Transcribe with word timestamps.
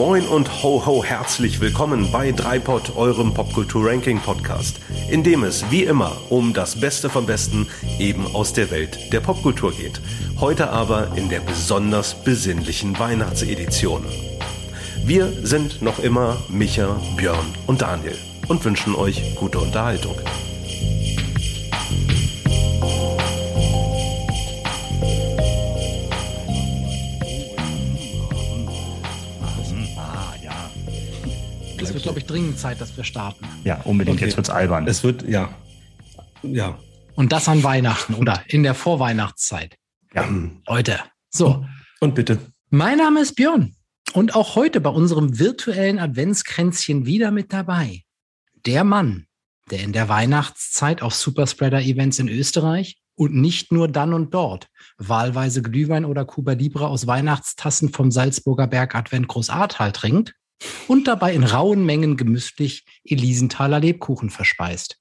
Moin 0.00 0.26
und 0.26 0.62
ho 0.62 0.86
ho 0.86 1.04
herzlich 1.04 1.60
willkommen 1.60 2.10
bei 2.10 2.32
Dreipod, 2.32 2.96
eurem 2.96 3.34
Popkultur-Ranking-Podcast, 3.34 4.80
in 5.10 5.22
dem 5.22 5.44
es 5.44 5.70
wie 5.70 5.82
immer 5.82 6.16
um 6.30 6.54
das 6.54 6.80
Beste 6.80 7.10
vom 7.10 7.26
Besten 7.26 7.68
eben 7.98 8.26
aus 8.34 8.54
der 8.54 8.70
Welt 8.70 9.12
der 9.12 9.20
Popkultur 9.20 9.72
geht. 9.72 10.00
Heute 10.40 10.70
aber 10.70 11.08
in 11.16 11.28
der 11.28 11.40
besonders 11.40 12.14
besinnlichen 12.24 12.98
Weihnachtsedition. 12.98 14.06
Wir 15.04 15.30
sind 15.42 15.82
noch 15.82 15.98
immer 15.98 16.38
Micha, 16.48 16.98
Björn 17.18 17.54
und 17.66 17.82
Daniel 17.82 18.16
und 18.48 18.64
wünschen 18.64 18.94
euch 18.94 19.34
gute 19.34 19.58
Unterhaltung. 19.58 20.16
Dringend 32.30 32.58
Zeit, 32.58 32.80
dass 32.80 32.96
wir 32.96 33.04
starten. 33.04 33.44
Ja, 33.64 33.80
unbedingt. 33.82 34.16
Okay. 34.16 34.26
Jetzt 34.26 34.36
wird's 34.36 34.50
albern. 34.50 34.86
Es 34.86 35.02
wird, 35.02 35.28
ja, 35.28 35.50
ja, 36.42 36.78
Und 37.16 37.32
das 37.32 37.48
an 37.48 37.62
Weihnachten 37.62 38.14
oder 38.14 38.42
in 38.46 38.62
der 38.62 38.74
Vorweihnachtszeit. 38.74 39.76
ja. 40.14 40.28
Leute. 40.66 41.00
So, 41.30 41.64
und 42.00 42.14
bitte. 42.14 42.38
mein 42.70 42.98
Name 42.98 43.20
ist 43.20 43.34
Björn. 43.36 43.74
Und 44.14 44.34
auch 44.34 44.56
heute 44.56 44.80
bei 44.80 44.90
unserem 44.90 45.38
virtuellen 45.38 46.00
Adventskränzchen 46.00 47.06
wieder 47.06 47.30
mit 47.30 47.52
dabei. 47.52 48.02
Der 48.66 48.82
Mann, 48.82 49.26
der 49.70 49.80
in 49.80 49.92
der 49.92 50.08
Weihnachtszeit 50.08 51.02
auf 51.02 51.14
Superspreader-Events 51.14 52.18
in 52.18 52.28
Österreich 52.28 52.96
und 53.14 53.34
nicht 53.34 53.70
nur 53.70 53.86
dann 53.86 54.12
und 54.12 54.34
dort 54.34 54.66
wahlweise 54.98 55.62
Glühwein 55.62 56.04
oder 56.04 56.24
Cuba 56.24 56.52
Libre 56.52 56.88
aus 56.88 57.06
Weihnachtstassen 57.06 57.90
vom 57.90 58.10
Salzburger 58.10 58.66
Berg 58.66 58.96
Advent 58.96 59.28
Groß 59.28 59.50
Ahrtal 59.50 59.92
trinkt 59.92 60.34
und 60.88 61.06
dabei 61.06 61.34
in 61.34 61.44
rauen 61.44 61.84
Mengen 61.84 62.16
gemütlich 62.16 62.84
Elisenthaler 63.04 63.80
Lebkuchen 63.80 64.30
verspeist. 64.30 65.00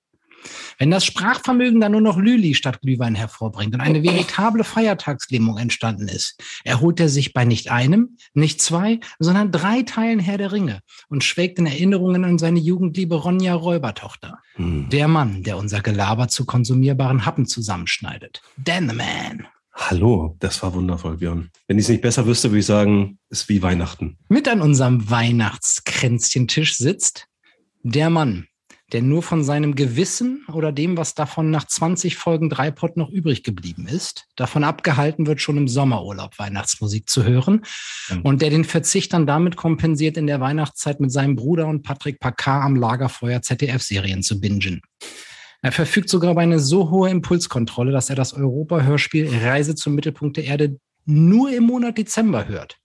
Wenn 0.77 0.91
das 0.91 1.05
Sprachvermögen 1.05 1.81
dann 1.81 1.91
nur 1.91 2.01
noch 2.01 2.17
Lüli 2.17 2.53
statt 2.55 2.81
Glühwein 2.81 3.15
hervorbringt 3.15 3.73
und 3.73 3.81
eine 3.81 4.03
veritable 4.03 4.63
Feiertagslähmung 4.63 5.57
entstanden 5.57 6.07
ist, 6.07 6.41
erholt 6.63 6.99
er 6.99 7.09
sich 7.09 7.33
bei 7.33 7.45
nicht 7.45 7.71
einem, 7.71 8.17
nicht 8.33 8.61
zwei, 8.61 8.99
sondern 9.19 9.51
drei 9.51 9.83
Teilen 9.83 10.19
Herr 10.19 10.37
der 10.37 10.51
Ringe 10.51 10.79
und 11.09 11.23
schwelgt 11.23 11.59
in 11.59 11.65
Erinnerungen 11.65 12.23
an 12.23 12.37
seine 12.37 12.59
jugendliebe 12.59 13.15
Ronja 13.15 13.53
Räubertochter. 13.53 14.39
Hm. 14.55 14.89
Der 14.89 15.07
Mann, 15.07 15.43
der 15.43 15.57
unser 15.57 15.81
Gelaber 15.81 16.27
zu 16.27 16.45
konsumierbaren 16.45 17.25
Happen 17.25 17.45
zusammenschneidet. 17.45 18.41
Dan 18.57 18.89
the 18.89 18.95
Man. 18.95 19.47
Hallo, 19.81 20.35
das 20.39 20.61
war 20.61 20.73
wundervoll, 20.73 21.17
Björn. 21.17 21.49
Wenn 21.67 21.77
ich 21.77 21.85
es 21.85 21.89
nicht 21.89 22.01
besser 22.01 22.25
wüsste, 22.25 22.51
würde 22.51 22.59
ich 22.59 22.65
sagen, 22.65 23.17
ist 23.29 23.47
wie 23.49 23.61
Weihnachten. 23.61 24.17
Mit 24.27 24.47
an 24.47 24.61
unserem 24.61 25.09
Weihnachtskränzchentisch 25.09 26.75
sitzt 26.77 27.27
der 27.81 28.09
Mann, 28.09 28.45
der 28.91 29.01
nur 29.01 29.23
von 29.23 29.43
seinem 29.43 29.75
Gewissen 29.75 30.45
oder 30.51 30.71
dem, 30.73 30.97
was 30.97 31.15
davon 31.15 31.49
nach 31.49 31.65
20 31.65 32.17
Folgen 32.17 32.49
Dreipot 32.49 32.97
noch 32.97 33.09
übrig 33.09 33.41
geblieben 33.43 33.87
ist, 33.87 34.25
davon 34.35 34.63
abgehalten 34.65 35.27
wird, 35.27 35.39
schon 35.41 35.57
im 35.57 35.67
Sommerurlaub 35.67 36.37
Weihnachtsmusik 36.37 37.09
zu 37.09 37.23
hören 37.23 37.61
Mhm. 38.09 38.21
und 38.23 38.41
der 38.41 38.49
den 38.49 38.65
Verzicht 38.65 39.13
dann 39.13 39.25
damit 39.25 39.55
kompensiert, 39.55 40.17
in 40.17 40.27
der 40.27 40.41
Weihnachtszeit 40.41 40.99
mit 40.99 41.11
seinem 41.11 41.35
Bruder 41.35 41.67
und 41.67 41.83
Patrick 41.83 42.19
Packard 42.19 42.65
am 42.65 42.75
Lagerfeuer 42.75 43.41
ZDF-Serien 43.41 44.23
zu 44.23 44.41
bingen. 44.41 44.81
Er 45.61 45.71
verfügt 45.71 46.09
sogar 46.09 46.31
über 46.31 46.41
eine 46.41 46.59
so 46.59 46.89
hohe 46.89 47.09
Impulskontrolle, 47.09 47.91
dass 47.91 48.09
er 48.09 48.15
das 48.15 48.33
Europa-Hörspiel 48.33 49.29
Reise 49.43 49.75
zum 49.75 49.95
Mittelpunkt 49.95 50.37
der 50.37 50.45
Erde 50.45 50.79
nur 51.05 51.51
im 51.51 51.63
Monat 51.65 51.97
Dezember 51.97 52.47
hört 52.47 52.79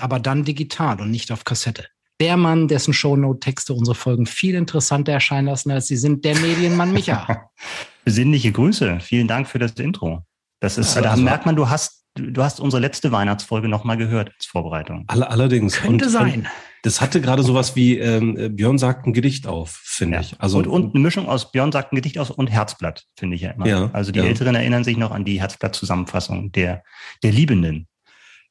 aber 0.00 0.18
dann 0.18 0.44
digital 0.44 1.00
und 1.00 1.10
nicht 1.10 1.30
auf 1.30 1.44
Kassette. 1.44 1.86
Der 2.20 2.36
Mann, 2.36 2.68
dessen 2.68 2.92
Shownote-Texte 2.92 3.72
unsere 3.72 3.94
Folgen 3.94 4.26
viel 4.26 4.54
interessanter 4.54 5.12
erscheinen 5.12 5.46
lassen, 5.46 5.70
als 5.70 5.86
sie 5.86 5.96
sind, 5.96 6.24
der 6.24 6.36
Medienmann 6.38 6.92
Micha. 6.92 7.50
Besinnliche 8.04 8.52
Grüße. 8.52 8.98
Vielen 9.00 9.28
Dank 9.28 9.48
für 9.48 9.58
das 9.58 9.72
Intro. 9.72 10.24
Das 10.60 10.76
ist, 10.76 10.96
Ja, 10.96 11.02
da 11.02 11.10
also- 11.12 11.22
merkt 11.22 11.46
man, 11.46 11.56
du 11.56 11.68
hast, 11.68 11.99
du 12.14 12.42
hast 12.42 12.60
unsere 12.60 12.80
letzte 12.80 13.12
Weihnachtsfolge 13.12 13.68
nochmal 13.68 13.96
gehört 13.96 14.32
als 14.34 14.46
Vorbereitung. 14.46 15.04
Alle, 15.08 15.30
allerdings. 15.30 15.76
Könnte 15.76 16.06
und, 16.06 16.10
sein. 16.10 16.34
Und 16.40 16.46
das 16.82 17.00
hatte 17.00 17.20
gerade 17.20 17.42
sowas 17.42 17.76
wie, 17.76 17.98
ähm, 17.98 18.56
Björn 18.56 18.78
sagt 18.78 19.06
ein 19.06 19.12
Gedicht 19.12 19.46
auf, 19.46 19.80
finde 19.84 20.16
Ja. 20.16 20.20
ich. 20.22 20.34
Also, 20.38 20.58
und, 20.58 20.66
und 20.66 20.94
eine 20.94 21.02
Mischung 21.02 21.28
aus 21.28 21.52
Björn 21.52 21.72
sagt 21.72 21.92
ein 21.92 21.96
Gedicht 21.96 22.18
aus 22.18 22.30
und 22.30 22.48
Herzblatt, 22.48 23.04
finde 23.16 23.36
ich 23.36 23.42
ja 23.42 23.50
immer. 23.50 23.66
Ja, 23.66 23.90
also 23.92 24.12
die 24.12 24.18
ja. 24.18 24.24
Älteren 24.24 24.54
erinnern 24.54 24.84
sich 24.84 24.96
noch 24.96 25.10
an 25.10 25.24
die 25.24 25.40
Herzblatt-Zusammenfassung 25.40 26.52
der, 26.52 26.82
der 27.22 27.32
Liebenden. 27.32 27.86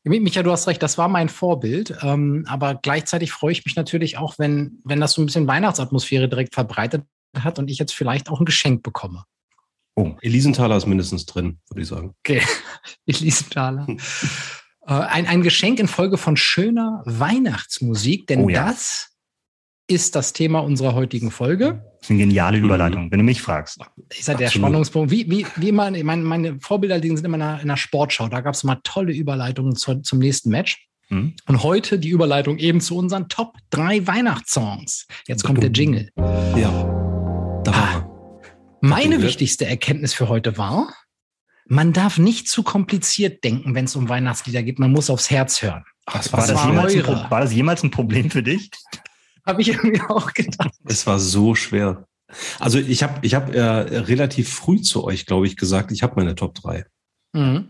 Micha, 0.03 0.43
du 0.43 0.51
hast 0.51 0.67
recht, 0.67 0.81
das 0.81 0.97
war 0.97 1.09
mein 1.09 1.29
Vorbild. 1.29 1.97
Ähm, 2.01 2.45
aber 2.47 2.75
gleichzeitig 2.75 3.31
freue 3.31 3.51
ich 3.51 3.65
mich 3.65 3.75
natürlich 3.75 4.17
auch, 4.17 4.39
wenn, 4.39 4.79
wenn 4.85 5.01
das 5.01 5.13
so 5.13 5.21
ein 5.21 5.25
bisschen 5.25 5.47
Weihnachtsatmosphäre 5.47 6.29
direkt 6.29 6.53
verbreitet 6.53 7.03
hat 7.37 7.59
und 7.59 7.69
ich 7.69 7.77
jetzt 7.77 7.93
vielleicht 7.93 8.29
auch 8.29 8.39
ein 8.39 8.45
Geschenk 8.45 8.81
bekomme. 8.81 9.23
Oh, 9.99 10.15
Elisenthaler 10.21 10.77
ist 10.77 10.85
mindestens 10.87 11.25
drin, 11.25 11.59
würde 11.69 11.81
ich 11.81 11.87
sagen. 11.89 12.13
Okay, 12.23 12.41
Elisenthaler. 13.05 13.87
Äh, 14.87 14.93
ein, 14.93 15.27
ein 15.27 15.43
Geschenk 15.43 15.77
in 15.79 15.87
Folge 15.87 16.17
von 16.17 16.35
schöner 16.37 17.03
Weihnachtsmusik, 17.05 18.25
denn 18.27 18.39
Oh 18.45 18.49
ja. 18.49 18.65
das 18.65 19.09
ist 19.87 20.15
das 20.15 20.33
Thema 20.33 20.59
unserer 20.59 20.95
heutigen 20.95 21.29
Folge. 21.31 21.83
das 21.99 22.03
ist 22.07 22.11
eine 22.11 22.19
geniale 22.19 22.57
Mhm. 22.57 22.63
Überleitung, 22.65 23.11
wenn 23.11 23.19
du 23.19 23.25
mich 23.25 23.41
fragst. 23.41 23.77
ist 24.17 24.27
ja 24.29 24.33
der. 24.35 24.49
Spannungspunkt. 24.49 25.11
Wie, 25.11 25.29
wie, 25.29 25.45
wie 25.57 25.69
immer, 25.69 25.91
meine, 25.91 26.23
meine 26.23 26.59
Vorbilder 26.61 26.99
die 26.99 27.09
sind 27.09 27.23
immer 27.25 27.35
in 27.37 27.41
einer, 27.43 27.55
in 27.57 27.61
einer 27.69 27.77
Sportschau. 27.77 28.29
Da 28.29 28.39
gab 28.41 28.55
es 28.55 28.63
mal 28.63 28.79
tolle 28.83 29.13
Überleitungen 29.13 29.75
zu, 29.75 29.95
zum 30.01 30.17
nächsten 30.19 30.49
Match. 30.49 30.87
Hm? 31.09 31.35
Und 31.47 31.61
heute 31.63 31.99
die 31.99 32.09
Überleitung 32.09 32.57
eben 32.57 32.81
zu 32.81 32.95
unseren 32.97 33.27
Top 33.29 33.57
3 33.71 34.07
Weihnachtssongs. 34.07 35.05
Jetzt 35.27 35.43
kommt 35.43 35.61
der 35.61 35.71
Jingle. 35.71 36.09
Ja. 36.17 36.71
Da 37.63 37.71
war 37.71 37.75
Ah. 37.75 37.93
er. 37.95 38.08
Meine 38.81 39.21
wichtigste 39.21 39.65
Erkenntnis 39.65 40.13
für 40.13 40.29
heute 40.29 40.57
war, 40.57 40.93
man 41.65 41.93
darf 41.93 42.17
nicht 42.17 42.47
zu 42.47 42.63
kompliziert 42.63 43.43
denken, 43.43 43.75
wenn 43.75 43.85
es 43.85 43.95
um 43.95 44.09
Weihnachtslieder 44.09 44.63
geht. 44.63 44.79
Man 44.79 44.91
muss 44.91 45.09
aufs 45.09 45.29
Herz 45.29 45.61
hören. 45.61 45.83
Ach, 46.05 46.15
War, 46.33 46.47
das 46.47 46.55
war 46.55 46.65
jemals 46.67 46.95
ein, 46.95 47.05
war 47.29 47.41
das 47.41 47.53
jemals 47.53 47.83
ein 47.83 47.91
Problem 47.91 48.31
für 48.31 48.41
dich? 48.41 48.71
Habe 49.45 49.61
ich 49.61 49.69
irgendwie 49.69 50.01
auch 50.01 50.33
gedacht. 50.33 50.71
Es 50.85 51.05
war 51.05 51.19
so 51.19 51.53
schwer. 51.55 52.07
Also 52.59 52.79
ich 52.79 53.03
habe 53.03 53.19
ich 53.25 53.33
hab, 53.35 53.53
äh, 53.53 53.59
relativ 53.61 54.49
früh 54.53 54.81
zu 54.81 55.03
euch, 55.03 55.25
glaube 55.25 55.45
ich, 55.47 55.57
gesagt, 55.57 55.91
ich 55.91 56.01
habe 56.03 56.15
meine 56.15 56.35
Top 56.35 56.55
3. 56.55 56.85
Mhm. 57.33 57.69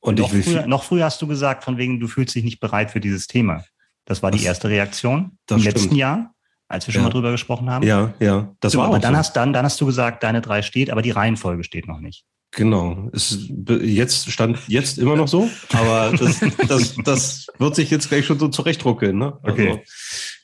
Und 0.00 0.18
noch, 0.18 0.28
ich 0.28 0.32
will 0.34 0.42
früher, 0.42 0.66
noch 0.66 0.82
früher 0.84 1.04
hast 1.04 1.22
du 1.22 1.26
gesagt, 1.28 1.64
von 1.64 1.78
wegen, 1.78 2.00
du 2.00 2.08
fühlst 2.08 2.34
dich 2.34 2.42
nicht 2.44 2.58
bereit 2.60 2.90
für 2.90 3.00
dieses 3.00 3.26
Thema. 3.28 3.64
Das 4.04 4.22
war 4.22 4.30
die 4.32 4.38
Das- 4.38 4.46
erste 4.46 4.68
Reaktion 4.68 5.38
das 5.46 5.58
im 5.58 5.64
letzten 5.64 5.80
stimmt. 5.86 5.96
Jahr, 5.98 6.34
als 6.72 6.86
wir 6.86 6.92
schon 6.92 7.02
Ja. 7.02 7.08
mal 7.08 7.12
drüber 7.12 7.30
gesprochen 7.30 7.70
haben. 7.70 7.86
Ja, 7.86 8.14
ja. 8.20 8.54
Das 8.60 8.72
So, 8.72 8.78
war 8.78 8.86
aber 8.86 8.96
auch 8.96 9.00
dann 9.00 9.12
so. 9.14 9.18
hast, 9.18 9.36
dann, 9.36 9.52
dann 9.52 9.64
hast 9.64 9.80
du 9.80 9.86
gesagt, 9.86 10.22
deine 10.22 10.40
drei 10.40 10.62
steht, 10.62 10.90
aber 10.90 11.02
die 11.02 11.10
Reihenfolge 11.10 11.64
steht 11.64 11.86
noch 11.86 12.00
nicht. 12.00 12.24
Genau. 12.54 13.08
Es, 13.14 13.48
jetzt 13.82 14.30
stand 14.30 14.58
jetzt 14.68 14.98
immer 14.98 15.16
noch 15.16 15.28
so, 15.28 15.48
aber 15.72 16.12
das, 16.18 16.40
das, 16.68 16.96
das 17.02 17.46
wird 17.58 17.74
sich 17.74 17.90
jetzt 17.90 18.08
gleich 18.10 18.26
schon 18.26 18.38
so 18.38 18.48
zurechtruckeln. 18.48 19.16
Ne? 19.16 19.38
Okay. 19.42 19.68
Also, 19.70 19.80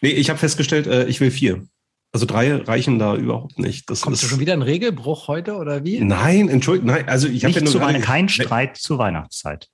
nee, 0.01 0.11
ich 0.11 0.31
habe 0.31 0.39
festgestellt, 0.39 0.87
äh, 0.87 1.05
ich 1.07 1.21
will 1.21 1.31
vier. 1.31 1.67
Also 2.11 2.25
drei 2.25 2.55
reichen 2.57 2.99
da 2.99 3.15
überhaupt 3.15 3.59
nicht. 3.59 3.91
Das 3.91 4.01
Kommt 4.01 4.17
ist, 4.17 4.27
schon 4.27 4.41
wieder 4.41 4.55
ein 4.55 4.63
Regelbruch 4.63 5.29
heute 5.29 5.57
oder 5.57 5.85
wie? 5.85 6.01
Nein, 6.01 6.49
entschuldigt, 6.49 6.87
nein. 6.87 7.07
Also 7.07 7.29
ich 7.29 7.45
habe 7.45 7.53
ja 7.53 7.61
nur 7.61 7.71
zu 7.71 7.79
gerade- 7.79 8.01
kein 8.01 8.31
Streit 8.31 8.79
zur 8.79 8.97
Weihnachtszeit. 8.97 9.69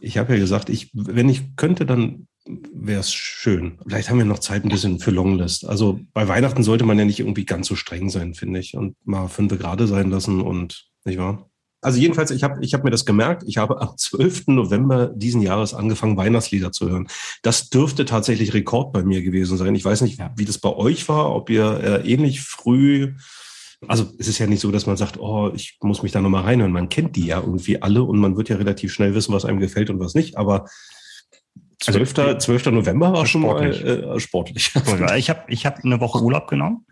Ich 0.00 0.16
habe 0.16 0.32
ja 0.32 0.38
gesagt, 0.40 0.70
ich, 0.70 0.90
wenn 0.94 1.28
ich 1.28 1.54
könnte, 1.56 1.84
dann 1.84 2.26
wäre 2.72 3.00
es 3.00 3.12
schön. 3.12 3.78
Vielleicht 3.86 4.10
haben 4.10 4.18
wir 4.18 4.24
noch 4.24 4.38
Zeit 4.38 4.64
ein 4.64 4.70
bisschen 4.70 4.98
für 4.98 5.10
Longlist. 5.10 5.66
Also 5.66 6.00
bei 6.12 6.28
Weihnachten 6.28 6.62
sollte 6.62 6.84
man 6.84 6.98
ja 6.98 7.04
nicht 7.04 7.20
irgendwie 7.20 7.44
ganz 7.44 7.66
so 7.66 7.76
streng 7.76 8.08
sein, 8.08 8.34
finde 8.34 8.60
ich. 8.60 8.74
Und 8.74 8.96
mal 9.04 9.28
fünf 9.28 9.56
gerade 9.58 9.86
sein 9.86 10.10
lassen 10.10 10.40
und 10.40 10.88
nicht 11.04 11.18
wahr? 11.18 11.50
Also 11.80 12.00
jedenfalls, 12.00 12.32
ich 12.32 12.42
habe 12.42 12.64
ich 12.64 12.74
hab 12.74 12.82
mir 12.82 12.90
das 12.90 13.04
gemerkt. 13.04 13.44
Ich 13.46 13.58
habe 13.58 13.80
am 13.80 13.96
12. 13.96 14.48
November 14.48 15.08
diesen 15.14 15.42
Jahres 15.42 15.74
angefangen, 15.74 16.16
Weihnachtslieder 16.16 16.72
zu 16.72 16.90
hören. 16.90 17.08
Das 17.42 17.68
dürfte 17.68 18.04
tatsächlich 18.04 18.52
Rekord 18.52 18.92
bei 18.92 19.04
mir 19.04 19.22
gewesen 19.22 19.56
sein. 19.56 19.74
Ich 19.74 19.84
weiß 19.84 20.00
nicht, 20.00 20.18
wie 20.36 20.44
das 20.44 20.58
bei 20.58 20.74
euch 20.74 21.08
war, 21.08 21.34
ob 21.34 21.50
ihr 21.50 21.80
äh, 21.80 22.10
ähnlich 22.10 22.40
früh 22.40 23.14
also 23.86 24.12
es 24.18 24.26
ist 24.26 24.38
ja 24.38 24.46
nicht 24.46 24.60
so, 24.60 24.72
dass 24.72 24.86
man 24.86 24.96
sagt, 24.96 25.20
oh, 25.20 25.52
ich 25.54 25.78
muss 25.80 26.02
mich 26.02 26.10
da 26.10 26.20
nochmal 26.20 26.42
reinhören. 26.42 26.72
Man 26.72 26.88
kennt 26.88 27.14
die 27.14 27.26
ja 27.26 27.38
irgendwie 27.40 27.80
alle 27.80 28.02
und 28.02 28.18
man 28.18 28.36
wird 28.36 28.48
ja 28.48 28.56
relativ 28.56 28.92
schnell 28.92 29.14
wissen, 29.14 29.32
was 29.32 29.44
einem 29.44 29.60
gefällt 29.60 29.88
und 29.88 30.00
was 30.00 30.14
nicht. 30.14 30.36
Aber 30.36 30.66
12. 31.80 32.18
Also, 32.18 32.38
12. 32.38 32.66
November 32.66 33.12
war 33.12 33.26
schon 33.26 33.42
sportlich. 33.42 33.84
mal 33.84 34.16
äh, 34.16 34.20
sportlich. 34.20 34.72
Ich 35.16 35.30
habe 35.30 35.44
ich 35.48 35.66
hab 35.66 35.84
eine 35.84 36.00
Woche 36.00 36.20
Urlaub 36.20 36.48
genommen, 36.48 36.86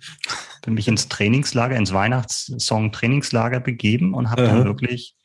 bin 0.65 0.75
mich 0.75 0.87
ins 0.87 1.09
Trainingslager, 1.09 1.77
ins 1.77 1.93
Weihnachtssong-Trainingslager 1.93 3.61
begeben 3.61 4.15
und 4.15 4.31
habe 4.31 4.45
dann 4.45 4.65
wirklich 4.65 5.17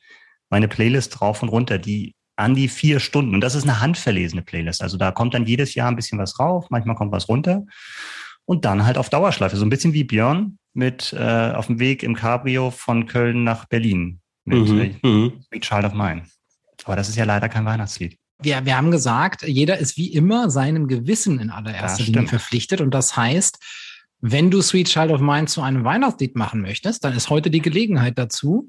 meine 0.50 0.68
Playlist 0.68 1.20
rauf 1.20 1.42
und 1.42 1.48
runter, 1.48 1.78
die 1.78 2.14
an 2.36 2.54
die 2.54 2.68
vier 2.68 2.98
Stunden. 2.98 3.34
Und 3.34 3.40
das 3.40 3.54
ist 3.54 3.62
eine 3.64 3.80
handverlesene 3.80 4.42
Playlist. 4.42 4.82
Also 4.82 4.96
da 4.96 5.12
kommt 5.12 5.34
dann 5.34 5.46
jedes 5.46 5.74
Jahr 5.74 5.88
ein 5.88 5.96
bisschen 5.96 6.18
was 6.18 6.38
rauf, 6.38 6.66
manchmal 6.70 6.96
kommt 6.96 7.12
was 7.12 7.28
runter. 7.28 7.64
Und 8.44 8.64
dann 8.64 8.84
halt 8.84 8.98
auf 8.98 9.10
Dauerschleife. 9.10 9.56
So 9.56 9.64
ein 9.64 9.70
bisschen 9.70 9.92
wie 9.92 10.04
Björn 10.04 10.58
mit 10.74 11.12
äh, 11.12 11.52
auf 11.52 11.66
dem 11.66 11.78
Weg 11.78 12.02
im 12.02 12.14
Cabrio 12.14 12.70
von 12.70 13.06
Köln 13.06 13.44
nach 13.44 13.66
Berlin 13.66 14.20
mit 14.44 14.68
Mhm, 14.68 14.80
äh, 14.80 15.06
mhm. 15.06 15.44
Sweet 15.48 15.62
Child 15.62 15.84
of 15.84 15.92
Mine. 15.94 16.22
Aber 16.84 16.96
das 16.96 17.08
ist 17.08 17.16
ja 17.16 17.24
leider 17.24 17.48
kein 17.48 17.64
Weihnachtslied. 17.64 18.18
Wir, 18.44 18.64
wir 18.64 18.76
haben 18.76 18.90
gesagt, 18.90 19.42
jeder 19.42 19.78
ist 19.78 19.96
wie 19.96 20.12
immer 20.12 20.50
seinem 20.50 20.88
Gewissen 20.88 21.40
in 21.40 21.50
allererster 21.50 22.04
Linie 22.04 22.28
verpflichtet. 22.28 22.80
Und 22.80 22.92
das 22.92 23.16
heißt, 23.16 23.58
wenn 24.20 24.50
du 24.50 24.62
Sweet 24.62 24.88
Child 24.88 25.10
of 25.10 25.20
Mine 25.20 25.46
zu 25.46 25.62
einem 25.62 25.84
Weihnachtslied 25.84 26.36
machen 26.36 26.60
möchtest, 26.60 27.04
dann 27.04 27.16
ist 27.16 27.28
heute 27.28 27.50
die 27.50 27.60
Gelegenheit 27.60 28.18
dazu. 28.18 28.68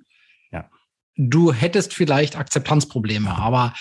Du 1.15 1.53
hättest 1.53 1.93
vielleicht 1.93 2.35
Akzeptanzprobleme, 2.35 3.29
aber 3.29 3.73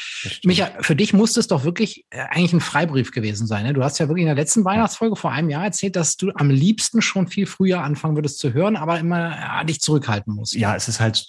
Micha, 0.44 0.70
für 0.80 0.94
dich 0.94 1.14
musste 1.14 1.40
es 1.40 1.46
doch 1.46 1.64
wirklich 1.64 2.04
äh, 2.10 2.20
eigentlich 2.30 2.52
ein 2.52 2.60
Freibrief 2.60 3.10
gewesen 3.10 3.46
sein. 3.46 3.64
Ne? 3.64 3.72
Du 3.72 3.82
hast 3.82 3.98
ja 3.98 4.08
wirklich 4.08 4.22
in 4.22 4.26
der 4.26 4.34
letzten 4.34 4.66
Weihnachtsfolge 4.66 5.16
vor 5.16 5.32
einem 5.32 5.48
Jahr 5.48 5.64
erzählt, 5.64 5.96
dass 5.96 6.18
du 6.18 6.30
am 6.34 6.50
liebsten 6.50 7.00
schon 7.00 7.28
viel 7.28 7.46
früher 7.46 7.82
anfangen 7.82 8.16
würdest 8.16 8.38
zu 8.38 8.52
hören, 8.52 8.76
aber 8.76 8.98
immer 8.98 9.30
ja, 9.30 9.64
dich 9.64 9.80
zurückhalten 9.80 10.34
musst. 10.34 10.54
Ja, 10.54 10.76
es 10.76 10.88
ist 10.88 11.00
halt 11.00 11.26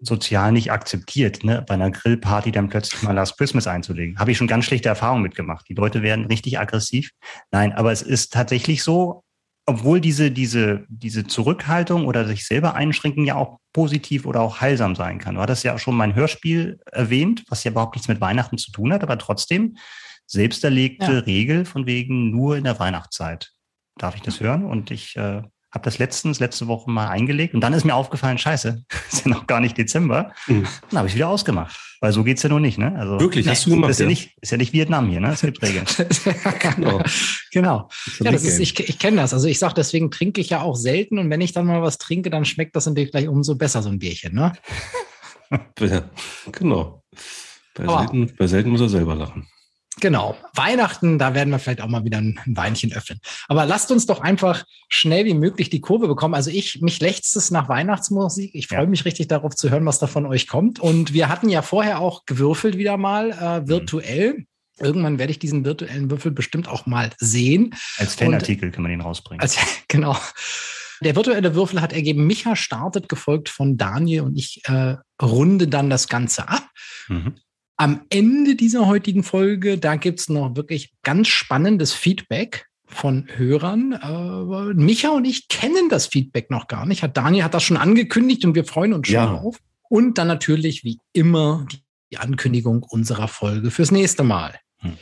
sozial 0.00 0.52
nicht 0.52 0.70
akzeptiert, 0.70 1.42
ne? 1.42 1.64
bei 1.66 1.74
einer 1.74 1.90
Grillparty 1.90 2.52
dann 2.52 2.68
plötzlich 2.68 3.02
mal 3.02 3.12
Last 3.12 3.36
Christmas 3.36 3.66
einzulegen. 3.66 4.18
Habe 4.18 4.30
ich 4.30 4.38
schon 4.38 4.46
ganz 4.46 4.64
schlechte 4.64 4.88
Erfahrungen 4.88 5.22
mitgemacht. 5.22 5.68
Die 5.68 5.74
Leute 5.74 6.02
werden 6.02 6.26
richtig 6.26 6.60
aggressiv. 6.60 7.10
Nein, 7.50 7.72
aber 7.72 7.90
es 7.90 8.02
ist 8.02 8.32
tatsächlich 8.32 8.84
so, 8.84 9.24
obwohl 9.66 10.00
diese, 10.00 10.30
diese, 10.30 10.84
diese 10.88 11.26
Zurückhaltung 11.26 12.06
oder 12.06 12.26
sich 12.26 12.46
selber 12.46 12.74
einschränken 12.74 13.24
ja 13.24 13.36
auch 13.36 13.58
positiv 13.72 14.26
oder 14.26 14.40
auch 14.40 14.60
heilsam 14.60 14.96
sein 14.96 15.18
kann. 15.18 15.36
Du 15.36 15.40
hattest 15.40 15.64
ja 15.64 15.74
auch 15.74 15.78
schon 15.78 15.96
mein 15.96 16.14
Hörspiel 16.14 16.80
erwähnt, 16.90 17.44
was 17.48 17.62
ja 17.64 17.70
überhaupt 17.70 17.94
nichts 17.94 18.08
mit 18.08 18.20
Weihnachten 18.20 18.58
zu 18.58 18.72
tun 18.72 18.92
hat, 18.92 19.02
aber 19.02 19.18
trotzdem 19.18 19.76
selbst 20.26 20.64
erlegte 20.64 21.12
ja. 21.12 21.18
Regel 21.20 21.64
von 21.64 21.86
wegen 21.86 22.30
nur 22.30 22.56
in 22.56 22.64
der 22.64 22.78
Weihnachtszeit 22.78 23.52
darf 23.96 24.16
ich 24.16 24.22
das 24.22 24.40
hören. 24.40 24.64
Und 24.64 24.90
ich 24.90 25.16
äh, 25.16 25.42
habe 25.72 25.84
das 25.84 25.98
letztens, 25.98 26.38
letzte 26.38 26.66
Woche 26.66 26.90
mal 26.90 27.08
eingelegt 27.08 27.54
und 27.54 27.60
dann 27.60 27.72
ist 27.72 27.84
mir 27.84 27.94
aufgefallen, 27.94 28.38
scheiße, 28.38 28.84
ist 29.12 29.24
ja 29.24 29.30
noch 29.30 29.46
gar 29.46 29.60
nicht 29.60 29.76
Dezember. 29.76 30.32
Mhm. 30.46 30.66
Dann 30.90 30.98
habe 30.98 31.08
ich 31.08 31.14
wieder 31.14 31.28
ausgemacht. 31.28 31.76
Weil 32.02 32.12
so 32.12 32.24
geht's 32.24 32.42
ja 32.42 32.48
noch 32.48 32.58
nicht, 32.58 32.78
ne? 32.78 32.96
Also, 32.98 33.20
Wirklich, 33.20 33.46
hast 33.46 33.64
du 33.64 33.70
gemacht? 33.70 33.92
Ist 33.92 34.00
ja, 34.00 34.06
nicht, 34.06 34.36
ist 34.40 34.50
ja 34.50 34.58
nicht 34.58 34.72
Vietnam 34.72 35.08
hier, 35.08 35.20
ne? 35.20 35.30
Es 35.30 35.40
gibt 35.40 35.62
Regeln. 35.62 35.86
genau. 36.76 37.00
genau. 37.52 37.88
Ja, 38.18 38.32
das 38.32 38.42
ist, 38.42 38.58
ich, 38.58 38.76
ich 38.80 38.98
kenne 38.98 39.18
das. 39.18 39.32
Also 39.32 39.46
ich 39.46 39.60
sage, 39.60 39.74
deswegen 39.74 40.10
trinke 40.10 40.40
ich 40.40 40.50
ja 40.50 40.62
auch 40.62 40.74
selten 40.74 41.18
und 41.18 41.30
wenn 41.30 41.40
ich 41.40 41.52
dann 41.52 41.64
mal 41.64 41.80
was 41.80 41.98
trinke, 41.98 42.28
dann 42.28 42.44
schmeckt 42.44 42.74
das 42.74 42.86
natürlich 42.86 43.12
gleich 43.12 43.28
umso 43.28 43.54
besser, 43.54 43.82
so 43.82 43.88
ein 43.88 44.00
Bierchen, 44.00 44.34
ne? 44.34 44.52
ja, 45.78 46.10
genau. 46.50 47.04
Bei 47.74 47.86
selten, 47.86 48.32
bei 48.36 48.46
selten 48.48 48.70
muss 48.70 48.80
er 48.80 48.88
selber 48.88 49.14
lachen. 49.14 49.46
Genau. 50.02 50.36
Weihnachten, 50.54 51.16
da 51.16 51.32
werden 51.32 51.50
wir 51.50 51.60
vielleicht 51.60 51.80
auch 51.80 51.86
mal 51.86 52.04
wieder 52.04 52.18
ein 52.18 52.36
Weinchen 52.44 52.92
öffnen. 52.92 53.20
Aber 53.46 53.66
lasst 53.66 53.92
uns 53.92 54.04
doch 54.04 54.20
einfach 54.20 54.64
schnell 54.88 55.24
wie 55.26 55.34
möglich 55.34 55.70
die 55.70 55.80
Kurve 55.80 56.08
bekommen. 56.08 56.34
Also 56.34 56.50
ich, 56.50 56.80
mich 56.82 57.00
lächzt 57.00 57.36
es 57.36 57.52
nach 57.52 57.68
Weihnachtsmusik. 57.68 58.50
Ich 58.52 58.66
freue 58.66 58.80
ja. 58.80 58.86
mich 58.86 59.04
richtig 59.04 59.28
darauf 59.28 59.54
zu 59.54 59.70
hören, 59.70 59.86
was 59.86 60.00
da 60.00 60.08
von 60.08 60.26
euch 60.26 60.48
kommt. 60.48 60.80
Und 60.80 61.12
wir 61.12 61.28
hatten 61.28 61.48
ja 61.48 61.62
vorher 61.62 62.00
auch 62.00 62.26
gewürfelt 62.26 62.76
wieder 62.76 62.96
mal, 62.96 63.30
äh, 63.30 63.60
mhm. 63.60 63.68
virtuell. 63.68 64.34
Mhm. 64.34 64.46
Irgendwann 64.80 65.18
werde 65.20 65.30
ich 65.30 65.38
diesen 65.38 65.64
virtuellen 65.64 66.10
Würfel 66.10 66.32
bestimmt 66.32 66.66
auch 66.66 66.84
mal 66.84 67.12
sehen. 67.18 67.72
Als 67.96 68.16
Fanartikel 68.16 68.72
kann 68.72 68.82
man 68.82 68.90
den 68.90 69.02
rausbringen. 69.02 69.40
Als, 69.40 69.56
genau. 69.86 70.16
Der 71.00 71.14
virtuelle 71.14 71.54
Würfel 71.54 71.80
hat 71.80 71.92
ergeben, 71.92 72.26
Micha 72.26 72.56
startet, 72.56 73.08
gefolgt 73.08 73.48
von 73.48 73.76
Daniel 73.76 74.22
und 74.22 74.36
ich 74.36 74.62
äh, 74.64 74.96
runde 75.22 75.68
dann 75.68 75.90
das 75.90 76.08
Ganze 76.08 76.48
ab. 76.48 76.66
Mhm. 77.06 77.34
Am 77.82 78.02
Ende 78.10 78.54
dieser 78.54 78.86
heutigen 78.86 79.24
Folge, 79.24 79.76
da 79.76 79.96
gibt 79.96 80.20
es 80.20 80.28
noch 80.28 80.54
wirklich 80.54 80.94
ganz 81.02 81.26
spannendes 81.26 81.92
Feedback 81.92 82.68
von 82.86 83.26
Hörern. 83.34 83.90
Äh, 83.90 84.74
Micha 84.74 85.08
und 85.08 85.24
ich 85.24 85.48
kennen 85.48 85.88
das 85.88 86.06
Feedback 86.06 86.48
noch 86.48 86.68
gar 86.68 86.86
nicht. 86.86 87.02
Hat 87.02 87.16
Daniel 87.16 87.42
hat 87.42 87.54
das 87.54 87.64
schon 87.64 87.76
angekündigt 87.76 88.44
und 88.44 88.54
wir 88.54 88.64
freuen 88.64 88.92
uns 88.92 89.08
schon 89.08 89.14
ja. 89.14 89.32
auf. 89.32 89.58
Und 89.88 90.16
dann 90.16 90.28
natürlich 90.28 90.84
wie 90.84 91.00
immer 91.12 91.66
die 92.12 92.18
Ankündigung 92.18 92.84
unserer 92.84 93.26
Folge 93.26 93.72
fürs 93.72 93.90
nächste 93.90 94.22
Mal. 94.22 94.60
Hm. 94.78 94.96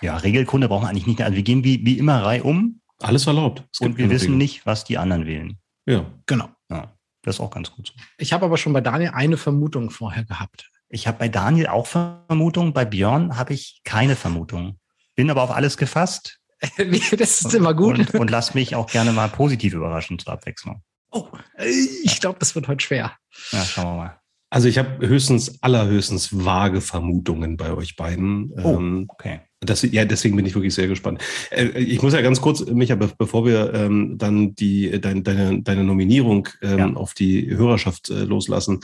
Ja, 0.00 0.16
Regelkunde 0.16 0.68
brauchen 0.68 0.84
wir 0.84 0.90
eigentlich 0.90 1.08
nicht. 1.08 1.20
Also 1.22 1.34
wir 1.34 1.42
gehen 1.42 1.64
wie, 1.64 1.84
wie 1.84 1.98
immer 1.98 2.22
Reihe 2.22 2.44
um. 2.44 2.80
Alles 3.00 3.26
erlaubt. 3.26 3.64
und 3.80 3.98
wir 3.98 4.08
wissen 4.08 4.26
Regeln. 4.26 4.38
nicht, 4.38 4.66
was 4.66 4.84
die 4.84 4.98
anderen 4.98 5.26
wählen. 5.26 5.58
Ja. 5.84 6.06
Genau. 6.26 6.48
Ja, 6.70 6.96
das 7.22 7.34
ist 7.34 7.40
auch 7.40 7.50
ganz 7.50 7.72
gut 7.72 7.88
so. 7.88 7.94
Ich 8.18 8.32
habe 8.32 8.44
aber 8.44 8.56
schon 8.56 8.72
bei 8.72 8.82
Daniel 8.82 9.10
eine 9.14 9.36
Vermutung 9.36 9.90
vorher 9.90 10.22
gehabt. 10.22 10.70
Ich 10.90 11.06
habe 11.06 11.18
bei 11.18 11.28
Daniel 11.28 11.68
auch 11.68 11.86
Vermutungen, 11.86 12.72
bei 12.72 12.84
Björn 12.84 13.36
habe 13.38 13.54
ich 13.54 13.80
keine 13.84 14.16
Vermutung. 14.16 14.78
Bin 15.14 15.30
aber 15.30 15.42
auf 15.42 15.52
alles 15.52 15.76
gefasst. 15.76 16.40
das 16.76 17.42
ist 17.42 17.54
immer 17.54 17.74
gut. 17.74 17.98
Und, 17.98 18.14
und 18.14 18.30
lass 18.30 18.54
mich 18.54 18.74
auch 18.74 18.90
gerne 18.90 19.12
mal 19.12 19.28
positiv 19.28 19.72
überraschen 19.72 20.18
zur 20.18 20.32
Abwechslung. 20.32 20.82
Oh, 21.12 21.28
ich 21.58 22.20
glaube, 22.20 22.38
das 22.40 22.54
wird 22.54 22.68
heute 22.68 22.84
schwer. 22.84 23.12
Ja, 23.52 23.64
schauen 23.64 23.84
wir 23.84 23.96
mal. 23.96 24.20
Also 24.50 24.66
ich 24.66 24.78
habe 24.78 25.06
höchstens, 25.06 25.62
allerhöchstens 25.62 26.44
vage 26.44 26.80
Vermutungen 26.80 27.56
bei 27.56 27.72
euch 27.72 27.94
beiden. 27.94 28.52
Oh, 28.64 28.76
ähm, 28.76 29.04
okay. 29.08 29.40
Das, 29.60 29.82
ja, 29.82 30.04
deswegen 30.04 30.34
bin 30.34 30.46
ich 30.46 30.54
wirklich 30.54 30.74
sehr 30.74 30.88
gespannt. 30.88 31.22
Äh, 31.50 31.66
ich 31.78 32.02
muss 32.02 32.14
ja 32.14 32.20
ganz 32.20 32.40
kurz, 32.40 32.64
Micha, 32.66 32.96
bevor 32.96 33.46
wir 33.46 33.72
ähm, 33.74 34.18
dann 34.18 34.54
die, 34.56 35.00
dein, 35.00 35.22
deine, 35.22 35.62
deine 35.62 35.84
Nominierung 35.84 36.48
ähm, 36.62 36.78
ja. 36.78 36.92
auf 36.94 37.14
die 37.14 37.48
Hörerschaft 37.48 38.10
äh, 38.10 38.24
loslassen, 38.24 38.80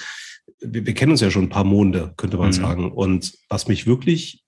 wir, 0.61 0.87
wir, 0.87 0.95
kennen 0.95 1.13
uns 1.13 1.21
ja 1.21 1.31
schon 1.31 1.45
ein 1.45 1.51
paar 1.51 1.65
Monde, 1.65 2.15
könnte 2.17 2.37
man 2.37 2.49
mhm. 2.49 2.53
sagen. 2.53 2.93
Und 2.93 3.35
was 3.49 3.69
mich 3.69 3.87
wirklich 3.87 4.45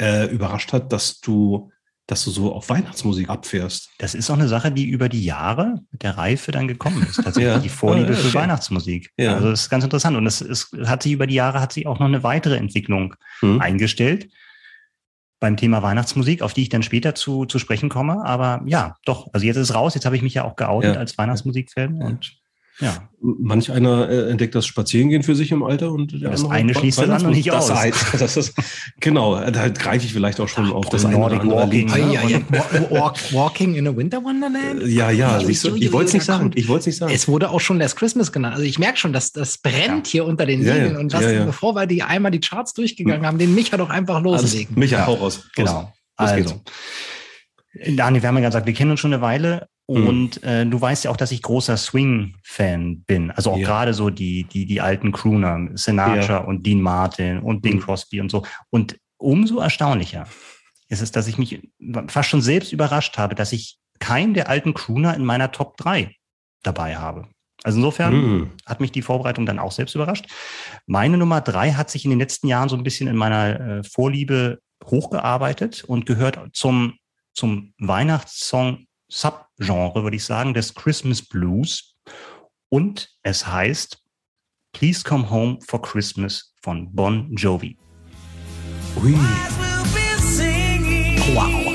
äh, 0.00 0.26
überrascht 0.30 0.72
hat, 0.72 0.92
dass 0.92 1.20
du, 1.20 1.70
dass 2.06 2.24
du 2.24 2.30
so 2.30 2.54
auf 2.54 2.68
Weihnachtsmusik 2.68 3.28
abfährst. 3.28 3.90
Das 3.98 4.14
ist 4.14 4.30
auch 4.30 4.34
eine 4.34 4.48
Sache, 4.48 4.70
die 4.70 4.86
über 4.86 5.08
die 5.08 5.24
Jahre 5.24 5.80
mit 5.90 6.02
der 6.02 6.18
Reife 6.18 6.52
dann 6.52 6.68
gekommen 6.68 7.02
ist. 7.02 7.16
Tatsächlich 7.16 7.44
ja. 7.54 7.58
die 7.58 7.68
Vorliebe 7.68 8.10
ja, 8.10 8.16
für 8.16 8.30
schön. 8.30 8.40
Weihnachtsmusik. 8.40 9.10
Ja. 9.16 9.34
Also 9.34 9.50
das 9.50 9.62
ist 9.62 9.70
ganz 9.70 9.84
interessant. 9.84 10.16
Und 10.16 10.26
es, 10.26 10.40
es 10.40 10.70
hat 10.84 11.02
sich 11.02 11.12
über 11.12 11.26
die 11.26 11.34
Jahre 11.34 11.60
hat 11.60 11.72
sich 11.72 11.86
auch 11.86 11.98
noch 11.98 12.06
eine 12.06 12.22
weitere 12.22 12.56
Entwicklung 12.56 13.14
mhm. 13.40 13.60
eingestellt 13.60 14.28
beim 15.38 15.56
Thema 15.56 15.82
Weihnachtsmusik, 15.82 16.42
auf 16.42 16.54
die 16.54 16.62
ich 16.62 16.68
dann 16.70 16.82
später 16.82 17.14
zu, 17.14 17.44
zu 17.44 17.58
sprechen 17.58 17.88
komme. 17.88 18.24
Aber 18.24 18.62
ja, 18.66 18.96
doch, 19.04 19.28
also 19.32 19.44
jetzt 19.44 19.56
ist 19.56 19.70
es 19.70 19.74
raus, 19.74 19.94
jetzt 19.94 20.06
habe 20.06 20.16
ich 20.16 20.22
mich 20.22 20.34
ja 20.34 20.44
auch 20.44 20.56
geoutet 20.56 20.94
ja. 20.94 21.00
als 21.00 21.18
Weihnachtsmusikfan 21.18 22.02
und 22.02 22.38
ja. 22.80 23.08
Manch 23.20 23.72
einer 23.72 24.08
äh, 24.08 24.30
entdeckt 24.30 24.54
das 24.54 24.66
Spazierengehen 24.66 25.22
für 25.22 25.34
sich 25.34 25.50
im 25.50 25.62
Alter 25.62 25.90
und 25.90 26.12
der 26.20 26.30
das 26.30 26.44
eine 26.44 26.74
schließt 26.74 26.98
das 26.98 27.08
andere 27.08 27.30
nicht 27.30 27.48
das 27.48 27.70
aus. 27.70 27.78
Ein, 27.78 27.92
das 28.18 28.36
ist, 28.36 28.54
genau, 29.00 29.40
da 29.50 29.68
greife 29.68 30.04
ich 30.04 30.12
vielleicht 30.12 30.38
auch 30.40 30.48
schon 30.48 30.66
Ach, 30.66 30.74
auf 30.74 30.88
das, 30.90 31.02
das 31.02 31.10
Nordic 31.10 31.40
eine 31.40 31.52
Walking. 31.52 31.88
Ne? 31.88 32.12
Ja, 32.12 32.28
ja, 32.28 32.40
Walk, 32.90 33.32
walking 33.32 33.74
in 33.74 33.88
a 33.88 33.96
Winter 33.96 34.22
Wonderland? 34.22 34.86
Ja, 34.86 35.10
ja, 35.10 35.40
ich, 35.40 35.48
ich, 35.48 35.64
ich 35.64 35.92
wollte 35.92 36.08
es 36.08 36.14
nicht 36.14 36.24
sagen. 36.24 36.50
Ich 36.54 36.68
wollte 36.68 36.88
nicht 36.88 36.98
sagen. 36.98 37.12
Es 37.12 37.26
wurde 37.26 37.50
auch 37.50 37.60
schon 37.60 37.78
Last 37.78 37.96
Christmas 37.96 38.30
genannt. 38.30 38.54
Also 38.54 38.66
ich 38.66 38.78
merke 38.78 38.98
schon, 38.98 39.14
dass 39.14 39.32
das 39.32 39.58
brennt 39.58 40.08
ja. 40.08 40.12
hier 40.12 40.24
unter 40.26 40.44
den 40.44 40.60
Nägeln 40.60 40.94
ja, 40.94 40.98
und 40.98 41.12
das, 41.12 41.24
bevor 41.46 41.74
wir 41.74 41.86
die 41.86 42.02
einmal 42.02 42.30
die 42.30 42.40
Charts 42.40 42.74
durchgegangen 42.74 43.20
hm. 43.20 43.26
haben, 43.26 43.38
den 43.38 43.54
Micha 43.54 43.78
doch 43.78 43.90
einfach 43.90 44.20
loslegen. 44.20 44.76
Also, 44.76 44.80
Micha, 44.80 45.06
hau 45.06 45.14
raus. 45.14 45.48
Genau. 45.54 45.92
Also, 46.16 46.60
Daniel, 47.86 48.22
wir 48.22 48.28
haben 48.28 48.38
ja 48.38 48.48
gesagt, 48.48 48.66
wir 48.66 48.74
kennen 48.74 48.90
uns 48.90 49.00
schon 49.00 49.12
eine 49.12 49.22
Weile. 49.22 49.68
Und 49.86 50.42
äh, 50.42 50.66
du 50.66 50.80
weißt 50.80 51.04
ja 51.04 51.12
auch, 51.12 51.16
dass 51.16 51.30
ich 51.30 51.42
großer 51.42 51.76
Swing-Fan 51.76 53.04
bin. 53.06 53.30
Also 53.30 53.52
auch 53.52 53.58
ja. 53.58 53.66
gerade 53.66 53.94
so 53.94 54.10
die, 54.10 54.44
die, 54.44 54.66
die 54.66 54.80
alten 54.80 55.12
Crooner, 55.12 55.68
Sinatra 55.74 56.34
ja. 56.34 56.38
und 56.38 56.66
Dean 56.66 56.80
Martin 56.80 57.38
und 57.38 57.62
Bing 57.62 57.76
mhm. 57.76 57.80
Crosby 57.80 58.20
und 58.20 58.30
so. 58.30 58.44
Und 58.70 58.98
umso 59.16 59.60
erstaunlicher 59.60 60.26
ist 60.88 61.02
es, 61.02 61.12
dass 61.12 61.28
ich 61.28 61.38
mich 61.38 61.60
fast 62.08 62.28
schon 62.28 62.42
selbst 62.42 62.72
überrascht 62.72 63.16
habe, 63.16 63.36
dass 63.36 63.52
ich 63.52 63.78
keinen 64.00 64.34
der 64.34 64.48
alten 64.48 64.74
Crooner 64.74 65.14
in 65.14 65.24
meiner 65.24 65.52
Top 65.52 65.76
3 65.76 66.14
dabei 66.62 66.96
habe. 66.96 67.28
Also 67.62 67.78
insofern 67.78 68.14
mhm. 68.14 68.50
hat 68.66 68.80
mich 68.80 68.92
die 68.92 69.02
Vorbereitung 69.02 69.46
dann 69.46 69.58
auch 69.58 69.72
selbst 69.72 69.94
überrascht. 69.94 70.26
Meine 70.86 71.16
Nummer 71.16 71.40
drei 71.40 71.72
hat 71.72 71.90
sich 71.90 72.04
in 72.04 72.10
den 72.10 72.18
letzten 72.20 72.48
Jahren 72.48 72.68
so 72.68 72.76
ein 72.76 72.84
bisschen 72.84 73.08
in 73.08 73.16
meiner 73.16 73.60
äh, 73.60 73.82
Vorliebe 73.84 74.60
hochgearbeitet 74.84 75.84
und 75.84 76.06
gehört 76.06 76.38
zum, 76.52 76.98
zum 77.34 77.72
Weihnachtssong 77.78 78.85
Subgenre, 79.08 80.02
würde 80.02 80.16
ich 80.16 80.24
sagen, 80.24 80.54
des 80.54 80.74
Christmas 80.74 81.22
Blues. 81.22 81.96
Und 82.68 83.08
es 83.22 83.46
heißt 83.46 84.02
Please 84.72 85.02
Come 85.04 85.30
Home 85.30 85.58
for 85.66 85.80
Christmas 85.80 86.52
von 86.62 86.92
Bon 86.94 87.32
Jovi. 87.34 87.78
Ui. 89.02 89.14
Wow. 91.34 91.66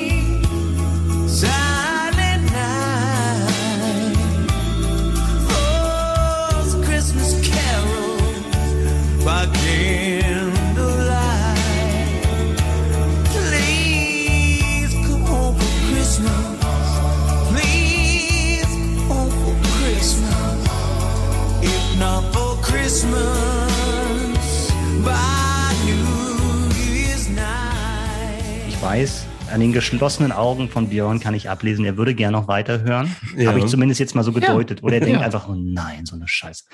Weiß, 28.91 29.25
an 29.51 29.61
den 29.61 29.71
geschlossenen 29.71 30.33
Augen 30.33 30.67
von 30.67 30.89
Björn 30.89 31.21
kann 31.21 31.33
ich 31.33 31.49
ablesen, 31.49 31.85
er 31.85 31.95
würde 31.95 32.13
gerne 32.13 32.35
noch 32.37 32.49
weiterhören. 32.49 33.15
Ja. 33.37 33.47
Habe 33.47 33.59
ich 33.59 33.67
zumindest 33.67 33.99
jetzt 34.01 34.15
mal 34.15 34.23
so 34.23 34.33
gedeutet. 34.33 34.79
Ja. 34.79 34.83
Oder 34.83 34.95
er 34.95 34.99
denkt 35.05 35.21
ja. 35.21 35.25
einfach, 35.25 35.47
oh 35.47 35.55
nein, 35.55 36.05
so 36.05 36.15
eine 36.15 36.27
Scheiße. 36.27 36.65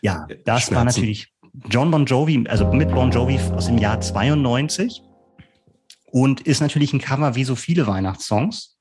Ja, 0.00 0.26
das 0.44 0.62
Schmerzen. 0.62 0.74
war 0.74 0.84
natürlich 0.84 1.32
John 1.70 1.92
Bon 1.92 2.06
Jovi, 2.06 2.44
also 2.48 2.72
mit 2.72 2.90
Bon 2.90 3.10
Jovi 3.10 3.38
aus 3.52 3.66
dem 3.66 3.78
Jahr 3.78 4.00
92. 4.00 5.02
und 6.10 6.40
ist 6.40 6.60
natürlich 6.60 6.92
ein 6.92 7.00
Cover 7.00 7.36
wie 7.36 7.44
so 7.44 7.54
viele 7.54 7.86
Weihnachtssongs. 7.86 8.77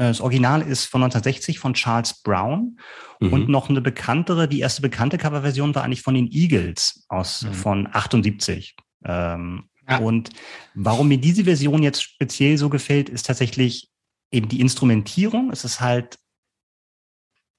Äh, 0.00 0.08
das 0.08 0.20
Original 0.22 0.62
ist 0.62 0.86
von 0.86 1.02
1960 1.02 1.58
von 1.58 1.74
Charles 1.74 2.22
Brown 2.22 2.78
mhm. 3.20 3.32
und 3.32 3.48
noch 3.48 3.68
eine 3.68 3.82
bekanntere, 3.82 4.48
die 4.48 4.60
erste 4.60 4.80
bekannte 4.80 5.18
Coverversion 5.18 5.74
war 5.74 5.84
eigentlich 5.84 6.02
von 6.02 6.14
den 6.14 6.28
Eagles 6.32 7.04
aus 7.08 7.42
mhm. 7.42 7.52
von 7.52 7.88
78. 7.92 8.74
Ähm, 9.04 9.64
ja. 9.88 9.98
Und 9.98 10.30
warum 10.74 11.08
mir 11.08 11.18
diese 11.18 11.44
Version 11.44 11.82
jetzt 11.82 12.02
speziell 12.02 12.56
so 12.56 12.70
gefällt, 12.70 13.08
ist 13.10 13.26
tatsächlich 13.26 13.90
eben 14.32 14.48
die 14.48 14.60
Instrumentierung. 14.60 15.50
Es 15.50 15.64
ist 15.64 15.80
halt 15.80 16.18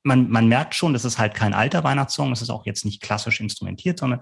man, 0.03 0.29
man 0.29 0.47
merkt 0.47 0.75
schon, 0.75 0.93
das 0.93 1.05
ist 1.05 1.17
halt 1.17 1.33
kein 1.33 1.53
alter 1.53 1.83
Weihnachtssong, 1.83 2.31
es 2.31 2.41
ist 2.41 2.49
auch 2.49 2.65
jetzt 2.65 2.85
nicht 2.85 3.01
klassisch 3.01 3.39
instrumentiert, 3.39 3.99
sondern 3.99 4.21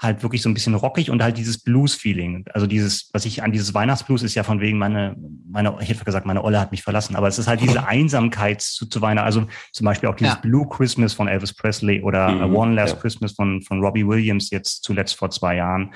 halt 0.00 0.22
wirklich 0.22 0.40
so 0.40 0.48
ein 0.48 0.54
bisschen 0.54 0.74
rockig 0.74 1.10
und 1.10 1.22
halt 1.22 1.36
dieses 1.36 1.58
Blues-Feeling. 1.58 2.46
Also 2.54 2.66
dieses, 2.66 3.10
was 3.12 3.26
ich 3.26 3.42
an 3.42 3.52
dieses 3.52 3.74
Weihnachtsblues 3.74 4.22
ist 4.22 4.34
ja 4.34 4.44
von 4.44 4.60
wegen 4.60 4.78
meine, 4.78 5.14
meine, 5.46 5.76
ich 5.80 5.90
hätte 5.90 6.04
gesagt, 6.04 6.24
meine 6.24 6.42
Olle 6.42 6.58
hat 6.58 6.70
mich 6.70 6.82
verlassen, 6.82 7.16
aber 7.16 7.28
es 7.28 7.38
ist 7.38 7.48
halt 7.48 7.60
diese 7.60 7.86
Einsamkeit 7.86 8.62
zu, 8.62 8.86
zu 8.86 9.02
Weihnachten. 9.02 9.26
Also 9.26 9.46
zum 9.72 9.84
Beispiel 9.84 10.08
auch 10.08 10.14
dieses 10.14 10.34
ja. 10.34 10.40
Blue 10.40 10.66
Christmas 10.66 11.12
von 11.12 11.28
Elvis 11.28 11.52
Presley 11.52 12.00
oder 12.00 12.30
mhm, 12.30 12.56
One 12.56 12.74
Last 12.74 12.94
ja. 12.94 13.00
Christmas 13.00 13.32
von, 13.32 13.60
von 13.60 13.84
Robbie 13.84 14.06
Williams 14.06 14.48
jetzt 14.50 14.84
zuletzt 14.84 15.16
vor 15.16 15.30
zwei 15.30 15.56
Jahren. 15.56 15.92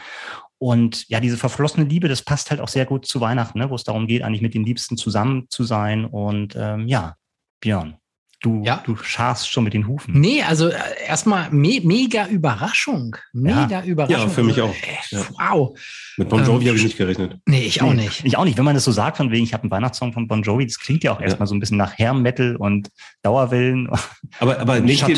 Und 0.58 1.08
ja, 1.08 1.20
diese 1.20 1.38
verflossene 1.38 1.86
Liebe, 1.86 2.08
das 2.08 2.22
passt 2.22 2.50
halt 2.50 2.60
auch 2.60 2.68
sehr 2.68 2.84
gut 2.84 3.06
zu 3.06 3.22
Weihnachten, 3.22 3.58
ne, 3.58 3.70
wo 3.70 3.74
es 3.74 3.84
darum 3.84 4.06
geht, 4.06 4.22
eigentlich 4.22 4.42
mit 4.42 4.54
den 4.54 4.64
Liebsten 4.64 4.98
zusammen 4.98 5.46
zu 5.48 5.64
sein. 5.64 6.04
Und 6.04 6.54
ähm, 6.56 6.86
ja, 6.88 7.16
Björn. 7.60 7.96
Du, 8.44 8.62
ja. 8.62 8.82
du 8.84 8.94
scharst 8.94 9.50
schon 9.50 9.64
mit 9.64 9.72
den 9.72 9.86
Hufen. 9.86 10.20
Nee, 10.20 10.42
also 10.42 10.68
äh, 10.68 10.74
erstmal 11.08 11.50
me 11.50 11.80
mega 11.82 12.26
Überraschung. 12.26 13.16
Mega 13.32 13.66
ja. 13.70 13.82
Überraschung. 13.82 14.20
Ja, 14.20 14.28
für 14.28 14.42
mich 14.42 14.60
auch. 14.60 14.68
Äh, 14.68 15.16
wow. 15.38 15.74
Mit 16.18 16.28
Bon 16.28 16.44
Jovi 16.44 16.64
ähm, 16.64 16.68
habe 16.68 16.76
ich 16.76 16.84
nicht 16.84 16.98
gerechnet. 16.98 17.38
Nee, 17.46 17.62
ich 17.62 17.80
auch 17.80 17.94
nicht. 17.94 18.22
Ich 18.22 18.36
auch 18.36 18.44
nicht. 18.44 18.58
Wenn 18.58 18.66
man 18.66 18.74
das 18.74 18.84
so 18.84 18.92
sagt, 18.92 19.16
von 19.16 19.30
wegen, 19.30 19.44
ich 19.44 19.54
habe 19.54 19.62
einen 19.62 19.70
Weihnachtssong 19.70 20.12
von 20.12 20.28
Bon 20.28 20.42
Jovi, 20.42 20.66
das 20.66 20.78
klingt 20.78 21.02
ja 21.04 21.12
auch 21.12 21.22
erstmal 21.22 21.46
so 21.46 21.54
ein 21.54 21.60
bisschen 21.60 21.78
nach 21.78 21.98
Hair 21.98 22.12
Metal 22.12 22.56
und 22.56 22.90
Dauerwellen. 23.22 23.88
Aber, 24.40 24.58
aber 24.58 24.80
nicht 24.80 25.08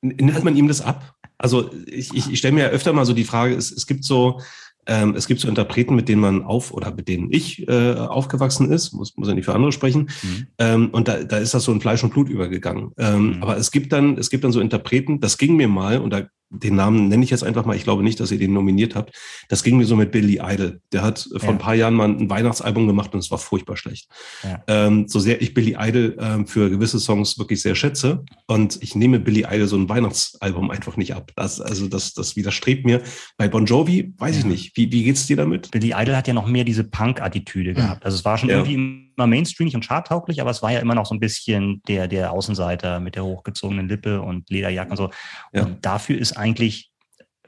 nimmt 0.00 0.42
man 0.42 0.56
ihm 0.56 0.66
das 0.66 0.80
ab? 0.80 1.14
Also 1.38 1.70
ich, 1.86 2.12
ich, 2.12 2.32
ich 2.32 2.38
stelle 2.38 2.54
mir 2.54 2.64
ja 2.64 2.68
öfter 2.70 2.92
mal 2.92 3.04
so 3.04 3.12
die 3.12 3.24
Frage, 3.24 3.54
es, 3.54 3.70
es 3.70 3.86
gibt 3.86 4.02
so, 4.04 4.40
ähm, 4.88 5.14
es 5.14 5.26
gibt 5.26 5.40
so 5.40 5.48
Interpreten, 5.48 5.94
mit 5.94 6.08
denen 6.08 6.22
man 6.22 6.42
auf 6.42 6.72
oder 6.72 6.92
mit 6.92 7.08
denen 7.08 7.30
ich 7.30 7.68
äh, 7.68 7.94
aufgewachsen 7.94 8.72
ist, 8.72 8.92
muss, 8.92 9.16
muss 9.16 9.28
ja 9.28 9.34
nicht 9.34 9.44
für 9.44 9.54
andere 9.54 9.70
sprechen. 9.70 10.08
Mhm. 10.22 10.46
Ähm, 10.58 10.88
und 10.90 11.08
da, 11.08 11.22
da 11.22 11.36
ist 11.36 11.54
das 11.54 11.64
so 11.64 11.72
in 11.72 11.80
Fleisch 11.80 12.02
und 12.02 12.12
Blut 12.12 12.28
übergegangen. 12.28 12.92
Ähm, 12.98 13.36
mhm. 13.36 13.42
Aber 13.42 13.56
es 13.58 13.70
gibt 13.70 13.92
dann, 13.92 14.16
es 14.16 14.30
gibt 14.30 14.44
dann 14.44 14.52
so 14.52 14.60
Interpreten, 14.60 15.20
das 15.20 15.36
ging 15.36 15.56
mir 15.56 15.68
mal, 15.68 15.98
und 15.98 16.10
da 16.10 16.22
den 16.50 16.76
Namen 16.76 17.08
nenne 17.08 17.24
ich 17.24 17.30
jetzt 17.30 17.44
einfach 17.44 17.64
mal, 17.64 17.76
ich 17.76 17.84
glaube 17.84 18.02
nicht, 18.02 18.20
dass 18.20 18.30
ihr 18.30 18.38
den 18.38 18.52
nominiert 18.52 18.94
habt. 18.94 19.14
Das 19.48 19.62
ging 19.62 19.76
mir 19.76 19.84
so 19.84 19.96
mit 19.96 20.12
Billy 20.12 20.40
Idol. 20.42 20.80
Der 20.92 21.02
hat 21.02 21.28
vor 21.30 21.42
ja. 21.42 21.48
ein 21.50 21.58
paar 21.58 21.74
Jahren 21.74 21.94
mal 21.94 22.08
ein 22.08 22.30
Weihnachtsalbum 22.30 22.86
gemacht 22.86 23.12
und 23.12 23.20
es 23.20 23.30
war 23.30 23.38
furchtbar 23.38 23.76
schlecht. 23.76 24.08
Ja. 24.42 24.62
Ähm, 24.66 25.08
so 25.08 25.18
sehr 25.18 25.42
ich 25.42 25.52
Billy 25.52 25.76
Idol 25.78 26.16
ähm, 26.20 26.46
für 26.46 26.70
gewisse 26.70 26.98
Songs 26.98 27.38
wirklich 27.38 27.60
sehr 27.60 27.74
schätze 27.74 28.24
und 28.46 28.78
ich 28.82 28.94
nehme 28.94 29.20
Billy 29.20 29.46
Idol 29.48 29.66
so 29.66 29.76
ein 29.76 29.88
Weihnachtsalbum 29.88 30.70
einfach 30.70 30.96
nicht 30.96 31.14
ab. 31.14 31.32
Das, 31.36 31.60
also 31.60 31.88
das, 31.88 32.14
das 32.14 32.36
widerstrebt 32.36 32.86
mir. 32.86 33.02
Bei 33.36 33.48
Bon 33.48 33.66
Jovi 33.66 34.14
weiß 34.16 34.36
ja. 34.36 34.40
ich 34.40 34.46
nicht. 34.46 34.76
Wie, 34.76 34.90
wie 34.90 35.04
geht's 35.04 35.26
dir 35.26 35.36
damit? 35.36 35.70
Billy 35.70 35.92
Idol 35.96 36.16
hat 36.16 36.28
ja 36.28 36.34
noch 36.34 36.46
mehr 36.46 36.64
diese 36.64 36.84
Punk-Attitüde 36.84 37.74
gehabt. 37.74 38.04
Also 38.04 38.16
es 38.16 38.24
war 38.24 38.38
schon 38.38 38.48
irgendwie 38.48 39.07
immer 39.18 39.26
mainstreamig 39.26 39.74
und 39.74 39.84
charttauglich, 39.84 40.40
aber 40.40 40.50
es 40.50 40.62
war 40.62 40.70
ja 40.70 40.78
immer 40.78 40.94
noch 40.94 41.06
so 41.06 41.14
ein 41.14 41.20
bisschen 41.20 41.82
der, 41.88 42.06
der 42.06 42.32
Außenseiter 42.32 43.00
mit 43.00 43.16
der 43.16 43.24
hochgezogenen 43.24 43.88
Lippe 43.88 44.22
und 44.22 44.48
Lederjacke 44.48 44.90
und 44.90 44.96
so. 44.96 45.10
Und 45.52 45.84
dafür 45.84 46.18
ist 46.18 46.36
eigentlich 46.36 46.90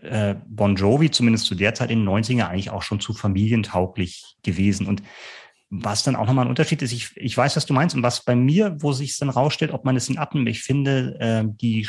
äh, 0.03 0.35
Bon 0.47 0.75
Jovi, 0.75 1.11
zumindest 1.11 1.47
zu 1.47 1.55
der 1.55 1.75
Zeit 1.75 1.91
in 1.91 2.01
den 2.01 2.09
90er, 2.09 2.49
eigentlich 2.49 2.71
auch 2.71 2.83
schon 2.83 3.01
zu 3.01 3.13
familientauglich 3.13 4.37
gewesen. 4.43 4.87
Und 4.87 5.03
was 5.71 6.03
dann 6.03 6.17
auch 6.17 6.27
nochmal 6.27 6.47
ein 6.47 6.51
Unterschied 6.51 6.83
ist, 6.83 6.93
ich, 6.93 7.17
ich 7.17 7.37
weiß, 7.37 7.55
was 7.55 7.67
du 7.67 7.73
meinst, 7.73 7.95
und 7.95 8.03
was 8.03 8.25
bei 8.25 8.35
mir, 8.35 8.77
wo 8.81 8.93
sich 8.93 9.17
dann 9.17 9.31
rausstellt, 9.31 9.73
ob 9.73 9.85
man 9.85 9.95
es 9.95 10.09
in 10.09 10.19
abnimmt, 10.19 10.49
ich 10.49 10.63
finde, 10.63 11.17
äh, 11.21 11.45
die 11.47 11.87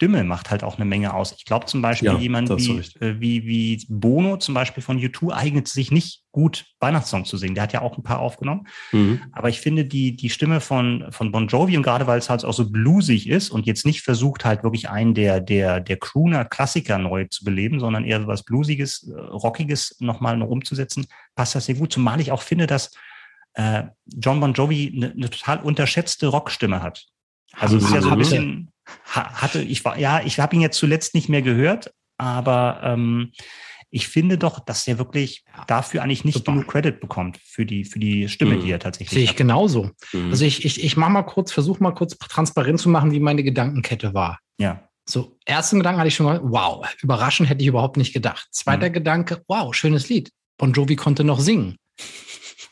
Stimme 0.00 0.24
macht 0.24 0.50
halt 0.50 0.64
auch 0.64 0.76
eine 0.76 0.86
Menge 0.86 1.12
aus. 1.12 1.34
Ich 1.36 1.44
glaube 1.44 1.66
zum 1.66 1.82
Beispiel, 1.82 2.08
ja, 2.08 2.16
jemand 2.16 2.48
wie, 2.48 2.78
äh, 3.00 3.20
wie, 3.20 3.44
wie 3.44 3.84
Bono 3.90 4.38
zum 4.38 4.54
Beispiel 4.54 4.82
von 4.82 4.98
U2 4.98 5.30
eignet 5.30 5.68
sich 5.68 5.90
nicht 5.90 6.22
gut, 6.32 6.64
Weihnachtssong 6.78 7.26
zu 7.26 7.36
singen. 7.36 7.54
Der 7.54 7.64
hat 7.64 7.74
ja 7.74 7.82
auch 7.82 7.98
ein 7.98 8.02
paar 8.02 8.20
aufgenommen. 8.20 8.66
Mhm. 8.92 9.20
Aber 9.32 9.50
ich 9.50 9.60
finde 9.60 9.84
die, 9.84 10.16
die 10.16 10.30
Stimme 10.30 10.62
von, 10.62 11.04
von 11.10 11.32
Bon 11.32 11.48
Jovi 11.48 11.76
und 11.76 11.82
gerade 11.82 12.06
weil 12.06 12.18
es 12.18 12.30
halt 12.30 12.46
auch 12.46 12.54
so 12.54 12.70
bluesig 12.70 13.28
ist 13.28 13.50
und 13.50 13.66
jetzt 13.66 13.84
nicht 13.84 14.00
versucht 14.00 14.46
halt 14.46 14.62
wirklich 14.62 14.88
einen 14.88 15.12
der, 15.12 15.38
der, 15.38 15.80
der 15.80 15.98
Crooner-Klassiker 15.98 16.96
neu 16.96 17.26
zu 17.26 17.44
beleben, 17.44 17.78
sondern 17.78 18.06
eher 18.06 18.22
so 18.22 18.26
was 18.26 18.42
Bluesiges, 18.42 19.06
äh, 19.06 19.20
Rockiges 19.20 19.96
nochmal 20.00 20.38
noch 20.38 20.48
umzusetzen, 20.48 21.08
passt 21.34 21.54
das 21.54 21.66
sehr 21.66 21.74
gut. 21.74 21.92
Zumal 21.92 22.22
ich 22.22 22.32
auch 22.32 22.40
finde, 22.40 22.66
dass 22.66 22.90
äh, 23.52 23.82
John 24.06 24.40
Bon 24.40 24.54
Jovi 24.54 24.94
eine, 24.96 25.10
eine 25.10 25.28
total 25.28 25.60
unterschätzte 25.60 26.28
Rockstimme 26.28 26.82
hat. 26.82 27.04
Also 27.52 27.76
es 27.76 27.84
ist 27.84 27.92
ja 27.92 28.00
so 28.00 28.10
ein 28.10 28.18
bisschen, 28.18 28.69
hatte, 29.04 29.62
ich 29.62 29.84
war, 29.84 29.98
ja, 29.98 30.22
ich 30.24 30.38
habe 30.38 30.54
ihn 30.54 30.62
jetzt 30.62 30.78
zuletzt 30.78 31.14
nicht 31.14 31.28
mehr 31.28 31.42
gehört, 31.42 31.92
aber 32.18 32.80
ähm, 32.82 33.32
ich 33.90 34.08
finde 34.08 34.38
doch, 34.38 34.60
dass 34.60 34.86
er 34.86 34.98
wirklich 34.98 35.44
dafür 35.66 36.02
eigentlich 36.02 36.24
nicht 36.24 36.38
super. 36.38 36.52
genug 36.52 36.68
Credit 36.68 37.00
bekommt 37.00 37.38
für 37.38 37.66
die, 37.66 37.84
für 37.84 37.98
die 37.98 38.28
Stimme, 38.28 38.56
mhm. 38.56 38.60
die 38.62 38.70
er 38.70 38.78
tatsächlich 38.78 39.10
Sehe 39.10 39.24
ich 39.24 39.30
hat. 39.30 39.36
genauso. 39.36 39.90
Mhm. 40.12 40.30
Also 40.30 40.44
ich, 40.44 40.64
ich, 40.64 40.82
ich 40.82 40.96
mache 40.96 41.10
mal 41.10 41.22
kurz, 41.22 41.50
versuche 41.50 41.82
mal 41.82 41.92
kurz 41.92 42.16
transparent 42.16 42.80
zu 42.80 42.88
machen, 42.88 43.10
wie 43.10 43.20
meine 43.20 43.42
Gedankenkette 43.42 44.14
war. 44.14 44.38
Ja. 44.58 44.88
So, 45.08 45.36
ersten 45.44 45.78
Gedanken 45.78 45.98
hatte 45.98 46.08
ich 46.08 46.14
schon 46.14 46.26
mal, 46.26 46.40
wow, 46.42 46.86
überraschend 47.02 47.48
hätte 47.48 47.62
ich 47.62 47.68
überhaupt 47.68 47.96
nicht 47.96 48.12
gedacht. 48.12 48.46
Zweiter 48.52 48.88
mhm. 48.88 48.92
Gedanke, 48.92 49.42
wow, 49.48 49.74
schönes 49.74 50.08
Lied. 50.08 50.30
Bon 50.56 50.72
Jovi 50.72 50.94
konnte 50.94 51.24
noch 51.24 51.40
singen. 51.40 51.76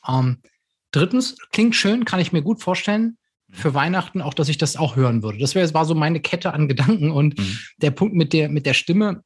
ähm, 0.07 0.41
drittens, 0.93 1.37
klingt 1.51 1.75
schön, 1.75 2.05
kann 2.05 2.21
ich 2.21 2.33
mir 2.33 2.43
gut 2.43 2.63
vorstellen 2.63 3.19
für 3.51 3.75
Weihnachten 3.75 4.21
auch, 4.21 4.35
dass 4.35 4.49
ich 4.49 4.59
das 4.59 4.77
auch 4.77 4.97
hören 4.97 5.23
würde. 5.23 5.39
Das 5.39 5.55
wäre, 5.55 5.73
war 5.75 5.85
so 5.85 5.95
meine 5.95 6.21
Kette 6.21 6.53
an 6.53 6.69
Gedanken 6.69 7.11
und 7.11 7.39
mhm. 7.39 7.59
der 7.79 7.91
Punkt 7.91 8.15
mit 8.15 8.33
der, 8.33 8.49
mit 8.49 8.67
der 8.67 8.75
Stimme. 8.75 9.23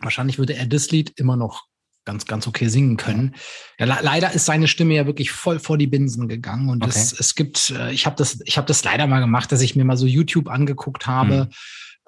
Wahrscheinlich 0.00 0.38
würde 0.38 0.54
er 0.54 0.66
das 0.66 0.90
Lied 0.90 1.12
immer 1.16 1.36
noch 1.36 1.64
ganz, 2.04 2.24
ganz 2.24 2.46
okay 2.46 2.68
singen 2.68 2.96
können. 2.96 3.34
Ja, 3.78 3.84
leider 4.00 4.32
ist 4.32 4.46
seine 4.46 4.68
Stimme 4.68 4.94
ja 4.94 5.06
wirklich 5.06 5.30
voll 5.30 5.58
vor 5.58 5.76
die 5.76 5.86
Binsen 5.86 6.28
gegangen 6.28 6.70
und 6.70 6.82
okay. 6.82 6.94
es, 6.94 7.12
es 7.18 7.34
gibt, 7.34 7.70
äh, 7.70 7.92
ich 7.92 8.06
habe 8.06 8.16
das, 8.16 8.38
ich 8.44 8.56
habe 8.56 8.66
das 8.66 8.82
leider 8.84 9.06
mal 9.06 9.20
gemacht, 9.20 9.52
dass 9.52 9.60
ich 9.60 9.76
mir 9.76 9.84
mal 9.84 9.96
so 9.96 10.06
YouTube 10.06 10.48
angeguckt 10.48 11.06
habe. 11.06 11.50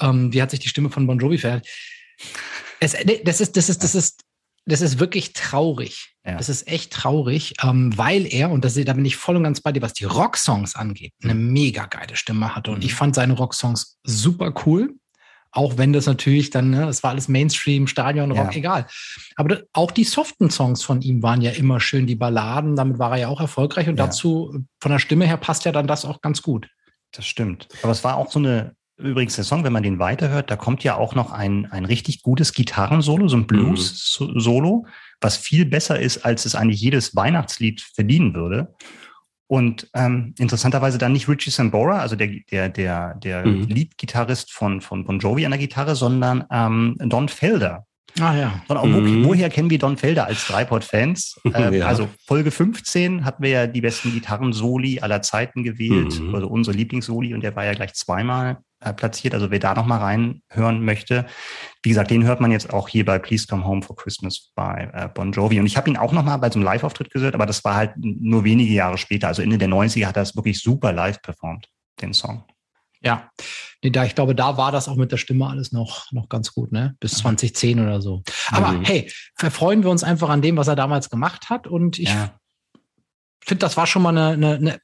Mhm. 0.00 0.07
Ähm, 0.07 0.33
wie 0.33 0.40
hat 0.40 0.52
sich 0.52 0.61
die 0.61 0.69
Stimme 0.69 0.88
von 0.88 1.07
Bon 1.07 1.19
Jovi 1.19 1.37
verhält? 1.37 1.69
Es, 2.78 2.97
das 3.25 3.40
ist, 3.42 3.57
das 3.57 3.69
ist, 3.69 3.83
das 3.85 3.95
ist 3.95 4.23
das 4.67 4.81
ist 4.81 4.99
wirklich 4.99 5.33
traurig. 5.33 6.14
Ja. 6.25 6.37
Das 6.37 6.49
ist 6.49 6.69
echt 6.69 6.93
traurig, 6.93 7.55
ähm, 7.62 7.97
weil 7.97 8.26
er, 8.26 8.50
und 8.50 8.64
das, 8.64 8.75
da 8.75 8.93
bin 8.93 9.05
ich 9.05 9.17
voll 9.17 9.37
und 9.37 9.43
ganz 9.43 9.61
bei 9.61 9.73
dir, 9.73 9.83
was 9.83 9.95
die 9.95 10.05
Rocksongs 10.05 10.76
angeht, 10.76 11.12
eine 11.23 11.35
mhm. 11.35 11.52
mega 11.52 11.87
geile 11.87 12.17
Stimme 12.17 12.55
hatte. 12.55 12.71
Und 12.71 12.79
mhm. 12.79 12.85
ich 12.85 12.95
fand 12.95 13.14
seine 13.14 13.33
Rocksongs 13.33 13.99
super 14.05 14.52
cool. 14.67 14.95
Auch 15.52 15.79
wenn 15.79 15.93
das 15.93 16.07
natürlich 16.07 16.50
dann, 16.50 16.71
ne, 16.71 16.88
es 16.88 17.02
war 17.02 17.11
alles 17.11 17.26
Mainstream, 17.26 17.88
Stadion, 17.88 18.31
Rock, 18.31 18.52
ja. 18.52 18.59
egal. 18.59 18.87
Aber 19.35 19.49
das, 19.49 19.62
auch 19.73 19.90
die 19.90 20.05
soften 20.05 20.49
Songs 20.49 20.85
von 20.85 21.02
ihm 21.02 21.25
waren 21.25 21.40
ja 21.40 21.50
immer 21.50 21.81
schön, 21.81 22.07
die 22.07 22.14
Balladen, 22.14 22.76
damit 22.76 23.00
war 23.00 23.12
er 23.12 23.17
ja 23.19 23.29
auch 23.29 23.40
erfolgreich 23.40 23.88
und 23.88 23.99
ja. 23.99 24.07
dazu, 24.07 24.64
von 24.81 24.93
der 24.93 25.00
Stimme 25.00 25.26
her 25.26 25.38
passt 25.38 25.64
ja 25.64 25.73
dann 25.73 25.88
das 25.88 26.05
auch 26.05 26.21
ganz 26.21 26.43
gut. 26.43 26.69
Das 27.11 27.26
stimmt. 27.26 27.67
Aber 27.83 27.90
es 27.90 28.05
war 28.05 28.17
auch 28.17 28.31
so 28.31 28.38
eine, 28.38 28.76
Übrigens, 29.02 29.37
der 29.37 29.45
Song, 29.45 29.64
wenn 29.64 29.73
man 29.73 29.83
den 29.83 29.99
weiterhört, 29.99 30.50
da 30.50 30.57
kommt 30.57 30.85
ja 30.85 30.97
auch 30.97 31.14
noch 31.14 31.33
ein, 31.33 31.66
ein 31.71 31.85
richtig 31.85 32.23
gutes 32.23 32.52
Gitarrensolo, 32.52 33.28
so 33.28 33.37
ein 33.37 33.47
Blues-Solo, 33.47 34.87
was 35.21 35.37
viel 35.37 35.64
besser 35.64 35.99
ist, 35.99 36.25
als 36.25 36.47
es 36.47 36.54
eigentlich 36.54 36.80
jedes 36.80 37.16
Weihnachtslied 37.16 37.80
verdienen 37.80 38.35
würde. 38.35 38.75
Und 39.47 39.90
ähm, 39.95 40.35
interessanterweise 40.38 40.99
dann 40.99 41.12
nicht 41.12 41.28
Richie 41.28 41.50
Sambora, 41.50 41.99
also 41.99 42.14
der, 42.14 42.28
der, 42.50 42.69
der, 42.69 43.14
der 43.14 43.45
mhm. 43.45 43.62
Lead-Gitarrist 43.64 44.52
von, 44.52 44.80
von 44.80 45.04
Bon 45.04 45.19
Jovi 45.19 45.45
an 45.45 45.50
der 45.50 45.59
Gitarre, 45.59 45.97
sondern 45.97 46.45
ähm, 46.52 46.97
Don 47.00 47.28
Felder. 47.28 47.85
Ah 48.21 48.37
ja. 48.37 48.62
Sondern 48.69 48.95
wo, 48.95 49.00
mhm. 49.00 49.25
woher 49.25 49.50
kennen 49.50 49.71
wir 49.71 49.78
Don 49.78 49.97
Felder 49.97 50.26
als 50.26 50.47
Dreipod-Fans? 50.47 51.40
Ähm, 51.52 51.75
ja. 51.75 51.87
Also 51.87 52.09
Folge 52.26 52.52
15 52.52 53.25
hatten 53.25 53.42
wir 53.42 53.50
ja 53.50 53.66
die 53.66 53.80
besten 53.80 54.12
Gitarren-Soli 54.12 55.00
aller 55.00 55.21
Zeiten 55.21 55.64
gewählt, 55.64 56.21
mhm. 56.21 56.33
also 56.33 56.47
unsere 56.47 56.76
Lieblingssoli, 56.76 57.35
und 57.35 57.40
der 57.40 57.57
war 57.57 57.64
ja 57.64 57.73
gleich 57.73 57.95
zweimal 57.95 58.59
platziert. 58.81 59.35
Also 59.35 59.51
wer 59.51 59.59
da 59.59 59.75
noch 59.75 59.87
mal 59.87 59.99
reinhören 59.99 60.85
möchte, 60.85 61.27
wie 61.83 61.91
gesagt, 61.91 62.11
den 62.11 62.25
hört 62.25 62.41
man 62.41 62.51
jetzt 62.51 62.73
auch 62.73 62.89
hier 62.89 63.05
bei 63.05 63.19
Please 63.19 63.47
Come 63.47 63.65
Home 63.65 63.83
for 63.83 63.97
Christmas 63.97 64.51
bei 64.55 64.91
äh, 64.93 65.09
Bon 65.09 65.33
Jovi. 65.33 65.61
Und 65.61 65.67
ich 65.67 65.77
habe 65.77 65.91
ihn 65.91 65.97
auch 65.97 66.13
noch 66.13 66.25
mal 66.25 66.39
bei 66.39 66.51
so 66.51 66.59
einem 66.59 66.65
Live-Auftritt 66.65 67.11
gehört, 67.11 67.35
aber 67.35 67.47
das 67.47 67.65
war 67.65 67.75
halt 67.75 67.93
nur 67.97 68.45
wenige 68.45 68.73
Jahre 68.73 68.99
später. 68.99 69.29
Also 69.29 69.43
Ende 69.43 69.59
der 69.59 69.69
90er 69.69 70.07
hat 70.07 70.17
er 70.17 70.23
es 70.23 70.35
wirklich 70.35 70.61
super 70.61 70.93
live 70.93 71.21
performt, 71.23 71.69
den 72.01 72.13
Song. 72.15 72.45
Ja, 73.03 73.31
nee, 73.83 73.91
da, 73.91 74.05
ich 74.05 74.15
glaube, 74.15 74.35
da 74.35 74.59
war 74.59 74.73
das 74.73 74.89
auch 74.89 74.97
mit 74.97 75.11
der 75.11 75.17
Stimme 75.17 75.47
alles 75.47 75.73
noch, 75.73 76.13
noch 76.13 76.29
ganz 76.29 76.53
gut, 76.53 76.71
ne? 76.71 76.97
Bis 77.01 77.13
2010 77.13 77.81
oder 77.81 78.03
so. 78.03 78.23
Aber 78.51 78.73
mhm. 78.73 78.85
hey, 78.85 79.11
verfreuen 79.37 79.83
wir 79.83 79.91
uns 79.91 80.05
einfach 80.05 80.29
an 80.29 80.43
dem, 80.43 80.59
was 80.59 80.69
er 80.69 80.77
damals 80.77 81.09
gemacht 81.09 81.49
hat. 81.49 81.67
Und 81.67 81.99
ich 81.99 82.11
ja. 82.11 82.39
finde, 83.43 83.61
das 83.61 83.79
war 83.79 83.87
schon 83.87 84.03
mal 84.03 84.11
eine, 84.11 84.33
eine, 84.33 84.55
eine 84.57 84.81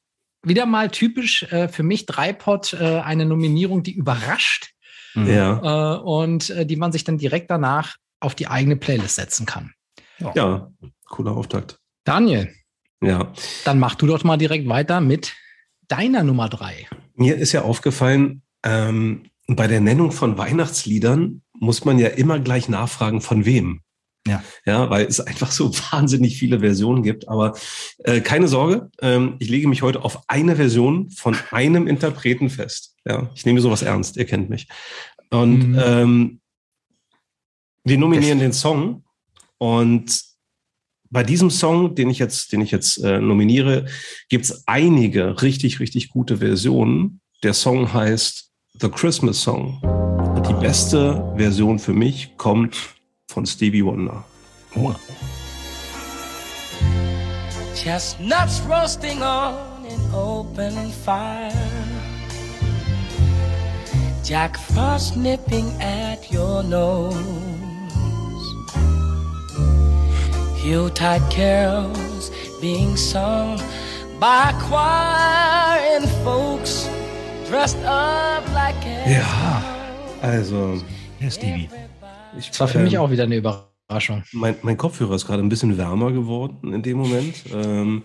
wieder 0.47 0.67
mal 0.67 0.91
typisch 0.91 1.43
äh, 1.45 1.69
für 1.69 1.83
mich 1.83 2.07
Dreipod 2.07 2.73
äh, 2.75 3.00
eine 3.00 3.26
Nominierung, 3.26 3.83
die 3.83 3.93
überrascht. 3.93 4.73
Mhm. 5.15 5.29
Ja. 5.29 5.97
Äh, 5.97 6.00
und 6.00 6.50
äh, 6.50 6.67
die 6.67 6.76
man 6.76 6.93
sich 6.93 7.05
dann 7.05 7.19
direkt 7.19 7.50
danach 7.50 7.97
auf 8.21 8.35
die 8.35 8.49
eigene 8.49 8.76
Playlist 8.76 9.17
setzen 9.17 9.47
kann. 9.47 9.73
Ja, 10.19 10.33
ja 10.35 10.71
cooler 11.07 11.37
Auftakt. 11.37 11.79
Daniel, 12.05 12.53
Ja. 13.03 13.33
Dann 13.65 13.79
mach 13.79 13.95
du 13.95 14.07
doch 14.07 14.25
mal 14.25 14.37
direkt 14.37 14.69
weiter 14.69 15.00
mit 15.00 15.35
deiner 15.88 16.23
Nummer 16.23 16.49
drei. 16.49 16.88
Mir 17.15 17.37
ist 17.37 17.53
ja 17.53 17.62
aufgefallen, 17.62 18.43
ähm, 18.65 19.31
bei 19.47 19.67
der 19.67 19.81
Nennung 19.81 20.12
von 20.12 20.38
Weihnachtsliedern 20.38 21.43
muss 21.53 21.85
man 21.85 21.99
ja 21.99 22.09
immer 22.09 22.38
gleich 22.41 22.69
nachfragen, 22.69 23.21
von 23.21 23.45
wem. 23.45 23.81
Ja. 24.26 24.42
Ja, 24.64 24.90
weil 24.90 25.06
es 25.06 25.21
einfach 25.21 25.50
so 25.50 25.73
wahnsinnig 25.90 26.37
viele 26.37 26.61
Versionen 26.61 27.02
gibt. 27.02 27.28
Aber 27.28 27.56
äh, 28.04 28.21
keine 28.21 28.49
Sorge, 28.49 28.90
ähm, 29.00 29.37
ich 29.38 29.49
lege 29.49 29.68
mich 29.68 29.83
heute 29.83 30.04
auf 30.04 30.28
eine 30.28 30.56
Version 30.56 31.11
von 31.11 31.37
einem 31.50 31.87
Interpreten 31.87 32.50
fest. 32.50 32.95
Ja, 33.04 33.30
ich 33.35 33.47
nehme 33.47 33.61
sowas 33.61 33.83
ernst, 33.83 34.16
ihr 34.16 34.26
kennt 34.26 34.50
mich. 34.50 34.68
Und 35.30 35.71
mhm. 35.71 35.80
ähm, 35.83 36.40
wir 37.85 37.99
nominieren 37.99 38.38
den 38.38 38.52
Song 38.52 39.04
und 39.59 40.23
bei 41.09 41.23
diesem 41.23 41.50
Song, 41.50 41.95
den 41.95 42.11
ich 42.11 42.18
jetzt, 42.18 42.52
den 42.52 42.61
ich 42.61 42.71
jetzt 42.71 42.99
äh, 42.99 43.21
nominiere, 43.21 43.87
gibt 44.28 44.45
es 44.45 44.66
einige 44.66 45.40
richtig, 45.40 45.78
richtig 45.78 46.09
gute 46.09 46.38
Versionen. 46.38 47.21
Der 47.42 47.54
Song 47.54 47.92
heißt 47.92 48.50
The 48.80 48.88
Christmas 48.88 49.40
Song. 49.40 49.80
Und 49.83 50.49
die 50.49 50.54
beste 50.54 51.33
Version 51.37 51.78
für 51.78 51.92
mich 51.92 52.37
kommt 52.37 52.96
von 53.28 53.47
Stevie 53.47 53.83
Wonder. 53.83 54.25
Oh. 54.76 54.95
Chestnuts 57.75 58.61
roasting 58.61 59.23
on 59.23 59.85
an 59.87 60.00
open 60.14 60.90
fire. 60.90 61.52
Jack 64.25 64.59
Frost 64.59 65.16
nipping 65.16 65.71
at 65.80 66.33
your 66.33 66.62
nose. 66.62 67.14
Yuletide 70.64 71.23
carols 71.30 72.30
being 72.61 72.97
sung 72.97 73.61
by 74.18 74.52
choir 74.62 75.78
and 75.95 76.09
folks 76.25 76.88
dressed 77.49 77.78
up 77.85 78.42
like 78.52 78.75
a 78.85 79.09
Ja, 79.09 79.62
also. 80.23 80.80
Ja, 81.21 81.30
Stevie. 81.30 81.86
Ich, 82.38 82.49
das 82.49 82.61
war 82.61 82.69
für 82.69 82.78
ähm, 82.78 82.85
mich 82.85 82.99
auch 82.99 83.11
wieder 83.11 83.25
eine 83.25 83.37
Überraschung. 83.37 84.25
Mein, 84.33 84.57
mein 84.62 84.76
Kopfhörer 84.76 85.14
ist 85.14 85.26
gerade 85.26 85.43
ein 85.43 85.49
bisschen 85.49 85.78
wärmer 85.78 86.12
geworden 86.12 86.73
in 86.73 86.83
dem 86.83 86.99
Moment. 86.99 87.35
Ähm, 87.52 88.02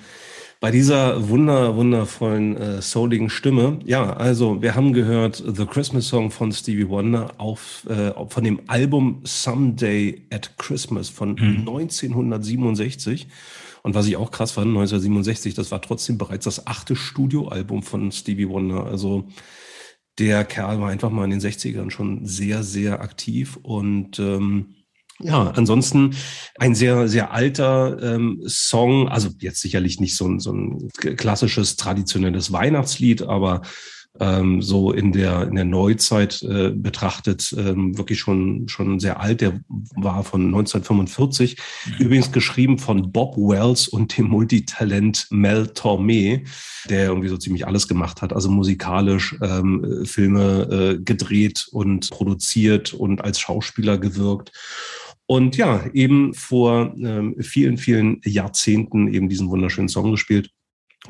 bei 0.59 0.69
dieser 0.69 1.27
wunder, 1.27 1.75
wundervollen, 1.75 2.55
äh, 2.55 2.81
souligen 2.83 3.31
Stimme. 3.31 3.79
Ja, 3.83 4.13
also 4.13 4.61
wir 4.61 4.75
haben 4.75 4.93
gehört 4.93 5.43
The 5.45 5.65
Christmas 5.65 6.07
Song 6.07 6.29
von 6.29 6.51
Stevie 6.51 6.87
Wonder 6.87 7.31
auf, 7.39 7.83
äh, 7.89 8.11
von 8.29 8.43
dem 8.43 8.61
Album 8.67 9.21
Someday 9.23 10.21
at 10.29 10.57
Christmas 10.57 11.09
von 11.09 11.31
mhm. 11.31 11.67
1967. 11.67 13.27
Und 13.81 13.95
was 13.95 14.05
ich 14.05 14.17
auch 14.17 14.29
krass 14.29 14.51
fand, 14.51 14.67
1967, 14.67 15.55
das 15.55 15.71
war 15.71 15.81
trotzdem 15.81 16.19
bereits 16.19 16.45
das 16.45 16.67
achte 16.67 16.95
Studioalbum 16.95 17.81
von 17.81 18.11
Stevie 18.11 18.47
Wonder. 18.47 18.85
Also 18.85 19.25
der 20.21 20.45
Kerl 20.45 20.79
war 20.79 20.91
einfach 20.91 21.09
mal 21.09 21.23
in 21.23 21.31
den 21.31 21.41
60ern 21.41 21.89
schon 21.89 22.27
sehr, 22.27 22.61
sehr 22.61 23.01
aktiv 23.01 23.57
und 23.63 24.19
ähm, 24.19 24.75
ja, 25.19 25.49
ansonsten 25.49 26.15
ein 26.59 26.75
sehr, 26.75 27.07
sehr 27.07 27.31
alter 27.31 27.97
ähm, 28.01 28.43
Song, 28.45 29.07
also 29.07 29.29
jetzt 29.39 29.61
sicherlich 29.61 29.99
nicht 29.99 30.15
so 30.15 30.27
ein, 30.27 30.39
so 30.39 30.53
ein 30.53 30.89
klassisches, 31.17 31.75
traditionelles 31.75 32.51
Weihnachtslied, 32.51 33.23
aber 33.23 33.61
ähm, 34.21 34.61
so 34.61 34.91
in 34.91 35.11
der, 35.11 35.47
in 35.47 35.55
der 35.55 35.65
Neuzeit 35.65 36.41
äh, 36.43 36.69
betrachtet 36.69 37.53
ähm, 37.57 37.97
wirklich 37.97 38.19
schon, 38.19 38.67
schon 38.67 38.99
sehr 38.99 39.19
alt. 39.19 39.41
Der 39.41 39.59
war 39.95 40.23
von 40.23 40.45
1945, 40.45 41.57
mhm. 41.57 42.05
übrigens 42.05 42.31
geschrieben 42.31 42.77
von 42.77 43.11
Bob 43.11 43.35
Wells 43.35 43.87
und 43.87 44.15
dem 44.17 44.27
Multitalent 44.27 45.27
Mel 45.31 45.63
Tormé, 45.73 46.47
der 46.87 47.07
irgendwie 47.07 47.29
so 47.29 47.37
ziemlich 47.37 47.65
alles 47.65 47.87
gemacht 47.87 48.21
hat, 48.21 48.31
also 48.31 48.49
musikalisch 48.49 49.35
ähm, 49.41 50.05
Filme 50.05 50.97
äh, 50.99 51.03
gedreht 51.03 51.67
und 51.71 52.09
produziert 52.11 52.93
und 52.93 53.23
als 53.23 53.39
Schauspieler 53.39 53.97
gewirkt. 53.97 54.51
Und 55.25 55.57
ja, 55.57 55.85
eben 55.93 56.33
vor 56.33 56.93
ähm, 57.01 57.35
vielen, 57.39 57.77
vielen 57.77 58.21
Jahrzehnten 58.25 59.07
eben 59.11 59.29
diesen 59.29 59.49
wunderschönen 59.49 59.87
Song 59.87 60.11
gespielt. 60.11 60.51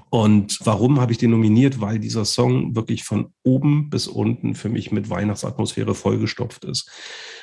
Und 0.10 0.60
warum 0.64 1.02
habe 1.02 1.12
ich 1.12 1.18
den 1.18 1.32
nominiert? 1.32 1.82
Weil 1.82 2.00
dieser 2.00 2.26
Song 2.26 2.76
wirklich 2.76 3.04
von 3.04 3.34
oben 3.44 3.90
bis 3.90 4.08
unten 4.08 4.56
für 4.56 4.70
mich 4.70 4.92
mit 4.92 5.10
Weihnachtsatmosphäre 5.10 5.96
vollgestopft 5.96 6.66
ist. 6.66 6.90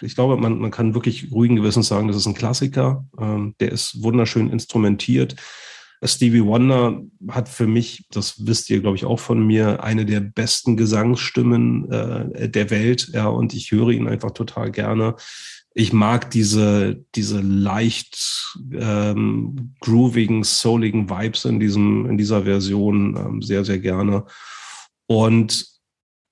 Ich 0.01 0.15
glaube, 0.15 0.37
man, 0.37 0.59
man 0.59 0.71
kann 0.71 0.95
wirklich 0.95 1.31
ruhigen 1.31 1.57
Gewissens 1.57 1.89
sagen, 1.89 2.09
das 2.09 2.17
ist 2.17 2.27
ein 2.27 2.35
Klassiker. 2.35 3.07
Ähm, 3.19 3.55
der 3.61 3.73
ist 3.73 4.03
wunderschön 4.03 4.51
instrumentiert. 4.51 5.37
Stevie 6.03 6.45
Wonder 6.45 7.03
hat 7.29 7.49
für 7.49 7.67
mich, 7.67 8.07
das 8.11 8.47
wisst 8.47 8.71
ihr, 8.71 8.81
glaube 8.81 8.97
ich, 8.97 9.05
auch 9.05 9.19
von 9.19 9.45
mir, 9.45 9.83
eine 9.83 10.07
der 10.07 10.21
besten 10.21 10.77
Gesangsstimmen 10.77 11.91
äh, 11.91 12.49
der 12.49 12.71
Welt. 12.71 13.11
Ja, 13.13 13.27
und 13.27 13.53
ich 13.53 13.73
höre 13.73 13.91
ihn 13.91 14.07
einfach 14.07 14.31
total 14.31 14.71
gerne 14.71 15.17
ich 15.75 15.93
mag 15.93 16.31
diese, 16.31 17.05
diese 17.15 17.41
leicht 17.41 18.57
ähm, 18.73 19.75
groovigen, 19.81 20.43
souligen 20.43 21.09
Vibes 21.09 21.45
in 21.45 21.61
diesem, 21.61 22.07
in 22.07 22.19
dieser 22.19 22.45
Version 22.45 23.17
ähm, 23.17 23.43
sehr, 23.43 23.65
sehr 23.65 23.79
gerne. 23.79 24.25
Und 25.07 25.67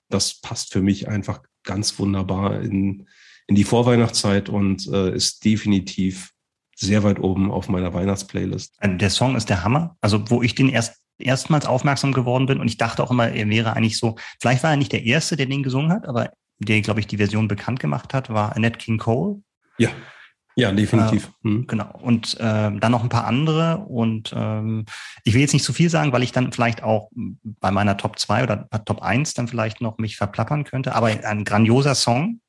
das 0.09 0.41
passt 0.41 0.73
für 0.73 0.83
mich 0.83 1.09
einfach 1.09 1.43
ganz 1.65 1.99
wunderbar 1.99 2.61
in, 2.61 3.07
in 3.47 3.55
die 3.55 3.65
Vorweihnachtszeit 3.65 4.49
und 4.49 4.87
äh, 4.89 5.15
ist 5.15 5.45
definitiv 5.45 6.33
sehr 6.75 7.03
weit 7.03 7.19
oben 7.21 7.51
auf 7.51 7.69
meiner 7.69 7.95
Weihnachtsplaylist. 7.95 8.75
Also 8.79 8.97
der 8.97 9.11
Song 9.11 9.37
ist 9.37 9.49
der 9.49 9.65
Hammer. 9.65 9.97
Also, 10.01 10.31
wo 10.31 10.43
ich 10.43 10.55
den 10.55 10.69
erst 10.69 11.01
erstmals 11.19 11.67
aufmerksam 11.67 12.13
geworden 12.13 12.47
bin 12.47 12.61
und 12.61 12.69
ich 12.69 12.77
dachte 12.77 13.03
auch 13.03 13.11
immer, 13.11 13.29
er 13.29 13.49
wäre 13.49 13.73
eigentlich 13.75 13.97
so, 13.97 14.17
vielleicht 14.41 14.63
war 14.63 14.73
er 14.73 14.77
nicht 14.77 14.93
der 14.93 15.05
Erste, 15.05 15.37
der 15.37 15.47
den 15.47 15.63
gesungen 15.63 15.91
hat, 15.91 16.07
aber 16.07 16.31
der, 16.59 16.81
glaube 16.81 17.01
ich, 17.01 17.07
die 17.07 17.19
Version 17.19 17.49
bekannt 17.49 17.81
gemacht 17.81 18.15
hat, 18.15 18.31
war 18.31 18.55
Annette 18.57 18.79
King 18.79 18.99
Cole. 18.99 19.43
Ja. 19.79 19.91
Ja, 20.59 20.73
definitiv. 20.73 21.27
Äh, 21.45 21.49
mhm. 21.49 21.67
Genau. 21.67 21.91
Und 22.01 22.35
äh, 22.41 22.73
dann 22.73 22.91
noch 22.91 23.03
ein 23.03 23.11
paar 23.11 23.27
andere. 23.27 23.85
Und 23.87 24.33
ähm, 24.35 24.87
ich 25.23 25.35
will 25.35 25.43
jetzt 25.43 25.53
nicht 25.53 25.65
zu 25.65 25.75
viel 25.75 25.91
sagen, 25.91 26.13
weil 26.13 26.23
ich 26.23 26.33
dann 26.33 26.51
vielleicht 26.51 26.83
auch 26.83 27.11
bei 27.61 27.71
meiner 27.71 27.99
Top 27.99 28.19
2 28.19 28.43
oder 28.43 28.67
Top 28.87 29.03
1 29.03 29.35
dann 29.35 29.49
vielleicht 29.49 29.83
noch 29.83 29.99
mich 29.99 30.17
verplappern 30.17 30.65
könnte. 30.65 30.95
Aber 30.95 31.09
ein 31.09 31.45
grandioser 31.45 31.95
Song 31.95 32.41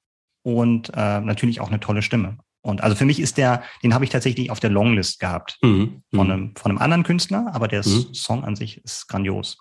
und 0.42 0.90
äh, 0.96 1.20
natürlich 1.20 1.60
auch 1.60 1.68
eine 1.68 1.82
tolle 1.82 2.02
Stimme. 2.02 2.38
Und 2.62 2.82
also 2.82 2.96
für 2.96 3.06
mich 3.06 3.20
ist 3.20 3.38
der, 3.38 3.64
den 3.84 3.94
habe 3.94 4.06
ich 4.06 4.10
tatsächlich 4.10 4.52
auf 4.52 4.62
der 4.62 4.70
Longlist 4.70 5.20
gehabt 5.20 5.58
mhm. 5.62 6.04
von, 6.14 6.28
mhm. 6.28 6.34
einem, 6.34 6.56
von 6.56 6.72
einem 6.72 6.80
anderen 6.80 7.04
Künstler, 7.04 7.48
aber 7.54 7.68
der 7.68 7.86
mhm. 7.86 8.14
Song 8.14 8.46
an 8.46 8.56
sich 8.56 8.84
ist 8.84 9.08
grandios. 9.08 9.58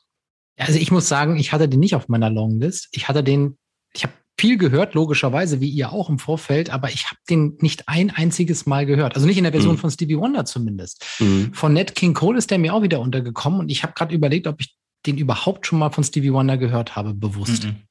Also 0.57 0.79
ich 0.79 0.91
muss 0.91 1.09
sagen, 1.09 1.37
ich 1.37 1.53
hatte 1.53 1.69
den 1.69 1.81
nicht 1.81 1.95
auf 1.97 2.09
meiner 2.09 2.31
Longlist. 2.31 2.89
Ich 2.93 3.09
hatte 3.09 3.23
den, 3.23 3.59
ich 3.93 4.05
habe 4.05 4.15
viel 4.39 4.59
gehört, 4.59 4.95
logischerweise, 4.95 5.61
wie 5.61 5.69
ihr 5.69 5.93
auch 5.93 6.11
im 6.11 6.19
Vorfeld, 6.19 6.71
aber 6.71 6.91
ich 6.91 7.07
habe 7.07 7.19
den 7.29 7.57
nicht 7.61 7.89
ein 7.89 8.11
einziges 8.11 8.67
Mal 8.67 8.85
gehört. 8.87 9.15
Also 9.15 9.27
nicht 9.27 9.39
in 9.39 9.45
der 9.45 9.53
Version 9.53 9.75
mhm. 9.75 9.79
von 9.79 9.91
Stevie 9.91 10.19
Wonder 10.19 10.45
zumindest. 10.45 11.05
Mhm. 11.19 11.55
Von 11.55 11.73
Ned 11.73 11.95
King 11.95 12.15
Cole 12.15 12.39
ist 12.39 12.51
der 12.51 12.59
mir 12.59 12.75
auch 12.75 12.83
wieder 12.83 13.01
untergekommen 13.01 13.61
und 13.61 13.71
ich 13.71 13.83
habe 13.83 13.95
gerade 13.95 14.15
überlegt, 14.15 14.47
ob 14.47 14.61
ich 14.61 14.77
den 15.07 15.19
überhaupt 15.19 15.67
schon 15.67 15.79
mal 15.79 15.91
von 15.91 16.05
Stevie 16.05 16.33
Wonder 16.33 16.59
gehört 16.59 16.97
habe, 16.97 17.15
bewusst. 17.15 17.65
Mhm 17.65 17.87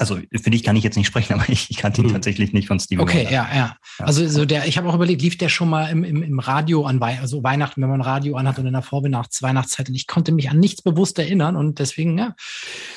also 0.00 0.18
für 0.42 0.50
dich 0.50 0.62
kann 0.62 0.76
ich 0.76 0.82
jetzt 0.82 0.96
nicht 0.96 1.06
sprechen, 1.06 1.34
aber 1.40 1.48
ich, 1.48 1.70
ich 1.70 1.76
kannte 1.76 2.00
ihn 2.00 2.06
hm. 2.06 2.14
tatsächlich 2.14 2.52
nicht 2.52 2.68
von 2.68 2.80
Steve 2.80 3.02
Okay, 3.02 3.24
Wonder. 3.24 3.32
ja, 3.32 3.48
ja. 3.54 3.76
Also 3.98 4.26
so 4.26 4.44
der, 4.44 4.66
ich 4.66 4.78
habe 4.78 4.88
auch 4.88 4.94
überlegt, 4.94 5.22
lief 5.22 5.36
der 5.36 5.48
schon 5.48 5.68
mal 5.68 5.86
im, 5.86 6.04
im, 6.04 6.22
im 6.22 6.38
Radio 6.38 6.86
an 6.86 7.00
Wei 7.00 7.20
also 7.20 7.42
Weihnachten, 7.42 7.82
wenn 7.82 7.90
man 7.90 8.00
Radio 8.00 8.36
anhat 8.36 8.58
und 8.58 8.66
in 8.66 8.72
der 8.72 8.82
Vorweihnachts 8.82 9.42
Weihnachtszeit 9.42 9.88
und 9.88 9.94
ich 9.94 10.06
konnte 10.06 10.32
mich 10.32 10.50
an 10.50 10.58
nichts 10.58 10.82
bewusst 10.82 11.18
erinnern 11.18 11.56
und 11.56 11.78
deswegen, 11.78 12.18
ja. 12.18 12.34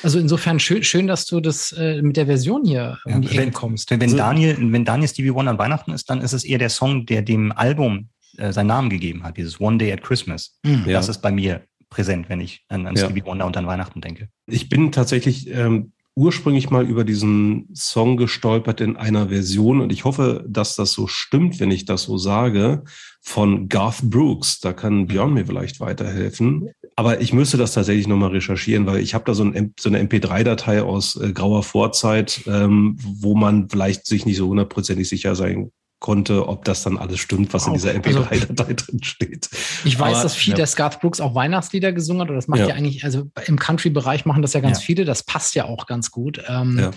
Also 0.01 0.19
insofern 0.19 0.59
schön, 0.59 0.83
schön 0.83 1.07
dass 1.07 1.25
du 1.25 1.41
das 1.41 1.73
äh, 1.73 2.01
mit 2.01 2.17
der 2.17 2.25
Version 2.25 2.63
hier 2.65 2.97
ja, 3.05 3.15
um 3.15 3.21
die 3.21 3.31
wenn, 3.31 3.49
Ecke 3.49 3.51
kommst. 3.51 3.91
Wenn, 3.91 3.99
wenn 3.99 4.15
Daniel, 4.15 4.57
wenn 4.59 4.85
Daniel 4.85 5.09
Stevie 5.09 5.33
Wonder 5.33 5.51
an 5.51 5.57
Weihnachten 5.57 5.91
ist, 5.91 6.09
dann 6.09 6.21
ist 6.21 6.33
es 6.33 6.43
eher 6.43 6.57
der 6.57 6.69
Song, 6.69 7.05
der 7.05 7.21
dem 7.21 7.51
Album 7.51 8.09
äh, 8.37 8.51
seinen 8.53 8.67
Namen 8.67 8.89
gegeben 8.89 9.23
hat, 9.23 9.37
dieses 9.37 9.59
One 9.59 9.77
Day 9.77 9.91
at 9.91 10.01
Christmas. 10.01 10.57
Mhm. 10.63 10.85
Das 10.87 11.09
ist 11.09 11.19
bei 11.19 11.31
mir 11.31 11.63
präsent, 11.89 12.29
wenn 12.29 12.41
ich 12.41 12.63
an, 12.69 12.87
an 12.87 12.95
ja. 12.95 13.05
Stevie 13.05 13.23
Wonder 13.25 13.45
und 13.45 13.55
an 13.55 13.67
Weihnachten 13.67 14.01
denke. 14.01 14.29
Ich 14.47 14.69
bin 14.69 14.91
tatsächlich 14.91 15.49
ähm, 15.49 15.91
ursprünglich 16.15 16.69
mal 16.69 16.87
über 16.87 17.03
diesen 17.03 17.69
Song 17.73 18.17
gestolpert 18.17 18.81
in 18.81 18.97
einer 18.97 19.29
Version 19.29 19.81
und 19.81 19.91
ich 19.91 20.05
hoffe, 20.05 20.45
dass 20.47 20.75
das 20.75 20.91
so 20.91 21.07
stimmt, 21.07 21.59
wenn 21.59 21.71
ich 21.71 21.85
das 21.85 22.03
so 22.03 22.17
sage, 22.17 22.83
von 23.21 23.69
Garth 23.69 24.01
Brooks. 24.03 24.59
Da 24.59 24.73
kann 24.73 25.07
Björn 25.07 25.33
mir 25.33 25.45
vielleicht 25.45 25.79
weiterhelfen. 25.79 26.69
Aber 26.95 27.21
ich 27.21 27.33
müsste 27.33 27.57
das 27.57 27.73
tatsächlich 27.73 28.07
nochmal 28.07 28.31
recherchieren, 28.31 28.85
weil 28.85 28.99
ich 28.99 29.13
habe 29.15 29.23
da 29.25 29.33
so, 29.33 29.43
ein, 29.43 29.73
so 29.79 29.89
eine 29.89 30.03
MP3-Datei 30.03 30.83
aus 30.83 31.15
äh, 31.15 31.31
grauer 31.31 31.63
Vorzeit, 31.63 32.41
ähm, 32.45 32.97
wo 32.99 33.33
man 33.33 33.69
vielleicht 33.69 34.05
sich 34.05 34.25
nicht 34.25 34.37
so 34.37 34.47
hundertprozentig 34.47 35.09
sicher 35.09 35.35
sein 35.35 35.71
konnte, 36.03 36.49
ob 36.49 36.65
das 36.65 36.83
dann 36.83 36.97
alles 36.97 37.19
stimmt, 37.19 37.53
was 37.53 37.63
wow. 37.63 37.69
in 37.69 37.73
dieser 37.75 37.91
MP3-Datei 37.91 38.73
also, 38.73 38.85
drin 38.85 39.03
steht. 39.03 39.49
Ich 39.85 39.97
weiß, 39.97 40.15
Aber, 40.15 40.23
dass 40.23 40.35
viel, 40.35 40.51
ja. 40.51 40.57
dass 40.57 40.75
Garth 40.75 40.99
Brooks 40.99 41.21
auch 41.21 41.33
Weihnachtslieder 41.33 41.93
gesungen 41.93 42.21
hat, 42.21 42.27
oder 42.27 42.35
das 42.35 42.49
macht 42.49 42.59
ja, 42.59 42.67
ja 42.67 42.75
eigentlich, 42.75 43.05
also 43.05 43.31
im 43.47 43.57
Country-Bereich 43.57 44.25
machen 44.25 44.41
das 44.41 44.51
ja 44.51 44.59
ganz 44.59 44.79
ja. 44.79 44.85
viele, 44.85 45.05
das 45.05 45.23
passt 45.23 45.55
ja 45.55 45.63
auch 45.63 45.87
ganz 45.87 46.11
gut. 46.11 46.43
Ähm, 46.47 46.91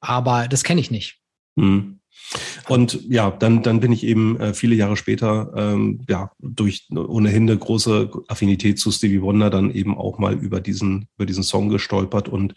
aber 0.00 0.48
das 0.48 0.64
kenne 0.64 0.80
ich 0.80 0.90
nicht. 0.90 1.20
Hm. 1.56 2.00
Und 2.68 3.00
ja, 3.08 3.30
dann, 3.30 3.62
dann 3.62 3.78
bin 3.78 3.92
ich 3.92 4.04
eben 4.04 4.38
äh, 4.40 4.52
viele 4.52 4.74
Jahre 4.74 4.96
später, 4.96 5.52
ähm, 5.56 6.00
ja, 6.08 6.32
durch 6.40 6.88
ohnehin 6.90 7.48
eine 7.48 7.56
große 7.56 8.10
Affinität 8.26 8.80
zu 8.80 8.90
Stevie 8.90 9.22
Wonder 9.22 9.50
dann 9.50 9.70
eben 9.70 9.96
auch 9.96 10.18
mal 10.18 10.34
über 10.34 10.60
diesen, 10.60 11.08
über 11.16 11.26
diesen 11.26 11.44
Song 11.44 11.68
gestolpert 11.68 12.28
und 12.28 12.54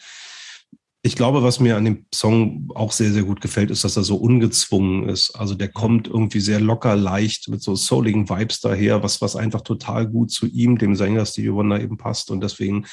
ich 1.04 1.16
glaube, 1.16 1.42
was 1.42 1.60
mir 1.60 1.78
an 1.78 1.86
dem 1.86 2.06
Song 2.14 2.70
auch 2.76 2.92
sehr, 2.92 3.12
sehr 3.12 3.24
gut 3.24 3.42
gefällt, 3.42 3.72
ist, 3.72 3.84
dass 3.84 3.98
er 3.98 4.04
so 4.04 4.18
ungezwungen 4.18 5.10
ist. 5.10 5.32
Also 5.32 5.56
der 5.56 5.70
kommt 5.70 6.08
irgendwie 6.08 6.40
sehr 6.40 6.60
locker, 6.60 6.96
leicht 6.96 7.48
mit 7.48 7.64
so 7.64 7.76
souligen 7.76 8.30
Vibes 8.30 8.60
daher, 8.60 9.02
was, 9.02 9.20
was 9.20 9.36
einfach 9.36 9.62
total 9.62 10.08
gut 10.08 10.30
zu 10.32 10.46
ihm, 10.46 10.78
dem 10.78 10.96
Sänger 10.96 11.26
Stevie 11.26 11.54
Wonder 11.54 11.82
eben 11.82 11.98
passt. 11.98 12.30
Und 12.30 12.42
deswegen 12.42 12.86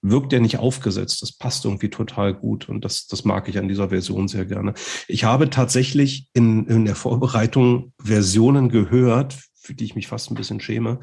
wirkt 0.00 0.32
er 0.32 0.38
nicht 0.38 0.58
aufgesetzt. 0.58 1.22
Das 1.22 1.32
passt 1.32 1.64
irgendwie 1.64 1.90
total 1.90 2.34
gut. 2.34 2.68
Und 2.68 2.84
das, 2.84 3.08
das 3.08 3.24
mag 3.24 3.48
ich 3.48 3.58
an 3.58 3.66
dieser 3.66 3.88
Version 3.88 4.28
sehr 4.28 4.44
gerne. 4.44 4.74
Ich 5.08 5.24
habe 5.24 5.50
tatsächlich 5.50 6.28
in, 6.34 6.66
in 6.66 6.84
der 6.84 6.94
Vorbereitung 6.94 7.92
Versionen 8.00 8.68
gehört, 8.68 9.38
für 9.66 9.74
die 9.74 9.84
ich 9.84 9.94
mich 9.94 10.06
fast 10.06 10.30
ein 10.30 10.34
bisschen 10.34 10.60
schäme. 10.60 10.98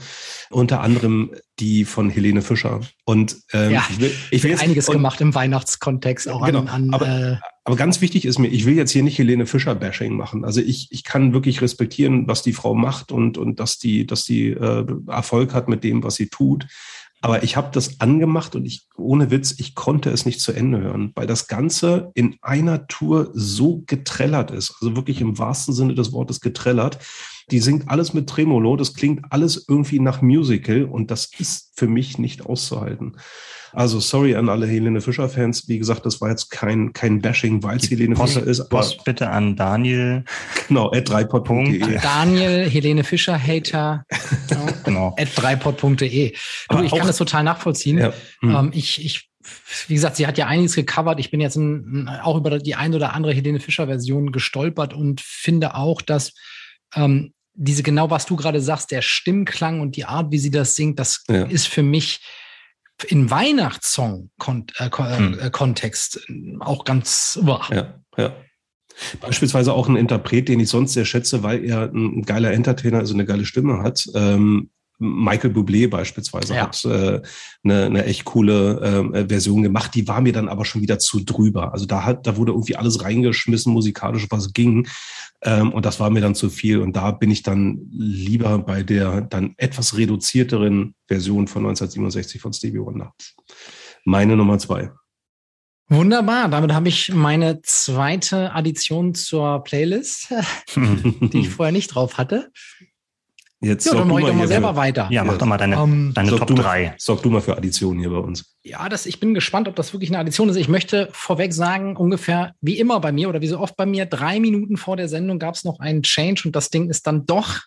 Unter 0.50 0.82
anderem 0.82 1.32
die 1.60 1.86
von 1.86 2.10
Helene 2.10 2.42
Fischer. 2.42 2.82
Und 3.06 3.38
ähm, 3.52 3.72
ja, 3.72 3.86
ich 3.90 4.00
will, 4.00 4.12
ich 4.32 4.44
will 4.44 4.52
jetzt, 4.52 4.64
einiges 4.64 4.90
und, 4.90 4.96
gemacht 4.96 5.22
im 5.22 5.36
Weihnachtskontext 5.36 6.30
auch 6.30 6.46
genau, 6.46 6.60
an, 6.62 6.68
an 6.68 6.94
aber, 6.94 7.08
äh, 7.08 7.38
aber 7.66 7.76
ganz 7.76 8.02
wichtig 8.02 8.26
ist 8.26 8.40
mir, 8.40 8.48
ich 8.48 8.66
will 8.66 8.76
jetzt 8.76 8.92
hier 8.92 9.04
nicht 9.04 9.18
Helene 9.18 9.46
Fischer 9.46 9.76
Bashing 9.76 10.16
machen. 10.16 10.46
Also 10.46 10.62
ich, 10.62 10.88
ich 10.92 11.04
kann 11.04 11.34
wirklich 11.34 11.62
respektieren, 11.62 12.28
was 12.28 12.42
die 12.42 12.54
Frau 12.54 12.74
macht 12.74 13.12
und 13.12 13.38
und 13.38 13.60
dass 13.60 13.78
die 13.78 14.08
dass 14.08 14.24
die 14.24 14.50
äh, 14.50 14.86
Erfolg 15.08 15.54
hat 15.54 15.68
mit 15.68 15.84
dem, 15.84 16.04
was 16.04 16.16
sie 16.16 16.30
tut. 16.30 16.68
Aber 17.24 17.42
ich 17.42 17.56
habe 17.56 17.70
das 17.72 18.02
angemacht 18.02 18.54
und 18.54 18.66
ich, 18.66 18.86
ohne 18.98 19.32
Witz, 19.32 19.56
ich 19.58 19.76
konnte 19.76 20.10
es 20.10 20.26
nicht 20.26 20.42
zu 20.42 20.52
Ende 20.52 20.82
hören, 20.82 21.14
weil 21.16 21.26
das 21.26 21.48
Ganze 21.48 22.12
in 22.16 22.36
einer 22.42 22.86
Tour 22.88 23.32
so 23.34 23.82
getrellert 23.88 24.52
ist, 24.52 24.76
also 24.82 24.98
wirklich 24.98 25.22
im 25.22 25.40
wahrsten 25.40 25.74
Sinne 25.74 25.96
des 25.96 26.12
Wortes 26.12 26.42
getrellert. 26.42 27.00
Die 27.52 27.60
singt 27.60 27.90
alles 27.90 28.14
mit 28.14 28.30
Tremolo, 28.30 28.76
das 28.76 28.94
klingt 28.94 29.26
alles 29.32 29.66
irgendwie 29.68 30.00
nach 30.00 30.22
Musical 30.22 30.86
und 30.86 31.12
das 31.12 31.30
ist 31.38 31.74
für 31.76 31.88
mich 31.88 32.18
nicht 32.18 32.46
auszuhalten. 32.46 33.18
Also 33.74 34.00
sorry 34.00 34.36
an 34.36 34.50
alle 34.50 34.68
Helene 34.68 35.02
Fischer-Fans. 35.02 35.68
Wie 35.68 35.80
gesagt, 35.80 36.06
das 36.06 36.22
war 36.22 36.30
jetzt 36.30 36.52
kein, 36.52 36.94
kein 36.94 37.22
Bashing, 37.22 37.64
weil 37.64 37.78
es 37.78 37.90
Helene 37.90 38.14
Post, 38.14 38.36
Fischer 38.36 38.48
ist. 38.48 38.70
Post 38.70 39.04
bitte 39.04 39.30
an 39.30 39.56
Daniel. 39.56 40.24
Genau, 40.68 40.92
at 40.92 41.10
dreipod.de. 41.10 42.00
Daniel, 42.00 42.70
Helene 42.70 43.04
Fischer, 43.04 43.38
Hater. 43.38 44.06
genau. 44.86 45.16
at 45.18 45.30
dreipod.de. 45.36 46.36
Du, 46.70 46.84
ich 46.84 46.92
kann 46.92 47.08
das 47.08 47.18
total 47.18 47.44
nachvollziehen. 47.44 47.98
Ja. 47.98 48.14
Hm. 48.42 48.56
Ähm, 48.56 48.72
ich, 48.74 49.04
ich 49.04 49.30
wie 49.88 49.96
gesagt, 49.96 50.16
sie 50.16 50.28
hat 50.28 50.38
ja 50.38 50.48
einiges 50.48 50.76
gecovert. 50.76 51.20
Ich 51.20 51.32
bin 51.32 51.42
jetzt 51.42 51.56
ein, 51.56 52.08
auch 52.08 52.38
über 52.38 52.60
die 52.60 52.76
ein 52.76 52.94
oder 52.94 53.14
andere 53.14 53.34
Helene 53.34 53.60
Fischer-Version 53.60 54.32
gestolpert 54.32 54.94
und 54.94 55.20
finde 55.20 55.76
auch, 55.76 56.02
dass 56.02 56.34
ähm, 56.96 57.34
diese 57.54 57.84
genau, 57.84 58.10
was 58.10 58.26
du 58.26 58.36
gerade 58.36 58.62
sagst, 58.62 58.92
der 58.92 59.02
Stimmklang 59.02 59.80
und 59.80 59.96
die 59.96 60.06
Art, 60.06 60.32
wie 60.32 60.40
sie 60.40 60.52
das 60.52 60.76
singt, 60.76 61.00
das 61.00 61.24
ja. 61.28 61.46
ist 61.46 61.68
für 61.68 61.84
mich 61.84 62.22
in 63.08 63.30
Weihnachtssong-Kontext 63.30 66.16
äh, 66.16 66.20
hm. 66.28 66.62
äh, 66.62 66.64
auch 66.64 66.86
ganz. 66.86 67.40
Boah. 67.42 67.66
Ja, 67.72 68.00
ja. 68.18 68.36
Beispielsweise 69.22 69.74
auch 69.74 69.90
ein 69.90 69.96
Interpret, 69.96 70.48
den 70.48 70.60
ich 70.60 70.70
sonst 70.70 70.94
sehr 70.94 71.06
schätze, 71.06 71.42
weil 71.42 71.66
er 71.66 71.92
ein 71.92 72.22
geiler 72.24 72.52
Entertainer, 72.52 73.00
also 73.00 73.16
eine 73.16 73.26
geile 73.26 73.46
Stimme 73.46 73.82
hat. 73.82 74.06
Ähm, 74.14 74.70
Michael 75.04 75.52
Bublé 75.52 75.90
beispielsweise 75.90 76.56
ja. 76.56 76.64
hat 76.64 76.84
äh, 76.86 77.22
eine, 77.64 77.86
eine 77.86 78.06
echt 78.06 78.26
coole 78.26 79.12
äh, 79.14 79.28
Version 79.28 79.64
gemacht. 79.64 79.94
Die 79.96 80.08
war 80.08 80.22
mir 80.22 80.34
dann 80.34 80.50
aber 80.50 80.66
schon 80.66 80.82
wieder 80.82 81.00
zu 81.00 81.20
drüber. 81.20 81.74
Also 81.74 81.86
da 81.86 82.06
hat, 82.06 82.26
da 82.26 82.38
wurde 82.38 82.54
irgendwie 82.54 82.76
alles 82.76 83.04
reingeschmissen 83.04 83.74
musikalisch, 83.74 84.28
was 84.30 84.54
ging. 84.54 84.88
Ähm, 85.42 85.72
und 85.74 85.86
das 85.86 86.00
war 86.00 86.10
mir 86.10 86.22
dann 86.22 86.36
zu 86.36 86.50
viel. 86.50 86.80
Und 86.80 86.96
da 86.96 87.12
bin 87.12 87.30
ich 87.32 87.44
dann 87.44 87.88
lieber 87.92 88.60
bei 88.60 88.84
der 88.84 89.22
dann 89.22 89.54
etwas 89.58 89.98
reduzierteren 89.98 90.96
Version 91.08 91.48
von 91.48 91.64
1967 91.64 92.42
von 92.42 92.54
Stevie 92.54 92.80
Wonder. 92.80 93.14
Meine 94.06 94.36
Nummer 94.36 94.58
zwei. 94.58 94.92
Wunderbar, 95.90 96.48
damit 96.48 96.74
habe 96.74 96.88
ich 96.88 97.14
meine 97.14 97.62
zweite 97.62 98.54
Addition 98.54 99.14
zur 99.14 99.64
Playlist, 99.64 100.34
die 100.76 101.40
ich 101.42 101.50
vorher 101.52 101.74
nicht 101.74 101.90
drauf 101.90 102.18
hatte. 102.18 102.52
Jetzt 103.64 103.86
ja, 103.86 103.94
dann 103.94 104.08
mache 104.10 104.22
ich 104.22 104.28
doch 104.28 104.34
mal 104.34 104.48
selber 104.48 104.70
für, 104.70 104.76
weiter. 104.76 105.08
Ja, 105.10 105.24
mach 105.24 105.38
doch 105.38 105.46
mal 105.46 105.58
deine, 105.58 105.82
um, 105.82 105.92
ähm, 105.92 106.12
deine 106.14 106.36
Top 106.36 106.48
3. 106.48 106.96
Sorg 106.98 107.24
du 107.24 107.30
mal 107.30 107.42
für 107.42 107.56
Additionen 107.56 108.00
hier 108.00 108.10
bei 108.10 108.18
uns. 108.18 108.56
Ja, 108.64 108.90
das, 108.90 109.06
ich 109.06 109.20
bin 109.20 109.34
gespannt, 109.34 109.68
ob 109.68 109.76
das 109.76 109.94
wirklich 109.94 110.10
eine 110.10 110.20
Addition 110.20 110.50
ist. 110.50 110.58
Ich 110.58 110.68
möchte 110.68 111.08
vorweg 111.14 111.54
sagen, 111.54 111.96
ungefähr 111.96 112.54
wie 112.62 112.78
immer 112.78 113.00
bei 113.00 113.12
mir 113.12 113.30
oder 113.30 113.42
wie 113.42 113.48
so 113.48 113.60
oft 113.60 113.78
bei 113.78 113.86
mir, 113.86 114.06
drei 114.06 114.40
Minuten 114.40 114.76
vor 114.76 114.98
der 114.98 115.08
Sendung 115.08 115.40
gab 115.40 115.56
es 115.56 115.64
noch 115.64 115.80
einen 115.80 116.04
Change 116.04 116.44
und 116.46 116.56
das 116.56 116.70
Ding 116.70 116.90
ist 116.90 117.08
dann 117.08 117.26
doch 117.26 117.62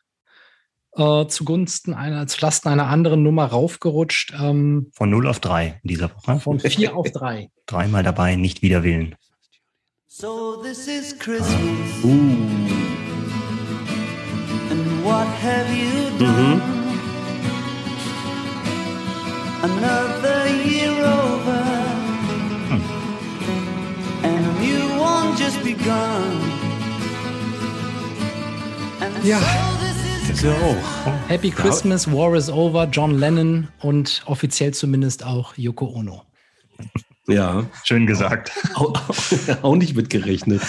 äh, 0.97 1.27
zugunsten 1.27 1.95
einer, 1.95 2.27
zulasten 2.27 2.71
einer 2.71 2.89
anderen 2.89 3.23
Nummer 3.23 3.47
raufgerutscht. 3.47 4.35
Ähm, 4.39 4.91
von 4.93 5.11
0 5.11 5.27
auf 5.27 5.41
3 5.41 5.81
in 5.83 5.89
dieser 5.89 6.11
Woche. 6.15 6.41
Von 6.41 6.61
4 6.61 6.95
auf 6.95 7.11
3. 7.11 7.49
Dreimal 7.67 8.03
dabei, 8.03 8.37
nicht 8.37 8.63
wieder 8.63 8.83
wählen. 8.83 9.15
So 10.09 10.63
this 10.63 10.89
is 10.89 11.19
Christmas. 11.19 12.05
Uh. 12.05 13.06
What 15.07 15.29
have 15.47 15.69
you 15.73 16.11
done? 16.19 16.59
Mhm. 16.59 16.75
Another 19.63 20.41
year 20.71 20.95
over, 21.23 21.63
hm. 22.71 22.83
and 24.25 24.43
a 24.47 24.55
new 24.67 24.85
one 25.01 25.37
just 25.37 25.59
begun. 25.63 26.33
Ja. 29.23 29.41
So. 30.35 30.55
Happy 31.29 31.51
Christmas, 31.51 32.11
War 32.11 32.35
is 32.35 32.51
over, 32.51 32.87
John 32.87 33.19
Lennon 33.19 33.69
und 33.81 34.23
offiziell 34.27 34.75
zumindest 34.75 35.25
auch 35.25 35.57
Yoko 35.57 35.87
Ono. 35.87 36.23
Ja. 37.27 37.65
Schön 37.85 38.07
gesagt. 38.07 38.53
Auch, 38.75 38.93
auch 39.63 39.77
nicht 39.77 39.97
mitgerechnet. 39.97 40.63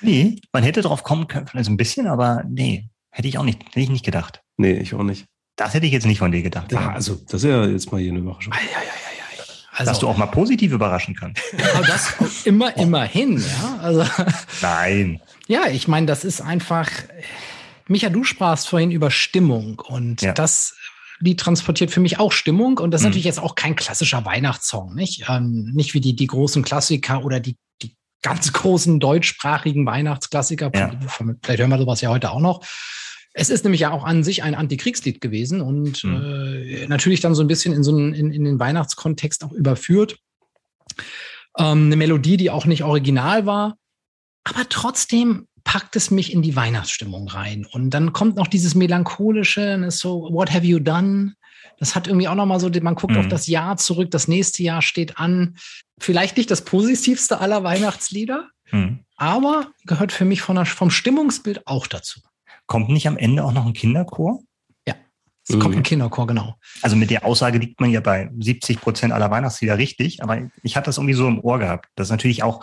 Nee, 0.00 0.40
man 0.52 0.62
hätte 0.62 0.82
drauf 0.82 1.02
kommen 1.04 1.28
können, 1.28 1.46
vielleicht 1.46 1.70
ein 1.70 1.76
bisschen, 1.76 2.06
aber 2.06 2.44
nee. 2.48 2.88
Hätte 3.10 3.28
ich 3.28 3.38
auch 3.38 3.44
nicht, 3.44 3.64
hätte 3.66 3.80
ich 3.80 3.90
nicht 3.90 4.04
gedacht. 4.04 4.42
Nee, 4.56 4.74
ich 4.74 4.94
auch 4.94 5.02
nicht. 5.02 5.26
Das 5.56 5.74
hätte 5.74 5.86
ich 5.86 5.92
jetzt 5.92 6.06
nicht 6.06 6.18
von 6.18 6.30
dir 6.30 6.42
gedacht. 6.42 6.70
Ja, 6.72 6.92
also 6.92 7.16
das 7.16 7.42
ist 7.42 7.44
ja 7.44 7.66
jetzt 7.66 7.90
mal 7.90 8.00
hier 8.00 8.12
eine 8.12 8.20
Überraschung. 8.20 8.52
Ei, 8.52 8.58
ei, 8.58 8.80
ei, 8.80 8.98
also, 9.78 9.90
Dass 9.92 10.00
du 10.00 10.08
auch 10.08 10.16
mal 10.16 10.26
positiv 10.26 10.72
überraschen 10.72 11.14
kannst. 11.14 11.40
das 11.86 12.44
immer, 12.46 12.72
oh. 12.74 12.82
immerhin, 12.82 13.38
ja. 13.38 13.78
Also, 13.80 14.04
Nein. 14.60 15.20
Ja, 15.46 15.68
ich 15.68 15.86
meine, 15.86 16.06
das 16.06 16.24
ist 16.24 16.40
einfach. 16.40 16.90
Micha, 17.86 18.10
du 18.10 18.24
sprachst 18.24 18.68
vorhin 18.68 18.90
über 18.90 19.10
Stimmung 19.10 19.78
und 19.78 20.20
ja. 20.20 20.32
das 20.32 20.74
die 21.20 21.36
transportiert 21.36 21.90
für 21.90 22.00
mich 22.00 22.18
auch 22.18 22.30
Stimmung 22.32 22.78
und 22.78 22.92
das 22.92 23.00
ist 23.00 23.04
mhm. 23.04 23.08
natürlich 23.10 23.24
jetzt 23.24 23.40
auch 23.40 23.54
kein 23.54 23.74
klassischer 23.74 24.24
Weihnachtssong, 24.24 24.94
nicht? 24.94 25.26
Ähm, 25.28 25.72
nicht 25.74 25.94
wie 25.94 26.00
die, 26.00 26.14
die 26.14 26.26
großen 26.26 26.62
Klassiker 26.62 27.24
oder 27.24 27.40
die, 27.40 27.56
die 27.82 27.96
ganz 28.22 28.52
großen 28.52 29.00
deutschsprachigen 29.00 29.84
Weihnachtsklassiker. 29.84 30.70
Ja. 30.74 30.92
Vielleicht 31.42 31.60
hören 31.60 31.70
wir 31.70 31.78
sowas 31.78 32.00
ja 32.00 32.10
heute 32.10 32.30
auch 32.30 32.40
noch. 32.40 32.64
Es 33.34 33.50
ist 33.50 33.64
nämlich 33.64 33.82
ja 33.82 33.92
auch 33.92 34.04
an 34.04 34.24
sich 34.24 34.42
ein 34.42 34.54
Antikriegslied 34.54 35.20
gewesen 35.20 35.60
und 35.60 36.02
mhm. 36.04 36.16
äh, 36.16 36.86
natürlich 36.86 37.20
dann 37.20 37.34
so 37.34 37.42
ein 37.42 37.48
bisschen 37.48 37.72
in 37.74 37.84
so 37.84 37.92
einen, 37.92 38.14
in, 38.14 38.32
in 38.32 38.44
den 38.44 38.58
Weihnachtskontext 38.58 39.44
auch 39.44 39.52
überführt. 39.52 40.18
Ähm, 41.56 41.86
eine 41.86 41.96
Melodie, 41.96 42.36
die 42.36 42.50
auch 42.50 42.66
nicht 42.66 42.84
original 42.84 43.46
war, 43.46 43.76
aber 44.44 44.68
trotzdem 44.68 45.46
packt 45.64 45.96
es 45.96 46.10
mich 46.10 46.32
in 46.32 46.40
die 46.40 46.56
Weihnachtsstimmung 46.56 47.28
rein. 47.28 47.66
Und 47.66 47.90
dann 47.90 48.14
kommt 48.14 48.36
noch 48.36 48.46
dieses 48.46 48.74
melancholische, 48.74 49.86
so, 49.90 50.28
what 50.32 50.52
have 50.52 50.64
you 50.64 50.78
done? 50.78 51.34
Das 51.78 51.94
hat 51.94 52.06
irgendwie 52.06 52.26
auch 52.26 52.34
nochmal 52.34 52.58
so, 52.58 52.70
man 52.80 52.94
guckt 52.94 53.12
mhm. 53.12 53.20
auf 53.20 53.28
das 53.28 53.46
Jahr 53.46 53.76
zurück, 53.76 54.10
das 54.10 54.28
nächste 54.28 54.62
Jahr 54.62 54.82
steht 54.82 55.18
an. 55.18 55.56
Vielleicht 56.00 56.36
nicht 56.38 56.50
das 56.50 56.64
positivste 56.64 57.38
aller 57.40 57.64
Weihnachtslieder, 57.64 58.48
mhm. 58.70 59.00
aber 59.16 59.70
gehört 59.84 60.10
für 60.10 60.24
mich 60.24 60.40
von 60.40 60.56
der, 60.56 60.64
vom 60.64 60.90
Stimmungsbild 60.90 61.66
auch 61.66 61.86
dazu. 61.86 62.20
Kommt 62.68 62.90
nicht 62.90 63.08
am 63.08 63.16
Ende 63.16 63.44
auch 63.44 63.52
noch 63.52 63.66
ein 63.66 63.72
Kinderchor? 63.72 64.40
Ja, 64.86 64.94
es 65.48 65.56
mhm. 65.56 65.60
kommt 65.60 65.76
ein 65.76 65.82
Kinderchor, 65.82 66.26
genau. 66.26 66.54
Also 66.82 66.96
mit 66.96 67.08
der 67.08 67.24
Aussage 67.24 67.56
liegt 67.56 67.80
man 67.80 67.90
ja 67.90 68.00
bei 68.00 68.30
70 68.38 68.78
Prozent 68.78 69.12
aller 69.14 69.30
Weihnachtslieder 69.30 69.78
richtig, 69.78 70.22
aber 70.22 70.50
ich 70.62 70.76
hatte 70.76 70.84
das 70.84 70.98
irgendwie 70.98 71.14
so 71.14 71.26
im 71.26 71.40
Ohr 71.40 71.58
gehabt. 71.58 71.86
Das 71.96 72.08
ist 72.08 72.10
natürlich 72.10 72.42
auch, 72.42 72.62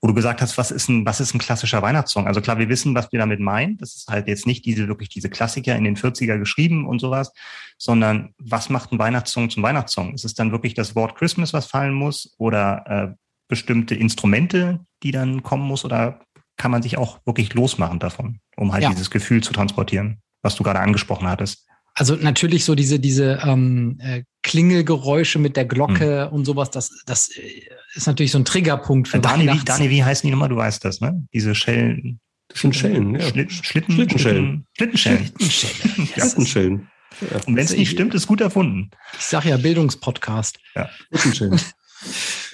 wo 0.00 0.06
du 0.06 0.14
gesagt 0.14 0.40
hast, 0.40 0.56
was 0.56 0.70
ist 0.70 0.88
ein, 0.88 1.04
was 1.04 1.18
ist 1.18 1.34
ein 1.34 1.40
klassischer 1.40 1.82
Weihnachtssong? 1.82 2.28
Also 2.28 2.40
klar, 2.40 2.58
wir 2.58 2.68
wissen, 2.68 2.94
was 2.94 3.10
wir 3.10 3.18
damit 3.18 3.40
meinen. 3.40 3.76
Das 3.78 3.96
ist 3.96 4.08
halt 4.08 4.28
jetzt 4.28 4.46
nicht 4.46 4.64
diese, 4.64 4.86
wirklich 4.86 5.08
diese 5.08 5.28
Klassiker 5.28 5.74
in 5.74 5.82
den 5.82 5.96
40er 5.96 6.38
geschrieben 6.38 6.86
und 6.86 7.00
sowas, 7.00 7.32
sondern 7.76 8.32
was 8.38 8.70
macht 8.70 8.92
ein 8.92 9.00
Weihnachtssong 9.00 9.50
zum 9.50 9.64
Weihnachtssong? 9.64 10.14
Ist 10.14 10.24
es 10.24 10.34
dann 10.34 10.52
wirklich 10.52 10.74
das 10.74 10.94
Wort 10.94 11.16
Christmas, 11.16 11.52
was 11.52 11.66
fallen 11.66 11.92
muss 11.92 12.34
oder 12.38 12.84
äh, 12.86 13.14
bestimmte 13.48 13.96
Instrumente, 13.96 14.78
die 15.02 15.10
dann 15.10 15.42
kommen 15.42 15.66
muss 15.66 15.84
oder 15.84 16.20
kann 16.60 16.70
man 16.70 16.82
sich 16.82 16.98
auch 16.98 17.20
wirklich 17.24 17.54
losmachen 17.54 17.98
davon, 18.00 18.38
um 18.54 18.74
halt 18.74 18.82
ja. 18.82 18.90
dieses 18.90 19.10
Gefühl 19.10 19.42
zu 19.42 19.54
transportieren, 19.54 20.20
was 20.42 20.56
du 20.56 20.62
gerade 20.62 20.78
angesprochen 20.78 21.26
hattest. 21.26 21.66
Also 21.94 22.16
natürlich 22.16 22.66
so 22.66 22.74
diese, 22.74 23.00
diese 23.00 23.40
ähm, 23.42 23.98
äh, 23.98 24.24
Klingelgeräusche 24.42 25.38
mit 25.38 25.56
der 25.56 25.64
Glocke 25.64 26.26
hm. 26.26 26.32
und 26.32 26.44
sowas, 26.44 26.70
das, 26.70 27.02
das 27.06 27.30
äh, 27.30 27.62
ist 27.94 28.06
natürlich 28.06 28.30
so 28.32 28.38
ein 28.38 28.44
Triggerpunkt 28.44 29.08
für 29.08 29.20
Dani, 29.20 29.50
wie, 29.50 29.64
Dani, 29.64 29.88
wie 29.88 30.04
heißen 30.04 30.26
die 30.26 30.30
nochmal? 30.30 30.50
Du 30.50 30.56
weißt 30.56 30.84
das, 30.84 31.00
ne? 31.00 31.26
Diese 31.32 31.54
Schellen. 31.54 32.20
Das 32.48 32.60
sind 32.60 32.76
Schellen, 32.76 33.14
ja. 33.14 33.22
Schlitt, 33.22 33.52
Schlitten, 33.52 33.94
Schlittenschellen. 33.94 34.66
Schlittenschellen. 34.76 35.32
Schlittenschellen. 35.40 36.08
Schlittenschellen. 36.12 36.88
Ja. 37.22 37.36
Und 37.46 37.56
wenn 37.56 37.64
es 37.64 37.74
nicht 37.74 37.90
stimmt, 37.90 38.14
ist 38.14 38.26
gut 38.26 38.42
erfunden. 38.42 38.90
Ich 39.18 39.24
sage 39.24 39.48
ja 39.48 39.56
Bildungspodcast. 39.56 40.58
Ja. 40.74 40.90
Schlittenschellen. 41.08 41.58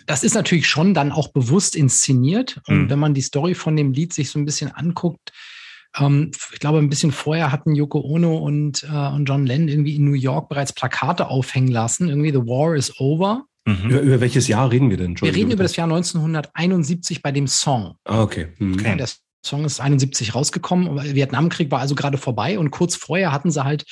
Das 0.06 0.22
ist 0.22 0.34
natürlich 0.34 0.68
schon 0.68 0.94
dann 0.94 1.12
auch 1.12 1.28
bewusst 1.28 1.76
inszeniert. 1.76 2.60
Und 2.66 2.84
mhm. 2.84 2.90
wenn 2.90 2.98
man 2.98 3.14
die 3.14 3.22
Story 3.22 3.54
von 3.54 3.76
dem 3.76 3.92
Lied 3.92 4.12
sich 4.12 4.30
so 4.30 4.38
ein 4.38 4.44
bisschen 4.44 4.72
anguckt, 4.72 5.32
ähm, 5.98 6.30
ich 6.52 6.60
glaube, 6.60 6.78
ein 6.78 6.88
bisschen 6.88 7.12
vorher 7.12 7.52
hatten 7.52 7.74
Yoko 7.74 8.00
Ono 8.00 8.36
und, 8.36 8.84
äh, 8.84 9.08
und 9.08 9.26
John 9.26 9.46
Lennon 9.46 9.68
irgendwie 9.68 9.96
in 9.96 10.04
New 10.04 10.14
York 10.14 10.48
bereits 10.48 10.72
Plakate 10.72 11.28
aufhängen 11.28 11.70
lassen. 11.70 12.08
Irgendwie 12.08 12.30
The 12.30 12.46
War 12.46 12.76
is 12.76 12.98
Over. 13.00 13.44
Mhm. 13.66 13.90
Über, 13.90 14.00
über, 14.00 14.20
welches 14.20 14.48
Jahr 14.48 14.70
reden 14.70 14.90
wir 14.90 14.96
denn? 14.96 15.20
Wir 15.20 15.34
reden 15.34 15.50
über 15.50 15.64
das 15.64 15.76
Jahr 15.76 15.88
1971 15.88 17.22
bei 17.22 17.32
dem 17.32 17.48
Song. 17.48 17.96
Ah, 18.04 18.22
okay. 18.22 18.48
Mhm. 18.58 18.74
okay. 18.74 18.96
Der 18.96 19.08
Song 19.44 19.64
ist 19.64 19.80
71 19.80 20.34
rausgekommen. 20.34 21.14
Vietnamkrieg 21.14 21.70
war 21.70 21.80
also 21.80 21.94
gerade 21.94 22.18
vorbei 22.18 22.58
und 22.58 22.70
kurz 22.70 22.94
vorher 22.94 23.32
hatten 23.32 23.50
sie 23.50 23.64
halt, 23.64 23.84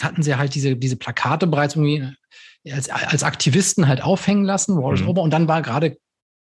hatten 0.00 0.22
sie 0.22 0.36
halt 0.36 0.54
diese, 0.54 0.76
diese 0.76 0.96
Plakate 0.96 1.46
bereits 1.46 1.74
irgendwie 1.74 2.12
als, 2.72 2.88
als 2.90 3.22
Aktivisten 3.22 3.88
halt 3.88 4.02
aufhängen 4.02 4.44
lassen, 4.44 4.76
War 4.76 4.94
is 4.94 5.02
mhm. 5.02 5.08
Over. 5.08 5.22
Und 5.22 5.30
dann 5.30 5.48
war 5.48 5.62
gerade 5.62 5.96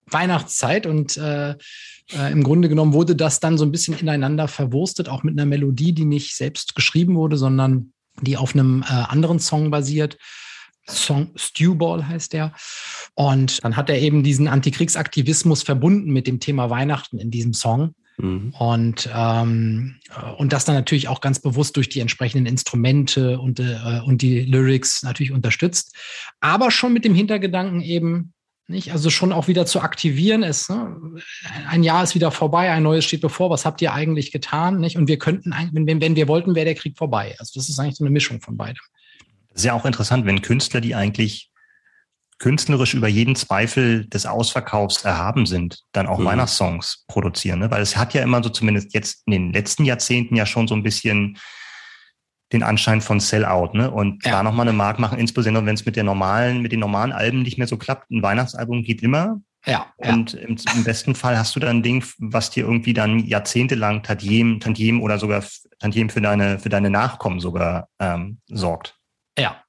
Weihnachtszeit 0.08 0.86
und 0.86 1.16
äh, 1.16 1.50
äh, 1.50 2.32
im 2.32 2.42
Grunde 2.42 2.68
genommen 2.68 2.92
wurde 2.92 3.16
das 3.16 3.40
dann 3.40 3.58
so 3.58 3.64
ein 3.64 3.72
bisschen 3.72 3.98
ineinander 3.98 4.48
verwurstet, 4.48 5.08
auch 5.08 5.22
mit 5.22 5.34
einer 5.34 5.46
Melodie, 5.46 5.92
die 5.92 6.04
nicht 6.04 6.36
selbst 6.36 6.74
geschrieben 6.74 7.16
wurde, 7.16 7.36
sondern 7.36 7.92
die 8.20 8.36
auf 8.36 8.54
einem 8.54 8.82
äh, 8.82 8.92
anderen 8.92 9.40
Song 9.40 9.70
basiert. 9.70 10.16
Song 10.88 11.32
Stewball 11.34 12.06
heißt 12.06 12.32
der. 12.32 12.52
Und 13.14 13.64
dann 13.64 13.76
hat 13.76 13.90
er 13.90 13.98
eben 13.98 14.22
diesen 14.22 14.46
Antikriegsaktivismus 14.46 15.64
verbunden 15.64 16.12
mit 16.12 16.28
dem 16.28 16.38
Thema 16.38 16.70
Weihnachten 16.70 17.18
in 17.18 17.30
diesem 17.30 17.54
Song. 17.54 17.94
Mhm. 18.18 18.54
Und, 18.58 19.08
ähm, 19.14 19.96
und 20.38 20.52
das 20.52 20.64
dann 20.64 20.74
natürlich 20.74 21.08
auch 21.08 21.20
ganz 21.20 21.38
bewusst 21.40 21.76
durch 21.76 21.88
die 21.88 22.00
entsprechenden 22.00 22.46
Instrumente 22.46 23.38
und, 23.38 23.60
äh, 23.60 24.00
und 24.04 24.22
die 24.22 24.40
Lyrics 24.40 25.02
natürlich 25.02 25.32
unterstützt. 25.32 25.94
Aber 26.40 26.70
schon 26.70 26.92
mit 26.92 27.04
dem 27.04 27.14
Hintergedanken 27.14 27.80
eben, 27.80 28.32
nicht? 28.68 28.92
Also 28.92 29.10
schon 29.10 29.32
auch 29.32 29.46
wieder 29.46 29.64
zu 29.64 29.80
aktivieren 29.80 30.42
ist, 30.42 30.70
ne? 30.70 30.96
ein 31.68 31.84
Jahr 31.84 32.02
ist 32.02 32.16
wieder 32.16 32.32
vorbei, 32.32 32.72
ein 32.72 32.82
neues 32.82 33.04
steht 33.04 33.20
bevor, 33.20 33.48
was 33.48 33.64
habt 33.64 33.80
ihr 33.80 33.92
eigentlich 33.92 34.32
getan? 34.32 34.80
Nicht? 34.80 34.96
Und 34.96 35.06
wir 35.06 35.18
könnten, 35.18 35.54
wenn, 35.72 36.00
wenn 36.00 36.16
wir 36.16 36.26
wollten, 36.26 36.56
wäre 36.56 36.64
der 36.64 36.74
Krieg 36.74 36.98
vorbei. 36.98 37.36
Also 37.38 37.52
das 37.54 37.68
ist 37.68 37.78
eigentlich 37.78 37.94
so 37.94 38.04
eine 38.04 38.10
Mischung 38.10 38.40
von 38.40 38.56
beidem. 38.56 38.82
Das 39.50 39.60
ist 39.60 39.66
ja 39.66 39.72
auch 39.74 39.86
interessant, 39.86 40.26
wenn 40.26 40.42
Künstler, 40.42 40.80
die 40.80 40.96
eigentlich 40.96 41.50
künstlerisch 42.38 42.94
über 42.94 43.08
jeden 43.08 43.34
Zweifel 43.34 44.06
des 44.06 44.26
Ausverkaufs 44.26 45.04
erhaben 45.04 45.46
sind, 45.46 45.80
dann 45.92 46.06
auch 46.06 46.18
mhm. 46.18 46.26
Weihnachtssongs 46.26 47.04
produzieren. 47.08 47.60
Ne? 47.60 47.70
Weil 47.70 47.82
es 47.82 47.96
hat 47.96 48.14
ja 48.14 48.22
immer 48.22 48.42
so 48.42 48.50
zumindest 48.50 48.92
jetzt 48.94 49.22
in 49.26 49.32
den 49.32 49.52
letzten 49.52 49.84
Jahrzehnten 49.84 50.36
ja 50.36 50.44
schon 50.44 50.68
so 50.68 50.74
ein 50.74 50.82
bisschen 50.82 51.38
den 52.52 52.62
Anschein 52.62 53.00
von 53.00 53.18
Sellout, 53.18 53.70
ne? 53.72 53.90
Und 53.90 54.24
ja. 54.24 54.30
da 54.30 54.42
nochmal 54.42 54.68
eine 54.68 54.76
Mark 54.76 55.00
machen, 55.00 55.18
insbesondere 55.18 55.66
wenn 55.66 55.74
es 55.74 55.84
mit 55.84 55.96
der 55.96 56.04
normalen, 56.04 56.62
mit 56.62 56.70
den 56.70 56.78
normalen 56.78 57.12
Alben 57.12 57.42
nicht 57.42 57.58
mehr 57.58 57.66
so 57.66 57.76
klappt. 57.76 58.10
Ein 58.10 58.22
Weihnachtsalbum 58.22 58.84
geht 58.84 59.02
immer. 59.02 59.40
Ja. 59.64 59.92
Und 59.96 60.34
ja. 60.34 60.40
Im, 60.40 60.56
Im, 60.76 60.84
besten 60.84 61.16
Fall 61.16 61.36
hast 61.36 61.56
du 61.56 61.60
dann 61.60 61.78
ein 61.78 61.82
Ding, 61.82 62.04
was 62.18 62.50
dir 62.50 62.64
irgendwie 62.64 62.94
dann 62.94 63.18
jahrzehntelang 63.18 64.04
Tantiem, 64.04 64.60
Tantiem 64.60 65.02
oder 65.02 65.18
sogar 65.18 65.42
Tantiem 65.80 66.08
für 66.08 66.20
deine, 66.20 66.60
für 66.60 66.68
deine 66.68 66.88
Nachkommen 66.88 67.40
sogar 67.40 67.88
ähm, 67.98 68.38
sorgt. 68.46 68.96
Ja, 69.36 69.64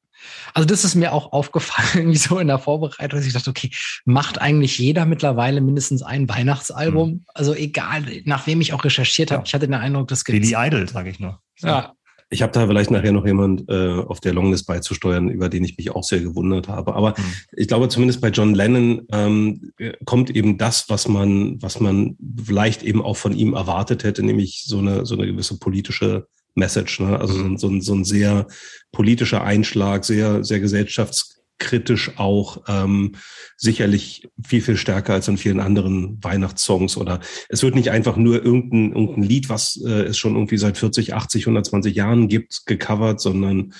also 0.53 0.67
das 0.67 0.83
ist 0.83 0.95
mir 0.95 1.13
auch 1.13 1.31
aufgefallen, 1.31 1.87
irgendwie 1.93 2.17
so 2.17 2.39
in 2.39 2.47
der 2.47 2.59
Vorbereitung, 2.59 3.19
dass 3.19 3.27
ich 3.27 3.33
dachte, 3.33 3.49
okay, 3.49 3.71
macht 4.05 4.41
eigentlich 4.41 4.77
jeder 4.77 5.05
mittlerweile 5.05 5.61
mindestens 5.61 6.03
ein 6.03 6.27
Weihnachtsalbum? 6.29 7.09
Mhm. 7.09 7.25
Also 7.33 7.53
egal, 7.53 8.05
nach 8.25 8.47
wem 8.47 8.61
ich 8.61 8.73
auch 8.73 8.83
recherchiert 8.83 9.31
habe, 9.31 9.41
ja. 9.41 9.45
ich 9.45 9.53
hatte 9.53 9.67
den 9.67 9.73
Eindruck, 9.73 10.07
das 10.07 10.25
gibt 10.25 10.39
Billy 10.39 10.55
Idol, 10.57 10.87
sage 10.89 11.09
ich 11.09 11.19
nur. 11.19 11.41
Ja, 11.59 11.93
ich 12.29 12.41
habe 12.41 12.51
da 12.51 12.67
vielleicht 12.67 12.91
nachher 12.91 13.13
noch 13.13 13.25
jemand 13.25 13.69
äh, 13.69 14.01
auf 14.01 14.19
der 14.19 14.33
Longlist 14.33 14.67
beizusteuern, 14.67 15.29
über 15.29 15.47
den 15.47 15.63
ich 15.63 15.77
mich 15.77 15.91
auch 15.91 16.03
sehr 16.03 16.19
gewundert 16.19 16.67
habe. 16.67 16.93
Aber 16.93 17.11
mhm. 17.17 17.33
ich 17.55 17.69
glaube, 17.69 17.87
zumindest 17.87 18.19
bei 18.19 18.29
John 18.29 18.53
Lennon 18.53 19.07
ähm, 19.13 19.71
kommt 20.03 20.29
eben 20.29 20.57
das, 20.57 20.89
was 20.89 21.07
man, 21.07 21.61
was 21.61 21.79
man 21.79 22.17
vielleicht 22.43 22.83
eben 22.83 23.01
auch 23.01 23.15
von 23.15 23.33
ihm 23.33 23.53
erwartet 23.53 24.03
hätte, 24.03 24.23
nämlich 24.23 24.63
so 24.65 24.79
eine, 24.79 25.05
so 25.05 25.15
eine 25.15 25.25
gewisse 25.25 25.57
politische 25.57 26.27
Message. 26.57 26.99
Ne? 26.99 27.19
Also 27.19 27.35
mhm. 27.35 27.57
so, 27.57 27.67
ein, 27.69 27.81
so 27.81 27.93
ein 27.93 28.03
sehr 28.03 28.47
politischer 28.91 29.43
Einschlag, 29.43 30.03
sehr, 30.05 30.43
sehr 30.43 30.59
gesellschafts 30.59 31.37
kritisch 31.59 32.11
auch 32.17 32.63
ähm, 32.67 33.13
sicherlich 33.55 34.27
viel, 34.45 34.61
viel 34.61 34.77
stärker 34.77 35.13
als 35.13 35.27
in 35.27 35.37
vielen 35.37 35.59
anderen 35.59 36.23
Weihnachtssongs. 36.23 36.97
Oder 36.97 37.19
es 37.49 37.63
wird 37.63 37.75
nicht 37.75 37.89
einfach 37.89 38.15
nur 38.15 38.43
irgendein, 38.43 38.93
irgendein 38.93 39.23
Lied, 39.23 39.49
was 39.49 39.81
äh, 39.83 40.03
es 40.03 40.17
schon 40.17 40.35
irgendwie 40.35 40.57
seit 40.57 40.77
40, 40.77 41.13
80, 41.13 41.43
120 41.43 41.95
Jahren 41.95 42.27
gibt, 42.27 42.65
gecovert, 42.65 43.19
sondern 43.19 43.73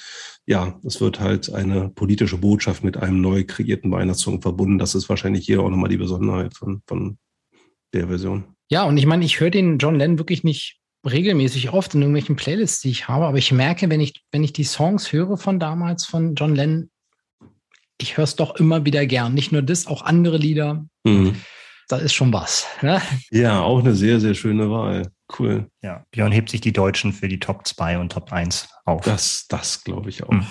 ja, 0.46 0.80
es 0.86 1.02
wird 1.02 1.20
halt 1.20 1.54
eine 1.54 1.90
politische 1.90 2.38
Botschaft 2.38 2.84
mit 2.84 2.98
einem 2.98 3.22
neu 3.22 3.44
kreierten 3.46 3.92
Weihnachtssong 3.92 4.42
verbunden. 4.42 4.80
Das 4.80 4.96
ist 4.96 5.10
wahrscheinlich 5.10 5.46
hier 5.46 5.62
auch 5.62 5.70
nochmal 5.70 5.90
die 5.90 5.98
Besonderheit 5.98 6.56
von, 6.56 6.82
von 6.88 7.18
der 7.94 8.08
Version. 8.08 8.46
Ja, 8.70 8.84
und 8.84 8.98
ich 8.98 9.06
meine, 9.06 9.24
ich 9.24 9.40
höre 9.40 9.50
den 9.50 9.78
John 9.78 9.96
Lennon 9.96 10.18
wirklich 10.18 10.44
nicht 10.44 10.80
regelmäßig 11.08 11.72
oft 11.72 11.94
in 11.96 12.02
irgendwelchen 12.02 12.36
Playlists, 12.36 12.82
die 12.82 12.92
ich 12.92 13.08
habe, 13.08 13.26
aber 13.26 13.38
ich 13.38 13.52
merke, 13.52 13.90
wenn 13.90 14.02
ich, 14.02 14.24
wenn 14.32 14.44
ich 14.44 14.54
die 14.54 14.64
Songs 14.64 15.12
höre 15.12 15.38
von 15.38 15.60
damals 15.60 16.06
von 16.06 16.36
John 16.36 16.56
Lennon, 16.56 16.90
ich 18.00 18.18
höre 18.18 18.26
es 18.26 18.36
doch 18.36 18.56
immer 18.56 18.86
wieder 18.86 19.06
gern. 19.06 19.34
Nicht 19.34 19.52
nur 19.52 19.62
das, 19.62 19.88
auch 19.88 20.04
andere 20.04 20.38
Lieder. 20.38 20.86
Mhm. 21.04 21.36
Da 21.88 21.98
ist 21.98 22.14
schon 22.14 22.34
was. 22.34 22.68
Ne? 22.82 23.02
Ja, 23.32 23.62
auch 23.62 23.80
eine 23.80 23.96
sehr, 23.96 24.20
sehr 24.20 24.36
schöne 24.36 24.70
Wahl. 24.70 25.12
Cool. 25.38 25.70
Ja, 25.82 26.06
Björn 26.12 26.32
hebt 26.32 26.50
sich 26.50 26.62
die 26.62 26.74
Deutschen 26.74 27.14
für 27.14 27.28
die 27.28 27.40
Top 27.40 27.66
2 27.66 27.98
und 27.98 28.12
Top 28.12 28.32
1 28.32 28.70
auf. 28.86 29.04
Das, 29.04 29.46
das 29.48 29.84
glaube 29.84 30.10
ich 30.10 30.24
auch. 30.24 30.30
Mhm. 30.30 30.48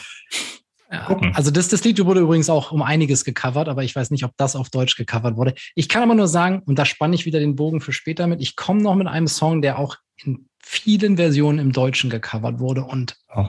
Ja, 0.96 1.32
also 1.34 1.50
das, 1.50 1.68
das 1.68 1.84
Lied 1.84 2.02
wurde 2.04 2.20
übrigens 2.20 2.48
auch 2.48 2.72
um 2.72 2.82
einiges 2.82 3.24
gecovert, 3.24 3.68
aber 3.68 3.84
ich 3.84 3.94
weiß 3.94 4.10
nicht, 4.10 4.24
ob 4.24 4.32
das 4.36 4.56
auf 4.56 4.70
Deutsch 4.70 4.96
gecovert 4.96 5.36
wurde. 5.36 5.54
Ich 5.74 5.88
kann 5.88 6.02
aber 6.02 6.14
nur 6.14 6.28
sagen, 6.28 6.62
und 6.64 6.78
da 6.78 6.84
spanne 6.84 7.14
ich 7.14 7.26
wieder 7.26 7.38
den 7.38 7.56
Bogen 7.56 7.80
für 7.80 7.92
später 7.92 8.26
mit, 8.26 8.40
ich 8.40 8.56
komme 8.56 8.82
noch 8.82 8.94
mit 8.94 9.06
einem 9.06 9.28
Song, 9.28 9.62
der 9.62 9.78
auch 9.78 9.96
in 10.16 10.48
vielen 10.62 11.16
Versionen 11.16 11.58
im 11.58 11.72
Deutschen 11.72 12.10
gecovert 12.10 12.58
wurde 12.58 12.84
und 12.84 13.16
oh. 13.34 13.48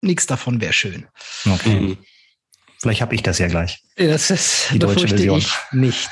nichts 0.00 0.26
davon 0.26 0.60
wäre 0.60 0.72
schön. 0.72 1.06
Okay. 1.46 1.80
Mhm. 1.80 1.98
Vielleicht 2.80 3.00
habe 3.00 3.14
ich 3.14 3.22
das 3.22 3.38
ja 3.38 3.46
gleich. 3.46 3.80
Das 3.96 4.30
ist 4.30 4.70
die 4.72 4.80
deutsche 4.80 5.06
Version. 5.06 5.38
Ich 5.38 5.54
nicht. 5.70 6.10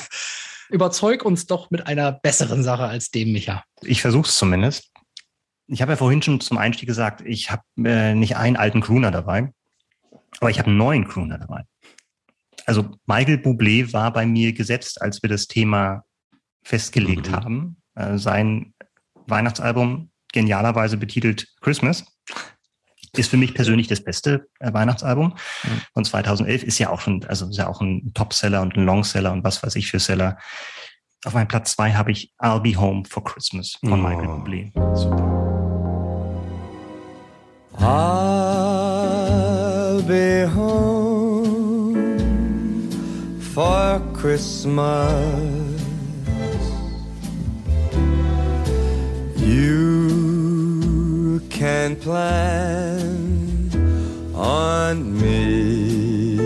Überzeug 0.68 1.24
uns 1.24 1.46
doch 1.46 1.70
mit 1.70 1.86
einer 1.86 2.10
besseren 2.10 2.64
Sache 2.64 2.84
als 2.84 3.10
dem, 3.10 3.32
Micha. 3.32 3.62
Ich 3.82 4.00
versuche 4.00 4.26
es 4.26 4.36
zumindest. 4.36 4.90
Ich 5.68 5.80
habe 5.80 5.92
ja 5.92 5.96
vorhin 5.96 6.20
schon 6.20 6.40
zum 6.40 6.58
Einstieg 6.58 6.88
gesagt, 6.88 7.22
ich 7.24 7.50
habe 7.50 7.62
äh, 7.84 8.14
nicht 8.14 8.36
einen 8.36 8.56
alten 8.56 8.80
Crooner 8.80 9.12
dabei, 9.12 9.52
aber 10.40 10.50
ich 10.50 10.58
habe 10.58 10.68
einen 10.68 10.78
neuen 10.78 11.06
Crooner 11.06 11.38
dabei. 11.38 11.62
Also 12.66 12.90
Michael 13.06 13.36
Bublé 13.36 13.92
war 13.92 14.12
bei 14.12 14.26
mir 14.26 14.52
gesetzt, 14.52 15.00
als 15.02 15.22
wir 15.22 15.28
das 15.28 15.46
Thema 15.46 16.04
festgelegt 16.62 17.28
mhm. 17.28 17.34
haben. 17.34 17.76
Äh, 17.94 18.18
sein 18.18 18.74
Weihnachtsalbum 19.26 20.10
genialerweise 20.32 20.96
betitelt 20.96 21.48
Christmas 21.60 22.04
ist 23.16 23.30
für 23.30 23.36
mich 23.36 23.54
persönlich 23.54 23.88
das 23.88 24.02
beste 24.02 24.48
äh, 24.58 24.72
Weihnachtsalbum 24.72 25.28
mhm. 25.64 25.82
von 25.92 26.04
2011. 26.04 26.62
Ist 26.64 26.78
ja 26.78 26.90
auch 26.90 27.00
schon, 27.00 27.24
also 27.24 27.48
ist 27.48 27.58
ja 27.58 27.68
auch 27.68 27.80
ein 27.80 28.12
Topseller 28.14 28.62
und 28.62 28.76
ein 28.76 28.84
Longseller 28.84 29.32
und 29.32 29.44
was 29.44 29.62
weiß 29.62 29.76
ich 29.76 29.90
für 29.90 29.98
Seller. 29.98 30.38
Auf 31.24 31.34
meinem 31.34 31.48
Platz 31.48 31.72
zwei 31.72 31.92
habe 31.92 32.10
ich 32.10 32.32
I'll 32.38 32.60
Be 32.60 32.74
Home 32.76 33.04
for 33.08 33.22
Christmas 33.22 33.78
von 33.80 33.92
oh. 33.92 34.08
Michael 34.08 34.28
Bublé. 34.28 34.96
Super. 34.96 35.61
Be 40.42 40.48
home 40.48 42.18
for 43.54 44.02
Christmas. 44.12 45.14
You 49.36 51.40
can 51.48 51.94
plan 51.94 53.70
on 54.34 55.16
me. 55.20 56.38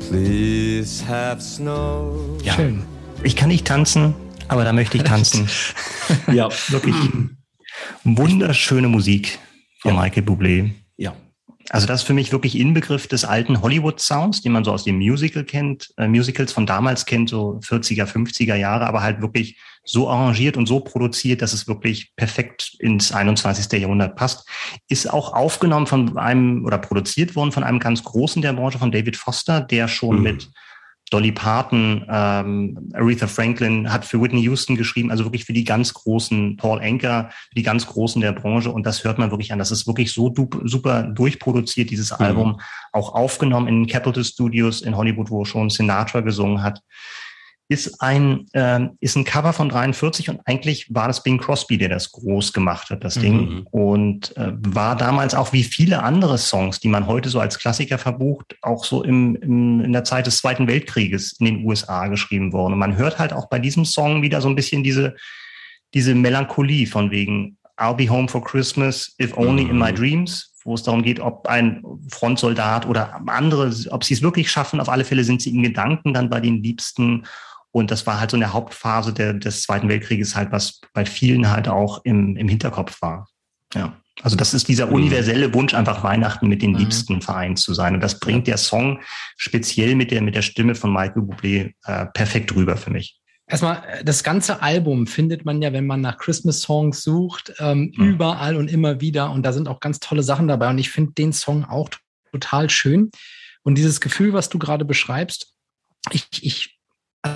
Please 0.00 1.00
have 1.00 1.40
snow. 1.40 2.36
Ja. 2.42 2.52
Schön. 2.52 2.82
Ich 3.22 3.36
kann 3.36 3.48
nicht 3.48 3.66
tanzen, 3.66 4.14
aber 4.48 4.64
da 4.64 4.74
möchte 4.74 4.98
ich 4.98 5.04
tanzen. 5.04 5.48
ja, 6.30 6.50
wirklich 6.68 6.94
wunderschöne 8.16 8.88
Musik 8.88 9.38
von 9.80 9.94
ja. 9.94 10.00
Michael 10.00 10.22
Bublé. 10.22 10.70
Ja. 10.96 11.14
Also 11.70 11.86
das 11.86 12.00
ist 12.00 12.06
für 12.06 12.14
mich 12.14 12.32
wirklich 12.32 12.58
Inbegriff 12.58 13.08
des 13.08 13.24
alten 13.24 13.60
Hollywood-Sounds, 13.60 14.40
den 14.40 14.52
man 14.52 14.64
so 14.64 14.72
aus 14.72 14.84
dem 14.84 14.96
Musical 14.96 15.44
kennt, 15.44 15.92
äh, 15.98 16.08
Musicals 16.08 16.52
von 16.52 16.64
damals 16.64 17.04
kennt, 17.04 17.28
so 17.28 17.60
40er, 17.62 18.06
50er 18.06 18.54
Jahre, 18.54 18.86
aber 18.86 19.02
halt 19.02 19.20
wirklich 19.20 19.58
so 19.84 20.08
arrangiert 20.08 20.56
und 20.56 20.66
so 20.66 20.80
produziert, 20.80 21.42
dass 21.42 21.52
es 21.52 21.66
wirklich 21.66 22.14
perfekt 22.16 22.74
ins 22.78 23.12
21. 23.12 23.80
Jahrhundert 23.80 24.16
passt. 24.16 24.48
Ist 24.88 25.10
auch 25.10 25.34
aufgenommen 25.34 25.86
von 25.86 26.16
einem 26.16 26.64
oder 26.64 26.78
produziert 26.78 27.36
worden 27.36 27.52
von 27.52 27.64
einem 27.64 27.78
ganz 27.80 28.02
großen 28.02 28.40
der 28.40 28.52
Branche, 28.54 28.78
von 28.78 28.92
David 28.92 29.16
Foster, 29.16 29.60
der 29.60 29.88
schon 29.88 30.16
mhm. 30.16 30.22
mit 30.22 30.50
Dolly 31.10 31.32
Parton, 31.32 32.04
ähm, 32.08 32.90
Aretha 32.92 33.26
Franklin 33.26 33.92
hat 33.92 34.04
für 34.04 34.20
Whitney 34.20 34.42
Houston 34.42 34.76
geschrieben, 34.76 35.10
also 35.10 35.24
wirklich 35.24 35.44
für 35.44 35.52
die 35.52 35.64
ganz 35.64 35.94
großen, 35.94 36.56
Paul 36.56 36.80
Anker, 36.80 37.30
für 37.30 37.54
die 37.54 37.62
ganz 37.62 37.86
großen 37.86 38.20
der 38.20 38.32
Branche. 38.32 38.70
Und 38.70 38.84
das 38.84 39.04
hört 39.04 39.18
man 39.18 39.30
wirklich 39.30 39.52
an. 39.52 39.58
Das 39.58 39.70
ist 39.70 39.86
wirklich 39.86 40.12
so 40.12 40.34
super 40.64 41.02
durchproduziert, 41.02 41.90
dieses 41.90 42.10
mhm. 42.10 42.24
Album, 42.24 42.60
auch 42.92 43.14
aufgenommen 43.14 43.68
in 43.68 43.86
Capitol 43.86 44.24
Studios 44.24 44.82
in 44.82 44.96
Hollywood, 44.96 45.30
wo 45.30 45.44
schon 45.44 45.70
Sinatra 45.70 46.20
gesungen 46.20 46.62
hat 46.62 46.82
ist 47.68 48.00
ein, 48.00 48.46
äh, 48.54 48.88
ist 49.00 49.16
ein 49.16 49.24
Cover 49.24 49.52
von 49.52 49.68
43 49.68 50.30
und 50.30 50.40
eigentlich 50.46 50.92
war 50.92 51.06
das 51.06 51.22
Bing 51.22 51.38
Crosby, 51.38 51.76
der 51.76 51.90
das 51.90 52.10
groß 52.12 52.54
gemacht 52.54 52.88
hat, 52.88 53.04
das 53.04 53.16
mhm. 53.16 53.20
Ding. 53.20 53.66
Und 53.70 54.36
äh, 54.38 54.52
war 54.56 54.96
damals 54.96 55.34
auch 55.34 55.52
wie 55.52 55.64
viele 55.64 56.02
andere 56.02 56.38
Songs, 56.38 56.80
die 56.80 56.88
man 56.88 57.06
heute 57.06 57.28
so 57.28 57.40
als 57.40 57.58
Klassiker 57.58 57.98
verbucht, 57.98 58.56
auch 58.62 58.86
so 58.86 59.04
im, 59.04 59.36
im, 59.36 59.80
in 59.82 59.92
der 59.92 60.04
Zeit 60.04 60.26
des 60.26 60.38
Zweiten 60.38 60.66
Weltkrieges 60.66 61.36
in 61.38 61.44
den 61.44 61.66
USA 61.66 62.06
geschrieben 62.06 62.54
worden. 62.54 62.72
Und 62.72 62.78
man 62.78 62.96
hört 62.96 63.18
halt 63.18 63.34
auch 63.34 63.50
bei 63.50 63.58
diesem 63.58 63.84
Song 63.84 64.22
wieder 64.22 64.40
so 64.40 64.48
ein 64.48 64.56
bisschen 64.56 64.82
diese, 64.82 65.14
diese 65.92 66.14
Melancholie 66.14 66.86
von 66.86 67.10
wegen 67.10 67.58
I'll 67.78 67.94
be 67.94 68.08
home 68.08 68.28
for 68.28 68.42
Christmas, 68.42 69.14
if 69.20 69.36
only 69.36 69.64
mhm. 69.64 69.70
in 69.70 69.78
my 69.78 69.92
mhm. 69.92 69.96
dreams, 69.96 70.54
wo 70.64 70.74
es 70.74 70.82
darum 70.82 71.02
geht, 71.02 71.20
ob 71.20 71.46
ein 71.46 71.82
Frontsoldat 72.10 72.86
oder 72.86 73.20
andere, 73.26 73.70
ob 73.90 74.04
sie 74.04 74.14
es 74.14 74.22
wirklich 74.22 74.50
schaffen. 74.50 74.80
Auf 74.80 74.88
alle 74.88 75.04
Fälle 75.04 75.22
sind 75.22 75.42
sie 75.42 75.54
in 75.54 75.62
Gedanken 75.62 76.14
dann 76.14 76.30
bei 76.30 76.40
den 76.40 76.62
Liebsten 76.62 77.24
und 77.78 77.90
das 77.90 78.06
war 78.06 78.20
halt 78.20 78.30
so 78.30 78.36
eine 78.36 78.52
Hauptphase 78.52 79.12
der, 79.12 79.34
des 79.34 79.62
Zweiten 79.62 79.88
Weltkrieges 79.88 80.36
halt, 80.36 80.52
was 80.52 80.80
bei 80.92 81.06
vielen 81.06 81.50
halt 81.50 81.68
auch 81.68 82.04
im, 82.04 82.36
im 82.36 82.48
Hinterkopf 82.48 83.00
war. 83.02 83.28
Ja. 83.74 83.96
Also 84.22 84.36
das 84.36 84.54
ist 84.54 84.68
dieser 84.68 84.86
mhm. 84.86 84.94
universelle 84.94 85.54
Wunsch, 85.54 85.74
einfach 85.74 86.02
Weihnachten 86.02 86.48
mit 86.48 86.62
den 86.62 86.72
mhm. 86.72 86.78
Liebsten 86.78 87.22
vereint 87.22 87.58
zu 87.58 87.74
sein. 87.74 87.94
Und 87.94 88.00
das 88.00 88.18
bringt 88.18 88.46
der 88.46 88.56
Song 88.56 89.00
speziell 89.36 89.94
mit 89.94 90.10
der, 90.10 90.22
mit 90.22 90.34
der 90.34 90.42
Stimme 90.42 90.74
von 90.74 90.92
Michael 90.92 91.22
Bublé 91.22 91.72
äh, 91.84 92.06
perfekt 92.06 92.54
rüber 92.54 92.76
für 92.76 92.90
mich. 92.90 93.18
Erstmal, 93.46 93.82
das 94.04 94.24
ganze 94.24 94.60
Album 94.60 95.06
findet 95.06 95.46
man 95.46 95.62
ja, 95.62 95.72
wenn 95.72 95.86
man 95.86 96.02
nach 96.02 96.18
Christmas-Songs 96.18 97.02
sucht, 97.02 97.54
ähm, 97.60 97.92
mhm. 97.96 98.10
überall 98.10 98.56
und 98.56 98.68
immer 98.70 99.00
wieder. 99.00 99.30
Und 99.30 99.42
da 99.44 99.52
sind 99.52 99.68
auch 99.68 99.80
ganz 99.80 100.00
tolle 100.00 100.22
Sachen 100.22 100.48
dabei. 100.48 100.68
Und 100.68 100.78
ich 100.78 100.90
finde 100.90 101.12
den 101.12 101.32
Song 101.32 101.64
auch 101.64 101.88
total 102.30 102.68
schön. 102.68 103.10
Und 103.62 103.76
dieses 103.76 104.00
Gefühl, 104.00 104.32
was 104.32 104.48
du 104.48 104.58
gerade 104.58 104.84
beschreibst, 104.84 105.54
ich, 106.10 106.26
ich 106.42 106.77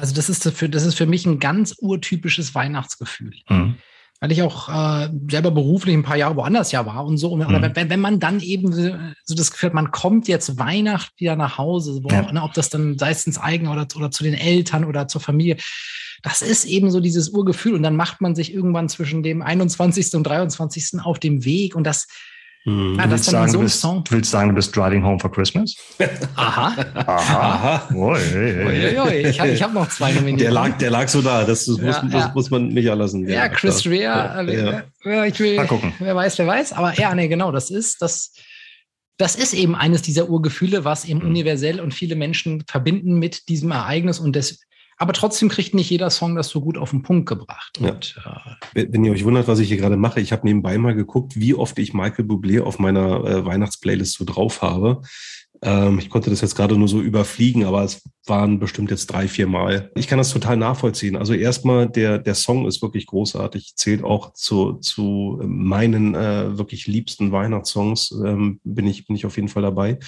also 0.00 0.14
das 0.14 0.28
ist 0.28 0.48
für, 0.50 0.68
das 0.68 0.84
ist 0.84 0.94
für 0.94 1.06
mich 1.06 1.26
ein 1.26 1.38
ganz 1.38 1.74
urtypisches 1.78 2.54
Weihnachtsgefühl. 2.54 3.32
Mhm. 3.48 3.76
Weil 4.20 4.30
ich 4.30 4.42
auch 4.42 4.68
äh, 4.68 5.10
selber 5.28 5.50
beruflich 5.50 5.96
ein 5.96 6.04
paar 6.04 6.16
Jahre 6.16 6.36
woanders 6.36 6.70
ja 6.70 6.86
war 6.86 7.04
und 7.04 7.18
so. 7.18 7.32
Und 7.32 7.40
mhm. 7.40 7.74
wenn, 7.74 7.90
wenn 7.90 8.00
man 8.00 8.20
dann 8.20 8.38
eben 8.38 8.72
so 9.24 9.34
das 9.34 9.50
Gefühl 9.50 9.68
hat, 9.68 9.74
man 9.74 9.90
kommt 9.90 10.28
jetzt 10.28 10.58
Weihnachten 10.58 11.18
wieder 11.18 11.34
nach 11.34 11.58
Hause, 11.58 12.00
wo 12.04 12.08
ja. 12.08 12.30
ne, 12.30 12.42
ob 12.42 12.52
das 12.54 12.70
dann 12.70 12.98
sei 12.98 13.10
es 13.10 13.26
ins 13.26 13.38
Eigen 13.38 13.66
oder, 13.66 13.86
oder 13.96 14.12
zu 14.12 14.22
den 14.22 14.34
Eltern 14.34 14.84
oder 14.84 15.08
zur 15.08 15.20
Familie, 15.20 15.56
das 16.22 16.40
ist 16.40 16.64
eben 16.64 16.92
so 16.92 17.00
dieses 17.00 17.30
Urgefühl. 17.30 17.74
Und 17.74 17.82
dann 17.82 17.96
macht 17.96 18.20
man 18.20 18.36
sich 18.36 18.54
irgendwann 18.54 18.88
zwischen 18.88 19.24
dem 19.24 19.42
21. 19.42 20.14
und 20.14 20.24
23. 20.24 21.00
auf 21.02 21.18
dem 21.18 21.44
Weg. 21.44 21.74
Und 21.74 21.84
das, 21.84 22.06
hm, 22.64 22.94
ja, 22.96 23.08
das 23.08 23.24
sagen, 23.24 23.50
so 23.50 23.58
du, 23.58 23.64
bist, 23.64 23.80
Song. 23.80 24.04
willst 24.08 24.30
sagen, 24.30 24.50
du 24.50 24.54
bist 24.54 24.76
Driving 24.76 25.02
Home 25.04 25.18
for 25.18 25.32
Christmas? 25.32 25.74
Aha. 26.36 26.76
Aha. 26.94 27.88
Ui, 27.92 28.18
ui, 28.18 29.00
ui. 29.00 29.14
Ich 29.26 29.40
habe 29.40 29.56
hab 29.60 29.74
noch 29.74 29.88
zwei 29.88 30.12
nominiert. 30.12 30.42
Der 30.42 30.52
lag, 30.52 30.78
der 30.78 30.90
lag 30.90 31.08
so 31.08 31.22
da. 31.22 31.42
Das, 31.42 31.66
das, 31.66 31.76
ja, 31.78 31.84
muss, 31.84 32.12
das 32.12 32.34
muss, 32.34 32.50
man 32.50 32.68
nicht 32.68 32.86
erlassen. 32.86 33.28
Ja, 33.28 33.48
Chris 33.48 33.84
Rea. 33.84 34.42
Ja, 34.42 35.24
ich 35.24 35.40
will, 35.40 35.56
Mal 35.56 35.66
gucken. 35.66 35.92
Wer 35.98 36.14
weiß, 36.14 36.38
wer 36.38 36.46
weiß. 36.46 36.72
Aber 36.74 36.94
ja, 36.94 37.12
nee, 37.14 37.26
genau. 37.26 37.50
Das 37.50 37.70
ist 37.70 38.00
das. 38.00 38.32
Das 39.18 39.36
ist 39.36 39.52
eben 39.52 39.74
eines 39.74 40.02
dieser 40.02 40.30
Urgefühle, 40.30 40.84
was 40.84 41.04
eben 41.04 41.20
mhm. 41.20 41.26
universell 41.26 41.80
und 41.80 41.92
viele 41.92 42.16
Menschen 42.16 42.64
verbinden 42.66 43.18
mit 43.18 43.48
diesem 43.48 43.70
Ereignis 43.70 44.18
und 44.18 44.34
des, 44.34 44.60
aber 44.96 45.12
trotzdem 45.12 45.48
kriegt 45.48 45.74
nicht 45.74 45.90
jeder 45.90 46.10
Song 46.10 46.36
das 46.36 46.48
so 46.48 46.60
gut 46.60 46.78
auf 46.78 46.90
den 46.90 47.02
Punkt 47.02 47.28
gebracht. 47.28 47.78
Und, 47.80 48.16
äh, 48.74 48.86
Wenn 48.88 49.04
ihr 49.04 49.12
euch 49.12 49.24
wundert, 49.24 49.48
was 49.48 49.58
ich 49.58 49.68
hier 49.68 49.76
gerade 49.76 49.96
mache, 49.96 50.20
ich 50.20 50.32
habe 50.32 50.46
nebenbei 50.46 50.78
mal 50.78 50.94
geguckt, 50.94 51.36
wie 51.36 51.54
oft 51.54 51.78
ich 51.78 51.94
Michael 51.94 52.24
Bublé 52.24 52.62
auf 52.62 52.78
meiner 52.78 53.24
äh, 53.24 53.44
Weihnachtsplaylist 53.44 54.14
so 54.14 54.24
drauf 54.24 54.62
habe. 54.62 55.02
Ähm, 55.64 55.98
ich 56.00 56.10
konnte 56.10 56.28
das 56.28 56.40
jetzt 56.40 56.56
gerade 56.56 56.76
nur 56.76 56.88
so 56.88 57.00
überfliegen, 57.00 57.64
aber 57.64 57.84
es 57.84 58.02
waren 58.26 58.58
bestimmt 58.58 58.90
jetzt 58.90 59.06
drei, 59.06 59.28
vier 59.28 59.46
Mal. 59.46 59.90
Ich 59.94 60.08
kann 60.08 60.18
das 60.18 60.32
total 60.32 60.56
nachvollziehen. 60.56 61.16
Also 61.16 61.34
erstmal, 61.34 61.88
der, 61.88 62.18
der 62.18 62.34
Song 62.34 62.66
ist 62.66 62.82
wirklich 62.82 63.06
großartig, 63.06 63.74
zählt 63.76 64.02
auch 64.02 64.32
zu, 64.32 64.74
zu 64.74 65.40
meinen 65.44 66.14
äh, 66.14 66.58
wirklich 66.58 66.88
liebsten 66.88 67.30
Weihnachtssongs, 67.30 68.12
ähm, 68.24 68.60
bin, 68.64 68.86
ich, 68.88 69.06
bin 69.06 69.14
ich 69.14 69.24
auf 69.24 69.36
jeden 69.36 69.48
Fall 69.48 69.62
dabei. 69.62 69.98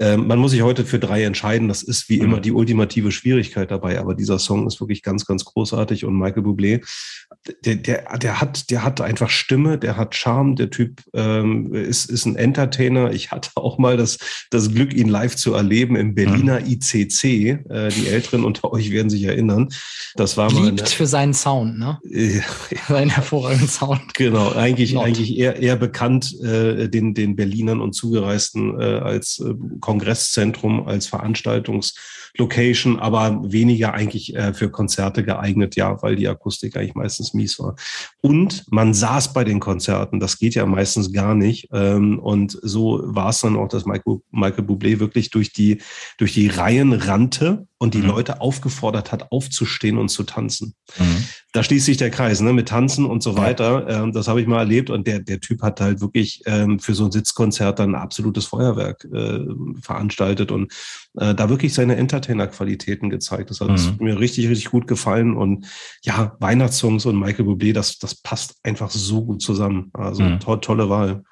Ähm, 0.00 0.26
man 0.26 0.38
muss 0.38 0.52
sich 0.52 0.62
heute 0.62 0.84
für 0.84 0.98
drei 0.98 1.24
entscheiden. 1.24 1.68
Das 1.68 1.82
ist 1.82 2.08
wie 2.08 2.18
immer 2.18 2.38
mhm. 2.38 2.42
die 2.42 2.52
ultimative 2.52 3.12
Schwierigkeit 3.12 3.70
dabei. 3.70 3.98
Aber 3.98 4.14
dieser 4.14 4.38
Song 4.38 4.66
ist 4.66 4.80
wirklich 4.80 5.02
ganz, 5.02 5.26
ganz 5.26 5.44
großartig. 5.44 6.04
Und 6.04 6.18
Michael 6.18 6.42
Bublé, 6.42 6.84
der, 7.64 7.76
der, 7.76 8.18
der 8.18 8.40
hat, 8.40 8.70
der 8.70 8.84
hat 8.84 9.00
einfach 9.00 9.30
Stimme, 9.30 9.78
der 9.78 9.96
hat 9.96 10.14
Charme. 10.14 10.56
Der 10.56 10.70
Typ 10.70 11.02
ähm, 11.14 11.74
ist, 11.74 12.10
ist 12.10 12.26
ein 12.26 12.36
Entertainer. 12.36 13.12
Ich 13.12 13.30
hatte 13.30 13.50
auch 13.56 13.78
mal 13.78 13.96
das, 13.96 14.18
das 14.50 14.72
Glück, 14.72 14.94
ihn 14.94 15.08
live 15.08 15.36
zu 15.36 15.54
erleben 15.54 15.96
im 15.96 16.14
Berliner 16.14 16.60
mhm. 16.60 16.66
ICC. 16.66 17.24
Äh, 17.24 17.88
die 17.90 18.08
Älteren 18.08 18.44
unter 18.44 18.72
euch 18.72 18.90
werden 18.90 19.10
sich 19.10 19.24
erinnern. 19.24 19.68
Das 20.14 20.36
war 20.36 20.52
mal 20.52 20.66
Liebt 20.66 20.88
für 20.88 21.06
seinen 21.06 21.34
Sound, 21.34 21.78
ne? 21.78 21.98
Ja, 22.04 22.42
Seinen 22.88 23.10
hervorragenden 23.10 23.68
Sound. 23.68 24.14
Genau, 24.14 24.52
eigentlich, 24.52 24.98
eigentlich 24.98 25.36
eher, 25.36 25.56
eher 25.56 25.76
bekannt 25.76 26.34
äh, 26.42 26.88
den, 26.88 27.14
den 27.14 27.36
Berlinern 27.36 27.80
und 27.80 27.92
Zugereisten 27.94 28.78
äh, 28.80 28.84
als 28.84 29.40
äh, 29.40 29.54
Kongresszentrum 29.82 30.88
als 30.88 31.06
Veranstaltungslocation, 31.06 32.98
aber 32.98 33.42
weniger 33.44 33.92
eigentlich 33.92 34.34
äh, 34.34 34.54
für 34.54 34.70
Konzerte 34.70 35.22
geeignet, 35.22 35.76
ja, 35.76 36.00
weil 36.02 36.16
die 36.16 36.28
Akustik 36.28 36.74
eigentlich 36.76 36.94
meistens 36.94 37.34
mies 37.34 37.58
war. 37.58 37.76
Und 38.22 38.64
man 38.70 38.94
saß 38.94 39.34
bei 39.34 39.44
den 39.44 39.60
Konzerten, 39.60 40.20
das 40.20 40.38
geht 40.38 40.54
ja 40.54 40.64
meistens 40.64 41.12
gar 41.12 41.34
nicht. 41.34 41.68
Ähm, 41.72 42.18
und 42.18 42.58
so 42.62 43.02
war 43.04 43.28
es 43.28 43.40
dann 43.40 43.56
auch, 43.56 43.68
dass 43.68 43.84
Michael, 43.84 44.20
Michael 44.30 44.64
Bublé 44.64 45.00
wirklich 45.00 45.28
durch 45.28 45.52
die, 45.52 45.82
durch 46.16 46.32
die 46.32 46.48
Reihen 46.48 46.94
rannte 46.94 47.66
und 47.82 47.94
die 47.94 47.98
mhm. 47.98 48.10
Leute 48.10 48.40
aufgefordert 48.40 49.10
hat, 49.10 49.32
aufzustehen 49.32 49.98
und 49.98 50.08
zu 50.08 50.22
tanzen. 50.22 50.76
Mhm. 51.00 51.24
Da 51.52 51.64
schließt 51.64 51.86
sich 51.86 51.96
der 51.96 52.10
Kreis, 52.10 52.40
ne, 52.40 52.52
mit 52.52 52.68
Tanzen 52.68 53.04
und 53.06 53.24
so 53.24 53.36
weiter. 53.36 53.88
Ähm, 53.88 54.12
das 54.12 54.28
habe 54.28 54.40
ich 54.40 54.46
mal 54.46 54.60
erlebt 54.60 54.88
und 54.88 55.08
der, 55.08 55.18
der 55.18 55.40
Typ 55.40 55.62
hat 55.62 55.80
halt 55.80 56.00
wirklich 56.00 56.42
ähm, 56.46 56.78
für 56.78 56.94
so 56.94 57.06
ein 57.06 57.10
Sitzkonzert 57.10 57.80
dann 57.80 57.96
ein 57.96 58.00
absolutes 58.00 58.46
Feuerwerk 58.46 59.04
äh, 59.12 59.40
veranstaltet 59.80 60.52
und 60.52 60.72
äh, 61.18 61.34
da 61.34 61.48
wirklich 61.48 61.74
seine 61.74 61.96
Entertainer-Qualitäten 61.96 63.10
gezeigt. 63.10 63.50
Das 63.50 63.60
hat 63.60 63.68
mhm. 63.68 63.96
mir 64.00 64.18
richtig, 64.18 64.48
richtig 64.48 64.70
gut 64.70 64.86
gefallen 64.86 65.36
und 65.36 65.66
ja, 66.02 66.36
Weihnachtssongs 66.40 67.04
und 67.06 67.18
Michael 67.18 67.44
Bublé, 67.44 67.72
das, 67.72 67.98
das 67.98 68.14
passt 68.14 68.56
einfach 68.62 68.90
so 68.90 69.24
gut 69.24 69.42
zusammen. 69.42 69.90
Also 69.92 70.22
mhm. 70.22 70.40
to 70.40 70.56
tolle 70.56 70.88
Wahl. 70.88 71.22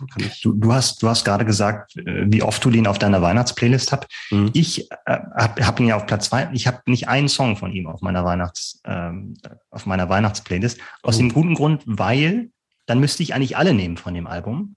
Du, 0.42 0.52
du, 0.52 0.72
hast, 0.72 1.02
du 1.02 1.08
hast 1.08 1.24
gerade 1.24 1.44
gesagt, 1.44 1.96
äh, 1.96 2.26
wie 2.26 2.42
oft 2.42 2.64
du 2.64 2.70
den 2.70 2.86
auf 2.86 2.98
deiner 2.98 3.22
Weihnachtsplaylist 3.22 3.92
hast. 3.92 4.06
Mhm. 4.30 4.50
Ich 4.52 4.90
äh, 4.90 5.18
habe 5.36 5.66
hab 5.66 5.80
ihn 5.80 5.86
ja 5.86 5.96
auf 5.96 6.06
Platz 6.06 6.26
zwei 6.26 6.50
ich 6.52 6.66
habe 6.66 6.78
nicht 6.86 7.08
einen 7.08 7.28
Song 7.28 7.56
von 7.56 7.72
ihm 7.72 7.86
auf 7.86 8.02
meiner 8.02 8.24
Weihnachts, 8.24 8.80
ähm, 8.84 9.34
auf 9.70 9.86
meiner 9.86 10.08
Weihnachtsplaylist. 10.08 10.78
Aus 11.02 11.16
oh. 11.16 11.18
dem 11.18 11.32
guten 11.32 11.54
Grund, 11.54 11.82
weil 11.86 12.50
dann 12.86 13.00
müsste 13.00 13.22
ich 13.22 13.34
eigentlich 13.34 13.56
alle 13.56 13.72
nehmen 13.72 13.96
von 13.96 14.14
dem 14.14 14.26
Album. 14.26 14.76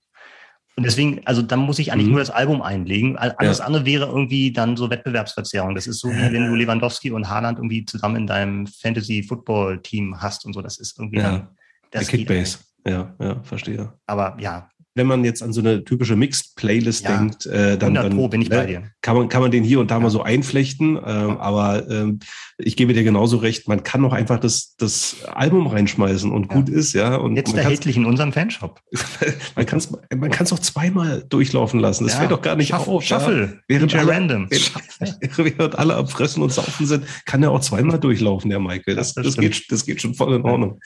Und 0.75 0.83
deswegen, 0.83 1.21
also 1.25 1.41
dann 1.41 1.59
muss 1.59 1.77
ich 1.77 1.91
eigentlich 1.91 2.07
mhm. 2.07 2.13
nur 2.13 2.19
das 2.19 2.31
Album 2.31 2.62
einlegen. 2.62 3.15
Alles 3.17 3.59
ja. 3.59 3.65
andere 3.65 3.86
wäre 3.86 4.07
irgendwie 4.07 4.51
dann 4.51 4.75
so 4.75 4.89
Wettbewerbsverzerrung. 4.89 5.75
Das 5.75 5.86
ist 5.86 5.99
so, 5.99 6.09
wie 6.09 6.33
wenn 6.33 6.47
du 6.47 6.55
Lewandowski 6.55 7.12
und 7.12 7.29
Haaland 7.29 7.59
irgendwie 7.59 7.86
zusammen 7.86 8.15
in 8.15 8.27
deinem 8.27 8.65
Fantasy-Football-Team 8.65 10.19
hast 10.19 10.45
und 10.45 10.53
so. 10.53 10.62
Das 10.62 10.79
ist 10.79 10.97
irgendwie 10.97 11.19
ja. 11.19 11.23
dann. 11.23 11.47
Das 11.91 12.07
Kickbase. 12.07 12.57
Ja, 12.88 13.13
ja, 13.19 13.41
verstehe. 13.43 13.93
Aber 14.07 14.36
ja, 14.39 14.67
wenn 14.95 15.08
man 15.08 15.23
jetzt 15.23 15.41
an 15.41 15.53
so 15.53 15.60
eine 15.60 15.84
typische 15.84 16.15
Mixed-Playlist 16.15 17.06
ja, 17.06 17.17
denkt, 17.17 17.45
äh, 17.47 17.77
dann, 17.77 17.95
dann 17.95 18.29
bin 18.29 18.41
ich 18.41 18.49
ne, 18.49 18.56
bei 18.56 18.65
dir. 18.65 18.84
Kann, 19.01 19.17
man, 19.17 19.27
kann 19.27 19.41
man 19.41 19.49
den 19.49 19.63
hier 19.63 19.79
und 19.79 19.89
da 19.89 19.95
ja. 19.95 20.01
mal 20.01 20.10
so 20.12 20.21
einflechten. 20.21 20.97
Ähm, 20.97 21.38
aber 21.38 21.89
ähm, 21.89 22.20
ich 22.59 22.76
gebe 22.76 22.93
dir 22.93 23.03
genauso 23.03 23.38
recht, 23.38 23.68
man 23.68 23.84
kann 23.84 24.05
auch 24.05 24.13
einfach 24.13 24.39
das, 24.39 24.76
das 24.78 25.26
Album 25.26 25.65
reinschmeißen 25.65 26.32
und 26.32 26.47
gut 26.47 26.70
ist, 26.70 26.93
ja. 26.93 27.15
Und 27.15 27.36
jetzt 27.36 27.55
erhältlich 27.55 27.97
in 27.97 28.05
unserem 28.05 28.32
Fanshop. 28.32 28.82
man 29.55 29.65
kann 29.65 29.80
es 29.80 29.91
man 29.91 30.30
kann's 30.30 30.53
auch 30.53 30.59
zweimal 30.59 31.24
durchlaufen 31.28 31.80
lassen. 31.80 32.05
Das 32.05 32.15
fällt 32.15 32.32
doch 32.32 32.41
gar 32.41 32.55
nicht 32.55 32.70
Shuff, 32.70 32.88
auf. 32.88 33.03
Shuffle, 33.03 33.61
während 33.68 33.95
alle, 33.95 34.11
random. 34.11 34.47
Während, 34.49 35.38
während 35.57 35.80
alle 35.80 35.95
am 35.95 36.07
Fressen 36.07 36.43
und 36.43 36.51
Saufen 36.53 36.86
sind, 36.86 37.05
kann 37.26 37.41
er 37.41 37.51
auch 37.51 37.61
zweimal 37.61 37.99
durchlaufen, 37.99 38.49
der 38.51 38.59
Michael. 38.59 38.95
Das, 38.95 39.15
das, 39.15 39.26
das 39.26 39.38
geht, 39.38 39.72
das 39.72 39.86
geht 39.86 40.01
schon 40.01 40.13
voll 40.13 40.36
in 40.36 40.43
Ordnung. 40.43 40.80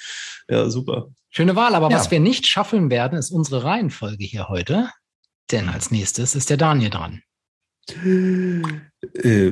Ja, 0.49 0.69
super. 0.69 1.09
Schöne 1.37 1.55
Wahl, 1.55 1.75
aber 1.75 1.91
ja. 1.91 1.97
was 1.97 2.09
wir 2.09 2.19
nicht 2.19 2.47
schaffen 2.47 2.89
werden, 2.89 3.15
ist 3.15 3.29
unsere 3.29 3.63
Reihenfolge 3.63 4.23
hier 4.23 4.49
heute. 4.49 4.89
Denn 5.51 5.69
als 5.69 5.91
nächstes 5.91 6.33
ist 6.33 6.49
der 6.49 6.57
Daniel 6.57 6.89
dran. 6.89 7.21
Äh, 7.91 8.63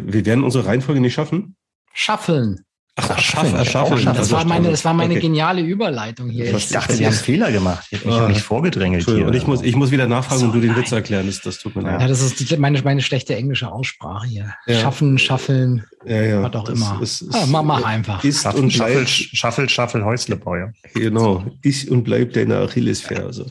wir 0.02 0.26
werden 0.26 0.44
unsere 0.44 0.66
Reihenfolge 0.66 1.00
nicht 1.00 1.14
schaffen. 1.14 1.56
Schaffeln. 1.94 2.66
Ach, 2.98 3.20
Schaffeln, 3.20 3.66
Schaffeln. 3.66 4.00
Schaffeln. 4.00 4.16
Das 4.16 4.32
war 4.32 4.46
meine, 4.46 4.70
das 4.72 4.86
war 4.86 4.94
meine 4.94 5.14
Okay. 5.16 5.22
geniale 5.24 5.62
Überleitung 5.62 6.30
hier. 6.30 6.56
Ich 6.56 6.70
dachte, 6.70 6.98
wir 6.98 7.08
haben 7.08 7.14
Fehler 7.14 7.52
gemacht. 7.52 7.86
Ich 7.92 8.00
habe 8.00 8.08
mich, 8.10 8.18
Ah. 8.22 8.28
mich 8.30 8.42
vorgedrängelt 8.42 9.04
hier. 9.04 9.28
Und 9.28 9.36
ich 9.36 9.46
muss, 9.46 9.62
ich 9.64 9.76
muss 9.76 9.92
wieder 9.92 10.08
nachfragen 10.08 10.40
So, 10.40 10.46
und 10.48 10.54
du 10.56 10.62
den 10.62 10.72
nein. 10.72 10.80
Witz 10.82 10.94
erklären. 10.94 11.26
Das, 11.28 11.42
das 11.42 11.60
tut 11.60 11.76
mir 11.76 11.84
ja, 11.84 11.98
leid. 11.98 12.10
das 12.10 12.22
ist 12.22 12.58
meine, 12.58 12.82
meine 12.84 13.02
schlechte 13.02 13.36
englische 13.36 13.70
Aussprache 13.70 14.26
hier. 14.28 14.54
Ja. 14.66 14.80
Schaffen, 14.80 15.18
schaffeln, 15.18 15.84
Ja, 16.06 16.22
ja. 16.22 16.44
was 16.44 16.54
auch 16.54 16.64
das 16.64 16.78
immer. 16.80 17.00
Ist, 17.02 17.22
ist, 17.24 17.36
ah, 17.36 17.46
mach 17.48 17.64
mal 17.64 17.84
einfach. 17.84 18.24
Ist 18.24 18.44
Schaffel, 18.44 18.62
und 18.62 18.72
Schaffel, 18.72 18.94
bleibt, 18.96 19.10
Schaffel, 19.10 19.70
Schaffel, 19.70 20.06
Häuslebauer. 20.06 20.72
genau, 20.94 21.44
ist 21.64 21.90
und 21.90 22.04
bleibt 22.06 22.38
deine 22.38 22.60
Achillesferse. 22.60 23.46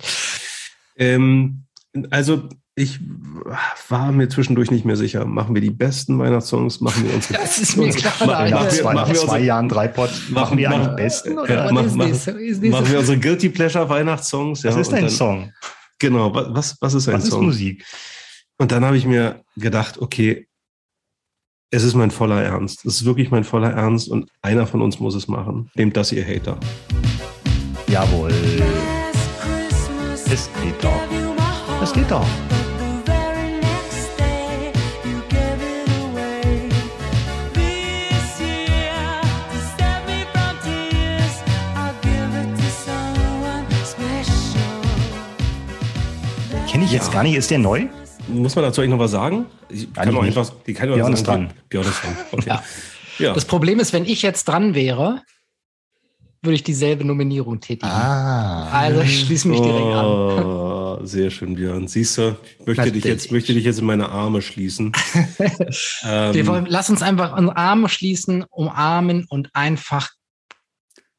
Ähm, 0.96 1.64
also, 2.10 2.48
ich 2.76 2.98
war 3.88 4.10
mir 4.10 4.28
zwischendurch 4.28 4.70
nicht 4.72 4.84
mehr 4.84 4.96
sicher. 4.96 5.24
Machen 5.26 5.54
wir 5.54 5.62
die 5.62 5.70
besten 5.70 6.18
Weihnachtssongs? 6.18 6.80
Machen 6.80 7.04
wir 7.06 7.14
unsere 7.14 7.34
Das 7.40 7.58
ist 7.58 7.76
mir 7.76 7.84
uns- 7.84 7.96
klar. 7.96 8.12
Nach 8.20 8.26
machen 8.50 8.76
wir- 8.76 8.84
machen 8.92 9.12
wir 9.14 9.20
zwei 9.20 9.40
Jahren 9.40 9.68
Dreipot 9.68 10.10
machen 10.30 10.58
wir 10.58 10.68
machen- 10.70 10.88
einen 10.88 10.96
besten? 10.96 11.38
Oder? 11.38 11.54
Ja, 11.54 11.64
was 11.66 11.72
mach- 11.72 11.84
ist 11.84 11.94
mach- 11.96 12.08
das? 12.08 12.26
Ist 12.26 12.62
das 12.64 12.70
machen 12.70 12.90
wir 12.90 12.98
unsere 12.98 13.18
Guilty 13.18 13.48
Pleasure 13.50 13.88
Weihnachtssongs? 13.88 14.64
Was 14.64 14.74
ja, 14.74 14.80
ist 14.80 14.88
und 14.88 14.94
ein 14.94 15.00
dann, 15.02 15.10
Song? 15.10 15.52
Genau, 16.00 16.34
wa- 16.34 16.48
was, 16.50 16.76
was 16.80 16.94
ist 16.94 17.08
ein 17.08 17.14
Was 17.14 17.24
ist 17.24 17.30
Song? 17.30 17.44
Musik? 17.46 17.84
Und 18.58 18.72
dann 18.72 18.84
habe 18.84 18.96
ich 18.96 19.06
mir 19.06 19.42
gedacht, 19.56 19.98
okay, 19.98 20.48
es 21.70 21.82
ist 21.84 21.94
mein 21.94 22.10
voller 22.10 22.42
Ernst. 22.42 22.84
Es 22.84 22.96
ist 22.96 23.04
wirklich 23.04 23.30
mein 23.30 23.44
voller 23.44 23.70
Ernst 23.70 24.08
und 24.08 24.28
einer 24.42 24.66
von 24.66 24.82
uns 24.82 24.98
muss 25.00 25.14
es 25.14 25.28
machen. 25.28 25.70
Nehmt 25.74 25.96
das, 25.96 26.10
ihr 26.12 26.24
Hater. 26.26 26.58
Jawohl. 27.88 28.32
Es 30.30 30.48
geht 30.62 30.82
doch. 30.82 31.00
Das 31.80 31.92
geht 31.92 32.10
doch. 32.10 32.26
Ich 46.84 46.92
jetzt 46.92 47.12
gar 47.12 47.22
nicht. 47.22 47.34
Ist 47.34 47.50
der 47.50 47.58
neu? 47.58 47.86
Muss 48.28 48.54
man 48.56 48.64
dazu 48.64 48.80
eigentlich 48.80 48.90
noch 48.92 48.98
was 48.98 49.10
sagen? 49.10 49.46
Ich 49.68 49.92
kann 49.92 50.08
auch 50.16 50.22
nicht. 50.22 50.36
einfach, 50.36 50.54
die 50.66 50.72
kann 50.74 50.92
Björn 50.92 51.12
ist 51.12 51.26
dran. 51.26 51.52
Björn 51.68 51.86
ist 51.86 52.02
dran. 52.02 52.16
Okay. 52.32 52.48
Ja. 52.48 52.62
Ja. 53.18 53.32
Das 53.32 53.44
Problem 53.44 53.78
ist, 53.80 53.92
wenn 53.92 54.04
ich 54.06 54.22
jetzt 54.22 54.44
dran 54.48 54.74
wäre, 54.74 55.22
würde 56.42 56.56
ich 56.56 56.62
dieselbe 56.64 57.04
Nominierung 57.04 57.60
tätigen. 57.60 57.86
Ah. 57.90 58.68
Also 58.70 59.00
ich 59.02 59.20
schließe 59.20 59.46
mich 59.48 59.60
direkt 59.60 59.86
an. 59.86 60.04
Oh, 60.04 60.98
sehr 61.04 61.30
schön, 61.30 61.54
Björn. 61.54 61.86
Siehst 61.86 62.18
du, 62.18 62.36
ich 62.60 62.66
möchte 62.66 62.90
dich 62.92 63.04
jetzt, 63.04 63.30
möchte 63.30 63.54
dich 63.54 63.64
jetzt 63.64 63.78
in 63.78 63.86
meine 63.86 64.08
Arme 64.08 64.42
schließen. 64.42 64.92
ähm, 66.04 66.34
Wir 66.34 66.46
wollen, 66.46 66.66
lass 66.68 66.90
uns 66.90 67.02
einfach 67.02 67.36
unsere 67.36 67.56
Arme 67.56 67.88
schließen, 67.88 68.44
umarmen 68.50 69.26
und 69.28 69.50
einfach 69.54 70.10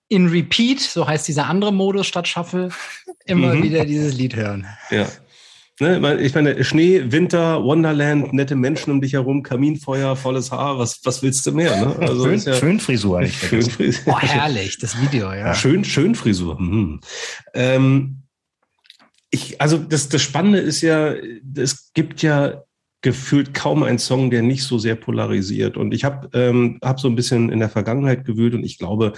in 0.08 0.28
Repeat, 0.28 0.82
so 0.82 1.08
heißt 1.08 1.28
dieser 1.28 1.48
andere 1.48 1.74
Modus 1.74 2.06
statt 2.08 2.28
Shuffle, 2.28 2.70
immer 3.26 3.56
Mhm. 3.56 3.64
wieder 3.64 3.86
dieses 3.86 4.14
Lied 4.16 4.36
hören. 4.36 4.68
Ja. 4.92 5.08
Ne, 5.82 6.02
weil 6.02 6.22
ich 6.22 6.34
meine, 6.34 6.64
Schnee, 6.64 7.12
Winter, 7.12 7.62
Wonderland, 7.62 8.32
nette 8.32 8.56
Menschen 8.56 8.92
um 8.92 9.02
dich 9.02 9.12
herum, 9.12 9.44
Kaminfeuer, 9.44 10.16
volles 10.16 10.50
Haar, 10.50 10.80
was, 10.80 11.02
was 11.04 11.22
willst 11.22 11.46
du 11.46 11.52
mehr? 11.52 11.76
Ne? 11.76 11.96
Also 12.00 12.24
Schön, 12.24 12.34
ist 12.36 12.48
ja 12.48 12.54
schön 12.54 12.80
Frisur. 12.80 13.20
nicht 13.20 13.36
schön, 13.50 13.62
vergessen. 13.62 14.04
Oh, 14.06 14.18
herrlich, 14.18 14.78
das 14.80 15.02
Video, 15.02 15.34
ja. 15.34 15.54
schön, 15.54 15.84
schön 15.84 16.16
Frisur. 16.16 16.62
Mhm. 16.62 17.02
Ähm, 17.54 18.22
ich, 19.32 19.60
also 19.60 19.78
das, 19.78 20.08
das 20.08 20.22
Spannende 20.22 20.60
ist 20.60 20.80
ja, 20.80 21.14
es 21.58 21.92
gibt 21.94 22.22
ja 22.22 22.64
gefühlt 23.02 23.54
kaum 23.54 23.84
einen 23.84 24.00
Song, 24.00 24.32
der 24.32 24.44
nicht 24.44 24.64
so 24.64 24.80
sehr 24.80 24.96
polarisiert. 24.96 25.76
Und 25.76 25.94
ich 25.94 26.06
habe 26.06 26.30
ähm, 26.34 26.80
hab 26.82 27.02
so 27.02 27.10
ein 27.10 27.16
bisschen 27.16 27.50
in 27.50 27.60
der 27.60 27.70
Vergangenheit 27.70 28.24
gewühlt 28.24 28.54
und 28.54 28.64
ich 28.64 28.78
glaube, 28.78 29.12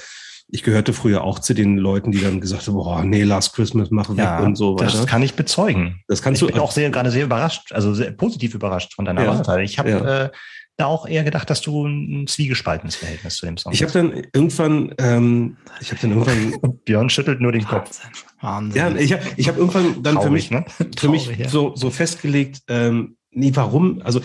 ich 0.50 0.64
gehörte 0.64 0.94
früher 0.94 1.24
auch 1.24 1.40
zu 1.40 1.54
den 1.54 1.78
Leuten, 1.78 2.12
die 2.12 2.20
dann 2.22 2.40
gesagt 2.40 2.68
haben, 2.68 2.76
boah, 2.76 3.04
nee, 3.04 3.24
Last 3.24 3.54
Christmas 3.54 3.92
machen 3.92 4.16
wir 4.18 4.24
Ja, 4.24 4.40
und 4.40 4.56
so 4.56 4.76
weiter. 4.80 4.86
das 4.92 5.06
kann 5.06 5.22
ich 5.22 5.34
bezeugen. 5.34 6.02
Das 6.08 6.22
kannst 6.22 6.42
ich 6.42 6.48
du 6.48 6.54
bin 6.54 6.62
auch 6.62 6.72
sehr, 6.72 6.90
gerade 6.90 7.12
sehr 7.12 7.26
überrascht, 7.26 7.72
also 7.74 7.94
sehr 7.94 8.12
positiv 8.12 8.54
überrascht 8.56 8.94
von 8.94 9.06
deiner 9.06 9.24
Ja. 9.24 9.46
Wahl. 9.48 9.62
Ich 9.64 9.78
habe 9.78 9.90
Ja. 9.90 10.24
äh, 10.26 10.30
da 10.78 10.86
auch 10.86 11.08
eher 11.08 11.24
gedacht, 11.24 11.50
dass 11.50 11.62
du 11.62 11.86
ein 11.88 12.28
zwiegespaltenes 12.28 12.96
Verhältnis 12.96 13.36
zu 13.38 13.46
dem 13.48 13.58
Song 13.58 13.74
Ich 13.74 13.82
habe 13.82 13.92
dann 13.92 14.14
irgendwann, 14.32 14.94
ähm, 15.00 15.58
ich 15.82 15.90
habe 15.92 16.00
dann 16.02 16.12
irgendwann, 16.12 16.54
hast. 16.64 16.84
Björn 16.86 17.10
schüttelt 17.10 17.42
nur 17.42 17.52
den 17.52 17.66
Kopf. 17.66 18.00
Wahnsinn. 18.40 18.78
ja, 18.80 18.96
ich 18.96 19.12
habe 19.12 19.24
ich 19.36 19.50
hab 19.50 19.58
irgendwann 19.58 20.04
dann 20.04 20.22
für 20.22 20.30
mich, 20.30 20.50
Traurig, 20.50 20.66
ne? 20.80 20.86
für 20.98 21.10
mich 21.10 21.24
Traurig, 21.26 21.40
ja. 21.40 21.50
so, 21.50 21.76
so 21.76 21.90
festgelegt, 21.90 22.60
ähm, 22.70 23.17
nee, 23.32 23.52
warum? 23.54 24.02
Also 24.04 24.22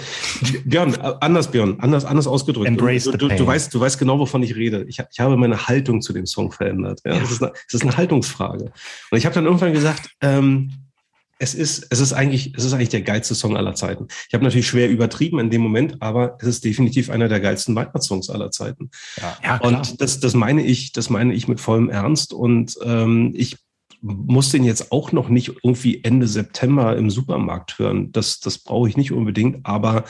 Björn, 0.64 0.94
äh, 0.94 1.14
anders 1.20 1.50
Björn, 1.50 1.78
anders, 1.80 2.04
anders 2.04 2.26
ausgedrückt. 2.26 2.68
Embrace 2.68 3.04
du, 3.04 3.12
the 3.12 3.18
du, 3.18 3.28
du 3.28 3.46
weißt, 3.46 3.72
du 3.72 3.80
weißt 3.80 3.98
genau, 3.98 4.18
wovon 4.18 4.42
ich 4.42 4.56
rede. 4.56 4.84
Ich, 4.88 4.98
ich 5.10 5.20
habe 5.20 5.36
meine 5.36 5.66
Haltung 5.66 6.00
zu 6.00 6.12
dem 6.12 6.26
Song 6.26 6.52
verändert. 6.52 7.00
Ja, 7.04 7.18
Das, 7.18 7.30
ist 7.30 7.42
eine, 7.42 7.52
das 7.52 7.74
ist 7.74 7.82
eine 7.82 7.96
Haltungsfrage. 7.96 8.72
Und 9.10 9.18
ich 9.18 9.26
habe 9.26 9.34
dann 9.34 9.44
irgendwann 9.44 9.72
gesagt, 9.72 10.10
ähm, 10.20 10.72
es 11.42 11.54
ist, 11.54 11.88
es 11.90 11.98
ist 11.98 12.12
eigentlich, 12.12 12.54
es 12.56 12.64
ist 12.64 12.72
eigentlich 12.72 12.90
der 12.90 13.02
geilste 13.02 13.34
Song 13.34 13.56
aller 13.56 13.74
Zeiten. 13.74 14.06
Ich 14.28 14.34
habe 14.34 14.44
natürlich 14.44 14.68
schwer 14.68 14.88
übertrieben 14.88 15.40
in 15.40 15.50
dem 15.50 15.60
Moment, 15.60 16.00
aber 16.00 16.36
es 16.40 16.46
ist 16.46 16.64
definitiv 16.64 17.10
einer 17.10 17.28
der 17.28 17.40
geilsten 17.40 17.74
Weihnachtssongs 17.74 18.30
aller 18.30 18.52
Zeiten. 18.52 18.90
Ja. 19.20 19.38
ja. 19.42 19.56
Und 19.60 20.00
das, 20.00 20.20
das 20.20 20.34
meine 20.34 20.64
ich, 20.64 20.92
das 20.92 21.10
meine 21.10 21.34
ich 21.34 21.48
mit 21.48 21.60
vollem 21.60 21.90
Ernst. 21.90 22.32
Und 22.32 22.78
ähm, 22.84 23.32
ich 23.34 23.56
muss 24.02 24.50
den 24.50 24.64
jetzt 24.64 24.92
auch 24.92 25.12
noch 25.12 25.28
nicht 25.28 25.52
irgendwie 25.62 26.02
Ende 26.02 26.26
September 26.26 26.96
im 26.96 27.08
Supermarkt 27.08 27.78
hören. 27.78 28.10
Das, 28.12 28.40
das 28.40 28.58
brauche 28.58 28.88
ich 28.88 28.96
nicht 28.96 29.12
unbedingt. 29.12 29.64
Aber 29.64 30.04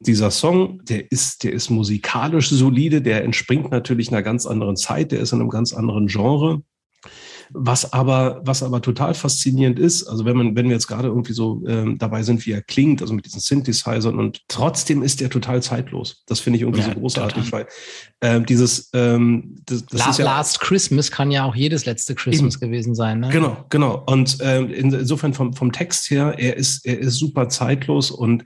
dieser 0.00 0.30
Song, 0.30 0.84
der 0.84 1.10
ist, 1.10 1.44
der 1.44 1.52
ist 1.52 1.70
musikalisch 1.70 2.50
solide, 2.50 3.00
der 3.02 3.24
entspringt 3.24 3.70
natürlich 3.70 4.08
einer 4.10 4.22
ganz 4.22 4.46
anderen 4.46 4.76
Zeit, 4.76 5.12
der 5.12 5.20
ist 5.20 5.32
in 5.32 5.40
einem 5.40 5.48
ganz 5.48 5.72
anderen 5.72 6.06
Genre. 6.08 6.62
Was 7.54 7.92
aber, 7.92 8.40
was 8.44 8.62
aber 8.62 8.80
total 8.80 9.14
faszinierend 9.14 9.78
ist, 9.78 10.04
also 10.06 10.24
wenn 10.24 10.36
man, 10.36 10.56
wenn 10.56 10.66
wir 10.66 10.72
jetzt 10.72 10.86
gerade 10.86 11.08
irgendwie 11.08 11.32
so 11.34 11.62
ähm, 11.66 11.98
dabei 11.98 12.22
sind, 12.22 12.44
wie 12.46 12.52
er 12.52 12.62
klingt, 12.62 13.02
also 13.02 13.12
mit 13.14 13.26
diesen 13.26 13.40
Synthesizern 13.40 14.18
und 14.18 14.40
trotzdem 14.48 15.02
ist 15.02 15.20
der 15.20 15.28
total 15.30 15.62
zeitlos. 15.62 16.22
Das 16.26 16.40
finde 16.40 16.56
ich 16.56 16.62
irgendwie 16.62 16.80
Ja, 16.80 16.88
so 16.88 16.98
großartig, 17.00 17.44
total. 17.44 17.60
weil 17.60 17.66
ähm, 18.22 18.46
dieses, 18.46 18.90
ähm, 18.94 19.56
das, 19.66 19.84
das 19.86 20.00
La 20.00 20.10
ist 20.10 20.18
ja 20.18 20.24
Last 20.24 20.60
Christmas 20.60 21.10
kann 21.10 21.30
ja 21.30 21.44
auch 21.44 21.54
jedes 21.54 21.84
letzte 21.84 22.14
Christmas 22.14 22.58
gewesen 22.58 22.94
sein. 22.94 23.20
Ne? 23.20 23.28
Genau, 23.30 23.64
genau. 23.68 24.02
Und 24.06 24.38
ähm, 24.40 24.70
in- 24.72 24.92
insofern 24.92 25.34
vom, 25.34 25.52
vom 25.52 25.72
Text 25.72 26.10
her, 26.10 26.34
er 26.38 26.56
ist, 26.56 26.86
er 26.86 26.98
ist 26.98 27.18
super 27.18 27.48
zeitlos 27.48 28.10
und 28.10 28.44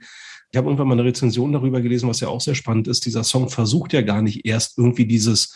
ich 0.51 0.57
habe 0.57 0.67
irgendwann 0.67 0.87
mal 0.87 0.93
eine 0.93 1.03
Rezension 1.03 1.51
darüber 1.51 1.81
gelesen, 1.81 2.07
was 2.07 2.19
ja 2.21 2.29
auch 2.29 2.41
sehr 2.41 2.55
spannend 2.55 2.87
ist. 2.87 3.05
Dieser 3.05 3.23
Song 3.23 3.49
versucht 3.49 3.91
ja 3.93 4.01
gar 4.01 4.21
nicht 4.21 4.45
erst 4.45 4.77
irgendwie 4.77 5.05
dieses 5.05 5.53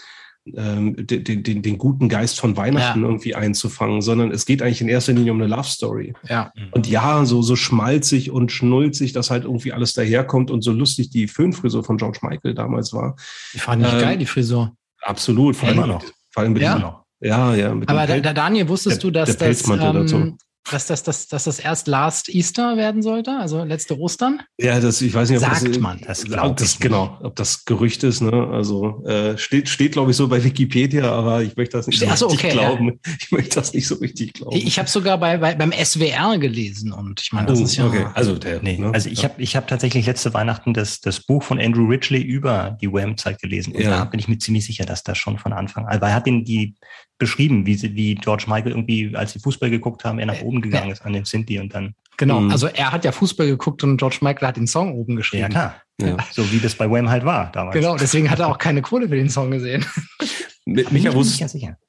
ähm, 0.56 0.96
den, 1.06 1.24
den, 1.44 1.62
den, 1.62 1.78
guten 1.78 2.10
Geist 2.10 2.40
von 2.40 2.58
Weihnachten 2.58 3.02
Ja. 3.02 3.08
irgendwie 3.08 3.36
einzufangen, 3.36 4.02
sondern 4.02 4.32
es 4.32 4.46
geht 4.46 4.62
eigentlich 4.62 4.82
in 4.82 4.90
erster 4.90 5.14
Linie 5.14 5.32
um 5.34 5.42
eine 5.42 5.48
Love 5.54 5.68
Story. 5.68 6.14
Ja. 6.28 6.52
Und 6.72 6.88
ja, 6.88 7.26
so, 7.26 7.42
so 7.42 7.56
schmalzig 7.56 8.32
und 8.32 8.52
schnulzig, 8.52 9.14
dass 9.14 9.30
halt 9.30 9.44
irgendwie 9.44 9.72
alles 9.74 9.94
daherkommt 9.94 10.50
und 10.50 10.64
so 10.64 10.72
lustig 10.72 11.10
die 11.12 11.28
Föhnfrisur 11.28 11.84
von 11.84 11.98
George 11.98 12.20
Michael 12.24 12.56
damals 12.56 12.92
war. 12.94 13.16
Die 13.54 13.60
fand 13.60 13.86
ich 13.86 13.94
Ähm, 13.94 14.00
geil, 14.00 14.18
die 14.18 14.26
Frisur. 14.26 14.76
Absolut. 15.02 15.56
Vor 15.56 15.70
allem, 15.70 15.78
Immer 15.78 15.88
noch. 15.88 16.04
Vor 16.32 16.44
allem 16.44 16.54
mit 16.54 16.62
Ja? 16.64 16.78
dem, 17.20 17.28
ja, 17.30 17.56
ja. 17.56 17.74
Mit 17.76 17.88
Aber 17.90 18.08
dem 18.08 18.24
da, 18.24 18.34
Daniel, 18.34 18.68
wusstest 18.68 19.04
der- 19.04 19.12
du, 19.12 19.14
dass 19.14 19.38
der 19.38 19.50
das, 19.50 19.68
ähm, 19.70 20.38
dass, 20.70 20.86
das, 20.88 21.04
dass, 21.04 21.28
dass 21.28 21.46
das 21.46 21.60
erst 21.60 21.88
Last 21.88 22.30
Easter 22.30 22.78
werden 22.78 23.02
sollte, 23.02 23.32
also 23.32 23.64
letzte 23.64 23.98
Ostern? 23.98 24.42
Ja, 24.58 24.80
das, 24.80 25.02
ich 25.02 25.14
weiß 25.14 25.30
nicht, 25.30 25.40
ob 25.40 25.50
Sagt 25.50 25.68
das, 25.68 25.80
man, 25.80 26.00
das 26.06 26.26
ob 26.32 26.58
das 26.58 26.74
ich 26.74 26.80
genau, 26.80 27.18
ob 27.22 27.36
das 27.36 27.66
Gerücht 27.66 28.04
ist, 28.04 28.22
ne? 28.22 28.50
Also 28.52 29.04
äh, 29.06 29.38
steht, 29.38 29.70
steht 29.70 29.94
glaube 29.94 30.12
ich 30.12 30.18
so 30.18 30.28
bei 30.28 30.44
Wikipedia, 30.44 31.12
aber 31.12 31.42
ich 31.42 31.56
möchte 31.56 31.78
das 31.78 31.88
nicht 31.88 32.00
so 32.00 32.06
ach 32.06 32.12
richtig 32.12 32.34
okay, 32.34 32.48
ja. 32.50 32.54
glauben. 32.54 33.00
Ich 33.20 33.32
möchte 33.32 33.56
das 33.56 33.74
nicht 33.74 33.88
so 33.88 33.96
richtig 33.96 34.34
glauben. 34.34 34.56
Ich 34.56 34.78
habe 34.78 34.90
sogar 34.90 35.18
bei, 35.18 35.38
bei, 35.38 35.56
beim 35.56 35.72
SWR 35.72 36.38
gelesen 36.38 36.92
und 36.92 37.22
ich 37.22 37.32
meine, 37.34 37.48
das 37.48 37.60
oh, 37.60 37.64
ist 37.64 37.76
ja. 37.76 37.88
okay, 37.88 38.06
also 38.14 38.36
der, 38.36 38.62
Nee, 38.62 38.78
ne? 38.78 38.92
also 38.94 39.10
ich 39.10 39.24
habe 39.24 39.42
ich 39.42 39.56
hab 39.56 39.68
tatsächlich 39.68 40.06
letzte 40.06 40.34
Weihnachten 40.34 40.74
das, 40.74 41.00
das 41.02 41.22
Buch 41.22 41.44
von 41.44 41.60
Andrew 41.60 41.88
Ridgely 41.88 42.22
über 42.22 42.78
die 42.82 42.92
Wham-Zeit 42.92 43.42
gelesen. 43.42 43.74
Und 43.74 43.82
Ja. 43.82 43.90
da 43.90 44.06
bin 44.06 44.20
ich 44.20 44.28
mir 44.28 44.38
ziemlich 44.38 44.66
sicher, 44.66 44.86
dass 44.86 45.04
das 45.04 45.18
schon 45.18 45.38
von 45.38 45.54
Anfang 45.54 45.88
an, 45.88 46.02
weil 46.02 46.10
er 46.10 46.16
hat 46.16 46.28
den 46.28 46.46
die 46.46 46.76
beschrieben, 47.22 47.66
wie, 47.66 47.76
sie, 47.76 47.96
wie 47.96 48.16
George 48.16 48.44
Michael 48.48 48.72
irgendwie, 48.72 49.16
als 49.16 49.32
sie 49.32 49.40
Fußball 49.40 49.70
geguckt 49.70 50.04
haben, 50.04 50.20
er 50.20 50.26
nach 50.26 50.42
oben 50.42 50.60
gegangen 50.62 50.92
ist 50.92 51.06
an 51.06 51.14
den 51.14 51.24
Sinti 51.26 51.58
und 51.60 51.74
dann, 51.74 51.94
Genau, 52.18 52.42
Mhm. 52.42 52.52
also 52.52 52.68
er 52.68 52.92
hat 52.92 53.06
ja 53.06 53.12
Fußball 53.14 53.48
geguckt 53.48 53.84
und 53.84 53.98
George 53.98 54.18
Michael 54.22 54.48
hat 54.50 54.58
den 54.58 54.68
Song 54.68 54.94
oben 54.94 55.14
ja 55.14 55.18
geschrieben. 55.18 55.50
klar, 55.50 55.76
ja. 56.00 56.18
so 56.32 56.52
wie 56.52 56.60
das 56.60 56.76
bei 56.76 56.90
Wham 56.90 57.10
halt 57.10 57.24
war 57.26 57.52
damals. 57.52 57.74
Genau, 57.76 57.96
deswegen 57.98 58.30
hat 58.30 58.40
er 58.40 58.48
auch 58.50 58.58
keine 58.58 58.82
Kohle 58.82 59.08
für 59.08 59.16
den 59.16 59.30
Song 59.30 59.50
gesehen. 59.50 59.86
Micha, 60.66 61.14
wusst. 61.14 61.42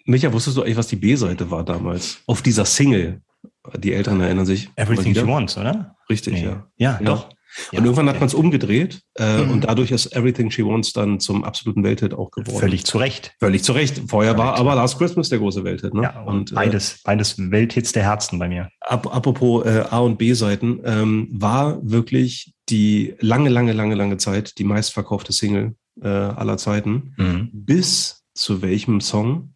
Micha, 0.06 0.32
wusstest 0.32 0.56
du 0.56 0.62
eigentlich, 0.62 0.76
was 0.76 0.86
die 0.88 0.96
B-Seite 0.96 1.50
war 1.50 1.64
damals? 1.64 2.20
Auf 2.26 2.40
dieser 2.42 2.64
Single. 2.64 3.20
Die 3.78 3.92
Älteren 3.92 4.20
erinnern 4.20 4.46
sich. 4.46 4.70
Everything 4.76 5.14
She. 5.14 5.26
Wants, 5.26 5.56
oder? 5.58 5.94
Richtig, 6.08 6.34
Nee. 6.34 6.44
ja. 6.44 6.66
Ja, 6.78 6.98
Ja. 7.00 7.04
doch. 7.04 7.28
Ja. 7.70 7.78
Und 7.78 7.84
irgendwann 7.84 8.08
hat 8.08 8.20
man 8.20 8.26
es 8.26 8.34
umgedreht 8.34 9.02
äh, 9.14 9.42
Mhm. 9.42 9.50
und 9.50 9.64
dadurch 9.64 9.90
ist 9.90 10.14
Everything 10.14 10.50
She 10.50 10.64
Wants 10.64 10.92
dann 10.92 11.20
zum 11.20 11.44
absoluten 11.44 11.82
Welthit 11.84 12.14
auch 12.14 12.30
geworden. 12.30 12.58
Völlig 12.58 12.84
zu 12.84 12.98
Recht. 12.98 13.34
Völlig 13.40 13.62
zu 13.62 13.72
Recht. 13.72 14.02
Vorher 14.08 14.38
war 14.38 14.54
aber 14.56 14.74
Last 14.74 14.98
Christmas 14.98 15.28
der 15.28 15.38
große 15.38 15.64
Welthit. 15.64 15.94
Ne? 15.94 16.02
Ja, 16.02 16.22
und 16.22 16.52
äh, 16.52 16.54
beides, 16.54 17.00
beides 17.04 17.36
Welthits 17.38 17.92
der 17.92 18.04
Herzen 18.04 18.38
bei 18.38 18.48
mir. 18.48 18.68
Ap 18.80 19.06
apropos 19.14 19.64
äh, 19.66 19.84
A- 19.90 19.98
und 20.00 20.18
B-Seiten, 20.18 20.80
ähm, 20.84 21.28
war 21.32 21.78
wirklich 21.82 22.54
die 22.68 23.14
lange, 23.20 23.50
lange, 23.50 23.72
lange, 23.72 23.94
lange 23.94 24.16
Zeit 24.16 24.58
die 24.58 24.64
meistverkaufte 24.64 25.32
Single 25.32 25.74
äh, 26.00 26.08
aller 26.08 26.56
Zeiten, 26.56 27.14
mhm. 27.16 27.50
bis 27.52 28.24
zu 28.34 28.62
welchem 28.62 29.00
Song 29.00 29.54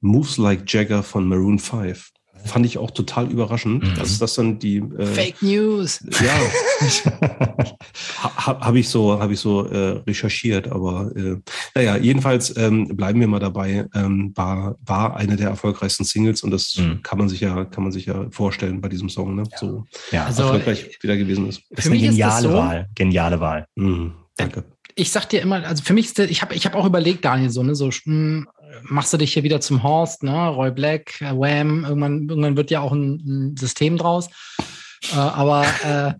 Moves 0.00 0.36
Like 0.36 0.64
Jagger 0.66 1.02
von 1.04 1.28
Maroon 1.28 1.58
5 1.60 2.10
fand 2.44 2.66
ich 2.66 2.78
auch 2.78 2.90
total 2.90 3.30
überraschend, 3.30 3.84
mhm. 3.84 3.94
dass 3.94 4.18
das 4.18 4.34
dann 4.34 4.58
die 4.58 4.78
äh, 4.78 5.06
Fake 5.06 5.42
News. 5.42 6.00
Ja, 6.20 6.34
ha, 8.22 8.60
habe 8.60 8.78
ich 8.78 8.88
so 8.88 9.20
habe 9.20 9.32
ich 9.32 9.40
so 9.40 9.66
äh, 9.66 10.00
recherchiert, 10.06 10.68
aber 10.68 11.10
äh, 11.16 11.36
naja, 11.74 11.96
jedenfalls 11.96 12.56
ähm, 12.56 12.96
bleiben 12.96 13.20
wir 13.20 13.28
mal 13.28 13.40
dabei. 13.40 13.86
Ähm, 13.94 14.32
war 14.34 14.76
war 14.84 15.16
eine 15.16 15.36
der 15.36 15.48
erfolgreichsten 15.48 16.04
Singles 16.04 16.42
und 16.42 16.50
das 16.50 16.76
mhm. 16.76 17.02
kann 17.02 17.18
man 17.18 17.28
sich 17.28 17.40
ja 17.40 17.64
kann 17.64 17.84
man 17.84 17.92
sich 17.92 18.06
ja 18.06 18.26
vorstellen 18.30 18.80
bei 18.80 18.88
diesem 18.88 19.08
Song, 19.08 19.34
ne? 19.34 19.44
Ja. 19.50 19.58
So 19.58 19.84
ja. 20.10 20.24
Also, 20.26 20.42
erfolgreich 20.44 20.98
wieder 21.00 21.16
gewesen 21.16 21.48
ist. 21.48 21.62
Das 21.70 21.86
ist 21.86 21.90
eine 21.90 22.00
geniale 22.00 22.46
ist 22.46 22.52
so, 22.52 22.58
Wahl, 22.58 22.88
geniale 22.94 23.40
Wahl. 23.40 23.66
Mhm. 23.74 24.12
Danke. 24.36 24.64
Ich 24.94 25.10
sag 25.10 25.28
dir 25.28 25.40
immer, 25.40 25.64
also 25.64 25.82
für 25.82 25.94
mich 25.94 26.06
ist, 26.06 26.18
ich 26.18 26.42
habe 26.42 26.54
ich 26.54 26.66
habe 26.66 26.76
auch 26.76 26.84
überlegt, 26.84 27.24
Daniel, 27.24 27.50
so 27.50 27.62
ne, 27.62 27.74
so 27.74 27.90
mh, 28.04 28.44
machst 28.82 29.12
du 29.12 29.16
dich 29.16 29.32
hier 29.32 29.42
wieder 29.42 29.60
zum 29.60 29.82
Horst, 29.82 30.22
ne? 30.22 30.48
Roy 30.48 30.70
Black, 30.70 31.20
äh, 31.20 31.32
Wham, 31.32 31.84
irgendwann, 31.84 32.28
irgendwann 32.28 32.56
wird 32.56 32.70
ja 32.70 32.80
auch 32.80 32.92
ein, 32.92 33.52
ein 33.52 33.56
System 33.56 33.96
draus. 33.96 34.28
Äh, 35.12 35.16
aber 35.16 35.64
äh, 35.84 36.14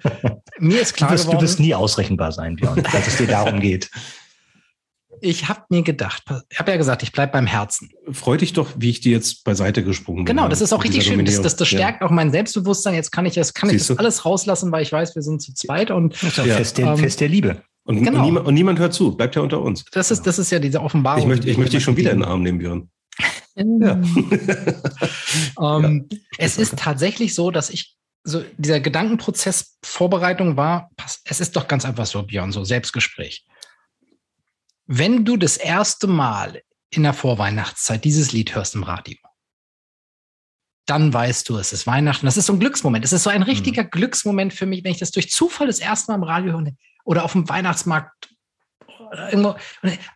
mir 0.59 0.81
ist 0.81 0.95
klar 0.95 1.11
du 1.11 1.15
wirst, 1.15 1.25
geworden, 1.25 1.39
du 1.39 1.45
wirst 1.45 1.61
nie 1.61 1.75
ausrechenbar 1.75 2.33
sein, 2.33 2.57
Björn, 2.57 2.83
dass 2.83 3.07
es 3.07 3.17
dir 3.17 3.27
darum 3.27 3.61
geht. 3.61 3.91
Ich 5.25 5.49
habe 5.49 5.61
mir 5.69 5.83
gedacht, 5.83 6.25
ich 6.51 6.59
habe 6.59 6.73
ja 6.73 6.77
gesagt, 6.77 7.05
ich 7.05 7.13
bleib 7.13 7.31
beim 7.31 7.47
Herzen. 7.47 7.91
Freut 8.11 8.41
dich 8.41 8.55
doch, 8.55 8.71
wie 8.77 8.91
ich 8.91 9.01
dir 9.01 9.13
jetzt 9.13 9.45
beiseite 9.45 9.85
gesprungen 9.85 10.25
bin. 10.25 10.35
Genau, 10.35 10.49
das 10.49 10.61
ist 10.61 10.73
auch 10.73 10.83
richtig 10.83 11.05
schön. 11.05 11.25
Das, 11.25 11.41
das, 11.41 11.55
das 11.55 11.69
stärkt 11.69 12.01
ja. 12.01 12.07
auch 12.09 12.11
mein 12.11 12.33
Selbstbewusstsein. 12.33 12.95
Jetzt 12.95 13.13
kann 13.13 13.25
ich 13.25 13.35
das, 13.35 13.55
kann 13.55 13.71
ich 13.71 13.87
das 13.87 13.97
alles 13.99 14.25
rauslassen, 14.25 14.73
weil 14.73 14.83
ich 14.83 14.91
weiß, 14.91 15.15
wir 15.15 15.23
sind 15.23 15.41
zu 15.41 15.55
zweit 15.55 15.93
und 15.93 16.15
das 16.15 16.25
ist 16.25 16.37
ja. 16.39 16.57
Fest, 16.57 16.79
der, 16.79 16.87
ähm, 16.89 16.97
Fest 16.97 17.21
der 17.21 17.29
Liebe. 17.29 17.63
Und, 17.85 18.05
genau. 18.05 18.19
und, 18.19 18.25
niemand, 18.25 18.47
und, 18.47 18.55
niemand, 18.55 18.79
hört 18.79 18.95
zu, 18.95 19.17
bleibt 19.17 19.35
ja 19.35 19.43
unter 19.43 19.61
uns. 19.61 19.85
Das 19.87 20.11
ist, 20.11 20.27
das 20.27 20.39
ist 20.39 20.51
ja 20.53 20.59
diese 20.59 20.81
Offenbarung. 20.81 21.23
Ich 21.23 21.27
möchte, 21.27 21.51
ich 21.51 21.59
möchte 21.59 21.77
dich 21.77 21.85
schon 21.85 21.97
wieder 21.97 22.13
in 22.13 22.21
den 22.21 22.29
Arm 22.29 22.43
nehmen, 22.43 22.59
Björn. 22.59 22.91
ja. 23.57 24.01
ähm, 25.61 26.09
ja. 26.11 26.19
Es 26.39 26.59
ist 26.59 26.77
tatsächlich 26.79 27.35
so, 27.35 27.51
dass 27.51 27.71
ich 27.71 27.97
so 28.25 28.45
dieser 28.57 28.79
Gedankenprozess 28.79 29.79
Vorbereitung 29.85 30.57
war, 30.57 30.91
es 31.25 31.41
ist 31.41 31.57
doch 31.57 31.67
ganz 31.67 31.85
einfach 31.85 32.07
so, 32.07 32.23
Björn, 32.23 32.53
so 32.53 32.63
Selbstgespräch. 32.63 33.45
Wenn 34.87 35.25
du 35.25 35.37
das 35.37 35.57
erste 35.57 36.07
Mal 36.07 36.63
in 36.91 37.03
der 37.03 37.15
Vorweihnachtszeit 37.15 38.05
dieses 38.05 38.33
Lied 38.33 38.55
hörst 38.55 38.77
im 38.77 38.85
Radio, 38.85 39.17
dann 40.87 41.13
weißt 41.13 41.49
du, 41.49 41.57
es 41.59 41.73
ist 41.73 41.87
Weihnachten. 41.87 42.27
Das 42.27 42.37
ist 42.37 42.47
so 42.47 42.53
ein 42.53 42.61
Glücksmoment. 42.61 43.05
Es 43.05 43.13
ist 43.13 43.23
so 43.23 43.31
ein 43.31 43.43
richtiger 43.43 43.85
mhm. 43.85 43.91
Glücksmoment 43.91 44.53
für 44.53 44.67
mich, 44.67 44.85
wenn 44.85 44.93
ich 44.93 44.99
das 44.99 45.11
durch 45.11 45.31
Zufall 45.31 45.67
das 45.69 45.79
erste 45.79 46.11
Mal 46.13 46.17
im 46.17 46.25
Radio 46.25 46.53
höre 46.53 46.63
oder 47.05 47.25
auf 47.25 47.33
dem 47.33 47.49
Weihnachtsmarkt 47.49 48.31
oder 49.11 49.33
irgendwo. 49.33 49.57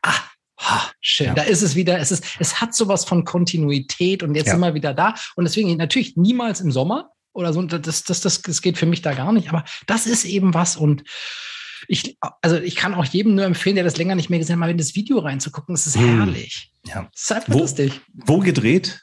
ah, 0.03 0.13
ah, 0.57 0.83
schön, 1.01 1.29
ja. 1.29 1.35
da 1.35 1.43
ist 1.43 1.63
es 1.63 1.75
wieder. 1.75 1.99
Es, 1.99 2.11
ist, 2.11 2.25
es 2.39 2.61
hat 2.61 2.75
sowas 2.75 3.05
von 3.05 3.25
Kontinuität 3.25 4.23
und 4.23 4.35
jetzt 4.35 4.47
ja. 4.47 4.53
sind 4.53 4.61
wir 4.61 4.75
wieder 4.75 4.95
da. 4.95 5.15
Und 5.37 5.45
deswegen 5.45 5.77
natürlich 5.77 6.17
niemals 6.17 6.61
im 6.61 6.73
Sommer 6.73 7.11
oder 7.33 7.53
so. 7.53 7.63
Das, 7.63 8.05
das, 8.05 8.21
das, 8.21 8.43
das 8.43 8.63
geht 8.63 8.79
für 8.79 8.87
mich 8.87 9.03
da 9.03 9.15
gar 9.15 9.33
nicht. 9.33 9.49
Aber 9.49 9.65
das 9.87 10.07
ist 10.07 10.25
eben 10.25 10.55
was 10.55 10.77
und 10.77 11.05
ich, 11.89 12.17
also 12.43 12.57
ich 12.57 12.75
kann 12.75 12.95
auch 12.95 13.05
jedem 13.05 13.35
nur 13.35 13.45
empfehlen, 13.45 13.77
der 13.77 13.85
das 13.85 13.97
länger 13.97 14.15
nicht 14.15 14.31
mehr 14.31 14.39
gesehen 14.39 14.55
hat, 14.55 14.61
mal 14.61 14.71
in 14.71 14.79
das 14.79 14.95
Video 14.95 15.19
reinzugucken. 15.19 15.75
Es 15.75 15.87
ist 15.87 15.97
hm. 15.97 16.19
herrlich. 16.19 16.73
Ja. 16.87 17.09
Es 17.15 17.23
ist 17.23 17.33
einfach 17.33 17.53
wo, 17.53 17.59
lustig. 17.59 18.01
Wo 18.13 18.39
gedreht? 18.39 19.03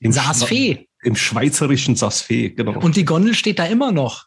Im 0.00 0.12
Saas-Fee. 0.12 0.88
Im 1.02 1.16
schweizerischen 1.16 1.96
Saas-Fee, 1.96 2.50
genau. 2.50 2.78
Und 2.80 2.96
die 2.96 3.04
Gondel 3.04 3.34
steht 3.34 3.58
da 3.58 3.66
immer 3.66 3.92
noch. 3.92 4.26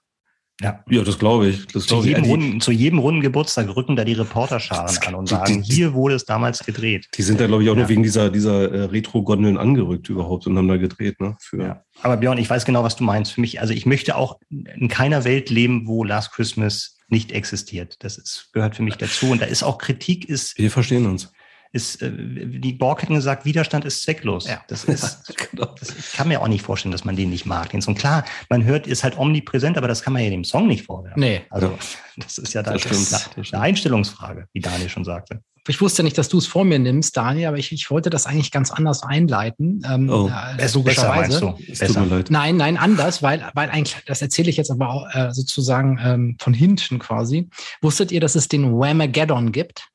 Ja, 0.61 0.83
ja 0.89 1.03
das 1.03 1.19
glaube 1.19 1.49
ich. 1.49 1.67
Das 1.67 1.85
zu, 1.85 2.01
jedem 2.03 2.23
ich. 2.23 2.29
Runden, 2.29 2.61
zu 2.61 2.71
jedem 2.71 2.99
runden 2.99 3.21
Geburtstag 3.21 3.75
rücken 3.75 3.95
da 3.95 4.03
die 4.03 4.13
Reporterscharen 4.13 4.97
an 5.05 5.15
und 5.15 5.29
sagen, 5.29 5.61
die, 5.61 5.69
die, 5.69 5.75
hier 5.75 5.93
wurde 5.93 6.15
es 6.15 6.25
damals 6.25 6.65
gedreht. 6.65 7.07
Die 7.15 7.21
sind 7.21 7.39
da, 7.39 7.47
glaube 7.47 7.63
ich, 7.63 7.69
auch 7.69 7.75
ja. 7.75 7.81
nur 7.81 7.89
wegen 7.89 8.03
dieser, 8.03 8.29
dieser 8.29 8.71
äh, 8.71 8.83
Retro-Gondeln 8.85 9.57
angerückt 9.57 10.09
überhaupt 10.09 10.47
und 10.47 10.57
haben 10.57 10.67
da 10.67 10.77
gedreht. 10.77 11.19
Ne? 11.19 11.35
Für 11.39 11.61
ja. 11.61 11.83
Aber 12.01 12.17
Björn, 12.17 12.37
ich 12.37 12.49
weiß 12.49 12.65
genau, 12.65 12.83
was 12.83 12.95
du 12.95 13.03
meinst. 13.03 13.33
Für 13.33 13.41
mich, 13.41 13.61
also 13.61 13.73
ich 13.73 13.85
möchte 13.85 14.15
auch 14.15 14.39
in 14.49 14.87
keiner 14.87 15.23
Welt 15.23 15.49
leben, 15.49 15.87
wo 15.87 16.03
Last 16.03 16.31
Christmas 16.31 16.97
nicht 17.09 17.31
existiert. 17.31 17.95
Das 17.99 18.17
ist, 18.17 18.49
gehört 18.51 18.75
für 18.75 18.83
mich 18.83 18.95
dazu. 18.95 19.27
Und 19.31 19.41
da 19.41 19.45
ist 19.45 19.63
auch 19.63 19.77
Kritik 19.77 20.27
ist. 20.27 20.57
Wir 20.57 20.71
verstehen 20.71 21.05
uns 21.05 21.31
ist, 21.71 22.01
äh, 22.01 22.11
die 22.11 22.73
Borg 22.73 23.01
hätten 23.01 23.15
gesagt, 23.15 23.45
Widerstand 23.45 23.85
ist 23.85 24.03
zwecklos. 24.03 24.47
Ja. 24.47 24.61
Das 24.67 24.83
ist, 24.85 25.33
genau. 25.51 25.73
das, 25.79 25.89
ich 25.89 26.13
kann 26.13 26.27
mir 26.27 26.41
auch 26.41 26.47
nicht 26.47 26.63
vorstellen, 26.63 26.91
dass 26.91 27.05
man 27.05 27.15
den 27.15 27.29
nicht 27.29 27.45
mag. 27.45 27.73
Und 27.73 27.97
klar, 27.97 28.25
man 28.49 28.63
hört, 28.63 28.87
ist 28.87 29.03
halt 29.03 29.17
omnipräsent, 29.17 29.77
aber 29.77 29.87
das 29.87 30.01
kann 30.01 30.13
man 30.13 30.23
ja 30.23 30.29
dem 30.29 30.43
Song 30.43 30.67
nicht 30.67 30.85
vorwerfen. 30.85 31.19
Nee. 31.19 31.41
Also, 31.49 31.77
das 32.17 32.37
ist 32.37 32.53
ja 32.53 32.63
da 32.63 32.71
eine 32.71 33.61
Einstellungsfrage, 33.61 34.47
wie 34.53 34.59
Daniel 34.59 34.89
schon 34.89 35.05
sagte. 35.05 35.41
Ich 35.69 35.81
wusste 35.81 36.01
nicht, 36.01 36.17
dass 36.17 36.29
du 36.29 36.37
es 36.37 36.47
vor 36.47 36.63
mir 36.63 36.79
nimmst, 36.79 37.17
Daniel, 37.17 37.47
aber 37.47 37.57
ich, 37.57 37.71
ich 37.73 37.91
wollte 37.91 38.09
das 38.09 38.25
eigentlich 38.25 38.51
ganz 38.51 38.71
anders 38.71 39.03
einleiten. 39.03 39.81
Ähm, 39.85 40.09
oh, 40.09 40.29
äh. 40.29 40.57
Besser, 40.57 40.79
du? 40.79 41.57
Besser. 41.67 42.23
Nein, 42.29 42.57
nein, 42.57 42.77
anders, 42.77 43.21
weil, 43.21 43.43
weil 43.53 43.69
eigentlich, 43.69 43.97
das 44.05 44.21
erzähle 44.21 44.49
ich 44.49 44.57
jetzt 44.57 44.71
aber 44.71 44.89
auch 44.89 45.13
äh, 45.13 45.33
sozusagen 45.33 45.99
ähm, 46.01 46.37
von 46.39 46.53
hinten 46.53 46.99
quasi. 46.99 47.49
Wusstet 47.81 48.11
ihr, 48.11 48.21
dass 48.21 48.35
es 48.35 48.47
den 48.47 48.71
Whamageddon 48.73 49.51
gibt? 49.51 49.89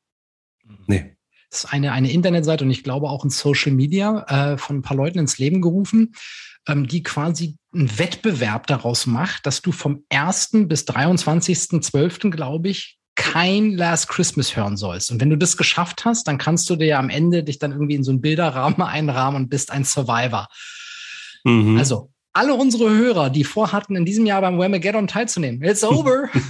Nee. 0.87 1.17
Das 1.53 1.65
ist 1.65 1.73
eine, 1.73 1.93
eine 1.93 2.11
Internetseite 2.11 2.65
und 2.65 2.71
ich 2.71 2.83
glaube 2.83 3.11
auch 3.11 3.25
in 3.25 3.31
Social 3.31 3.73
Media 3.73 4.53
äh, 4.53 4.57
von 4.57 4.79
ein 4.79 4.83
paar 4.83 4.97
Leuten 4.97 5.19
ins 5.19 5.37
Leben 5.37 5.61
gerufen, 5.61 6.15
ähm, 6.67 6.89
die 6.89 7.03
quasi 7.03 7.59
einen 7.75 7.99
Wettbewerb 7.99 8.67
daraus 8.67 9.07
macht, 9.07 9.45
dass 9.45 9.61
du 9.61 9.71
vom 9.71 10.03
1. 10.09 10.67
bis 10.67 10.87
23.12., 10.87 12.31
glaube 12.31 12.71
ich, 12.71 12.99
kein 13.17 13.73
Last 13.73 14.09
Christmas 14.09 14.57
hören 14.57 14.79
sollst. 14.79 15.11
Und 15.11 15.21
wenn 15.21 15.29
du 15.29 15.37
das 15.37 15.59
geschafft 15.59 16.07
hast, 16.07 16.27
dann 16.27 16.39
kannst 16.39 16.71
du 16.71 16.77
dir 16.77 16.87
ja 16.87 16.99
am 16.99 17.11
Ende 17.11 17.45
dich 17.45 17.59
dann 17.59 17.73
irgendwie 17.73 17.97
in 17.97 18.05
so 18.05 18.13
einen 18.13 18.23
Bilderrahmen 18.23 18.81
einrahmen 18.81 19.43
und 19.43 19.51
bist 19.51 19.71
ein 19.71 19.85
Survivor. 19.85 20.49
Mhm. 21.45 21.77
Also, 21.77 22.12
alle 22.33 22.55
unsere 22.55 22.91
Hörer, 22.91 23.31
die 23.31 23.45
vorhatten, 23.45 23.97
in 23.97 24.05
diesem 24.05 24.27
Jahr 24.27 24.41
beim 24.41 24.59
Whamageddon 24.59 25.07
teilzunehmen, 25.07 25.63
it's 25.63 25.85
over. 25.85 26.29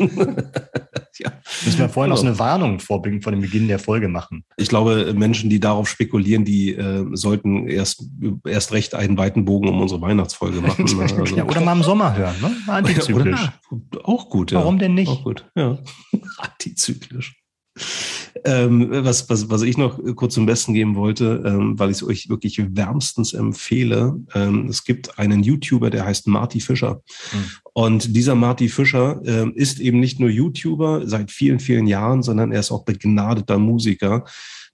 ja. 1.18 1.32
Müssen 1.64 1.78
wir 1.78 1.88
vorhin 1.88 2.12
also, 2.12 2.24
noch 2.24 2.30
eine 2.30 2.38
Warnung 2.38 2.80
vorbringen 2.80 3.22
vor 3.22 3.32
dem 3.32 3.40
Beginn 3.40 3.68
der 3.68 3.78
Folge 3.78 4.08
machen. 4.08 4.44
Ich 4.56 4.68
glaube, 4.68 5.12
Menschen, 5.14 5.50
die 5.50 5.60
darauf 5.60 5.88
spekulieren, 5.88 6.44
die 6.44 6.74
äh, 6.74 7.06
sollten 7.12 7.66
erst, 7.66 8.04
erst 8.46 8.72
recht 8.72 8.94
einen 8.94 9.18
weiten 9.18 9.44
Bogen 9.44 9.68
um 9.68 9.80
unsere 9.80 10.00
Weihnachtsfolge 10.00 10.60
machen. 10.66 10.84
Ne? 10.84 11.02
Also, 11.02 11.36
ja, 11.36 11.44
oder 11.44 11.60
mal 11.60 11.76
im 11.76 11.82
Sommer 11.82 12.16
hören, 12.16 12.34
ne? 12.40 12.56
Antizyklisch. 12.66 13.50
Oder, 13.70 14.04
auch 14.08 14.28
gut, 14.28 14.52
ja. 14.52 14.60
Warum 14.60 14.78
denn 14.78 14.94
nicht? 14.94 15.08
Auch 15.08 15.24
gut, 15.24 15.50
ja. 15.56 15.78
Antizyklisch. 16.38 17.34
Ähm, 18.44 18.88
was, 18.90 19.28
was, 19.28 19.50
was 19.50 19.62
ich 19.62 19.76
noch 19.76 19.98
kurz 20.16 20.34
zum 20.34 20.46
Besten 20.46 20.74
geben 20.74 20.96
wollte, 20.96 21.42
ähm, 21.44 21.78
weil 21.78 21.90
ich 21.90 21.98
es 21.98 22.02
euch 22.02 22.28
wirklich 22.28 22.60
wärmstens 22.74 23.34
empfehle. 23.34 24.16
Ähm, 24.34 24.66
es 24.68 24.84
gibt 24.84 25.18
einen 25.18 25.42
YouTuber, 25.42 25.90
der 25.90 26.04
heißt 26.04 26.26
Marty 26.26 26.60
Fischer. 26.60 27.02
Mhm. 27.32 27.50
Und 27.74 28.16
dieser 28.16 28.34
Marty 28.34 28.68
Fischer 28.68 29.20
ähm, 29.24 29.52
ist 29.54 29.80
eben 29.80 30.00
nicht 30.00 30.18
nur 30.20 30.30
YouTuber 30.30 31.06
seit 31.06 31.30
vielen, 31.30 31.60
vielen 31.60 31.86
Jahren, 31.86 32.22
sondern 32.22 32.52
er 32.52 32.60
ist 32.60 32.70
auch 32.70 32.84
begnadeter 32.84 33.58
Musiker. 33.58 34.24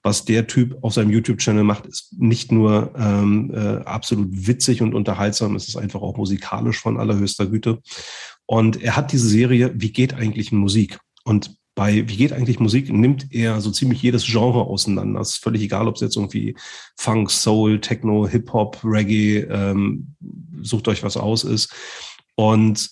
Was 0.02 0.24
der 0.24 0.46
Typ 0.46 0.76
auf 0.82 0.94
seinem 0.94 1.10
YouTube-Channel 1.10 1.64
macht, 1.64 1.86
ist 1.86 2.14
nicht 2.18 2.52
nur 2.52 2.92
ähm, 2.96 3.52
äh, 3.52 3.82
absolut 3.84 4.28
witzig 4.30 4.80
und 4.80 4.94
unterhaltsam, 4.94 5.56
es 5.56 5.66
ist 5.66 5.76
einfach 5.76 6.00
auch 6.00 6.16
musikalisch 6.16 6.78
von 6.78 6.98
allerhöchster 6.98 7.46
Güte. 7.46 7.80
Und 8.46 8.80
er 8.82 8.96
hat 8.96 9.12
diese 9.12 9.28
Serie, 9.28 9.72
wie 9.74 9.92
geht 9.92 10.14
eigentlich 10.14 10.52
Musik? 10.52 10.98
Und 11.24 11.57
bei 11.78 12.08
Wie 12.08 12.16
geht 12.16 12.32
eigentlich 12.32 12.58
Musik 12.58 12.92
nimmt 12.92 13.32
er 13.32 13.60
so 13.60 13.70
ziemlich 13.70 14.02
jedes 14.02 14.26
Genre 14.26 14.62
auseinander. 14.62 15.20
Es 15.20 15.34
ist 15.34 15.44
völlig 15.44 15.62
egal, 15.62 15.86
ob 15.86 15.94
es 15.94 16.00
jetzt 16.00 16.16
irgendwie 16.16 16.56
Funk, 16.96 17.30
Soul, 17.30 17.80
Techno, 17.80 18.26
Hip-Hop, 18.26 18.80
Reggae, 18.82 19.46
ähm, 19.48 20.16
sucht 20.60 20.88
euch 20.88 21.04
was 21.04 21.16
aus 21.16 21.44
ist. 21.44 21.72
Und 22.34 22.90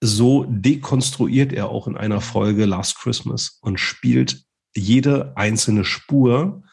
so 0.00 0.44
dekonstruiert 0.48 1.52
er 1.52 1.68
auch 1.68 1.86
in 1.86 1.96
einer 1.96 2.20
Folge 2.20 2.64
Last 2.64 2.98
Christmas 2.98 3.60
und 3.62 3.78
spielt 3.78 4.42
jede 4.74 5.36
einzelne 5.36 5.84
Spur 5.84 6.64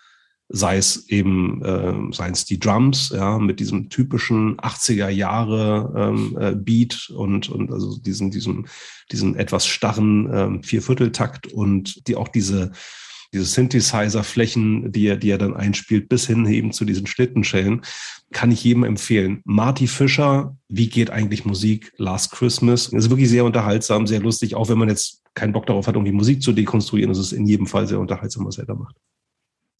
sei 0.55 0.77
es 0.77 1.09
eben, 1.09 1.63
äh, 1.63 2.13
seien 2.13 2.31
es 2.31 2.45
die 2.45 2.59
Drums, 2.59 3.09
ja, 3.09 3.39
mit 3.39 3.59
diesem 3.59 3.89
typischen 3.89 4.57
80er 4.57 5.09
Jahre 5.09 5.91
ähm, 5.97 6.37
äh, 6.39 6.53
Beat 6.53 7.09
und, 7.09 7.49
und 7.49 7.73
also 7.73 7.97
diesen, 7.97 8.29
diesem, 8.29 8.67
diesen 9.11 9.35
etwas 9.35 9.65
starren 9.65 10.29
ähm, 10.31 10.63
Viervierteltakt 10.63 11.47
und 11.47 12.07
die 12.07 12.15
auch 12.15 12.27
diese, 12.27 12.71
diese 13.33 13.45
Synthesizer-Flächen, 13.45 14.91
die 14.91 15.07
er, 15.07 15.17
die 15.17 15.31
er 15.31 15.39
dann 15.39 15.55
einspielt, 15.55 16.07
bis 16.07 16.27
hin 16.27 16.45
eben 16.45 16.71
zu 16.71 16.85
diesen 16.85 17.07
Schlittenschellen, 17.07 17.81
kann 18.31 18.51
ich 18.51 18.63
jedem 18.63 18.83
empfehlen. 18.83 19.41
Marty 19.45 19.87
Fischer, 19.87 20.55
wie 20.69 20.87
geht 20.87 21.09
eigentlich 21.09 21.45
Musik? 21.45 21.91
Last 21.97 22.31
Christmas. 22.31 22.89
Ist 22.89 23.09
wirklich 23.09 23.29
sehr 23.29 23.43
unterhaltsam, 23.43 24.05
sehr 24.05 24.19
lustig, 24.19 24.53
auch 24.53 24.69
wenn 24.69 24.77
man 24.77 24.89
jetzt 24.89 25.23
keinen 25.33 25.51
Bock 25.53 25.65
darauf 25.65 25.87
hat, 25.87 25.97
um 25.97 26.05
die 26.05 26.11
Musik 26.11 26.43
zu 26.43 26.53
dekonstruieren. 26.53 27.09
Das 27.09 27.17
ist 27.17 27.31
in 27.31 27.47
jedem 27.47 27.65
Fall 27.65 27.87
sehr 27.87 27.99
unterhaltsam, 27.99 28.45
was 28.45 28.59
er 28.59 28.67
da 28.67 28.75
macht. 28.75 28.95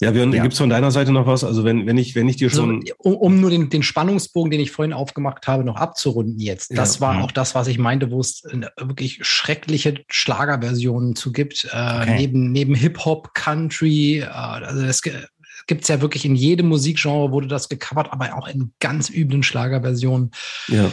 Ja, 0.03 0.11
Björn, 0.11 0.33
ja. 0.33 0.41
gibt 0.41 0.53
es 0.53 0.59
von 0.59 0.69
deiner 0.69 0.91
Seite 0.91 1.11
noch 1.11 1.25
was? 1.25 1.43
Also 1.43 1.63
wenn, 1.63 1.85
wenn 1.85 1.97
ich, 1.97 2.15
wenn 2.15 2.29
ich 2.29 2.37
dir 2.37 2.49
schon. 2.49 2.81
Also, 2.81 2.93
um, 2.97 3.15
um, 3.15 3.41
nur 3.41 3.49
den, 3.49 3.69
den 3.69 3.83
Spannungsbogen, 3.83 4.51
den 4.51 4.59
ich 4.59 4.71
vorhin 4.71 4.93
aufgemacht 4.93 5.47
habe, 5.47 5.63
noch 5.63 5.75
abzurunden 5.75 6.39
jetzt. 6.39 6.77
Das 6.77 6.95
ja. 6.95 7.01
war 7.01 7.13
mhm. 7.13 7.21
auch 7.23 7.31
das, 7.31 7.55
was 7.55 7.67
ich 7.67 7.77
meinte, 7.77 8.11
wo 8.11 8.19
es 8.19 8.43
wirklich 8.77 9.19
schreckliche 9.21 10.03
Schlagerversionen 10.09 11.15
zu 11.15 11.31
gibt. 11.31 11.65
Äh, 11.65 11.77
okay. 11.77 12.15
Neben, 12.17 12.51
neben 12.51 12.75
Hip-Hop, 12.75 13.33
Country, 13.33 14.19
äh, 14.19 14.25
also 14.25 14.85
das 14.85 15.01
gibt 15.01 15.83
es 15.83 15.87
ja 15.87 16.01
wirklich 16.01 16.25
in 16.25 16.35
jedem 16.35 16.67
Musikgenre 16.67 17.31
wurde 17.31 17.47
das 17.47 17.69
gecovert, 17.69 18.11
aber 18.11 18.37
auch 18.37 18.47
in 18.47 18.73
ganz 18.79 19.09
üblen 19.09 19.43
Schlagerversionen. 19.43 20.31
Ja. 20.67 20.89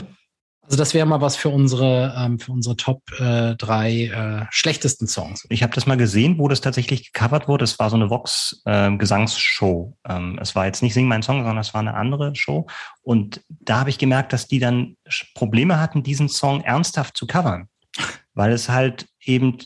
Also 0.70 0.78
das 0.78 0.94
wäre 0.94 1.04
mal 1.04 1.20
was 1.20 1.34
für 1.34 1.48
unsere, 1.48 2.14
ähm, 2.16 2.38
für 2.38 2.52
unsere 2.52 2.76
Top 2.76 3.02
äh, 3.18 3.56
drei 3.56 4.04
äh, 4.04 4.46
schlechtesten 4.50 5.08
Songs. 5.08 5.44
Ich 5.50 5.64
habe 5.64 5.74
das 5.74 5.84
mal 5.84 5.96
gesehen, 5.96 6.38
wo 6.38 6.46
das 6.46 6.60
tatsächlich 6.60 7.12
gecovert 7.12 7.48
wurde. 7.48 7.64
Es 7.64 7.80
war 7.80 7.90
so 7.90 7.96
eine 7.96 8.08
Vox-Gesangsshow. 8.08 9.96
Ähm, 10.08 10.14
ähm, 10.14 10.38
es 10.40 10.54
war 10.54 10.66
jetzt 10.66 10.80
nicht 10.84 10.94
Sing 10.94 11.08
mein 11.08 11.24
Song, 11.24 11.38
sondern 11.38 11.58
es 11.58 11.74
war 11.74 11.80
eine 11.80 11.94
andere 11.94 12.36
Show. 12.36 12.68
Und 13.02 13.40
da 13.48 13.80
habe 13.80 13.90
ich 13.90 13.98
gemerkt, 13.98 14.32
dass 14.32 14.46
die 14.46 14.60
dann 14.60 14.96
Probleme 15.34 15.80
hatten, 15.80 16.04
diesen 16.04 16.28
Song 16.28 16.60
ernsthaft 16.60 17.16
zu 17.16 17.26
covern. 17.26 17.66
Weil 18.34 18.52
es 18.52 18.68
halt 18.68 19.08
eben 19.24 19.58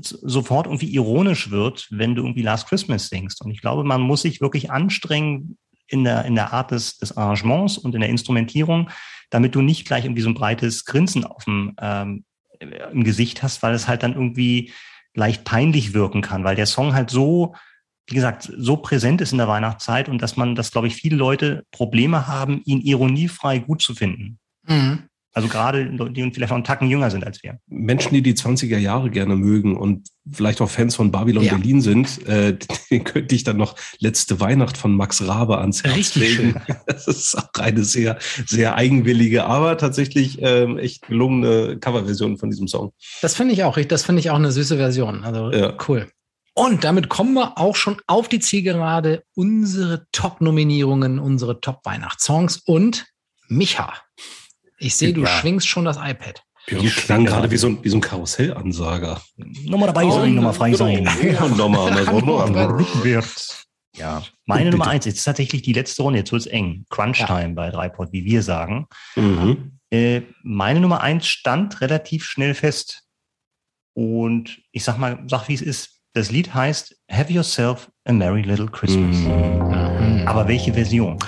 sofort 0.00 0.68
irgendwie 0.68 0.90
ironisch 0.94 1.50
wird, 1.50 1.86
wenn 1.90 2.14
du 2.14 2.22
irgendwie 2.22 2.40
Last 2.40 2.66
Christmas 2.66 3.10
singst. 3.10 3.44
Und 3.44 3.50
ich 3.50 3.60
glaube, 3.60 3.84
man 3.84 4.00
muss 4.00 4.22
sich 4.22 4.40
wirklich 4.40 4.70
anstrengen 4.70 5.58
in 5.86 6.04
der, 6.04 6.24
in 6.24 6.34
der 6.34 6.54
Art 6.54 6.70
des, 6.70 6.96
des 6.96 7.14
Arrangements 7.14 7.76
und 7.76 7.94
in 7.94 8.00
der 8.00 8.08
Instrumentierung, 8.08 8.88
damit 9.30 9.54
du 9.54 9.62
nicht 9.62 9.86
gleich 9.86 10.04
irgendwie 10.04 10.22
so 10.22 10.28
ein 10.28 10.34
breites 10.34 10.84
Grinsen 10.84 11.24
auf 11.24 11.44
dem, 11.44 11.74
ähm, 11.80 12.24
im 12.60 13.04
Gesicht 13.04 13.42
hast, 13.42 13.62
weil 13.62 13.74
es 13.74 13.88
halt 13.88 14.02
dann 14.02 14.14
irgendwie 14.14 14.72
leicht 15.14 15.44
peinlich 15.44 15.94
wirken 15.94 16.20
kann, 16.20 16.44
weil 16.44 16.56
der 16.56 16.66
Song 16.66 16.94
halt 16.94 17.10
so, 17.10 17.54
wie 18.06 18.14
gesagt, 18.14 18.52
so 18.56 18.76
präsent 18.76 19.20
ist 19.20 19.32
in 19.32 19.38
der 19.38 19.48
Weihnachtszeit 19.48 20.08
und 20.08 20.20
dass 20.20 20.36
man, 20.36 20.54
dass 20.54 20.72
glaube 20.72 20.88
ich 20.88 20.96
viele 20.96 21.16
Leute 21.16 21.64
Probleme 21.70 22.26
haben, 22.26 22.60
ihn 22.64 22.80
ironiefrei 22.80 23.58
gut 23.60 23.82
zu 23.82 23.94
finden. 23.94 24.38
Mhm. 24.66 25.09
Also 25.32 25.48
gerade 25.48 25.86
die 25.86 26.30
vielleicht 26.32 26.50
noch 26.50 26.56
einen 26.56 26.64
Tacken 26.64 26.88
jünger 26.88 27.10
sind 27.10 27.24
als 27.24 27.42
wir. 27.42 27.58
Menschen, 27.68 28.14
die 28.14 28.22
die 28.22 28.34
20er 28.34 28.78
Jahre 28.78 29.10
gerne 29.10 29.36
mögen 29.36 29.76
und 29.76 30.08
vielleicht 30.30 30.60
auch 30.60 30.68
Fans 30.68 30.96
von 30.96 31.12
Babylon 31.12 31.44
ja. 31.44 31.54
Berlin 31.54 31.80
sind, 31.80 32.26
äh, 32.26 32.58
den 32.90 33.04
könnte 33.04 33.34
ich 33.34 33.44
dann 33.44 33.56
noch 33.56 33.76
Letzte 33.98 34.40
Weihnacht 34.40 34.76
von 34.76 34.94
Max 34.94 35.26
Rabe 35.26 35.58
ans 35.58 35.84
Herz 35.84 35.96
Richtig 35.96 36.38
legen. 36.38 36.60
Schön. 36.66 36.76
Das 36.86 37.06
ist 37.06 37.36
auch 37.36 37.60
eine 37.60 37.84
sehr, 37.84 38.18
sehr 38.46 38.74
eigenwillige, 38.74 39.44
aber 39.44 39.78
tatsächlich 39.78 40.38
ähm, 40.42 40.76
echt 40.76 41.06
gelungene 41.06 41.78
Coverversion 41.78 42.36
von 42.36 42.50
diesem 42.50 42.68
Song. 42.68 42.92
Das 43.22 43.34
finde 43.34 43.54
ich 43.54 43.64
auch. 43.64 43.78
Das 43.78 44.04
finde 44.04 44.20
ich 44.20 44.30
auch 44.30 44.36
eine 44.36 44.52
süße 44.52 44.76
Version. 44.76 45.24
Also 45.24 45.50
ja. 45.52 45.76
cool. 45.88 46.08
Und 46.54 46.84
damit 46.84 47.08
kommen 47.08 47.34
wir 47.34 47.58
auch 47.58 47.76
schon 47.76 48.02
auf 48.06 48.28
die 48.28 48.40
Zielgerade. 48.40 49.22
Unsere 49.34 50.06
Top-Nominierungen, 50.12 51.18
unsere 51.18 51.60
Top-Weihnachtssongs 51.60 52.58
und 52.66 53.06
Micha. 53.48 53.94
Ich 54.80 54.96
sehe, 54.96 55.12
du 55.12 55.22
ja. 55.22 55.28
schwingst 55.28 55.68
schon 55.68 55.84
das 55.84 55.98
iPad. 55.98 56.42
Björn 56.66 56.86
klang 56.86 57.24
gerade 57.24 57.50
wie 57.50 57.56
so 57.56 57.68
ein, 57.68 57.84
wie 57.84 57.88
so 57.88 57.96
ein 57.96 58.00
Karussellansager. 58.00 59.20
Nochmal 59.36 59.88
dabei 59.88 60.04
oh, 60.04 60.10
sein, 60.10 60.34
nochmal 60.34 60.52
frei 60.52 60.72
sein. 60.74 61.04
nochmal, 61.56 61.94
wird. 63.02 63.66
Ja, 63.96 64.22
meine 64.46 64.66
Bitte. 64.66 64.78
Nummer 64.78 64.90
eins 64.90 65.06
ist 65.06 65.24
tatsächlich 65.24 65.62
die 65.62 65.72
letzte 65.72 66.02
Runde. 66.02 66.20
Jetzt 66.20 66.32
wird 66.32 66.42
es 66.42 66.46
eng. 66.46 66.84
Crunch-Time 66.90 67.48
ja. 67.48 67.54
bei 67.54 67.70
Dreipod, 67.70 68.12
wie 68.12 68.24
wir 68.24 68.42
sagen. 68.42 68.86
Mhm. 69.16 69.78
Äh, 69.90 70.22
meine 70.42 70.80
Nummer 70.80 71.00
eins 71.00 71.26
stand 71.26 71.80
relativ 71.80 72.24
schnell 72.24 72.54
fest. 72.54 73.02
Und 73.94 74.62
ich 74.70 74.84
sag 74.84 74.98
mal, 74.98 75.22
sag 75.26 75.48
wie 75.48 75.54
es 75.54 75.62
ist. 75.62 76.00
Das 76.12 76.30
Lied 76.30 76.54
heißt 76.54 76.96
Have 77.10 77.32
Yourself 77.32 77.90
a 78.04 78.12
Merry 78.12 78.42
Little 78.42 78.68
Christmas. 78.68 79.16
Mhm. 79.16 80.26
Aber 80.26 80.48
welche 80.48 80.72
Version? 80.72 81.18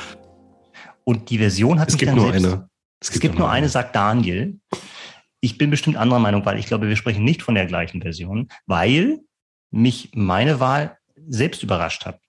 Und 1.04 1.30
die 1.30 1.38
Version 1.38 1.80
hat 1.80 1.88
es 1.88 1.96
gibt 1.96 2.14
nur 2.14 2.32
selbst, 2.32 2.46
eine. 2.46 2.68
Es 3.02 3.10
gibt, 3.10 3.16
es 3.16 3.20
gibt 3.20 3.38
nur 3.38 3.50
eine, 3.50 3.68
sagt 3.68 3.96
Daniel. 3.96 4.60
Ich 5.40 5.58
bin 5.58 5.70
bestimmt 5.70 5.96
anderer 5.96 6.20
Meinung, 6.20 6.46
weil 6.46 6.60
ich 6.60 6.66
glaube, 6.66 6.88
wir 6.88 6.94
sprechen 6.94 7.24
nicht 7.24 7.42
von 7.42 7.56
der 7.56 7.66
gleichen 7.66 8.00
Version, 8.00 8.48
weil 8.66 9.18
mich 9.72 10.10
meine 10.14 10.60
Wahl 10.60 10.98
selbst 11.26 11.64
überrascht 11.64 12.06
hat. 12.06 12.20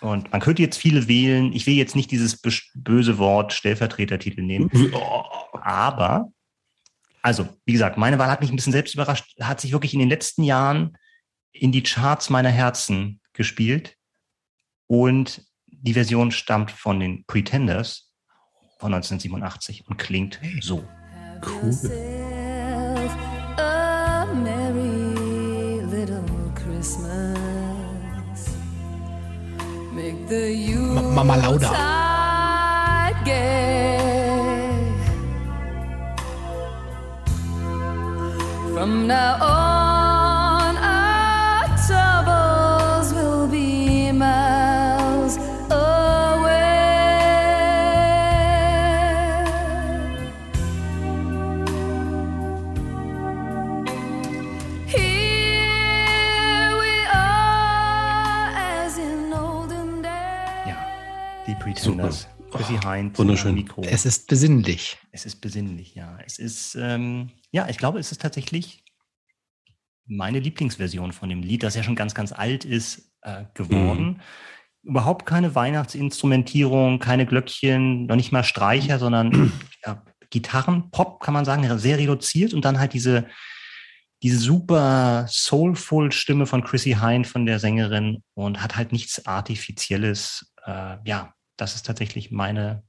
Und 0.00 0.30
man 0.30 0.40
könnte 0.40 0.62
jetzt 0.62 0.78
viele 0.78 1.08
wählen. 1.08 1.52
Ich 1.52 1.66
will 1.66 1.74
jetzt 1.74 1.96
nicht 1.96 2.12
dieses 2.12 2.40
böse 2.74 3.18
Wort 3.18 3.52
Stellvertretertitel 3.52 4.42
nehmen. 4.42 4.70
Aber, 5.52 6.30
also, 7.22 7.48
wie 7.64 7.72
gesagt, 7.72 7.98
meine 7.98 8.20
Wahl 8.20 8.30
hat 8.30 8.40
mich 8.40 8.50
ein 8.50 8.56
bisschen 8.56 8.72
selbst 8.72 8.94
überrascht, 8.94 9.36
hat 9.40 9.60
sich 9.60 9.72
wirklich 9.72 9.94
in 9.94 10.00
den 10.00 10.08
letzten 10.08 10.44
Jahren 10.44 10.96
in 11.50 11.72
die 11.72 11.82
Charts 11.82 12.30
meiner 12.30 12.50
Herzen 12.50 13.20
gespielt. 13.32 13.96
Und 14.86 15.44
die 15.66 15.94
Version 15.94 16.30
stammt 16.30 16.70
von 16.70 17.00
den 17.00 17.24
Pretenders 17.26 18.09
von 18.80 18.94
1987 18.94 19.84
und 19.88 19.98
klingt 19.98 20.40
so. 20.62 20.82
Cool. 21.44 21.72
Mama 31.14 31.36
Lauda. 31.36 31.70
From 38.74 39.06
now 39.06 39.36
on. 39.42 39.79
Chrissy 62.50 62.78
oh, 62.82 62.84
Heinz, 62.84 63.18
wunderschön. 63.18 63.54
Mikro. 63.54 63.82
Es 63.82 64.04
ist 64.04 64.26
besinnlich. 64.26 64.98
Es 65.12 65.24
ist 65.24 65.40
besinnlich, 65.40 65.94
ja. 65.94 66.18
Es 66.26 66.38
ist, 66.38 66.74
ähm, 66.74 67.30
ja, 67.52 67.68
ich 67.68 67.78
glaube, 67.78 67.98
es 67.98 68.10
ist 68.10 68.20
tatsächlich 68.20 68.84
meine 70.06 70.40
Lieblingsversion 70.40 71.12
von 71.12 71.28
dem 71.28 71.42
Lied, 71.42 71.62
das 71.62 71.76
ja 71.76 71.82
schon 71.82 71.94
ganz, 71.94 72.14
ganz 72.14 72.32
alt 72.32 72.64
ist, 72.64 73.12
äh, 73.22 73.44
geworden. 73.54 74.04
Mhm. 74.04 74.20
Überhaupt 74.82 75.26
keine 75.26 75.54
Weihnachtsinstrumentierung, 75.54 76.98
keine 76.98 77.26
Glöckchen, 77.26 78.06
noch 78.06 78.16
nicht 78.16 78.32
mal 78.32 78.42
Streicher, 78.42 78.98
sondern 78.98 79.52
ja, 79.86 80.02
Gitarren, 80.30 80.90
Pop 80.90 81.20
kann 81.20 81.34
man 81.34 81.44
sagen, 81.44 81.78
sehr 81.78 81.98
reduziert 81.98 82.54
und 82.54 82.64
dann 82.64 82.78
halt 82.78 82.94
diese, 82.94 83.26
diese 84.22 84.38
super 84.38 85.26
soulful 85.28 86.12
Stimme 86.12 86.46
von 86.46 86.64
Chrissy 86.64 86.96
Hine, 87.00 87.24
von 87.24 87.46
der 87.46 87.58
Sängerin 87.58 88.22
und 88.34 88.62
hat 88.62 88.76
halt 88.76 88.92
nichts 88.92 89.26
Artifizielles, 89.26 90.52
äh, 90.64 90.96
ja, 91.04 91.34
das 91.60 91.74
ist 91.74 91.86
tatsächlich 91.86 92.30
meine, 92.30 92.82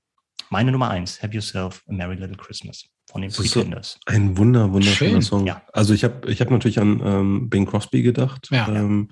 meine 0.50 0.72
Nummer 0.72 0.90
eins. 0.90 1.22
Have 1.22 1.34
Yourself 1.34 1.84
a 1.88 1.94
Merry 1.94 2.16
Little 2.16 2.38
Christmas 2.38 2.86
von 3.10 3.22
den 3.22 3.32
Pretenders. 3.32 4.00
So 4.08 4.14
ein 4.14 4.38
wunder, 4.38 4.72
wunderschöner 4.72 5.14
Schön. 5.14 5.22
Song. 5.22 5.46
Ja. 5.46 5.62
Also 5.74 5.94
ich 5.94 6.04
habe 6.04 6.32
ich 6.32 6.40
hab 6.40 6.50
natürlich 6.50 6.80
an 6.80 7.02
ähm, 7.04 7.50
Bing 7.50 7.66
Crosby 7.66 8.02
gedacht. 8.02 8.48
Ja, 8.52 8.68
ähm, 8.70 9.10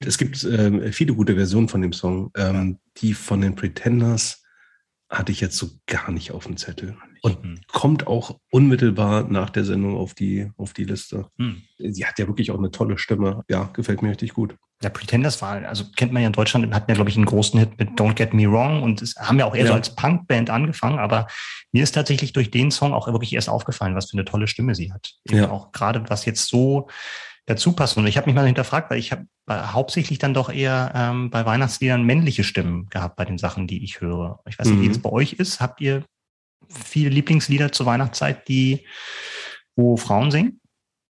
ja. 0.00 0.08
Es 0.08 0.18
gibt 0.18 0.44
ähm, 0.44 0.92
viele 0.92 1.14
gute 1.14 1.34
Versionen 1.34 1.68
von 1.68 1.80
dem 1.80 1.92
Song. 1.92 2.30
Ähm, 2.36 2.78
die 2.98 3.14
von 3.14 3.40
den 3.40 3.54
Pretenders 3.54 4.42
hatte 5.08 5.32
ich 5.32 5.40
jetzt 5.40 5.56
so 5.56 5.70
gar 5.86 6.10
nicht 6.10 6.32
auf 6.32 6.44
dem 6.44 6.56
Zettel. 6.56 6.96
Und 7.24 7.42
mhm. 7.42 7.60
kommt 7.72 8.06
auch 8.06 8.38
unmittelbar 8.50 9.24
nach 9.24 9.48
der 9.48 9.64
Sendung 9.64 9.96
auf 9.96 10.12
die, 10.12 10.50
auf 10.58 10.74
die 10.74 10.84
Liste. 10.84 11.24
Mhm. 11.38 11.62
Sie 11.78 12.04
hat 12.04 12.18
ja 12.18 12.26
wirklich 12.26 12.50
auch 12.50 12.58
eine 12.58 12.70
tolle 12.70 12.98
Stimme. 12.98 13.44
Ja, 13.48 13.70
gefällt 13.72 14.02
mir 14.02 14.10
richtig 14.10 14.34
gut. 14.34 14.56
Ja, 14.82 14.90
Pretenders 14.90 15.40
war, 15.40 15.64
also 15.66 15.84
kennt 15.96 16.12
man 16.12 16.20
ja 16.20 16.26
in 16.26 16.34
Deutschland, 16.34 16.74
hatten 16.74 16.90
ja, 16.90 16.94
glaube 16.94 17.08
ich, 17.08 17.16
einen 17.16 17.24
großen 17.24 17.58
Hit 17.58 17.78
mit 17.78 17.98
Don't 17.98 18.12
Get 18.12 18.34
Me 18.34 18.50
Wrong 18.50 18.82
und 18.82 19.00
es 19.00 19.16
haben 19.16 19.38
ja 19.38 19.46
auch 19.46 19.54
eher 19.54 19.62
ja. 19.62 19.68
so 19.68 19.72
als 19.72 19.94
Punkband 19.94 20.50
angefangen, 20.50 20.98
aber 20.98 21.26
mir 21.72 21.82
ist 21.82 21.92
tatsächlich 21.92 22.34
durch 22.34 22.50
den 22.50 22.70
Song 22.70 22.92
auch 22.92 23.06
wirklich 23.06 23.32
erst 23.32 23.48
aufgefallen, 23.48 23.94
was 23.94 24.10
für 24.10 24.18
eine 24.18 24.26
tolle 24.26 24.46
Stimme 24.46 24.74
sie 24.74 24.92
hat. 24.92 25.14
Ja. 25.26 25.50
Auch 25.50 25.72
gerade 25.72 26.04
was 26.08 26.26
jetzt 26.26 26.46
so 26.48 26.88
dazu 27.46 27.72
passt. 27.72 27.96
Und 27.96 28.06
ich 28.06 28.18
habe 28.18 28.26
mich 28.26 28.34
mal 28.34 28.44
hinterfragt, 28.44 28.90
weil 28.90 28.98
ich 28.98 29.12
habe 29.12 29.26
hauptsächlich 29.50 30.18
dann 30.18 30.34
doch 30.34 30.52
eher 30.52 30.92
ähm, 30.94 31.30
bei 31.30 31.46
Weihnachtsliedern 31.46 32.02
männliche 32.02 32.44
Stimmen 32.44 32.90
gehabt 32.90 33.16
bei 33.16 33.24
den 33.24 33.38
Sachen, 33.38 33.66
die 33.66 33.82
ich 33.82 34.02
höre. 34.02 34.40
Ich 34.46 34.58
weiß 34.58 34.68
nicht, 34.68 34.78
mhm. 34.78 34.82
wie 34.82 34.90
es 34.90 35.00
bei 35.00 35.10
euch 35.10 35.34
ist. 35.34 35.60
Habt 35.60 35.80
ihr 35.80 36.04
viele 36.84 37.10
Lieblingslieder 37.10 37.72
zur 37.72 37.86
Weihnachtszeit, 37.86 38.48
die 38.48 38.86
wo 39.76 39.96
Frauen 39.96 40.30
singen? 40.30 40.60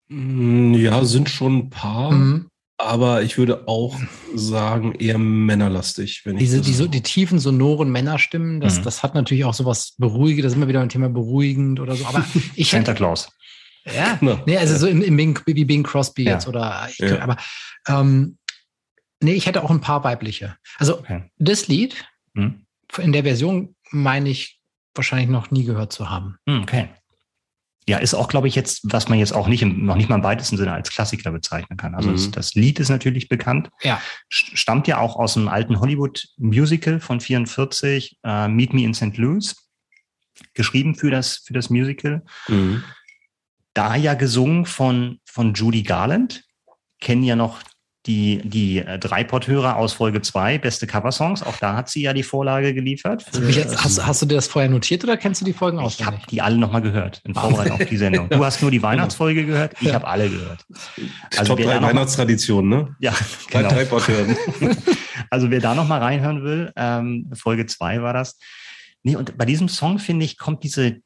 Mm, 0.09 0.75
ja, 0.75 1.05
sind 1.05 1.29
schon 1.29 1.57
ein 1.57 1.71
paar. 1.71 2.13
Mhm. 2.13 2.49
Aber 2.81 3.23
ich 3.23 3.39
würde 3.39 3.67
auch 3.67 3.99
sagen, 4.35 4.95
eher 4.95 5.19
männerlastig. 5.19 6.23
Wenn 6.25 6.37
Diese, 6.37 6.61
die, 6.61 6.73
so, 6.73 6.87
die 6.87 7.03
tiefen, 7.03 7.41
sonoren 7.41 7.91
Männerstimmen, 7.91 8.61
das, 8.61 8.79
mhm. 8.79 8.85
das 8.85 9.03
hat 9.03 9.15
natürlich 9.15 9.45
auch 9.45 9.55
sowas 9.55 9.95
beruhigend, 9.99 10.45
das 10.45 10.53
ist 10.53 10.57
immer 10.57 10.69
wieder 10.69 10.81
ein 10.81 10.89
Thema 10.89 11.09
beruhigend 11.09 11.81
oder 11.81 11.97
so. 11.97 12.07
Aber 12.07 12.25
ich 12.55 12.71
Santa 12.71 12.95
Claus. 12.95 13.29
Ja, 13.85 14.19
no. 14.21 14.39
nee, 14.47 14.57
also 14.57 14.77
so 14.77 14.87
im, 14.87 15.03
im 15.03 15.17
Bing, 15.17 15.41
wie 15.47 15.65
Bing 15.65 15.83
Crosby 15.83 16.25
ja. 16.25 16.33
jetzt 16.33 16.47
oder 16.47 16.87
ich, 16.91 16.99
ja. 16.99 17.21
aber 17.21 17.37
ähm, 17.89 18.39
Nee, 19.21 19.33
ich 19.33 19.47
hätte 19.47 19.63
auch 19.65 19.71
ein 19.71 19.81
paar 19.81 20.05
weibliche. 20.05 20.57
Also 20.79 20.99
Okay. 20.99 21.25
das 21.39 21.69
Lied 21.69 22.07
Hm? 22.37 22.67
in 22.99 23.13
der 23.13 23.25
Version 23.25 23.75
meine 23.91 24.29
ich 24.29 24.58
wahrscheinlich 24.99 25.29
noch 25.31 25.51
nie 25.51 25.65
gehört 25.65 25.93
zu 25.93 26.11
haben. 26.11 26.37
Hm, 26.47 26.63
Okay. 26.63 26.89
Ja, 27.89 27.97
ist 27.97 28.13
auch, 28.13 28.29
glaube 28.29 28.49
ich, 28.49 28.55
jetzt, 28.55 28.81
was 28.93 29.09
man 29.09 29.19
jetzt 29.19 29.33
auch 29.33 29.49
nicht 29.49 29.63
im, 29.63 29.87
noch 29.87 29.97
nicht 29.97 30.11
mal 30.11 30.17
im 30.17 30.23
weitesten 30.23 30.59
Sinne 30.59 30.75
als 30.75 30.91
Klassiker 30.91 31.33
bezeichnen 31.33 31.79
kann. 31.79 31.95
Also 31.95 32.11
Mhm. 32.11 32.17
das, 32.17 32.31
das 32.33 32.55
Lied 32.55 32.81
ist 32.81 32.91
natürlich 32.91 33.31
bekannt, 33.31 33.71
Ja. 33.83 33.99
st- 34.31 34.55
stammt 34.59 34.87
ja 34.89 34.99
auch 34.99 35.17
aus 35.17 35.39
einem 35.39 35.49
alten 35.49 35.81
Hollywood-Musical 35.81 37.01
von 37.01 37.19
44, 37.21 38.19
äh, 38.25 38.47
Meet 38.49 38.75
Me 38.75 38.83
in 38.85 38.93
St. 38.93 39.17
Louis, 39.17 39.57
geschrieben 40.53 40.97
für 40.97 41.11
das, 41.11 41.39
für 41.39 41.55
das 41.55 41.71
Musical. 41.71 42.23
Mhm. 42.49 42.85
Da 43.73 43.97
ja 43.97 44.13
gesungen 44.13 44.67
von, 44.67 45.21
von 45.25 45.55
Judy 45.55 45.83
Garland, 45.83 46.45
kennen 47.01 47.23
ja 47.23 47.37
noch 47.37 47.63
die, 48.09 48.41
die 48.43 48.79
äh, 48.79 48.99
Dreipot-Hörer 48.99 49.77
aus 49.77 49.93
Folge 49.93 50.21
2, 50.23 50.59
beste 50.59 50.87
Coversongs. 50.87 51.43
Auch 51.43 51.57
da 51.59 51.77
hat 51.77 51.89
sie 51.91 52.03
ja 52.03 52.13
die 52.15 52.23
Vorlage 52.25 52.75
geliefert. 52.75 53.25
Mich 53.41 53.55
jetzt, 53.57 53.85
hast, 53.85 54.05
hast 54.05 54.23
du 54.23 54.27
dir 54.27 54.35
das 54.37 54.49
vorher 54.49 54.69
notiert 54.71 55.05
oder 55.05 55.17
kennst 55.17 55.43
du 55.43 55.45
die 55.45 55.53
Folgen 55.53 55.79
Ich 55.79 55.85
auswendig? 55.85 56.17
habe 56.21 56.31
die 56.31 56.43
alle 56.43 56.57
nochmal 56.57 56.81
gehört 56.83 57.21
in 57.25 57.35
Vorbereitung 57.35 57.81
auf 57.81 57.89
die 57.89 57.97
Sendung. 57.97 58.29
Du 58.31 58.45
hast 58.45 58.61
nur 58.63 58.71
die 58.71 58.83
Weihnachtsfolge 58.83 59.45
gehört, 59.47 59.75
ich 59.81 59.89
Ja. 59.89 59.95
habe 59.95 60.09
alle 60.09 60.29
gehört. 60.31 60.65
Also 61.37 61.51
Top 61.55 61.59
wer 61.59 61.67
da 61.67 61.73
3 61.75 61.81
noch- 61.81 61.89
Weihnachtstraditionen, 61.91 62.71
ne? 62.71 62.97
Ja, 62.99 63.13
Bei 63.53 63.63
genau. 63.63 63.75
Tripod 63.75 64.09
hören. 64.09 64.37
Also 65.31 65.51
wer 65.51 65.61
da 65.61 65.75
noch 65.75 65.87
mal 65.87 65.99
reinhören 66.01 66.43
will, 66.43 66.73
ähm, 66.75 67.31
Folge 67.35 67.67
zwei 67.67 68.01
war 68.01 68.15
das. 68.15 68.39
Nee, 69.03 69.15
und 69.17 69.37
bei 69.37 69.45
diesem 69.45 69.69
Song, 69.69 69.99
finde 69.99 70.25
ich, 70.25 70.39
kommt 70.39 70.65
diese, 70.65 71.01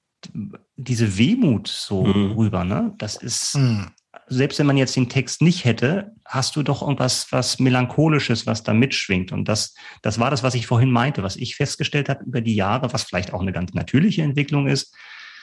diese 0.76 1.18
Wehmut 1.18 1.66
so 1.66 2.04
Mhm. 2.04 2.32
rüber. 2.32 2.62
Ne? 2.62 2.94
Das 2.98 3.16
ist, 3.16 3.54
Hm. 3.54 3.90
Selbst 4.32 4.58
wenn 4.58 4.66
man 4.66 4.76
jetzt 4.76 4.96
den 4.96 5.08
Text 5.08 5.42
nicht 5.42 5.64
hätte, 5.64 6.12
hast 6.24 6.56
du 6.56 6.62
doch 6.62 6.82
irgendwas 6.82 7.26
was 7.30 7.58
Melancholisches, 7.58 8.46
was 8.46 8.62
da 8.62 8.72
mitschwingt. 8.72 9.32
Und 9.32 9.48
das, 9.48 9.74
das 10.02 10.18
war 10.18 10.30
das, 10.30 10.42
was 10.42 10.54
ich 10.54 10.66
vorhin 10.66 10.90
meinte, 10.90 11.22
was 11.22 11.36
ich 11.36 11.56
festgestellt 11.56 12.08
habe 12.08 12.24
über 12.24 12.40
die 12.40 12.54
Jahre, 12.54 12.92
was 12.92 13.02
vielleicht 13.04 13.32
auch 13.32 13.42
eine 13.42 13.52
ganz 13.52 13.74
natürliche 13.74 14.22
Entwicklung 14.22 14.66
ist, 14.66 14.94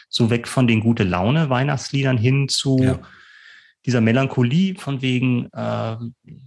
so 0.09 0.29
weg 0.29 0.47
von 0.47 0.67
den 0.67 0.79
gute 0.79 1.03
Laune 1.03 1.49
Weihnachtsliedern 1.49 2.17
hin 2.17 2.49
zu 2.49 2.79
Ja. 2.81 2.99
dieser 3.85 4.01
Melancholie 4.01 4.75
von 4.75 5.01
wegen, 5.01 5.45
äh, 5.53 5.95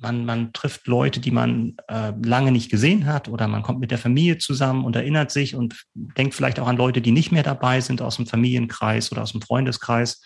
man, 0.00 0.24
man 0.24 0.52
trifft 0.52 0.86
Leute, 0.86 1.20
die 1.20 1.30
man 1.30 1.76
äh, 1.88 2.12
lange 2.24 2.52
nicht 2.52 2.70
gesehen 2.70 3.06
hat 3.06 3.28
oder 3.28 3.48
man 3.48 3.62
kommt 3.62 3.80
mit 3.80 3.90
der 3.90 3.98
Familie 3.98 4.38
zusammen 4.38 4.84
und 4.84 4.96
erinnert 4.96 5.30
sich 5.30 5.54
und 5.54 5.84
denkt 5.94 6.34
vielleicht 6.34 6.60
auch 6.60 6.66
an 6.68 6.76
Leute, 6.76 7.00
die 7.00 7.12
nicht 7.12 7.32
mehr 7.32 7.42
dabei 7.42 7.80
sind 7.80 8.02
aus 8.02 8.16
dem 8.16 8.26
Familienkreis 8.26 9.12
oder 9.12 9.22
aus 9.22 9.32
dem 9.32 9.42
Freundeskreis. 9.42 10.20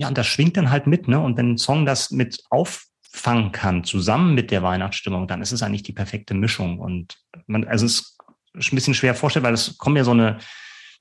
Ja, 0.00 0.08
und 0.08 0.16
das 0.16 0.26
schwingt 0.26 0.56
dann 0.56 0.70
halt 0.70 0.86
mit, 0.86 1.08
ne? 1.08 1.20
Und 1.20 1.36
wenn 1.36 1.52
ein 1.52 1.58
Song 1.58 1.84
das 1.84 2.10
mit 2.10 2.42
auffangen 2.48 3.52
kann, 3.52 3.84
zusammen 3.84 4.34
mit 4.34 4.50
der 4.50 4.62
Weihnachtsstimmung, 4.62 5.28
dann 5.28 5.42
ist 5.42 5.52
es 5.52 5.62
eigentlich 5.62 5.82
die 5.82 5.92
perfekte 5.92 6.32
Mischung. 6.32 6.78
Und 6.78 7.18
man, 7.46 7.64
also 7.68 7.84
es 7.84 8.16
ist 8.54 8.72
ein 8.72 8.76
bisschen 8.76 8.94
schwer 8.94 9.14
vorstellen, 9.14 9.44
weil 9.44 9.52
es 9.52 9.76
kommt 9.76 9.98
ja 9.98 10.04
so 10.04 10.12
eine, 10.12 10.38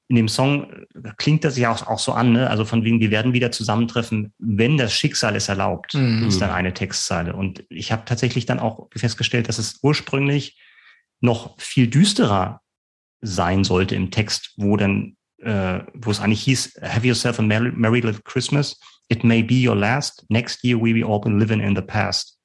in 0.10 0.18
dem 0.18 0.28
Song 0.28 0.70
äh, 0.74 1.12
klingt 1.18 1.46
das 1.46 1.58
ja 1.58 1.72
auch, 1.72 1.88
auch 1.88 2.00
so 2.00 2.12
an, 2.12 2.34
ne? 2.34 2.50
Also 2.50 2.66
von 2.66 2.84
wegen, 2.84 3.00
wir 3.00 3.10
werden 3.10 3.32
wieder 3.32 3.52
zusammentreffen, 3.52 4.34
wenn 4.38 4.76
das 4.76 4.92
Schicksal 4.94 5.36
es 5.38 5.48
erlaubt, 5.48 5.94
Mhm. 5.94 6.28
ist 6.28 6.42
dann 6.42 6.50
eine 6.52 6.74
Textzeile. 6.74 7.34
Und 7.36 7.64
ich 7.70 7.94
habe 7.94 8.04
tatsächlich 8.06 8.46
dann 8.48 8.60
auch 8.60 8.90
festgestellt, 8.94 9.48
dass 9.48 9.60
es 9.60 9.80
ursprünglich 9.82 10.60
noch 11.22 11.58
viel 11.58 11.88
düsterer 11.88 12.60
sein 13.22 13.64
sollte 13.64 13.96
im 13.96 14.12
Text, 14.12 14.54
wo 14.58 14.76
dann, 14.78 15.16
äh, 15.42 15.80
wo 15.94 16.12
es 16.12 16.20
eigentlich 16.20 16.42
hieß, 16.44 16.80
have 16.82 17.06
yourself 17.06 17.40
a 17.40 17.42
merry, 17.42 17.72
merry 17.72 18.02
little 18.02 18.22
Christmas. 18.24 18.80
It 19.08 19.24
may 19.24 19.42
be 19.42 19.68
your 19.68 19.76
last. 19.76 20.26
Next 20.30 20.64
year 20.64 20.78
we 20.78 20.94
will 20.94 21.06
all 21.06 21.20
be 21.20 21.30
living 21.30 21.62
in 21.62 21.76
the 21.76 21.82
past. 21.82 22.40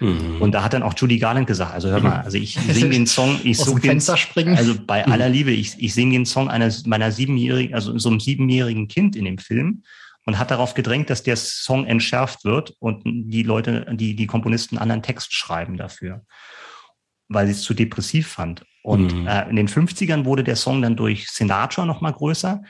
Mhm. 0.00 0.40
Und 0.40 0.52
da 0.52 0.62
hat 0.62 0.72
dann 0.74 0.82
auch 0.82 0.94
Judy 0.96 1.18
Garland 1.18 1.46
gesagt, 1.46 1.72
also 1.72 1.88
hör 1.88 2.00
mal, 2.00 2.20
also 2.20 2.36
ich 2.36 2.54
singe 2.68 2.90
den 2.90 3.06
Song, 3.06 3.40
ich 3.44 3.58
suche 3.58 3.80
den, 3.80 3.90
Fenster 3.92 4.16
springen. 4.16 4.56
also 4.56 4.74
bei 4.86 5.06
aller 5.06 5.28
Liebe, 5.28 5.50
ich, 5.50 5.74
ich 5.78 5.94
singe 5.94 6.12
den 6.12 6.26
Song 6.26 6.50
eines 6.50 6.86
meiner 6.86 7.10
siebenjährigen, 7.12 7.74
also 7.74 7.96
so 7.98 8.10
einem 8.10 8.20
siebenjährigen 8.20 8.88
Kind 8.88 9.16
in 9.16 9.24
dem 9.24 9.38
Film 9.38 9.82
und 10.26 10.38
hat 10.38 10.50
darauf 10.50 10.74
gedrängt, 10.74 11.08
dass 11.08 11.22
der 11.22 11.36
Song 11.36 11.86
entschärft 11.86 12.44
wird 12.44 12.74
und 12.78 13.02
die 13.04 13.42
Leute, 13.42 13.86
die, 13.92 14.14
die 14.14 14.26
Komponisten 14.26 14.76
einen 14.76 14.82
anderen 14.82 15.02
Text 15.02 15.32
schreiben 15.32 15.76
dafür, 15.76 16.24
weil 17.28 17.46
sie 17.46 17.52
es 17.52 17.62
zu 17.62 17.74
depressiv 17.74 18.28
fand. 18.28 18.64
Und 18.82 19.14
Mhm. 19.14 19.26
äh, 19.26 19.48
in 19.48 19.56
den 19.56 19.68
50ern 19.68 20.24
wurde 20.24 20.44
der 20.44 20.56
Song 20.56 20.82
dann 20.82 20.96
durch 20.96 21.28
Sinatra 21.28 21.84
nochmal 21.86 22.12
größer 22.12 22.62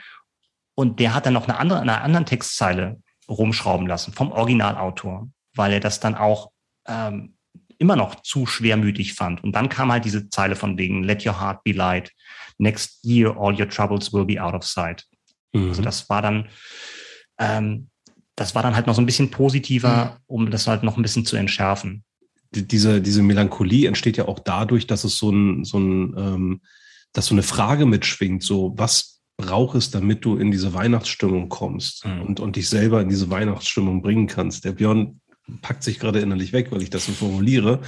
und 0.75 0.99
der 0.99 1.13
hat 1.13 1.25
dann 1.25 1.33
noch 1.33 1.47
eine 1.47 1.57
andere, 1.59 1.79
eine 1.81 2.01
anderen 2.01 2.25
Textzeile 2.25 3.01
rumschrauben 3.29 3.87
lassen 3.87 4.13
vom 4.13 4.31
Originalautor, 4.31 5.29
weil 5.55 5.73
er 5.73 5.79
das 5.79 5.99
dann 5.99 6.15
auch 6.15 6.51
ähm, 6.87 7.35
immer 7.77 7.95
noch 7.95 8.21
zu 8.21 8.45
schwermütig 8.45 9.13
fand. 9.13 9.43
Und 9.43 9.51
dann 9.53 9.69
kam 9.69 9.91
halt 9.91 10.05
diese 10.05 10.29
Zeile 10.29 10.55
von 10.55 10.77
wegen 10.77 11.03
Let 11.03 11.25
your 11.25 11.39
heart 11.39 11.63
be 11.63 11.71
light. 11.73 12.11
Next 12.57 13.03
year 13.03 13.35
all 13.37 13.53
your 13.59 13.69
troubles 13.69 14.11
will 14.13 14.25
be 14.25 14.41
out 14.41 14.55
of 14.55 14.63
sight. 14.63 15.05
Mhm. 15.53 15.69
Also 15.69 15.81
das 15.83 16.09
war 16.09 16.21
dann, 16.23 16.47
ähm, 17.37 17.89
das 18.35 18.55
war 18.55 18.63
dann 18.63 18.75
halt 18.75 18.87
noch 18.87 18.95
so 18.95 19.01
ein 19.01 19.05
bisschen 19.05 19.29
positiver, 19.29 20.17
um 20.27 20.49
das 20.49 20.65
halt 20.67 20.81
noch 20.83 20.97
ein 20.97 21.03
bisschen 21.03 21.25
zu 21.25 21.35
entschärfen. 21.35 22.03
Die- 22.55 22.67
diese, 22.67 23.01
diese 23.01 23.21
Melancholie 23.23 23.87
entsteht 23.87 24.17
ja 24.17 24.27
auch 24.27 24.39
dadurch, 24.39 24.87
dass 24.87 25.03
es 25.03 25.17
so 25.17 25.31
ein, 25.31 25.63
so 25.63 25.77
ein, 25.79 26.13
ähm, 26.17 26.61
dass 27.13 27.27
so 27.27 27.35
eine 27.35 27.43
Frage 27.43 27.85
mitschwingt, 27.85 28.43
so 28.43 28.73
was 28.77 29.21
braucht 29.37 29.75
es, 29.75 29.91
damit 29.91 30.25
du 30.25 30.35
in 30.37 30.49
diese 30.51 30.73
Weihnachtsstimmung 30.73 31.47
kommst 31.49 32.05
Mhm. 32.05 32.21
und, 32.23 32.39
und 32.39 32.55
dich 32.55 32.69
selber 32.69 33.01
in 33.01 33.09
diese 33.09 33.29
Weihnachtsstimmung 33.29 34.01
bringen 34.01 34.27
kannst. 34.27 34.65
Der 34.65 34.71
Björn 34.71 35.21
packt 35.61 35.83
sich 35.83 35.99
gerade 35.99 36.19
innerlich 36.19 36.53
weg, 36.53 36.71
weil 36.71 36.81
ich 36.81 36.89
das 36.89 37.05
so 37.05 37.11
formuliere. 37.11 37.81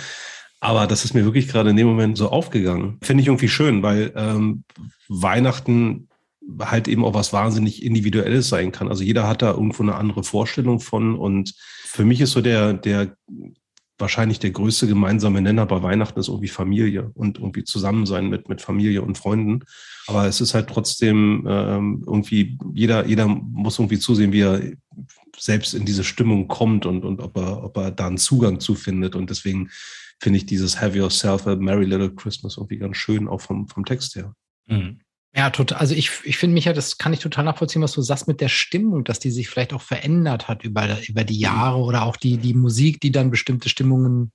Aber 0.61 0.87
das 0.87 1.05
ist 1.05 1.13
mir 1.13 1.25
wirklich 1.25 1.47
gerade 1.47 1.69
in 1.71 1.75
dem 1.77 1.87
Moment 1.87 2.17
so 2.17 2.29
aufgegangen. 2.29 2.97
Finde 3.01 3.21
ich 3.21 3.27
irgendwie 3.27 3.49
schön, 3.49 3.81
weil 3.81 4.11
ähm, 4.15 4.63
Weihnachten 5.07 6.07
halt 6.59 6.87
eben 6.87 7.03
auch 7.05 7.13
was 7.13 7.31
wahnsinnig 7.33 7.83
Individuelles 7.83 8.49
sein 8.49 8.71
kann. 8.71 8.87
Also 8.87 9.03
jeder 9.03 9.27
hat 9.27 9.41
da 9.41 9.51
irgendwo 9.51 9.83
eine 9.83 9.95
andere 9.95 10.23
Vorstellung 10.23 10.79
von. 10.79 11.15
Und 11.15 11.53
für 11.85 12.05
mich 12.05 12.21
ist 12.21 12.31
so 12.31 12.41
der, 12.41 12.73
der 12.73 13.15
wahrscheinlich 13.99 14.39
der 14.39 14.51
größte 14.51 14.87
gemeinsame 14.87 15.41
Nenner 15.41 15.65
bei 15.65 15.83
Weihnachten 15.83 16.19
ist 16.19 16.29
irgendwie 16.29 16.47
Familie 16.47 17.11
und 17.13 17.37
irgendwie 17.37 17.63
Zusammensein 17.63 18.29
mit, 18.29 18.49
mit 18.49 18.61
Familie 18.61 19.01
und 19.01 19.17
Freunden. 19.17 19.65
Aber 20.07 20.25
es 20.25 20.41
ist 20.41 20.53
halt 20.53 20.69
trotzdem 20.69 21.45
ähm, 21.47 22.03
irgendwie, 22.07 22.57
jeder, 22.73 23.05
jeder 23.05 23.27
muss 23.27 23.77
irgendwie 23.77 23.99
zusehen, 23.99 24.31
wie 24.31 24.41
er 24.41 24.61
selbst 25.37 25.73
in 25.73 25.85
diese 25.85 26.03
Stimmung 26.03 26.47
kommt 26.47 26.85
und, 26.85 27.03
und 27.03 27.21
ob 27.21 27.37
er, 27.37 27.63
ob 27.63 27.77
er 27.77 27.91
da 27.91 28.07
einen 28.07 28.17
Zugang 28.17 28.59
zu 28.59 28.75
findet. 28.75 29.15
Und 29.15 29.29
deswegen 29.29 29.69
finde 30.19 30.37
ich 30.37 30.45
dieses 30.45 30.81
Have 30.81 30.97
Yourself 30.97 31.45
a 31.47 31.55
Merry 31.55 31.85
Little 31.85 32.13
Christmas 32.13 32.57
irgendwie 32.57 32.77
ganz 32.77 32.97
schön, 32.97 33.27
auch 33.27 33.41
vom, 33.41 33.67
vom 33.67 33.85
Text 33.85 34.15
her. 34.15 34.33
Mhm. 34.67 34.99
Ja, 35.35 35.51
total. 35.51 35.77
Also 35.77 35.93
ich, 35.93 36.09
ich 36.23 36.37
finde 36.37 36.55
mich 36.55 36.65
ja, 36.65 36.73
das 36.73 36.97
kann 36.97 37.13
ich 37.13 37.19
total 37.19 37.45
nachvollziehen, 37.45 37.81
was 37.83 37.91
du 37.91 38.01
sagst 38.01 38.27
mit 38.27 38.41
der 38.41 38.49
Stimmung, 38.49 39.03
dass 39.03 39.19
die 39.19 39.29
sich 39.31 39.47
vielleicht 39.47 39.73
auch 39.73 39.81
verändert 39.81 40.47
hat 40.47 40.63
über, 40.63 40.97
über 41.07 41.23
die 41.23 41.37
Jahre 41.39 41.77
oder 41.77 42.03
auch 42.03 42.17
die, 42.17 42.37
die 42.37 42.55
Musik, 42.55 42.99
die 42.99 43.11
dann 43.11 43.29
bestimmte 43.29 43.69
Stimmungen 43.69 44.31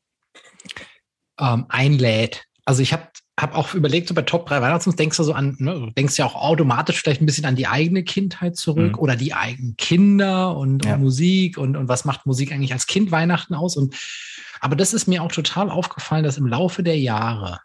ähm, 1.40 1.66
einlädt. 1.68 2.44
Also 2.64 2.80
ich 2.80 2.92
habe 2.92 3.08
hab 3.38 3.54
auch 3.56 3.74
überlegt, 3.74 4.06
so 4.08 4.14
bei 4.14 4.22
Top 4.22 4.46
3 4.46 4.62
Weihnachtssongs 4.62 4.96
denkst 4.96 5.16
du 5.16 5.24
so 5.24 5.32
an, 5.34 5.56
ne, 5.58 5.92
denkst 5.98 6.16
ja 6.16 6.24
auch 6.24 6.36
automatisch 6.36 7.00
vielleicht 7.00 7.20
ein 7.20 7.26
bisschen 7.26 7.44
an 7.44 7.56
die 7.56 7.66
eigene 7.66 8.04
Kindheit 8.04 8.56
zurück 8.56 8.92
Mhm. 8.92 8.98
oder 9.00 9.16
die 9.16 9.34
eigenen 9.34 9.76
Kinder 9.76 10.56
und, 10.56 10.84
Ja. 10.84 10.94
und 10.94 11.00
Musik 11.00 11.58
und, 11.58 11.76
und 11.76 11.88
was 11.88 12.04
macht 12.04 12.24
Musik 12.24 12.52
eigentlich 12.52 12.72
als 12.72 12.86
Kind 12.86 13.10
Weihnachten 13.10 13.54
aus? 13.54 13.76
Und 13.76 13.96
aber 14.60 14.76
das 14.76 14.94
ist 14.94 15.08
mir 15.08 15.22
auch 15.24 15.32
total 15.32 15.68
aufgefallen, 15.70 16.22
dass 16.24 16.38
im 16.38 16.46
Laufe 16.46 16.82
der 16.84 16.98
Jahre 16.98 17.58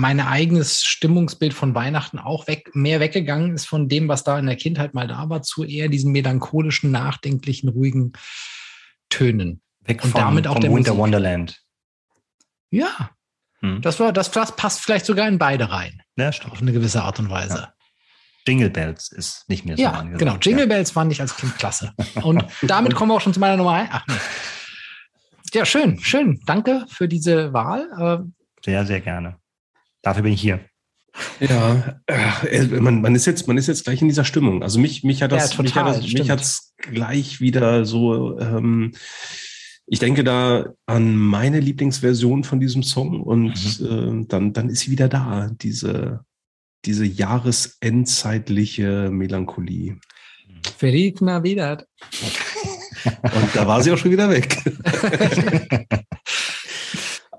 mein 0.00 0.18
eigenes 0.20 0.82
Stimmungsbild 0.84 1.52
von 1.54 1.74
Weihnachten 1.74 2.18
auch 2.18 2.46
weg, 2.46 2.70
mehr 2.74 3.00
weggegangen 3.00 3.54
ist 3.54 3.66
von 3.66 3.88
dem, 3.88 4.08
was 4.08 4.24
da 4.24 4.38
in 4.38 4.46
der 4.46 4.56
Kindheit 4.56 4.94
mal 4.94 5.06
da 5.06 5.28
war, 5.28 5.42
zu 5.42 5.64
eher 5.64 5.88
diesen 5.88 6.12
melancholischen, 6.12 6.90
nachdenklichen, 6.90 7.68
ruhigen 7.68 8.12
Tönen. 9.10 9.60
Weg 9.84 10.02
Und 10.04 10.10
vom, 10.10 10.20
damit 10.20 10.46
auch 10.46 10.54
vom 10.54 10.62
der 10.62 10.70
Winter 10.72 10.92
Musik. 10.92 11.02
Wonderland. 11.02 11.60
Ja, 12.70 13.10
Mhm. 13.62 13.82
das 13.82 14.00
war, 14.00 14.10
das, 14.10 14.30
das 14.30 14.56
passt 14.56 14.80
vielleicht 14.80 15.04
sogar 15.04 15.28
in 15.28 15.36
beide 15.38 15.70
rein, 15.70 16.00
Ja, 16.16 16.32
stimmt. 16.32 16.52
auf 16.52 16.62
eine 16.62 16.72
gewisse 16.72 17.02
Art 17.02 17.18
und 17.18 17.28
Weise. 17.28 17.68
Jingle 18.46 18.70
Bells 18.70 19.12
ist 19.12 19.46
nicht 19.50 19.66
mehr 19.66 19.76
so 19.76 19.82
Ja, 19.82 19.90
angesagt. 19.92 20.18
genau. 20.18 20.36
Jingle 20.40 20.66
Bells 20.66 20.92
fand 20.92 21.12
ich 21.12 21.20
als 21.20 21.36
Kind 21.36 21.58
klasse. 21.58 21.92
Und 22.22 22.42
damit 22.62 22.94
kommen 22.94 23.10
wir 23.10 23.16
auch 23.16 23.20
schon 23.20 23.34
zu 23.34 23.40
meiner 23.40 23.58
Nummer 23.58 23.72
ein. 23.72 23.88
Ach, 23.92 24.06
nee. 24.08 24.14
Ja, 25.52 25.66
schön, 25.66 26.00
schön. 26.00 26.40
Danke 26.46 26.86
für 26.88 27.06
diese 27.06 27.52
Wahl. 27.52 28.24
Äh, 28.24 28.64
Sehr, 28.64 28.86
sehr 28.86 29.00
gerne. 29.02 29.36
Dafür 30.02 30.22
bin 30.22 30.32
ich 30.32 30.40
hier. 30.40 30.60
Ja, 31.40 32.00
äh, 32.06 32.66
man, 32.66 33.00
man 33.00 33.14
ist 33.14 33.26
jetzt, 33.26 33.48
man 33.48 33.58
ist 33.58 33.66
jetzt 33.66 33.84
gleich 33.84 34.00
in 34.00 34.08
dieser 34.08 34.24
Stimmung. 34.24 34.62
Also 34.62 34.78
mich, 34.78 35.02
mich 35.02 35.22
hat 35.22 35.32
das, 35.32 35.56
Ja, 35.56 35.62
mich 35.62 35.74
hat 35.74 35.86
total, 35.86 36.00
das, 36.00 36.12
mich 36.12 36.30
hat's 36.30 36.74
gleich 36.78 37.40
wieder 37.40 37.84
so. 37.84 38.38
Ähm, 38.38 38.92
ich 39.86 39.98
denke 39.98 40.22
da 40.22 40.72
an 40.86 41.16
meine 41.16 41.58
Lieblingsversion 41.58 42.44
von 42.44 42.60
diesem 42.60 42.84
Song 42.84 43.22
und 43.22 43.80
ähm, 43.80 44.28
dann, 44.28 44.52
dann 44.52 44.68
ist 44.68 44.80
sie 44.80 44.92
wieder 44.92 45.08
da. 45.08 45.50
Diese, 45.60 46.20
diese 46.84 47.04
jahresendzeitliche 47.04 49.10
Melancholie. 49.10 49.98
Feliz 50.78 51.20
Navidad. 51.20 51.86
Und 53.04 53.56
da 53.56 53.66
war 53.66 53.82
sie 53.82 53.90
auch 53.90 53.98
schon 53.98 54.12
wieder 54.12 54.30
weg. 54.30 54.62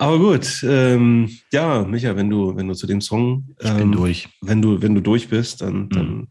Aber 0.01 0.17
gut, 0.17 0.65
ähm, 0.67 1.29
ja, 1.53 1.83
Micha, 1.83 2.15
wenn 2.15 2.27
du, 2.27 2.55
wenn 2.55 2.67
du 2.67 2.73
zu 2.73 2.87
dem 2.87 3.01
Song, 3.01 3.49
ich 3.59 3.69
bin 3.69 3.81
ähm, 3.81 3.91
durch. 3.91 4.29
wenn 4.41 4.59
du, 4.59 4.81
wenn 4.81 4.95
du 4.95 5.01
durch 5.01 5.29
bist, 5.29 5.61
dann, 5.61 5.89
dann 5.89 6.29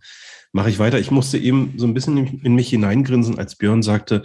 mache 0.51 0.71
ich 0.71 0.81
weiter. 0.81 0.99
Ich 0.99 1.13
musste 1.13 1.39
eben 1.39 1.75
so 1.77 1.87
ein 1.87 1.95
bisschen 1.95 2.17
in, 2.17 2.41
in 2.41 2.55
mich 2.57 2.71
hineingrinsen, 2.71 3.39
als 3.39 3.55
Björn 3.55 3.85
sagte, 3.85 4.25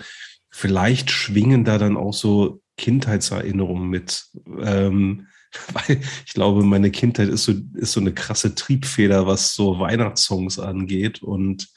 vielleicht 0.50 1.12
schwingen 1.12 1.64
da 1.64 1.78
dann 1.78 1.96
auch 1.96 2.16
so 2.16 2.60
Kindheitserinnerungen 2.78 3.88
mit. 3.88 4.26
Ähm, 4.62 5.28
weil 5.74 6.02
ich 6.26 6.34
glaube, 6.34 6.64
meine 6.64 6.89
Kindheit 6.89 7.30
ist 7.30 7.43
so, 7.43 7.54
ist 7.76 7.91
so 7.91 8.00
eine 8.00 8.14
krasse 8.16 8.56
Triebfeder, 8.56 9.28
was 9.28 9.54
so 9.54 9.78
Weihnachtssongs 9.78 10.58
angeht. 10.58 11.22
Und 11.22 11.68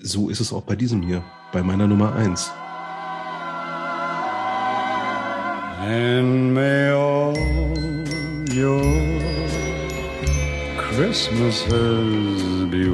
so 0.00 0.30
ist 0.30 0.40
es 0.40 0.54
auch 0.54 0.62
bei 0.62 0.74
diesem 0.74 1.02
hier, 1.02 1.22
bei 1.52 1.62
meiner 1.62 1.86
Nummer 1.86 2.14
eins. 2.14 2.50
And 5.88 6.52
may 6.52 6.90
all 6.90 7.32
your 8.50 8.82
Christmases 10.78 12.68
be. 12.72 12.86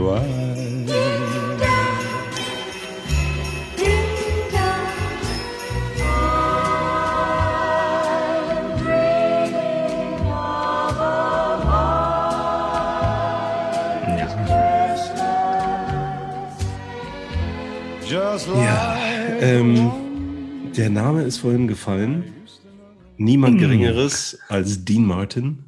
Just 18.06 18.48
Ja, 18.48 18.96
ähm, 19.40 19.90
der 20.76 20.90
Name 20.90 21.22
ist 21.22 21.38
vorhin 21.38 21.66
gefallen. 21.66 22.41
Niemand 23.22 23.60
Geringeres 23.60 24.36
als 24.48 24.84
Dean 24.84 25.04
Martin 25.04 25.62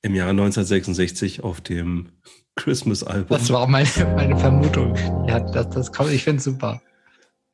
im 0.00 0.14
Jahr 0.14 0.30
1966 0.30 1.44
auf 1.44 1.60
dem 1.60 2.08
Christmas-Album. 2.56 3.28
Das 3.28 3.50
war 3.50 3.60
auch 3.60 3.68
meine, 3.68 3.86
meine 4.16 4.38
Vermutung. 4.38 4.96
Ja, 5.28 5.40
das, 5.40 5.68
das 5.68 5.92
kommt, 5.92 6.10
ich 6.10 6.24
finde 6.24 6.38
es 6.38 6.44
super. 6.44 6.80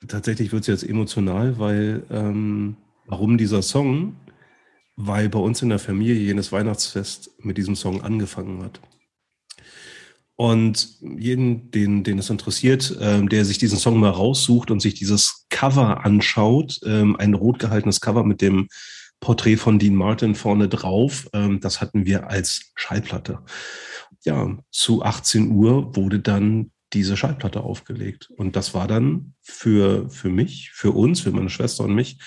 Tatsächlich 0.06 0.52
wird 0.52 0.60
es 0.60 0.68
jetzt 0.68 0.88
emotional, 0.88 1.58
weil 1.58 2.04
ähm, 2.08 2.76
warum 3.06 3.36
dieser 3.36 3.62
Song? 3.62 4.14
Weil 4.94 5.28
bei 5.28 5.40
uns 5.40 5.60
in 5.60 5.70
der 5.70 5.80
Familie 5.80 6.14
jenes 6.14 6.52
Weihnachtsfest 6.52 7.32
mit 7.40 7.58
diesem 7.58 7.74
Song 7.74 8.02
angefangen 8.02 8.62
hat. 8.62 8.80
Und 10.36 11.00
jeden, 11.00 11.72
den, 11.72 12.04
den 12.04 12.20
es 12.20 12.30
interessiert, 12.30 12.96
ähm, 13.00 13.28
der 13.28 13.44
sich 13.44 13.58
diesen 13.58 13.78
Song 13.78 13.98
mal 13.98 14.10
raussucht 14.10 14.70
und 14.70 14.78
sich 14.78 14.94
dieses 14.94 15.46
Cover 15.48 16.04
anschaut, 16.04 16.78
ähm, 16.84 17.16
ein 17.16 17.34
rot 17.34 17.58
gehaltenes 17.58 18.00
Cover 18.00 18.22
mit 18.22 18.40
dem 18.40 18.68
Porträt 19.20 19.56
von 19.56 19.78
Dean 19.78 19.94
Martin 19.94 20.34
vorne 20.34 20.68
drauf, 20.68 21.28
ähm, 21.32 21.60
das 21.60 21.80
hatten 21.80 22.06
wir 22.06 22.28
als 22.28 22.72
Schallplatte. 22.74 23.40
Ja, 24.24 24.58
zu 24.70 25.02
18 25.02 25.50
Uhr 25.50 25.96
wurde 25.96 26.20
dann 26.20 26.72
diese 26.92 27.16
Schallplatte 27.16 27.62
aufgelegt. 27.62 28.30
Und 28.36 28.56
das 28.56 28.74
war 28.74 28.86
dann 28.86 29.34
für, 29.42 30.08
für 30.10 30.28
mich, 30.28 30.70
für 30.72 30.92
uns, 30.92 31.20
für 31.20 31.32
meine 31.32 31.50
Schwester 31.50 31.84
und 31.84 31.94
mich, 31.94 32.18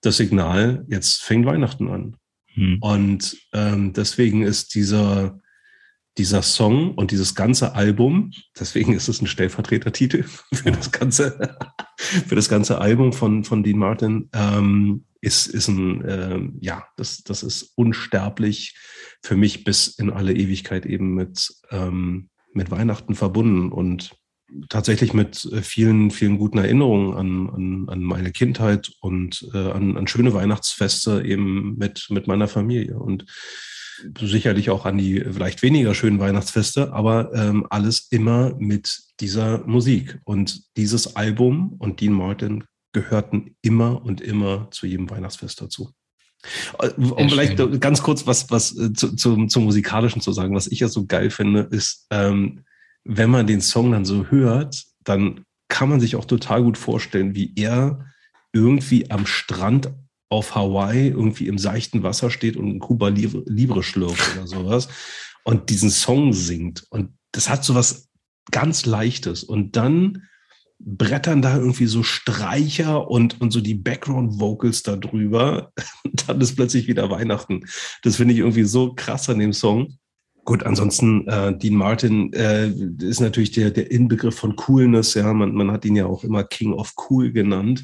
das 0.00 0.18
Signal, 0.18 0.84
jetzt 0.88 1.22
fängt 1.22 1.46
Weihnachten 1.46 1.88
an. 1.88 2.16
Hm. 2.54 2.78
Und 2.80 3.36
ähm, 3.52 3.92
deswegen 3.92 4.42
ist 4.42 4.74
dieser, 4.74 5.40
dieser 6.18 6.42
Song 6.42 6.94
und 6.94 7.10
dieses 7.10 7.34
ganze 7.34 7.74
Album, 7.74 8.30
deswegen 8.58 8.92
ist 8.92 9.08
es 9.08 9.20
ein 9.20 9.26
Stellvertretertitel 9.26 10.24
für 10.52 10.70
das 10.70 10.92
ganze, 10.92 11.56
für 11.96 12.34
das 12.34 12.48
ganze 12.48 12.80
Album 12.80 13.12
von, 13.12 13.44
von 13.44 13.62
Dean 13.62 13.78
Martin, 13.78 14.28
ähm, 14.32 15.04
ist, 15.20 15.46
ist 15.46 15.68
ein, 15.68 16.04
ähm, 16.06 16.58
ja, 16.60 16.86
das, 16.96 17.22
das 17.24 17.42
ist 17.42 17.72
unsterblich 17.76 18.76
für 19.22 19.36
mich 19.36 19.64
bis 19.64 19.88
in 19.88 20.10
alle 20.10 20.34
Ewigkeit 20.34 20.84
eben 20.84 21.14
mit, 21.14 21.48
ähm, 21.70 22.28
mit 22.52 22.70
Weihnachten 22.70 23.14
verbunden 23.14 23.72
und 23.72 24.14
tatsächlich 24.68 25.14
mit 25.14 25.44
äh, 25.46 25.62
vielen, 25.62 26.10
vielen 26.10 26.38
guten 26.38 26.58
Erinnerungen 26.58 27.14
an, 27.14 27.50
an, 27.50 27.88
an 27.88 28.02
meine 28.02 28.32
Kindheit 28.32 28.92
und 29.00 29.48
äh, 29.54 29.70
an, 29.70 29.96
an 29.96 30.06
schöne 30.06 30.34
Weihnachtsfeste 30.34 31.24
eben 31.24 31.76
mit, 31.76 32.06
mit 32.10 32.26
meiner 32.26 32.46
Familie. 32.46 32.98
Und 32.98 33.24
sicherlich 34.20 34.70
auch 34.70 34.86
an 34.86 34.98
die 34.98 35.20
vielleicht 35.20 35.62
weniger 35.62 35.94
schönen 35.94 36.18
Weihnachtsfeste, 36.18 36.92
aber 36.92 37.32
ähm, 37.34 37.66
alles 37.70 38.08
immer 38.10 38.54
mit 38.58 39.00
dieser 39.20 39.66
Musik. 39.66 40.18
Und 40.24 40.62
dieses 40.76 41.16
Album 41.16 41.74
und 41.78 42.00
Dean 42.00 42.12
Martin 42.12 42.64
gehörten 42.92 43.56
immer 43.62 44.02
und 44.04 44.20
immer 44.20 44.68
zu 44.70 44.86
jedem 44.86 45.10
Weihnachtsfest 45.10 45.60
dazu. 45.60 45.92
Äh, 46.78 46.90
Um 46.98 47.28
vielleicht 47.28 47.58
schön. 47.58 47.80
ganz 47.80 48.02
kurz 48.02 48.26
was, 48.26 48.50
was 48.50 48.76
äh, 48.78 48.92
zu, 48.92 49.14
zum, 49.16 49.48
zum 49.48 49.64
Musikalischen 49.64 50.20
zu 50.20 50.32
sagen, 50.32 50.54
was 50.54 50.66
ich 50.66 50.80
ja 50.80 50.88
so 50.88 51.06
geil 51.06 51.30
finde, 51.30 51.60
ist, 51.70 52.06
ähm, 52.10 52.64
wenn 53.04 53.30
man 53.30 53.46
den 53.46 53.60
Song 53.60 53.92
dann 53.92 54.04
so 54.04 54.26
hört, 54.30 54.84
dann 55.04 55.44
kann 55.68 55.88
man 55.88 56.00
sich 56.00 56.16
auch 56.16 56.24
total 56.24 56.62
gut 56.62 56.78
vorstellen, 56.78 57.34
wie 57.34 57.52
er 57.56 58.06
irgendwie 58.52 59.10
am 59.10 59.26
Strand 59.26 59.92
auf 60.34 60.54
Hawaii 60.54 61.08
irgendwie 61.08 61.48
im 61.48 61.58
seichten 61.58 62.02
Wasser 62.02 62.30
steht 62.30 62.56
und 62.56 62.68
ein 62.68 62.78
Cuba 62.78 63.08
Libre, 63.08 63.42
Libre 63.46 63.82
schlürft 63.82 64.36
oder 64.36 64.46
sowas 64.46 64.88
und 65.44 65.70
diesen 65.70 65.90
Song 65.90 66.32
singt. 66.32 66.84
Und 66.90 67.10
das 67.32 67.48
hat 67.48 67.64
so 67.64 67.74
was 67.74 68.08
ganz 68.50 68.86
Leichtes. 68.86 69.44
Und 69.44 69.76
dann 69.76 70.24
brettern 70.78 71.40
da 71.40 71.56
irgendwie 71.56 71.86
so 71.86 72.02
Streicher 72.02 73.08
und, 73.08 73.40
und 73.40 73.52
so 73.52 73.60
die 73.60 73.74
Background-Vocals 73.74 74.82
da 74.82 74.96
drüber. 74.96 75.72
dann 76.26 76.40
ist 76.40 76.56
plötzlich 76.56 76.88
wieder 76.88 77.10
Weihnachten. 77.10 77.64
Das 78.02 78.16
finde 78.16 78.34
ich 78.34 78.40
irgendwie 78.40 78.64
so 78.64 78.94
krass 78.94 79.28
an 79.28 79.38
dem 79.38 79.52
Song. 79.52 79.98
Gut, 80.44 80.62
ansonsten 80.62 81.26
äh, 81.26 81.56
Dean 81.56 81.74
Martin 81.74 82.30
äh, 82.34 82.68
ist 82.68 83.20
natürlich 83.20 83.52
der, 83.52 83.70
der 83.70 83.90
Inbegriff 83.90 84.34
von 84.34 84.56
Coolness. 84.56 85.14
Ja, 85.14 85.32
man, 85.32 85.54
man 85.54 85.70
hat 85.70 85.86
ihn 85.86 85.96
ja 85.96 86.04
auch 86.04 86.22
immer 86.22 86.44
King 86.44 86.74
of 86.74 86.92
Cool 87.08 87.32
genannt, 87.32 87.82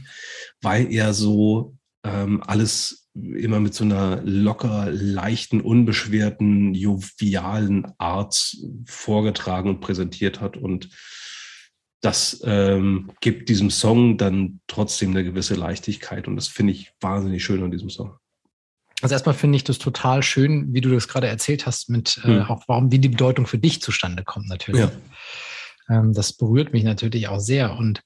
weil 0.60 0.92
er 0.92 1.14
so 1.14 1.74
ähm, 2.04 2.42
alles 2.46 3.08
immer 3.14 3.60
mit 3.60 3.74
so 3.74 3.84
einer 3.84 4.22
locker, 4.22 4.88
leichten, 4.90 5.60
unbeschwerten, 5.60 6.74
jovialen 6.74 7.92
Art 7.98 8.56
vorgetragen 8.86 9.68
und 9.68 9.80
präsentiert 9.80 10.40
hat. 10.40 10.56
Und 10.56 10.90
das 12.00 12.40
ähm, 12.44 13.10
gibt 13.20 13.48
diesem 13.48 13.70
Song 13.70 14.16
dann 14.16 14.60
trotzdem 14.68 15.10
eine 15.10 15.24
gewisse 15.24 15.54
Leichtigkeit. 15.54 16.28
Und 16.28 16.36
das 16.36 16.48
finde 16.48 16.72
ich 16.72 16.92
wahnsinnig 17.00 17.44
schön 17.44 17.62
an 17.62 17.70
diesem 17.70 17.90
Song. 17.90 18.16
Also 19.02 19.14
erstmal 19.14 19.34
finde 19.34 19.56
ich 19.56 19.64
das 19.64 19.78
total 19.78 20.22
schön, 20.22 20.72
wie 20.72 20.80
du 20.80 20.90
das 20.90 21.08
gerade 21.08 21.26
erzählt 21.26 21.66
hast, 21.66 21.88
mit 21.88 22.18
äh, 22.18 22.28
Hm. 22.28 22.42
auch 22.42 22.62
warum, 22.68 22.92
wie 22.92 22.98
die 22.98 23.08
Bedeutung 23.08 23.46
für 23.46 23.58
dich 23.58 23.80
zustande 23.82 24.24
kommt 24.24 24.48
natürlich. 24.48 24.80
Ja. 24.80 24.90
Ähm, 25.88 26.12
das 26.12 26.32
berührt 26.32 26.72
mich 26.72 26.84
natürlich 26.84 27.28
auch 27.28 27.40
sehr. 27.40 27.76
Und 27.76 28.02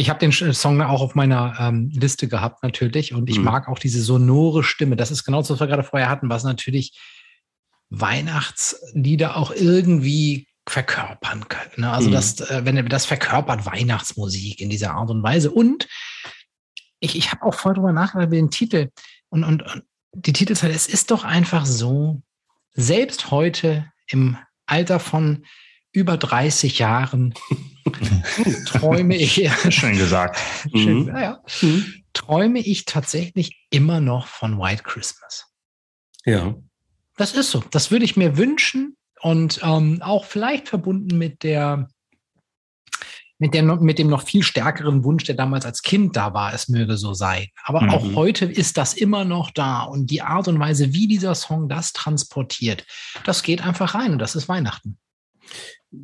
ich 0.00 0.08
habe 0.10 0.18
den 0.18 0.32
Sch- 0.32 0.52
Song 0.54 0.80
auch 0.82 1.00
auf 1.02 1.14
meiner 1.14 1.54
ähm, 1.60 1.90
Liste 1.92 2.26
gehabt 2.28 2.62
natürlich. 2.62 3.12
Und 3.14 3.28
ich 3.30 3.38
Mhm. 3.38 3.44
mag 3.44 3.68
auch 3.68 3.78
diese 3.78 4.02
sonore 4.02 4.62
Stimme. 4.64 4.96
Das 4.96 5.10
ist 5.10 5.24
genau 5.24 5.38
das, 5.38 5.50
was 5.50 5.60
wir 5.60 5.66
gerade 5.66 5.84
vorher 5.84 6.08
hatten, 6.08 6.28
was 6.30 6.42
natürlich 6.44 6.98
Weihnachtslieder 7.90 9.36
auch 9.36 9.50
irgendwie 9.52 10.46
verkörpern 10.68 11.48
können. 11.48 11.72
Ne? 11.78 11.90
Also 11.90 12.08
Mhm. 12.08 12.12
das, 12.12 12.40
äh, 12.40 12.64
wenn 12.64 12.76
er 12.76 12.82
das 12.84 13.06
verkörpert 13.06 13.66
Weihnachtsmusik 13.66 14.60
in 14.60 14.70
dieser 14.70 14.92
Art 14.92 15.10
und 15.10 15.22
Weise. 15.22 15.50
Und 15.50 15.88
ich, 17.00 17.16
ich 17.16 17.32
habe 17.32 17.42
auch 17.42 17.54
voll 17.54 17.74
drüber 17.74 17.92
nachgedacht 17.92 18.26
über 18.28 18.36
den 18.36 18.50
Titel. 18.50 18.90
Und, 19.30 19.44
und, 19.44 19.62
und 19.62 19.82
die 20.12 20.32
Titelzeile, 20.32 20.74
es 20.74 20.86
ist 20.86 21.10
doch 21.10 21.24
einfach 21.24 21.66
so, 21.66 22.22
selbst 22.74 23.30
heute 23.30 23.90
im 24.08 24.36
Alter 24.66 25.00
von 25.00 25.44
über 25.92 26.16
30 26.16 26.78
Jahren 26.78 27.34
träume 28.66 29.16
ich, 29.16 29.50
Schön 29.70 29.96
gesagt. 29.98 30.38
schön, 30.74 31.00
Mhm. 31.00 31.04
naja, 31.06 31.42
träume 32.12 32.58
ich 32.60 32.84
tatsächlich 32.84 33.66
immer 33.70 34.00
noch 34.00 34.26
von 34.26 34.58
White 34.58 34.82
Christmas. 34.84 35.46
Ja. 36.24 36.54
Das 37.16 37.34
ist 37.34 37.50
so. 37.50 37.62
Das 37.70 37.90
würde 37.90 38.04
ich 38.04 38.16
mir 38.16 38.36
wünschen 38.36 38.96
und 39.20 39.60
ähm, 39.62 40.00
auch 40.02 40.24
vielleicht 40.24 40.68
verbunden 40.68 41.18
mit 41.18 41.42
der, 41.42 41.88
mit, 43.38 43.54
der, 43.54 43.62
mit 43.62 43.98
dem 43.98 44.08
noch 44.08 44.22
viel 44.22 44.42
stärkeren 44.42 45.02
Wunsch, 45.04 45.24
der 45.24 45.34
damals 45.34 45.64
als 45.66 45.82
Kind 45.82 46.14
da 46.16 46.32
war, 46.34 46.52
es 46.54 46.68
möge 46.68 46.96
so 46.96 47.14
sein. 47.14 47.48
Aber 47.64 47.80
Mhm. 47.82 47.90
auch 47.90 48.14
heute 48.14 48.44
ist 48.46 48.76
das 48.76 48.94
immer 48.94 49.24
noch 49.24 49.50
da 49.50 49.82
und 49.82 50.06
die 50.10 50.22
Art 50.22 50.46
und 50.48 50.58
Weise, 50.60 50.92
wie 50.92 51.08
dieser 51.08 51.34
Song 51.34 51.68
das 51.68 51.92
transportiert, 51.92 52.86
das 53.24 53.42
geht 53.42 53.62
einfach 53.66 53.94
rein 53.94 54.12
und 54.12 54.18
das 54.18 54.36
ist 54.36 54.48
Weihnachten. 54.48 54.98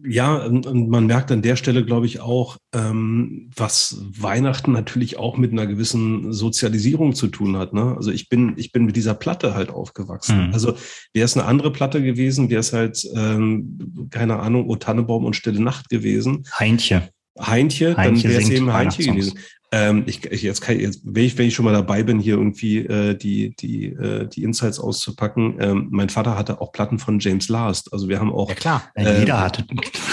Ja, 0.04 0.36
und 0.44 0.66
und 0.66 0.88
man 0.88 1.06
merkt 1.06 1.30
an 1.30 1.42
der 1.42 1.54
Stelle, 1.54 1.84
glaube 1.84 2.06
ich, 2.06 2.18
auch, 2.18 2.56
ähm, 2.74 3.50
was 3.54 4.00
Weihnachten 4.00 4.72
natürlich 4.72 5.16
auch 5.16 5.36
mit 5.36 5.52
einer 5.52 5.68
gewissen 5.68 6.32
Sozialisierung 6.32 7.14
zu 7.14 7.28
tun 7.28 7.56
hat. 7.56 7.72
Ne? 7.72 7.94
Also 7.96 8.10
ich 8.10 8.28
bin, 8.28 8.54
ich 8.56 8.72
bin 8.72 8.84
mit 8.84 8.96
dieser 8.96 9.14
Platte 9.14 9.54
halt 9.54 9.70
aufgewachsen. 9.70 10.48
Mhm. 10.48 10.52
Also 10.52 10.74
wäre 11.12 11.24
es 11.24 11.36
eine 11.36 11.46
andere 11.46 11.70
Platte 11.70 12.02
gewesen, 12.02 12.50
wäre 12.50 12.60
es 12.60 12.72
halt, 12.72 13.00
ähm, 13.14 14.08
keine 14.10 14.40
Ahnung, 14.40 14.68
O 14.68 14.74
Tannebaum 14.74 15.24
und 15.24 15.36
Stille 15.36 15.62
Nacht 15.62 15.88
gewesen. 15.88 16.44
Heintje. 16.58 17.08
Heintje, 17.38 17.90
dann 17.90 17.96
Heintje 17.96 18.30
wäre 18.30 18.42
es 18.42 18.50
eben 18.50 18.72
Heintje 18.72 19.06
gewesen. 19.06 19.38
Ähm, 19.72 20.04
ich, 20.06 20.24
ich, 20.26 20.42
jetzt 20.42 20.60
kann 20.60 20.78
jetzt, 20.78 21.00
wenn 21.04 21.24
ich, 21.24 21.36
wenn 21.36 21.48
ich 21.48 21.54
schon 21.54 21.64
mal 21.64 21.72
dabei 21.72 22.04
bin, 22.04 22.20
hier 22.20 22.34
irgendwie 22.34 22.78
äh, 22.78 23.16
die, 23.16 23.54
die, 23.56 23.86
äh, 23.86 24.28
die 24.28 24.44
Insights 24.44 24.78
auszupacken, 24.78 25.56
ähm, 25.58 25.88
mein 25.90 26.08
Vater 26.08 26.38
hatte 26.38 26.60
auch 26.60 26.70
Platten 26.70 27.00
von 27.00 27.18
James 27.18 27.48
Last. 27.48 27.92
Also 27.92 28.08
wir 28.08 28.20
haben 28.20 28.32
auch. 28.32 28.48
Ja, 28.48 28.54
klar. 28.54 28.82
Äh, 28.94 29.18
Jeder 29.18 29.40
hatte. 29.40 29.64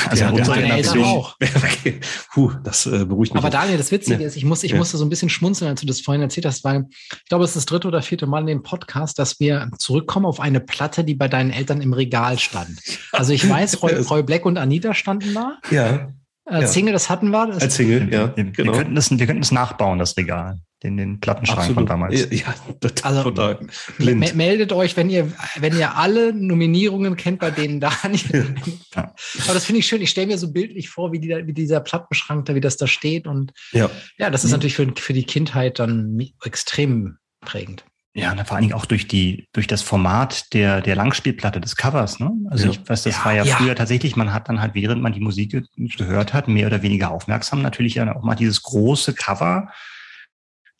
Also 0.10 0.24
ja, 0.24 0.32
unsere 0.32 0.58
Generation. 0.60 1.04
auch. 1.04 1.36
okay. 1.56 2.00
Puh, 2.34 2.52
das 2.64 2.88
äh, 2.88 3.06
beruhigt 3.06 3.34
mich. 3.34 3.44
Aber 3.44 3.52
Daniel, 3.52 3.78
das 3.78 3.92
Witzige 3.92 4.22
Ja. 4.22 4.28
ist, 4.28 4.36
ich, 4.38 4.44
muss, 4.46 4.64
ich 4.64 4.72
Ja. 4.72 4.78
musste 4.78 4.98
so 4.98 5.06
ein 5.06 5.10
bisschen 5.10 5.30
schmunzeln, 5.30 5.70
als 5.70 5.82
du 5.82 5.86
das 5.88 6.02
vorhin 6.02 6.24
erzählt 6.24 6.48
hast, 6.48 6.64
weil 6.64 6.86
ich 7.12 7.26
glaube, 7.30 7.44
es 7.44 7.52
ist 7.52 7.58
das 7.58 7.66
dritte 7.68 7.88
oder 7.88 8.02
vierte 8.02 8.26
Mal 8.26 8.40
in 8.42 8.48
dem 8.48 8.64
Podcast, 8.64 9.20
dass 9.20 9.40
wir 9.40 9.70
zurückkommen 9.78 10.26
auf 10.26 10.40
eine 10.40 10.62
Platte, 10.62 11.04
die 11.04 11.14
bei 11.14 11.28
deinen 11.28 11.52
Eltern 11.52 11.80
im 11.82 11.94
Regal 11.94 12.40
stand. 12.40 12.80
Also 13.12 13.34
ich 13.34 13.48
weiß, 13.48 13.84
Roy, 13.84 13.94
Roy 14.10 14.24
Black 14.24 14.46
und 14.48 14.58
Anita 14.58 14.94
standen 14.96 15.34
da. 15.36 15.60
ja, 15.70 16.10
Äh, 16.46 16.62
Ja. 16.62 16.68
Single, 16.68 16.94
das 16.94 17.10
hatten 17.10 17.30
wir. 17.30 17.48
Das, 17.48 17.62
als 17.62 17.76
Single, 17.76 18.12
ja, 18.12 18.36
wir, 18.36 18.44
genau. 18.46 18.72
wir, 18.74 18.78
könnten 18.80 18.96
das, 18.96 19.12
wir 19.18 19.26
könnten 19.26 19.44
es 19.44 19.52
nachbauen, 19.52 20.00
das 20.00 20.18
Regal. 20.18 20.60
Den, 20.84 20.98
den 20.98 21.22
Plattenschrank 21.22 21.74
von 21.76 21.86
damals. 21.86 22.28
Ja, 22.30 22.54
total, 22.82 23.12
Also, 23.18 23.24
total 23.24 23.60
blind. 23.98 24.36
meldet 24.36 24.74
euch, 24.74 24.98
wenn 24.98 25.10
ihr, 25.10 25.32
wenn 25.60 25.78
ihr 25.78 25.96
alle 25.96 26.34
Nominierungen 26.34 27.16
kennt, 27.16 27.40
bei 27.40 27.52
denen 27.52 27.80
Daniel. 27.80 28.54
Ja. 28.94 29.14
Aber 29.46 29.54
das 29.54 29.64
finde 29.64 29.80
ich 29.80 29.88
schön. 29.88 30.02
Ich 30.02 30.10
stelle 30.10 30.28
mir 30.28 30.38
so 30.38 30.52
bildlich 30.52 30.90
vor, 30.90 31.14
wie, 31.14 31.20
die, 31.22 31.30
wie 31.30 31.54
dieser 31.54 31.80
Plattenschrank 31.80 32.44
da, 32.48 32.56
wie 32.56 32.60
das 32.60 32.76
da 32.76 32.88
steht. 32.88 33.28
Und 33.28 33.54
Ja. 33.72 33.90
ja, 34.18 34.30
das 34.30 34.44
ist 34.44 34.50
Mhm. 34.50 34.56
natürlich 34.56 34.76
für, 34.76 34.92
für 34.98 35.14
die 35.14 35.24
Kindheit 35.24 35.80
dann 35.80 36.20
extrem 36.44 37.18
prägend. 37.40 37.86
Ja, 38.16 38.32
und 38.32 38.46
vor 38.46 38.56
allen 38.56 38.62
Dingen 38.64 38.76
auch 38.76 38.86
durch 38.86 39.08
die, 39.08 39.48
durch 39.54 39.66
das 39.66 39.82
Format 39.82 40.54
der, 40.54 40.82
der 40.82 40.96
Langspielplatte 40.96 41.60
des 41.60 41.76
Covers, 41.76 42.20
ne? 42.20 42.32
Also 42.50 42.66
Ja. 42.66 42.72
ich 42.72 42.88
weiß, 42.88 43.04
das 43.04 43.18
Ja, 43.18 43.26
war 43.26 43.34
ja, 43.34 43.44
ja. 43.44 43.56
früher 43.56 43.76
tatsächlich, 43.76 44.16
man 44.16 44.32
hat 44.34 44.50
dann 44.50 44.62
halt, 44.62 44.76
während 44.76 45.02
man 45.02 45.14
die 45.14 45.20
Musik 45.20 45.52
ge 45.52 45.64
gehört 45.98 46.32
hat, 46.34 46.48
mehr 46.48 46.68
oder 46.68 46.84
weniger 46.84 47.10
aufmerksam 47.10 47.64
natürlich 47.64 48.00
auch 48.00 48.22
mal 48.22 48.36
dieses 48.36 48.62
große 48.62 49.14
Cover, 49.16 49.70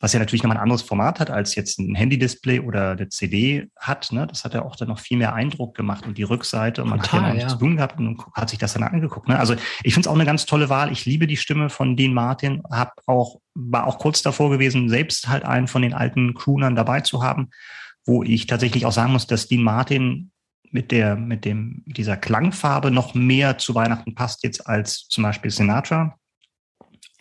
was 0.04 0.12
ja 0.12 0.18
natürlich 0.18 0.42
nochmal 0.42 0.58
ein 0.58 0.62
anderes 0.62 0.82
Format 0.82 1.18
hat, 1.18 1.30
als 1.30 1.54
jetzt 1.54 1.78
ein 1.78 1.94
Handy-Display 1.94 2.60
oder 2.60 2.94
der 2.94 3.10
CD 3.10 3.68
hat, 3.76 4.12
ne? 4.12 4.26
Das 4.26 4.44
hat 4.44 4.54
ja 4.54 4.62
auch 4.62 4.76
dann 4.76 4.88
noch 4.88 4.98
viel 4.98 5.16
mehr 5.16 5.34
Eindruck 5.34 5.74
gemacht 5.74 6.06
und 6.06 6.18
die 6.18 6.22
Rückseite 6.22 6.82
und 6.82 6.90
man 6.90 7.00
hat 7.00 7.06
Total, 7.06 7.22
ja 7.22 7.26
noch 7.26 7.34
nichts 7.34 7.52
ja. 7.52 7.58
zu 7.58 7.64
tun 7.64 7.76
gehabt 7.76 7.98
und 7.98 8.22
hat 8.34 8.50
sich 8.50 8.58
das 8.58 8.74
dann 8.74 8.82
angeguckt, 8.82 9.28
ne? 9.28 9.38
Also 9.38 9.54
ich 9.82 9.94
finde 9.94 10.06
es 10.06 10.06
auch 10.06 10.14
eine 10.14 10.26
ganz 10.26 10.46
tolle 10.46 10.68
Wahl. 10.68 10.92
Ich 10.92 11.06
liebe 11.06 11.26
die 11.26 11.36
Stimme 11.36 11.70
von 11.70 11.96
Dean 11.96 12.14
Martin, 12.14 12.62
hab 12.70 13.00
auch, 13.06 13.40
war 13.54 13.86
auch 13.86 13.98
kurz 13.98 14.22
davor 14.22 14.50
gewesen, 14.50 14.88
selbst 14.88 15.28
halt 15.28 15.44
einen 15.44 15.66
von 15.66 15.82
den 15.82 15.94
alten 15.94 16.34
Croonern 16.34 16.76
dabei 16.76 17.00
zu 17.00 17.22
haben 17.22 17.50
wo 18.06 18.22
ich 18.22 18.46
tatsächlich 18.46 18.86
auch 18.86 18.92
sagen 18.92 19.12
muss, 19.12 19.26
dass 19.26 19.48
Dean 19.48 19.62
Martin 19.62 20.30
mit 20.70 20.90
der, 20.90 21.16
mit 21.16 21.44
dem, 21.44 21.82
mit 21.86 21.96
dieser 21.96 22.16
Klangfarbe 22.16 22.90
noch 22.90 23.14
mehr 23.14 23.58
zu 23.58 23.74
Weihnachten 23.74 24.14
passt 24.14 24.42
jetzt 24.44 24.66
als 24.66 25.06
zum 25.08 25.22
Beispiel 25.22 25.50
Sinatra. 25.50 26.18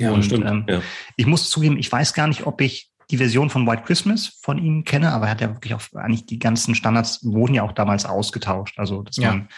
Ja, 0.04 0.12
Und, 0.12 0.24
stimmt. 0.24 0.46
ähm, 0.46 0.66
ja. 0.68 0.82
Ich 1.16 1.26
muss 1.26 1.50
zugeben, 1.50 1.78
ich 1.78 1.92
weiß 1.92 2.14
gar 2.14 2.28
nicht, 2.28 2.46
ob 2.46 2.62
ich 2.62 2.90
die 3.12 3.18
Version 3.18 3.50
von 3.50 3.68
White 3.68 3.84
Christmas 3.86 4.40
von 4.42 4.58
ihm 4.58 4.84
kenne, 4.86 5.12
aber 5.12 5.26
er 5.26 5.32
hat 5.32 5.42
ja 5.42 5.50
wirklich 5.54 5.74
auch 5.74 5.82
eigentlich 5.96 6.26
die 6.26 6.40
ganzen 6.40 6.74
Standards 6.76 7.24
wurden 7.24 7.54
ja 7.54 7.64
auch 7.64 7.74
damals 7.74 8.06
ausgetauscht. 8.06 8.80
Also, 8.80 9.04
dass 9.04 9.18
Ja. 9.18 9.30
man 9.32 9.50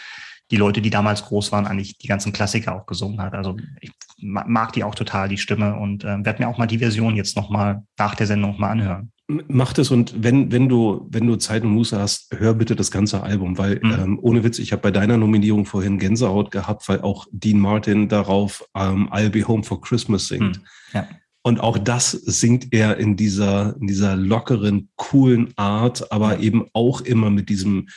die 0.50 0.56
Leute, 0.56 0.80
die 0.80 0.90
damals 0.90 1.24
groß 1.24 1.50
waren, 1.52 1.66
eigentlich 1.66 1.98
die 1.98 2.06
ganzen 2.06 2.32
Klassiker 2.32 2.74
auch 2.76 2.86
gesungen 2.86 3.20
hat. 3.20 3.34
Also 3.34 3.56
ich 3.80 3.90
ma- 4.20 4.44
mag 4.46 4.72
die 4.74 4.84
auch 4.84 4.94
total, 4.94 5.28
die 5.28 5.38
Stimme, 5.38 5.74
und 5.76 6.04
äh, 6.04 6.24
werde 6.24 6.42
mir 6.42 6.48
auch 6.48 6.58
mal 6.58 6.66
die 6.66 6.78
Version 6.78 7.16
jetzt 7.16 7.36
nochmal 7.36 7.82
nach 7.98 8.14
der 8.14 8.26
Sendung 8.28 8.58
mal 8.60 8.70
anhören. 8.70 9.10
Mach 9.28 9.72
das 9.72 9.90
und 9.90 10.22
wenn, 10.22 10.52
wenn 10.52 10.68
du, 10.68 11.08
wenn 11.10 11.26
du 11.26 11.34
Zeit 11.34 11.64
und 11.64 11.70
Muße 11.70 11.98
hast, 11.98 12.28
hör 12.38 12.54
bitte 12.54 12.76
das 12.76 12.92
ganze 12.92 13.24
Album, 13.24 13.58
weil 13.58 13.80
Mhm. 13.82 13.90
ähm, 13.92 14.18
ohne 14.22 14.44
Witz, 14.44 14.60
ich 14.60 14.70
habe 14.70 14.82
bei 14.82 14.92
deiner 14.92 15.16
Nominierung 15.16 15.66
vorhin 15.66 15.98
Gänsehaut 15.98 16.52
gehabt, 16.52 16.88
weil 16.88 17.00
auch 17.00 17.26
Dean 17.32 17.58
Martin 17.58 18.08
darauf 18.08 18.64
ähm, 18.76 19.08
I'll 19.10 19.30
Be 19.30 19.42
Home 19.48 19.64
for 19.64 19.80
Christmas 19.80 20.28
singt. 20.28 20.58
Mhm. 20.58 20.64
Ja. 20.94 21.08
Und 21.42 21.58
auch 21.60 21.76
das 21.76 22.12
singt 22.12 22.68
er 22.72 22.98
in 22.98 23.16
dieser, 23.16 23.76
in 23.80 23.88
dieser 23.88 24.14
lockeren, 24.16 24.90
coolen 24.94 25.52
Art, 25.56 26.12
aber 26.12 26.34
Ja. 26.34 26.40
eben 26.40 26.66
auch 26.72 27.00
immer 27.00 27.30
mit 27.30 27.48
diesem, 27.48 27.88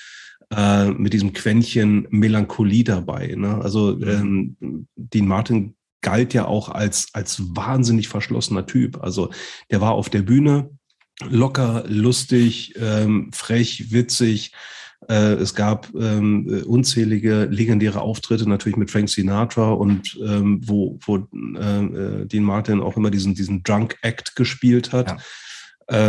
äh, 0.51 0.89
mit 0.89 1.13
diesem 1.13 1.33
Quäntchen 1.33 2.07
Melancholie 2.09 2.83
dabei. 2.83 3.35
Ne? 3.37 3.59
Also 3.61 3.95
Mhm. 3.95 4.55
ähm, 4.57 4.87
Dean 4.95 5.27
Martin 5.27 5.75
galt 6.01 6.33
ja 6.33 6.45
auch 6.45 6.69
als, 6.69 7.09
als 7.13 7.55
wahnsinnig 7.55 8.07
verschlossener 8.07 8.65
Typ. 8.65 9.03
Also 9.03 9.29
der 9.69 9.79
war 9.81 9.91
auf 9.91 10.09
der 10.09 10.23
Bühne 10.23 10.71
locker, 11.27 11.83
lustig, 11.87 12.73
ähm, 12.79 13.31
frech, 13.33 13.91
witzig. 13.91 14.53
Äh, 15.07 15.33
es 15.33 15.55
gab 15.55 15.89
ähm, 15.95 16.47
äh, 16.49 16.61
unzählige 16.63 17.45
legendäre 17.45 18.01
Auftritte 18.01 18.47
natürlich 18.47 18.77
mit 18.77 18.91
Frank 18.91 19.09
Sinatra 19.09 19.71
und 19.71 20.19
ähm, 20.23 20.59
wo, 20.63 20.99
wo 21.05 21.17
äh, 21.17 21.85
äh, 21.85 22.25
Dean 22.25 22.43
Martin 22.43 22.81
auch 22.81 22.97
immer 22.97 23.09
diesen, 23.09 23.33
diesen 23.33 23.63
Drunk 23.63 23.97
Act 24.01 24.35
gespielt 24.35 24.91
hat. 24.91 25.09
Ja. 25.09 25.17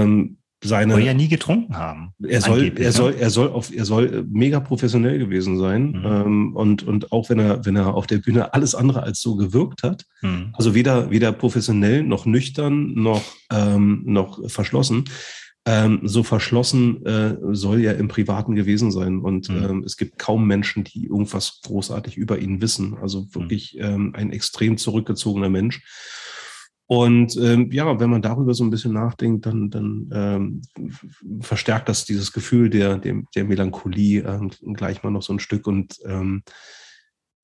Ähm, 0.02 0.38
seine, 0.62 0.96
wir 0.96 1.04
ja 1.04 1.14
nie 1.14 1.28
getrunken 1.28 1.76
haben. 1.76 2.12
er 2.22 2.40
soll, 2.40 2.58
Angeblich, 2.58 2.80
er 2.84 2.90
ne? 2.90 2.92
soll, 2.92 3.14
er 3.18 3.30
soll 3.30 3.48
auf, 3.48 3.74
er 3.74 3.84
soll 3.84 4.26
mega 4.30 4.61
professionell 4.61 5.18
gewesen 5.18 5.58
sein. 5.58 5.92
Mhm. 5.92 6.04
Ähm, 6.04 6.56
und, 6.56 6.82
und 6.82 7.12
auch 7.12 7.30
wenn 7.30 7.38
er, 7.38 7.64
wenn 7.64 7.76
er 7.76 7.94
auf 7.94 8.06
der 8.06 8.18
Bühne 8.18 8.52
alles 8.52 8.74
andere 8.74 9.02
als 9.02 9.20
so 9.22 9.36
gewirkt 9.36 9.82
hat, 9.82 10.04
Hm. 10.20 10.50
also 10.52 10.74
weder, 10.74 11.11
weder 11.11 11.32
professionell 11.32 12.02
noch 12.02 12.26
nüchtern 12.26 12.92
noch, 12.94 13.22
ähm, 13.50 14.02
noch 14.04 14.38
verschlossen. 14.50 15.04
Ähm, 15.66 16.00
so 16.04 16.22
verschlossen 16.22 17.04
äh, 17.04 17.36
soll 17.52 17.80
er 17.82 17.96
im 17.98 18.08
Privaten 18.08 18.54
gewesen 18.54 18.90
sein. 18.90 19.18
Und 19.20 19.48
Mhm. 19.50 19.62
ähm, 19.64 19.82
es 19.84 19.96
gibt 19.96 20.18
kaum 20.18 20.46
Menschen, 20.46 20.84
die 20.84 21.06
irgendwas 21.06 21.61
großartig 21.64 22.16
über 22.16 22.38
ihn 22.38 22.61
wissen. 22.62 22.96
Also 23.00 23.26
wirklich 23.34 23.76
ähm, 23.78 24.12
ein 24.14 24.30
extrem 24.30 24.78
zurückgezogener 24.78 25.50
Mensch. 25.50 25.82
Und 26.93 27.36
ähm, 27.36 27.70
ja, 27.70 28.01
wenn 28.01 28.11
man 28.11 28.20
darüber 28.20 28.53
so 28.53 28.64
ein 28.64 28.70
bisschen 28.70 28.93
nachdenkt, 28.93 29.47
dann, 29.47 29.70
dann 29.70 30.11
ähm, 30.12 31.41
verstärkt 31.41 31.88
das 31.88 32.05
dieses 32.05 32.32
Gefühl 32.32 32.68
der, 32.68 32.99
der, 32.99 33.22
der 33.32 33.45
Melancholie 33.45 34.24
ähm, 34.24 34.51
gleich 34.74 35.05
mal 35.05 35.11
noch 35.11 35.22
so 35.22 35.32
ein 35.32 35.38
Stück. 35.38 35.68
Und 35.68 36.01
ähm, 36.05 36.43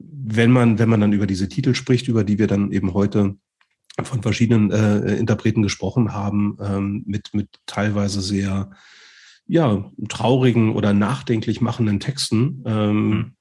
wenn 0.01 0.51
man, 0.51 0.81
wenn 0.81 0.89
man 0.89 1.01
dann 1.01 1.13
über 1.13 1.29
diese 1.29 1.49
Titel 1.49 1.77
spricht, 1.77 2.09
über 2.09 2.25
die 2.25 2.41
wir 2.41 2.49
dann 2.49 2.73
eben 2.73 2.93
heute 2.93 3.37
von 4.03 4.21
verschiedenen 4.21 4.73
äh, 4.73 5.15
Interpreten 5.15 5.63
gesprochen 5.63 6.13
haben, 6.13 6.59
ähm, 6.61 7.05
mit, 7.07 7.33
mit 7.33 7.49
teilweise 7.67 8.23
sehr 8.23 8.73
ja, 9.47 9.93
traurigen 10.09 10.75
oder 10.75 10.93
nachdenklich 10.93 11.61
machenden 11.61 12.01
Texten. 12.01 12.65
Ähm, 12.67 13.09
Mhm. 13.09 13.33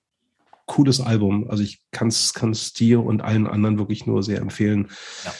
Cooles 0.68 1.02
Album. 1.02 1.50
Also 1.50 1.64
ich 1.64 1.82
kann 1.92 2.10
es 2.10 2.74
dir 2.74 3.04
und 3.04 3.22
allen 3.22 3.48
anderen 3.48 3.80
wirklich 3.80 4.06
nur 4.06 4.22
sehr 4.22 4.42
empfehlen. 4.42 4.90
Ja. 5.24 5.34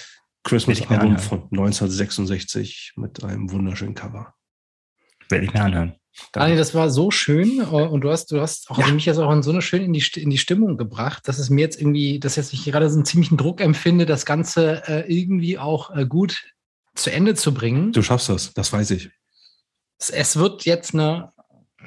Christmas 0.46 0.78
Werde 0.80 0.84
ich 0.84 0.90
mir 0.90 0.96
Album 1.00 1.16
anhören. 1.16 1.28
von 1.28 1.40
1966 1.52 2.94
mit 2.96 3.24
einem 3.24 3.52
wunderschönen 3.52 3.96
Cover. 3.96 4.34
Werde 5.30 5.46
ich 5.46 5.54
mir 5.54 5.62
anhören. 5.64 5.96
Daniel, 6.32 6.58
das 6.58 6.74
war 6.74 6.90
so 6.90 7.12
schön 7.12 7.60
äh, 7.60 7.64
und 7.64 8.02
du 8.02 8.10
hast, 8.12 8.32
du 8.32 8.40
hast 8.40 8.70
auch 8.70 8.78
Ja. 8.78 8.86
also 8.86 8.96
mich 8.96 9.06
jetzt 9.06 9.18
auch 9.18 9.32
in 9.34 9.44
so 9.44 9.52
eine 9.52 9.62
schön 9.62 9.82
in 9.82 9.92
die, 9.92 10.04
in 10.16 10.30
die 10.30 10.38
Stimmung 10.38 10.78
gebracht, 10.78 11.28
dass 11.28 11.40
es 11.40 11.50
mir 11.50 11.62
jetzt 11.62 11.82
irgendwie, 11.82 12.20
dass 12.20 12.38
jetzt 12.38 12.54
ich 12.54 12.64
gerade 12.64 12.90
so 12.90 12.96
einen 12.96 13.06
ziemlichen 13.06 13.36
Druck 13.38 13.60
empfinde, 13.60 14.06
das 14.06 14.26
Ganze 14.26 14.84
äh, 14.88 15.14
irgendwie 15.14 15.58
auch 15.58 15.94
äh, 15.94 16.06
gut 16.06 16.46
zu 16.94 17.12
Ende 17.12 17.34
zu 17.36 17.54
bringen. 17.54 17.92
Du 17.92 18.02
schaffst 18.02 18.30
das, 18.30 18.54
das 18.54 18.72
weiß 18.72 18.92
ich. 18.92 19.10
Es, 20.00 20.10
es 20.10 20.38
wird 20.38 20.64
jetzt 20.64 20.94
eine 20.94 21.34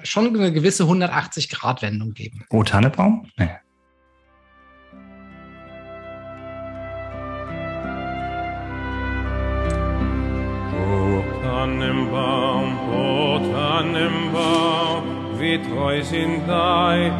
schon 0.02 0.26
eine 0.26 0.52
gewisse 0.52 0.84
180-Grad-Wendung 0.84 2.12
geben. 2.12 2.44
Oh, 2.50 2.62
Tannebaum? 2.62 3.30
Nee. 3.36 3.50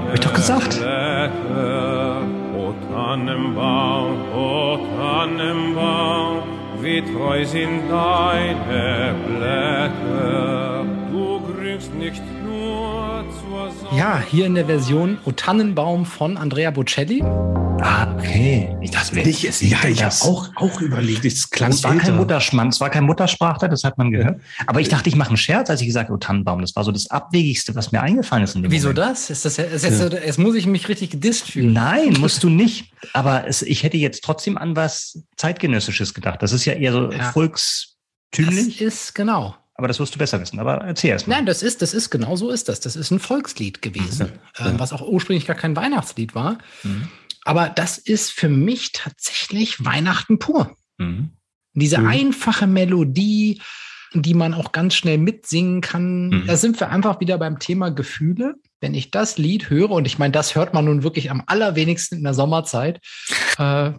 Hab 0.09 0.15
ich 0.15 0.21
doch 0.21 0.35
gesagt. 0.35 0.81
O 2.57 2.75
Tannenbaum, 2.93 4.17
o 4.35 4.79
Tannenbaum, 4.99 6.43
wie 6.81 7.03
treu 7.03 7.45
sind 7.45 7.89
deine 7.89 9.15
Blätter. 9.27 10.85
Du 11.11 11.41
grünst 11.41 11.95
nicht 11.95 12.23
nur 12.45 13.25
zur 13.41 13.71
Sonne. 13.71 13.99
Ja, 13.99 14.19
hier 14.19 14.47
in 14.47 14.55
der 14.55 14.67
Version 14.67 15.19
O 15.25 15.33
Tannenbaum 15.33 16.05
von 16.05 16.37
Andrea 16.37 16.71
Bocelli. 16.71 17.23
Ah, 17.81 18.13
okay. 18.17 18.77
Ich 18.81 18.91
dachte, 18.91 19.15
wer 19.15 19.27
Ich, 19.27 19.41
singt 19.55 19.71
ja, 19.73 19.89
ich 19.89 19.99
habe 20.03 20.11
das? 20.11 20.23
auch, 20.23 20.51
auch 20.57 20.81
überlegt, 20.81 21.25
es 21.25 21.49
klang 21.51 21.71
Es 21.71 21.85
war 21.85 21.93
kein 21.93 22.01
älter. 22.01 22.13
Mutterschmann, 22.13 22.69
es 22.69 22.81
war 22.81 22.91
kein 22.91 23.05
Muttersprachler, 23.05 23.69
das 23.69 23.85
hat 23.85 23.99
man 23.99 24.11
gehört. 24.11 24.41
Aber 24.67 24.81
ich 24.81 24.89
dachte, 24.89 25.09
ich 25.09 25.17
mache 25.17 25.29
einen 25.29 25.37
Scherz, 25.37 25.71
als 25.71 25.81
ich 25.81 25.87
gesagt 25.87 26.09
habe, 26.09 26.17
oh 26.17 26.19
Tannenbaum. 26.19 26.61
Das 26.61 26.75
war 26.77 26.85
so 26.85 26.93
das 26.93 27.09
Abwegigste, 27.11 27.75
was 27.75 27.93
mir 27.93 28.01
eingefallen 28.03 28.45
ist. 28.45 28.57
Wieso 28.61 28.89
Moment. 28.89 28.99
das? 28.99 29.31
Ist 29.31 29.45
das 29.45 29.57
ja, 29.59 29.65
ist 29.65 29.83
jetzt, 29.85 30.01
Jetzt 30.13 30.39
muss 30.39 30.55
ich 30.57 30.67
mich 30.67 30.89
richtig 30.89 31.11
gedisst 31.11 31.51
fühlen. 31.51 31.73
Nein, 31.73 32.15
musst 32.19 32.43
du 32.43 32.49
nicht. 32.49 32.93
Aber 33.13 33.47
es, 33.47 33.63
ich 33.63 33.83
hätte 33.85 33.97
jetzt 33.97 34.25
trotzdem 34.25 34.59
an 34.59 34.75
was 34.75 35.23
zeitgenössisches 35.37 36.15
gedacht. 36.15 36.43
Das 36.43 36.53
ist 36.53 36.65
ja 36.65 36.73
eher 36.75 36.93
so 36.93 37.11
Ja. 37.13 37.19
Das 37.19 37.33
volkstümlich, 37.33 38.81
ist 38.81 39.15
genau. 39.15 39.55
aber 39.75 39.89
das 39.89 39.99
wirst 40.01 40.15
du 40.15 40.19
besser 40.19 40.41
wissen. 40.41 40.59
Aber 40.59 40.77
erzähl 40.79 41.11
erst 41.11 41.29
mal. 41.29 41.37
Nein, 41.37 41.47
das 41.47 41.63
ist, 41.63 41.81
das 41.83 41.95
ist 41.95 42.11
genau 42.11 42.37
so 42.37 42.51
ist 42.51 42.69
das. 42.69 42.81
Das 42.81 42.97
ist 42.97 43.11
ein 43.11 43.21
Volkslied 43.21 43.83
gewesen, 43.83 44.33
ähm, 44.59 44.79
was 44.79 44.93
auch 44.93 45.03
ursprünglich 45.07 45.47
gar 45.47 45.57
kein 45.57 45.77
Weihnachtslied 45.77 46.35
war. 46.35 46.59
Mhm. 46.83 47.09
Aber 47.49 47.71
das 47.71 47.97
ist 47.97 48.31
für 48.31 48.51
mich 48.51 48.93
tatsächlich 48.93 49.83
Weihnachten 49.83 50.39
pur. 50.39 50.77
Mhm. 50.99 51.31
Diese 51.73 51.97
Mhm. 51.97 52.07
einfache 52.07 52.67
Melodie, 52.67 53.63
die 54.13 54.35
man 54.35 54.53
auch 54.53 54.71
ganz 54.73 54.95
schnell 54.95 55.17
mitsingen 55.17 55.81
kann. 55.81 56.29
Mhm. 56.29 56.47
Da 56.47 56.59
sind 56.59 56.79
wir 56.79 56.91
einfach 56.91 57.21
wieder 57.21 57.39
beim 57.39 57.59
Thema 57.59 57.89
Gefühle. 57.89 58.57
Wenn 58.83 58.93
ich 58.93 59.11
das 59.11 59.39
Lied 59.39 59.71
höre, 59.71 59.93
und 59.93 60.07
ich 60.07 60.19
meine, 60.19 60.33
das 60.33 60.57
hört 60.57 60.75
man 60.75 60.85
nun 60.85 61.03
wirklich 61.05 61.31
am 61.31 61.43
allerwenigsten 61.47 62.19
in 62.19 62.25
der 62.25 62.35
Sommerzeit, 62.35 63.01
äh, 63.57 63.93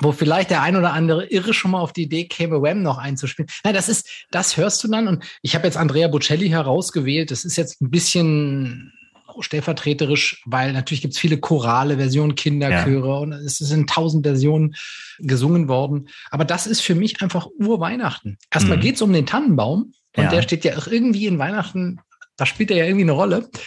wo 0.00 0.12
vielleicht 0.12 0.50
der 0.50 0.60
ein 0.60 0.76
oder 0.76 0.92
andere 0.92 1.24
Irre 1.24 1.54
schon 1.54 1.70
mal 1.70 1.80
auf 1.80 1.94
die 1.94 2.02
Idee 2.02 2.26
käme, 2.26 2.60
Wham 2.60 2.82
noch 2.82 2.98
einzuspielen. 2.98 3.50
Nein, 3.64 3.72
das 3.72 3.88
ist, 3.88 4.26
das 4.30 4.58
hörst 4.58 4.84
du 4.84 4.88
dann. 4.88 5.08
Und 5.08 5.24
ich 5.40 5.54
habe 5.54 5.66
jetzt 5.66 5.78
Andrea 5.78 6.08
Bocelli 6.08 6.50
herausgewählt. 6.50 7.30
Das 7.30 7.46
ist 7.46 7.56
jetzt 7.56 7.80
ein 7.80 7.90
bisschen 7.90 8.92
stellvertreterisch, 9.40 10.42
weil 10.44 10.72
natürlich 10.72 11.00
gibt 11.02 11.14
es 11.14 11.20
viele 11.20 11.38
chorale 11.38 11.96
Versionen, 11.96 12.34
Kinderchöre 12.34 13.20
und 13.20 13.32
es 13.32 13.60
in 13.70 13.86
tausend 13.86 14.26
Versionen 14.26 14.74
gesungen 15.18 15.68
worden. 15.68 16.08
Aber 16.30 16.44
das 16.44 16.66
ist 16.66 16.80
für 16.80 16.94
mich 16.94 17.22
einfach 17.22 17.46
Urweihnachten. 17.58 18.36
Erstmal 18.50 18.76
Mhm. 18.76 18.82
geht 18.82 18.94
es 18.96 19.02
um 19.02 19.12
den 19.12 19.26
Tannenbaum 19.26 19.92
und 20.16 20.24
Ja. 20.24 20.28
der 20.30 20.42
steht 20.42 20.64
ja 20.64 20.76
auch 20.76 20.86
irgendwie 20.88 21.26
in 21.26 21.38
Weihnachten, 21.38 22.00
da 22.36 22.44
spielt 22.46 22.70
er 22.70 22.76
ja 22.78 22.84
irgendwie 22.84 23.04
eine 23.04 23.12
Rolle. 23.12 23.48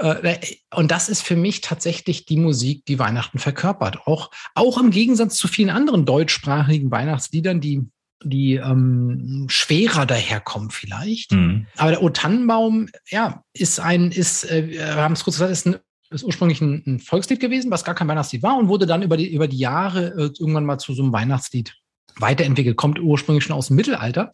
Äh, 0.00 0.38
Und 0.74 0.90
das 0.90 1.10
ist 1.10 1.20
für 1.22 1.36
mich 1.36 1.60
tatsächlich 1.60 2.24
die 2.24 2.38
Musik, 2.38 2.86
die 2.86 2.98
Weihnachten 2.98 3.38
verkörpert. 3.38 4.06
Auch, 4.06 4.30
auch 4.54 4.78
im 4.78 4.90
Gegensatz 4.90 5.36
zu 5.36 5.48
vielen 5.48 5.68
anderen 5.68 6.06
deutschsprachigen 6.06 6.90
Weihnachtsliedern, 6.90 7.60
die, 7.60 7.82
die 8.24 8.54
ähm, 8.54 9.46
schwerer 9.48 10.06
daherkommen 10.06 10.70
vielleicht. 10.70 11.32
Mhm. 11.32 11.66
Aber 11.76 11.90
der 11.90 12.02
O 12.02 12.10
Tannenbaum, 12.10 12.88
ja, 13.08 13.42
ist 13.52 13.80
ein, 13.80 14.12
ist, 14.12 14.44
äh, 14.50 14.68
wir 14.70 14.96
haben 14.96 15.12
es 15.12 15.24
kurz 15.24 15.36
gesagt, 15.36 15.52
ist, 15.52 15.66
ein, 15.66 15.76
ist 16.10 16.24
ursprünglich 16.24 16.60
ein, 16.60 16.82
ein 16.86 16.98
Volkslied 17.00 17.40
gewesen, 17.40 17.70
was 17.70 17.84
gar 17.84 17.94
kein 17.94 18.08
Weihnachtslied 18.08 18.42
war 18.42 18.56
und 18.58 18.68
wurde 18.68 18.86
dann 18.86 19.02
über 19.02 19.16
die, 19.16 19.32
über 19.32 19.48
die 19.48 19.58
Jahre 19.58 20.08
äh, 20.08 20.30
irgendwann 20.38 20.66
mal 20.66 20.78
zu 20.78 20.94
so 20.94 21.02
einem 21.02 21.12
Weihnachtslied 21.12 21.74
weiterentwickelt, 22.16 22.76
kommt 22.76 22.98
ursprünglich 22.98 23.44
schon 23.44 23.56
aus 23.56 23.68
dem 23.68 23.76
Mittelalter. 23.76 24.32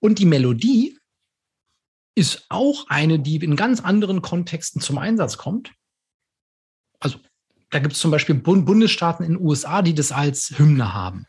Und 0.00 0.18
die 0.18 0.26
Melodie 0.26 0.98
ist 2.14 2.46
auch 2.48 2.86
eine, 2.88 3.18
die 3.18 3.36
in 3.36 3.56
ganz 3.56 3.80
anderen 3.80 4.22
Kontexten 4.22 4.80
zum 4.80 4.98
Einsatz 4.98 5.38
kommt. 5.38 5.72
Also 6.98 7.18
da 7.70 7.78
gibt 7.78 7.94
es 7.94 8.00
zum 8.00 8.10
Beispiel 8.10 8.34
Bund 8.34 8.66
Bundesstaaten 8.66 9.24
in 9.24 9.34
den 9.34 9.42
USA, 9.42 9.80
die 9.80 9.94
das 9.94 10.12
als 10.12 10.52
Hymne 10.58 10.92
haben. 10.92 11.26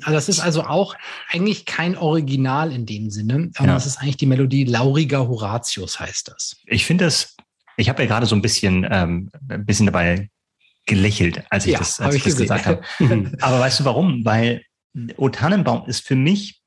Also 0.00 0.12
das 0.12 0.28
ist 0.28 0.40
also 0.40 0.64
auch 0.64 0.94
eigentlich 1.28 1.66
kein 1.66 1.96
Original 1.96 2.72
in 2.72 2.86
dem 2.86 3.10
Sinne. 3.10 3.50
Ja. 3.58 3.66
Das 3.66 3.86
ist 3.86 3.98
eigentlich 3.98 4.16
die 4.16 4.26
Melodie 4.26 4.64
Lauriger 4.64 5.28
Horatius 5.28 6.00
heißt 6.00 6.28
das. 6.28 6.56
Ich 6.66 6.86
finde 6.86 7.04
das, 7.04 7.36
ich 7.76 7.88
habe 7.88 8.02
ja 8.02 8.08
gerade 8.08 8.26
so 8.26 8.34
ein 8.34 8.42
bisschen, 8.42 8.86
ähm, 8.90 9.30
ein 9.48 9.66
bisschen 9.66 9.86
dabei 9.86 10.30
gelächelt, 10.86 11.44
als 11.50 11.66
ich 11.66 11.72
Ja, 11.72 11.78
das, 11.78 11.98
hab 11.98 12.06
als 12.06 12.16
ich 12.16 12.26
ich 12.26 12.32
das 12.32 12.40
gesagt 12.40 12.66
habe. 12.66 12.82
Aber 13.40 13.60
weißt 13.60 13.80
du 13.80 13.84
warum? 13.84 14.24
Weil 14.24 14.62
O 15.16 15.28
Tannenbaum 15.28 15.86
ist 15.86 16.06
für 16.06 16.16
mich 16.16 16.60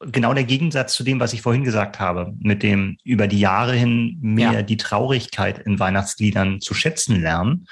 genau 0.00 0.32
der 0.32 0.44
Gegensatz 0.44 0.94
zu 0.94 1.02
dem, 1.04 1.20
was 1.20 1.32
ich 1.32 1.42
vorhin 1.42 1.64
gesagt 1.64 2.00
habe, 2.00 2.32
mit 2.38 2.62
dem 2.62 2.96
über 3.04 3.26
die 3.26 3.40
Jahre 3.40 3.74
hin 3.74 4.18
mehr 4.20 4.52
Ja. 4.52 4.62
die 4.62 4.76
Traurigkeit 4.78 5.58
in 5.58 5.78
Weihnachtsliedern 5.78 6.60
zu 6.60 6.72
schätzen 6.74 7.20
lernen. 7.20 7.66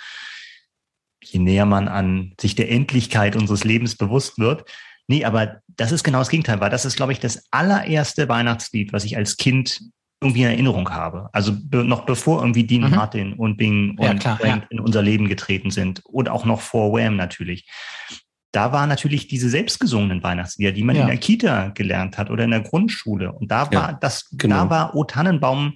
Je 1.23 1.41
näher 1.41 1.67
man 1.67 1.89
an 1.89 2.33
sich 2.41 2.55
der 2.55 2.71
Endlichkeit 2.71 3.37
unseres 3.37 3.65
Lebens 3.65 3.97
bewusst 3.97 4.39
wird. 4.39 4.65
Nee, 5.09 5.25
aber 5.25 5.61
das 5.69 5.91
ist 5.93 6.05
genau 6.05 6.19
das 6.19 6.29
Gegenteil, 6.29 6.61
weil 6.61 6.71
das 6.71 6.85
ist, 6.85 6.97
glaube 6.97 7.13
ich, 7.13 7.19
das 7.21 7.45
allererste 7.51 8.29
Weihnachtslied, 8.29 8.93
was 8.93 9.05
ich 9.05 9.17
als 9.17 9.37
Kind 9.37 9.81
irgendwie 10.21 10.43
in 10.43 10.49
Erinnerung 10.49 10.91
habe. 10.91 11.29
Also 11.33 11.53
be 11.57 11.85
noch 11.85 12.05
bevor 12.05 12.41
irgendwie 12.41 12.65
Dean 12.65 12.83
Mhm. 12.83 12.91
Martin 12.91 13.33
und 13.35 13.57
Bing 13.57 13.97
Ja, 14.01 14.11
und 14.11 14.19
klar, 14.19 14.37
Frank 14.39 14.63
ja. 14.65 14.69
in 14.71 14.81
unser 14.81 15.01
Leben 15.01 15.29
getreten 15.29 15.71
sind 15.71 16.05
und 16.05 16.29
auch 16.29 16.45
noch 16.45 16.61
vor 16.61 16.93
Wham 16.93 17.17
natürlich. 17.17 17.67
Da 18.53 18.73
war 18.73 18.87
natürlich 18.87 19.29
diese 19.29 19.49
selbstgesungenen 19.49 20.23
Weihnachtslieder, 20.23 20.73
die 20.73 20.83
man 20.83 20.97
Ja. 20.97 21.03
in 21.03 21.09
der 21.09 21.19
Kita 21.19 21.69
gelernt 21.69 22.19
hat 22.19 22.31
oder 22.31 22.45
in 22.45 22.51
der 22.51 22.61
Grundschule. 22.63 23.33
Und 23.33 23.51
da 23.51 23.69
Ja, 23.71 23.73
war 23.73 23.93
das, 23.95 24.29
genau. 24.33 24.57
da 24.65 24.71
war 24.71 24.95
O 24.97 25.05
Tannenbaum 25.05 25.75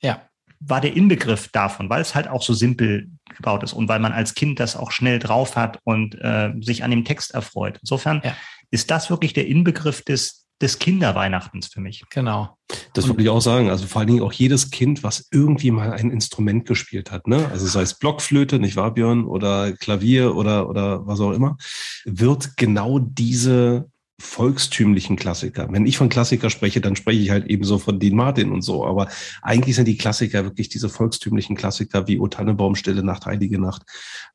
Ja. 0.00 0.22
war 0.60 0.80
der 0.80 0.94
Inbegriff 0.96 1.48
davon, 1.48 1.90
weil 1.90 2.00
es 2.02 2.14
halt 2.14 2.28
auch 2.28 2.42
so 2.42 2.54
simpel 2.54 3.08
gebaut 3.40 3.62
ist 3.62 3.72
und 3.72 3.88
weil 3.88 4.00
man 4.00 4.12
als 4.12 4.34
Kind 4.34 4.60
das 4.60 4.76
auch 4.76 4.90
schnell 4.92 5.18
drauf 5.18 5.56
hat 5.56 5.78
und 5.84 6.14
äh, 6.20 6.52
sich 6.60 6.84
an 6.84 6.90
dem 6.90 7.04
Text 7.04 7.32
erfreut. 7.34 7.78
Insofern 7.80 8.20
Ja. 8.24 8.36
ist 8.70 8.90
das 8.90 9.10
wirklich 9.10 9.32
der 9.32 9.46
Inbegriff 9.46 10.02
des, 10.02 10.46
des 10.60 10.78
Kinderweihnachtens 10.78 11.68
für 11.68 11.80
mich. 11.80 12.04
Genau. 12.10 12.56
Das 12.92 13.06
würde 13.06 13.22
ich 13.22 13.28
auch 13.28 13.40
sagen. 13.40 13.70
Also 13.70 13.86
vor 13.86 14.00
allen 14.00 14.08
Dingen 14.08 14.22
auch 14.22 14.32
jedes 14.32 14.70
Kind, 14.70 15.02
was 15.02 15.26
irgendwie 15.30 15.70
mal 15.70 15.92
ein 15.92 16.10
Instrument 16.10 16.66
gespielt 16.66 17.10
hat, 17.10 17.26
ne? 17.26 17.48
Also 17.50 17.66
sei 17.66 17.82
es 17.82 17.98
Blockflöte, 17.98 18.58
nicht 18.58 18.76
wahr, 18.76 18.92
Björn, 18.92 19.24
oder 19.24 19.72
Klavier 19.72 20.36
oder, 20.36 20.68
oder 20.68 21.06
was 21.06 21.20
auch 21.20 21.32
immer, 21.32 21.56
wird 22.04 22.56
genau 22.56 22.98
diese 22.98 23.88
volkstümlichen 24.20 25.16
Klassiker. 25.16 25.68
Wenn 25.70 25.86
ich 25.86 25.98
von 25.98 26.08
Klassiker 26.08 26.50
spreche, 26.50 26.80
dann 26.80 26.96
spreche 26.96 27.20
ich 27.20 27.30
halt 27.30 27.46
eben 27.46 27.64
so 27.64 27.78
von 27.78 27.98
Dean 27.98 28.14
Martin 28.14 28.52
und 28.52 28.62
so. 28.62 28.84
Aber 28.86 29.08
eigentlich 29.42 29.76
sind 29.76 29.88
die 29.88 29.96
Klassiker 29.96 30.44
wirklich 30.44 30.68
diese 30.68 30.88
volkstümlichen 30.88 31.56
Klassiker 31.56 32.06
wie 32.06 32.18
O 32.18 32.28
Tannenbaum, 32.28 32.76
Stille 32.76 33.02
Nacht, 33.02 33.26
Heilige 33.26 33.60
Nacht 33.60 33.82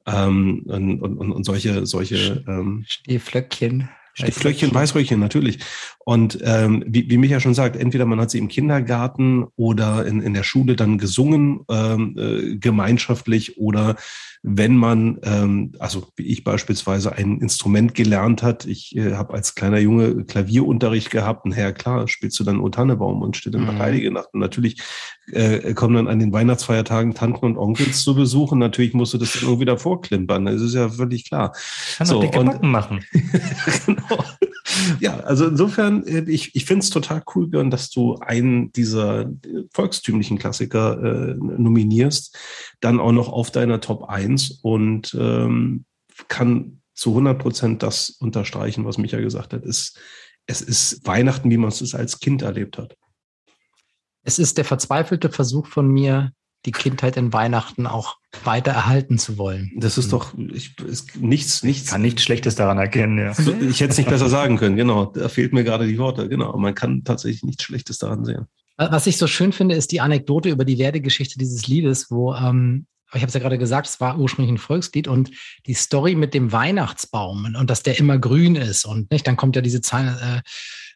ähm, 0.06 0.64
und, 0.66 1.02
und, 1.02 1.32
und 1.32 1.44
solche, 1.44 1.86
solche 1.86 2.44
ähm, 2.48 2.84
Stehflöckchen. 2.88 3.90
Flöckchen, 4.16 4.74
Weißröckchen, 4.74 5.20
natürlich. 5.20 5.60
Und 6.06 6.40
ähm, 6.42 6.86
wie, 6.88 7.10
wie 7.10 7.18
Micha 7.18 7.42
schon 7.42 7.54
sagt, 7.54 7.76
entweder 7.76 8.06
man 8.06 8.22
hat 8.22 8.32
sie 8.32 8.38
im 8.38 8.48
Kindergarten 8.48 9.46
oder 9.58 10.06
in, 10.06 10.22
in 10.22 10.34
der 10.34 10.44
Schule 10.44 10.78
dann 10.78 10.98
gesungen, 10.98 11.66
ähm, 11.70 12.16
äh, 12.18 12.56
gemeinschaftlich, 12.56 13.58
oder 13.58 13.98
wenn 14.48 14.78
man, 14.78 15.18
ähm, 15.24 15.72
also 15.80 16.06
wie 16.18 16.28
ich 16.28 16.44
beispielsweise, 16.44 17.14
ein 17.14 17.40
Instrument 17.40 17.96
gelernt 17.96 18.44
hat, 18.44 18.66
ich 18.68 18.96
äh, 18.96 19.14
habe 19.14 19.34
als 19.34 19.56
kleiner 19.56 19.80
Junge 19.80 20.24
Klavierunterricht 20.26 21.10
gehabt, 21.10 21.46
und 21.46 21.58
ja 21.58 21.72
klar, 21.72 22.08
spielst 22.08 22.40
du 22.40 22.44
dann 22.44 22.60
O 22.60 22.70
Tannebaum 22.70 23.24
und 23.24 23.36
Stille 23.36 23.58
Mhm. 23.58 23.66
nach 23.66 23.80
Heilige 23.80 24.12
Nacht. 24.12 24.30
Und 24.34 24.42
natürlich 24.42 24.80
äh, 25.32 25.74
kommen 25.74 25.96
dann 25.96 26.08
an 26.08 26.20
den 26.20 26.32
Weihnachtsfeiertagen 26.32 27.16
Tanten 27.16 27.44
und 27.44 27.58
Onkels 27.58 28.04
zu 28.04 28.14
besuchen. 28.14 28.60
Natürlich 28.60 28.94
musst 28.94 29.16
du 29.16 29.18
das 29.18 29.34
dann 29.34 29.44
irgendwie 29.50 29.66
davor 29.66 30.02
klimpern. 30.02 30.46
Das 30.46 30.62
ist 30.62 30.76
ja 30.76 30.90
völlig 30.90 31.28
klar. 31.28 31.54
Kann 31.98 32.06
So, 32.06 32.22
dicke 32.22 32.40
und- 32.40 32.46
Backen 32.46 32.70
machen. 32.70 33.04
genau. 33.88 34.24
Ja, 35.00 35.18
also 35.22 35.48
insofern, 35.48 36.06
äh, 36.06 36.30
ich, 36.30 36.56
ich 36.56 36.66
finde 36.66 36.84
es 36.84 36.90
total 36.90 37.24
cool, 37.34 37.48
Björn, 37.48 37.72
dass 37.72 37.90
du 37.90 38.16
einen 38.18 38.72
dieser 38.74 39.22
äh, 39.22 39.28
volkstümlichen 39.72 40.38
Klassiker 40.38 41.02
äh, 41.02 41.36
nominierst, 41.36 42.36
dann 42.82 43.00
auch 43.00 43.12
noch 43.12 43.30
auf 43.30 43.52
deiner 43.52 43.82
Top 43.82 44.10
1 44.10 44.60
und 44.62 45.16
ähm, 45.20 45.86
kann 46.28 46.82
zu 46.94 47.12
100 47.12 47.40
Prozent 47.40 47.84
das 47.84 48.10
unterstreichen, 48.10 48.86
was 48.86 48.98
Micha 48.98 49.20
gesagt 49.20 49.54
hat. 49.54 49.66
Es, 49.66 49.96
es 50.46 50.62
ist 50.62 51.06
Weihnachten, 51.06 51.50
wie 51.50 51.58
man 51.58 51.70
es 51.70 51.96
als 51.96 52.20
Kind 52.20 52.42
erlebt 52.42 52.78
hat. 52.78 52.96
Es 54.24 54.40
ist 54.40 54.58
der 54.58 54.66
verzweifelte 54.66 55.30
Versuch 55.30 55.68
von 55.68 55.88
mir, 55.88 56.32
die 56.66 56.72
Kindheit 56.72 57.16
in 57.16 57.32
Weihnachten 57.32 57.86
auch 57.86 58.18
weiter 58.44 58.72
erhalten 58.72 59.18
zu 59.20 59.38
wollen. 59.38 59.72
Das 59.78 59.98
ist 59.98 60.12
doch 60.12 60.34
ich, 60.36 60.80
ist 60.80 61.16
nichts, 61.16 61.64
nichts. 61.64 61.92
Kann 61.92 62.02
nichts 62.02 62.24
Schlechtes 62.24 62.56
daran 62.56 62.80
erkennen, 62.80 63.20
ja. 63.20 63.32
Ich 63.62 63.82
hätte 63.82 63.92
es 63.92 63.98
nicht 63.98 64.10
besser 64.10 64.30
sagen 64.30 64.58
können, 64.58 64.76
genau. 64.76 65.06
Da 65.06 65.30
fehlt 65.30 65.54
mir 65.54 65.64
gerade 65.64 65.88
die 65.88 66.00
Worte, 66.00 66.28
genau. 66.28 66.58
Man 66.58 66.74
kann 66.74 67.04
tatsächlich 67.04 67.44
nichts 67.44 67.64
Schlechtes 67.64 68.00
daran 68.00 68.26
sehen. 68.26 68.48
Was 68.78 69.08
ich 69.08 69.18
so 69.18 69.28
schön 69.28 69.54
finde, 69.54 69.76
ist 69.76 69.92
die 69.92 70.02
Anekdote 70.02 70.50
über 70.50 70.66
die 70.66 70.78
Werdegeschichte 70.78 71.40
dieses 71.40 71.68
Liedes, 71.68 72.12
wo, 72.12 72.34
ähm, 72.34 72.88
ich 73.14 73.22
habe 73.22 73.28
es 73.28 73.34
ja 73.34 73.40
gerade 73.40 73.58
gesagt, 73.58 73.88
es 73.88 74.02
war 74.02 74.20
ursprünglich 74.20 74.54
ein 74.54 74.58
Volkslied 74.58 75.08
und 75.08 75.32
die 75.66 75.74
Story 75.74 76.16
mit 76.16 76.34
dem 76.34 76.52
Weihnachtsbaum 76.52 77.46
und, 77.46 77.56
und 77.56 77.70
dass 77.70 77.84
der 77.84 77.98
immer 77.98 78.18
grün 78.18 78.56
ist 78.56 78.86
und 78.86 79.12
nicht, 79.12 79.26
dann 79.28 79.38
kommt 79.38 79.56
ja 79.56 79.62
diese 79.62 79.82
Zahl, 79.82 80.44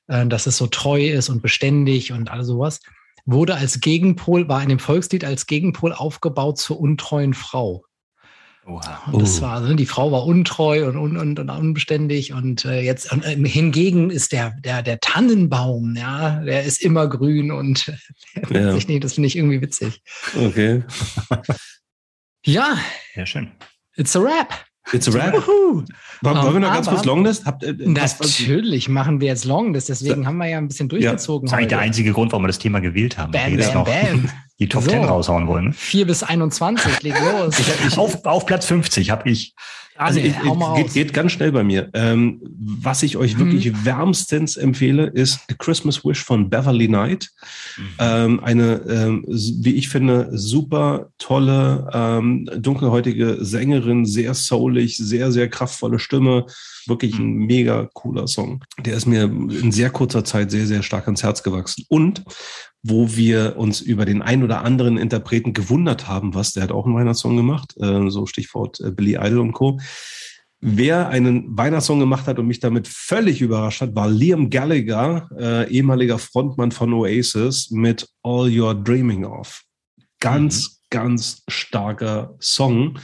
äh, 0.09 0.21
äh, 0.21 0.27
dass 0.27 0.45
es 0.45 0.57
so 0.57 0.67
treu 0.67 1.07
ist 1.07 1.29
und 1.29 1.41
beständig 1.41 2.11
und 2.11 2.29
all 2.29 2.43
sowas, 2.43 2.81
wurde 3.25 3.55
als 3.55 3.79
Gegenpol, 3.79 4.49
war 4.49 4.61
in 4.61 4.69
dem 4.69 4.79
Volkslied 4.79 5.23
als 5.23 5.45
Gegenpol 5.45 5.93
aufgebaut 5.93 6.57
zur 6.57 6.79
untreuen 6.79 7.33
Frau. 7.33 7.85
Oha. 8.69 9.09
Und 9.11 9.21
das 9.21 9.41
war, 9.41 9.53
also 9.53 9.73
die 9.73 9.85
Frau 9.87 10.11
war 10.11 10.25
untreu 10.25 10.87
und, 10.87 10.95
und, 10.97 11.17
und, 11.17 11.39
und 11.39 11.49
unbeständig 11.49 12.33
und 12.33 12.65
äh, 12.65 12.81
jetzt 12.81 13.11
und, 13.11 13.25
äh, 13.25 13.35
hingegen 13.47 14.11
ist 14.11 14.31
der, 14.31 14.51
der, 14.63 14.83
der 14.83 14.99
Tannenbaum, 14.99 15.95
ja, 15.95 16.41
der 16.43 16.63
ist 16.63 16.81
immer 16.83 17.07
grün 17.07 17.51
und 17.51 17.91
Ja. 18.51 18.75
ich 18.75 18.87
nicht, 18.87 19.03
das 19.03 19.13
finde 19.15 19.27
ich 19.27 19.35
irgendwie 19.35 19.61
witzig. 19.61 20.01
Okay. 20.35 20.83
Ja, 22.45 22.77
Sehr 23.15 23.25
schön. 23.25 23.51
it's 23.97 24.15
a 24.15 24.19
rap. 24.19 24.53
It's 24.93 25.07
a 25.07 25.13
wrap. 25.13 25.33
Wollen 26.21 26.53
wir 26.53 26.59
noch 26.59 26.73
ganz 26.73 26.87
kurz 26.87 27.05
Longlist? 27.05 27.45
Habt, 27.45 27.63
äh, 27.63 27.75
was- 27.79 28.19
was- 28.19 28.39
Natürlich 28.39 28.89
machen 28.89 29.21
wir 29.21 29.27
jetzt 29.27 29.45
Longlist, 29.45 29.89
deswegen 29.89 30.25
haben 30.27 30.37
wir 30.37 30.47
ja 30.47 30.57
ein 30.57 30.67
bisschen 30.67 30.89
durchgezogen. 30.89 31.45
Das 31.47 31.53
ist 31.53 31.57
eigentlich 31.57 31.69
der 31.69 31.79
einzige 31.79 32.11
Grund, 32.13 32.31
warum 32.31 32.43
wir 32.43 32.47
das 32.47 32.59
Thema 32.59 32.79
gewählt 32.81 33.17
haben. 33.17 33.31
Bam, 33.31 33.41
weil 33.43 33.51
wir 33.51 33.57
jetzt 33.59 33.73
bam, 33.73 33.83
noch 33.83 33.85
bam. 33.87 34.29
die 34.59 34.67
Top 34.67 34.83
So. 34.83 34.89
10 34.89 35.03
raushauen 35.05 35.47
wollen. 35.47 35.65
ne? 35.67 35.73
4 35.73 36.05
bis 36.07 36.23
21, 36.23 37.03
leg 37.03 37.13
los. 37.19 37.55
auf, 37.97 38.25
auf 38.25 38.45
Platz 38.45 38.65
50 38.65 39.09
habe 39.11 39.29
ich 39.29 39.53
Also 39.99 40.21
Daniel, 40.21 40.35
ich, 40.77 40.83
geht, 40.83 40.93
geht 40.93 41.13
ganz 41.13 41.33
schnell 41.33 41.51
bei 41.51 41.61
mir. 41.61 41.89
Ähm, 41.93 42.39
was 42.57 43.03
ich 43.03 43.17
euch 43.17 43.37
wirklich 43.37 43.83
wärmstens 43.83 44.55
empfehle, 44.55 45.07
ist 45.07 45.41
A 45.51 45.55
Christmas 45.55 46.05
Wish 46.05 46.23
von 46.23 46.49
Beverly 46.49 46.87
Knight. 46.87 47.31
Ähm, 47.99 48.39
eine, 48.41 48.81
ähm, 48.87 49.25
wie 49.27 49.75
ich 49.75 49.89
finde, 49.89 50.29
super 50.31 51.09
tolle, 51.17 51.89
ähm, 51.93 52.49
dunkelhäutige 52.55 53.39
Sängerin, 53.41 54.05
sehr 54.05 54.33
soulig, 54.35 54.95
sehr, 54.95 55.33
sehr 55.33 55.49
kraftvolle 55.49 55.99
Stimme. 55.99 56.45
Wirklich 56.87 57.19
ein 57.19 57.33
mega 57.33 57.89
cooler 57.93 58.27
Song. 58.27 58.63
Der 58.79 58.95
ist 58.95 59.05
mir 59.05 59.23
in 59.23 59.73
sehr 59.73 59.89
kurzer 59.89 60.23
Zeit 60.23 60.49
sehr, 60.49 60.65
sehr 60.65 60.81
stark 60.81 61.07
ans 61.07 61.23
Herz 61.23 61.43
gewachsen. 61.43 61.83
Und 61.89 62.23
wo 62.81 63.15
wir 63.15 63.57
uns 63.57 63.81
über 63.81 64.05
den 64.05 64.21
ein 64.21 64.43
oder 64.43 64.63
anderen 64.63 64.97
Interpreten 64.97 65.53
gewundert 65.53 66.07
haben, 66.07 66.33
was, 66.33 66.53
der 66.53 66.63
hat 66.63 66.71
auch 66.71 66.85
einen 66.85 66.95
Weihnachtssong 66.95 67.35
gemacht, 67.35 67.75
äh, 67.79 68.09
so 68.09 68.25
Stichwort 68.25 68.79
äh, 68.79 68.91
Billy 68.91 69.15
Idol 69.15 69.39
und 69.39 69.53
Co. 69.53 69.79
Wer 70.61 71.07
einen 71.07 71.57
Weihnachtssong 71.57 71.99
gemacht 71.99 72.27
hat 72.27 72.37
und 72.37 72.47
mich 72.47 72.59
damit 72.59 72.87
völlig 72.87 73.41
überrascht 73.41 73.81
hat, 73.81 73.95
war 73.95 74.09
Liam 74.09 74.49
Gallagher, 74.49 75.29
äh, 75.37 75.71
ehemaliger 75.71 76.19
Frontmann 76.19 76.71
von 76.71 76.93
Oasis, 76.93 77.71
mit 77.71 78.09
All 78.23 78.47
You're 78.47 78.73
Dreaming 78.73 79.23
Of. 79.23 79.63
Ganz, 80.19 80.81
ganz 80.89 81.43
starker 81.47 82.35
Song, 82.41 82.99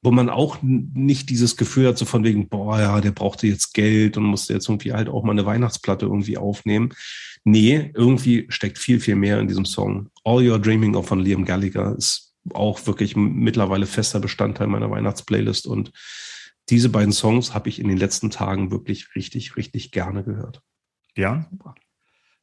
wo 0.00 0.10
man 0.10 0.30
auch 0.30 0.58
nicht 0.62 1.28
dieses 1.28 1.58
Gefühl 1.58 1.88
hat, 1.88 1.98
so 1.98 2.06
von 2.06 2.24
wegen, 2.24 2.48
boah, 2.48 2.78
ja, 2.78 3.00
der 3.02 3.10
brauchte 3.10 3.46
jetzt 3.46 3.74
Geld 3.74 4.16
und 4.16 4.24
musste 4.24 4.54
jetzt 4.54 4.68
irgendwie 4.68 4.94
halt 4.94 5.10
auch 5.10 5.22
mal 5.22 5.32
eine 5.32 5.44
Weihnachtsplatte 5.44 6.06
irgendwie 6.06 6.38
aufnehmen. 6.38 6.94
Nee, 7.48 7.92
irgendwie 7.94 8.46
steckt 8.48 8.76
viel, 8.76 8.98
viel 8.98 9.14
mehr 9.14 9.38
in 9.38 9.46
diesem 9.46 9.64
Song. 9.64 10.10
All 10.24 10.42
You're 10.42 10.58
Dreaming 10.58 10.96
Of 10.96 11.06
von 11.06 11.20
Liam 11.20 11.44
Gallagher 11.44 11.94
ist 11.96 12.34
auch 12.52 12.84
wirklich 12.88 13.14
mittlerweile 13.14 13.86
fester 13.86 14.18
Bestandteil 14.18 14.66
meiner 14.66 14.90
Weihnachtsplaylist 14.90 15.68
und 15.68 15.92
diese 16.70 16.88
beiden 16.88 17.12
Songs 17.12 17.54
habe 17.54 17.68
ich 17.68 17.78
in 17.78 17.86
den 17.86 17.98
letzten 17.98 18.30
Tagen 18.30 18.72
wirklich 18.72 19.14
richtig, 19.14 19.56
richtig 19.56 19.92
gerne 19.92 20.24
gehört. 20.24 20.60
Ja, 21.16 21.48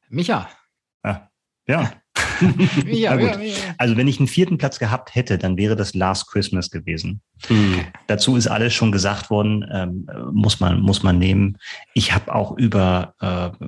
Micha. 0.08 0.50
ja, 1.04 1.30
ja. 1.68 1.92
Gut. 2.40 2.86
Micha, 2.86 3.16
Micha. 3.18 3.76
Also 3.78 3.98
wenn 3.98 4.08
ich 4.08 4.20
einen 4.20 4.30
vierten 4.30 4.58
Platz 4.58 4.80
gehabt 4.80 5.16
hätte, 5.16 5.38
dann 5.38 5.58
wäre 5.58 5.76
das 5.76 5.94
Last 5.94 6.32
Christmas 6.32 6.72
gewesen. 6.72 7.22
Hm. 7.48 7.82
Dazu 8.08 8.38
ist 8.38 8.48
alles 8.48 8.74
schon 8.74 8.94
gesagt 8.94 9.30
worden, 9.30 9.66
ähm, 9.70 10.08
muss 10.32 10.62
man 10.62 10.80
muss 10.80 11.04
man 11.04 11.20
nehmen. 11.20 11.58
Ich 11.94 12.14
habe 12.14 12.34
auch 12.34 12.58
über 12.58 13.16
äh, 13.20 13.66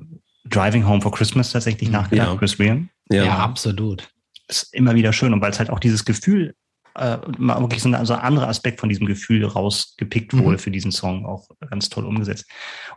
Driving 0.50 0.88
Home 0.88 1.02
for 1.02 1.12
Christmas 1.12 1.52
tatsächlich 1.52 1.90
Mhm. 1.90 1.94
nachgedacht, 1.96 2.28
Ja. 2.32 2.36
Chris 2.38 2.60
Rea. 2.60 2.78
Ja. 3.12 3.24
Ja, 3.26 3.38
absolut. 3.40 4.08
Ist 4.48 4.74
immer 4.74 4.96
wieder 4.96 5.12
schön 5.14 5.34
und 5.34 5.42
weil 5.42 5.52
es 5.52 5.60
halt 5.60 5.70
auch 5.70 5.80
dieses 5.80 6.06
Gefühl 6.06 6.56
äh, 6.98 7.18
mal 7.38 7.60
wirklich 7.60 7.82
so 7.84 7.90
ein 7.90 8.06
so 8.06 8.14
ein 8.14 8.22
anderer 8.22 8.48
Aspekt 8.48 8.80
von 8.80 8.88
diesem 8.88 9.06
Gefühl 9.06 9.44
rausgepickt 9.44 10.32
Mhm. 10.32 10.44
wurde 10.46 10.58
für 10.58 10.72
diesen 10.72 10.94
Song, 10.94 11.26
auch 11.26 11.50
ganz 11.70 11.90
toll 11.90 12.06
umgesetzt. 12.06 12.46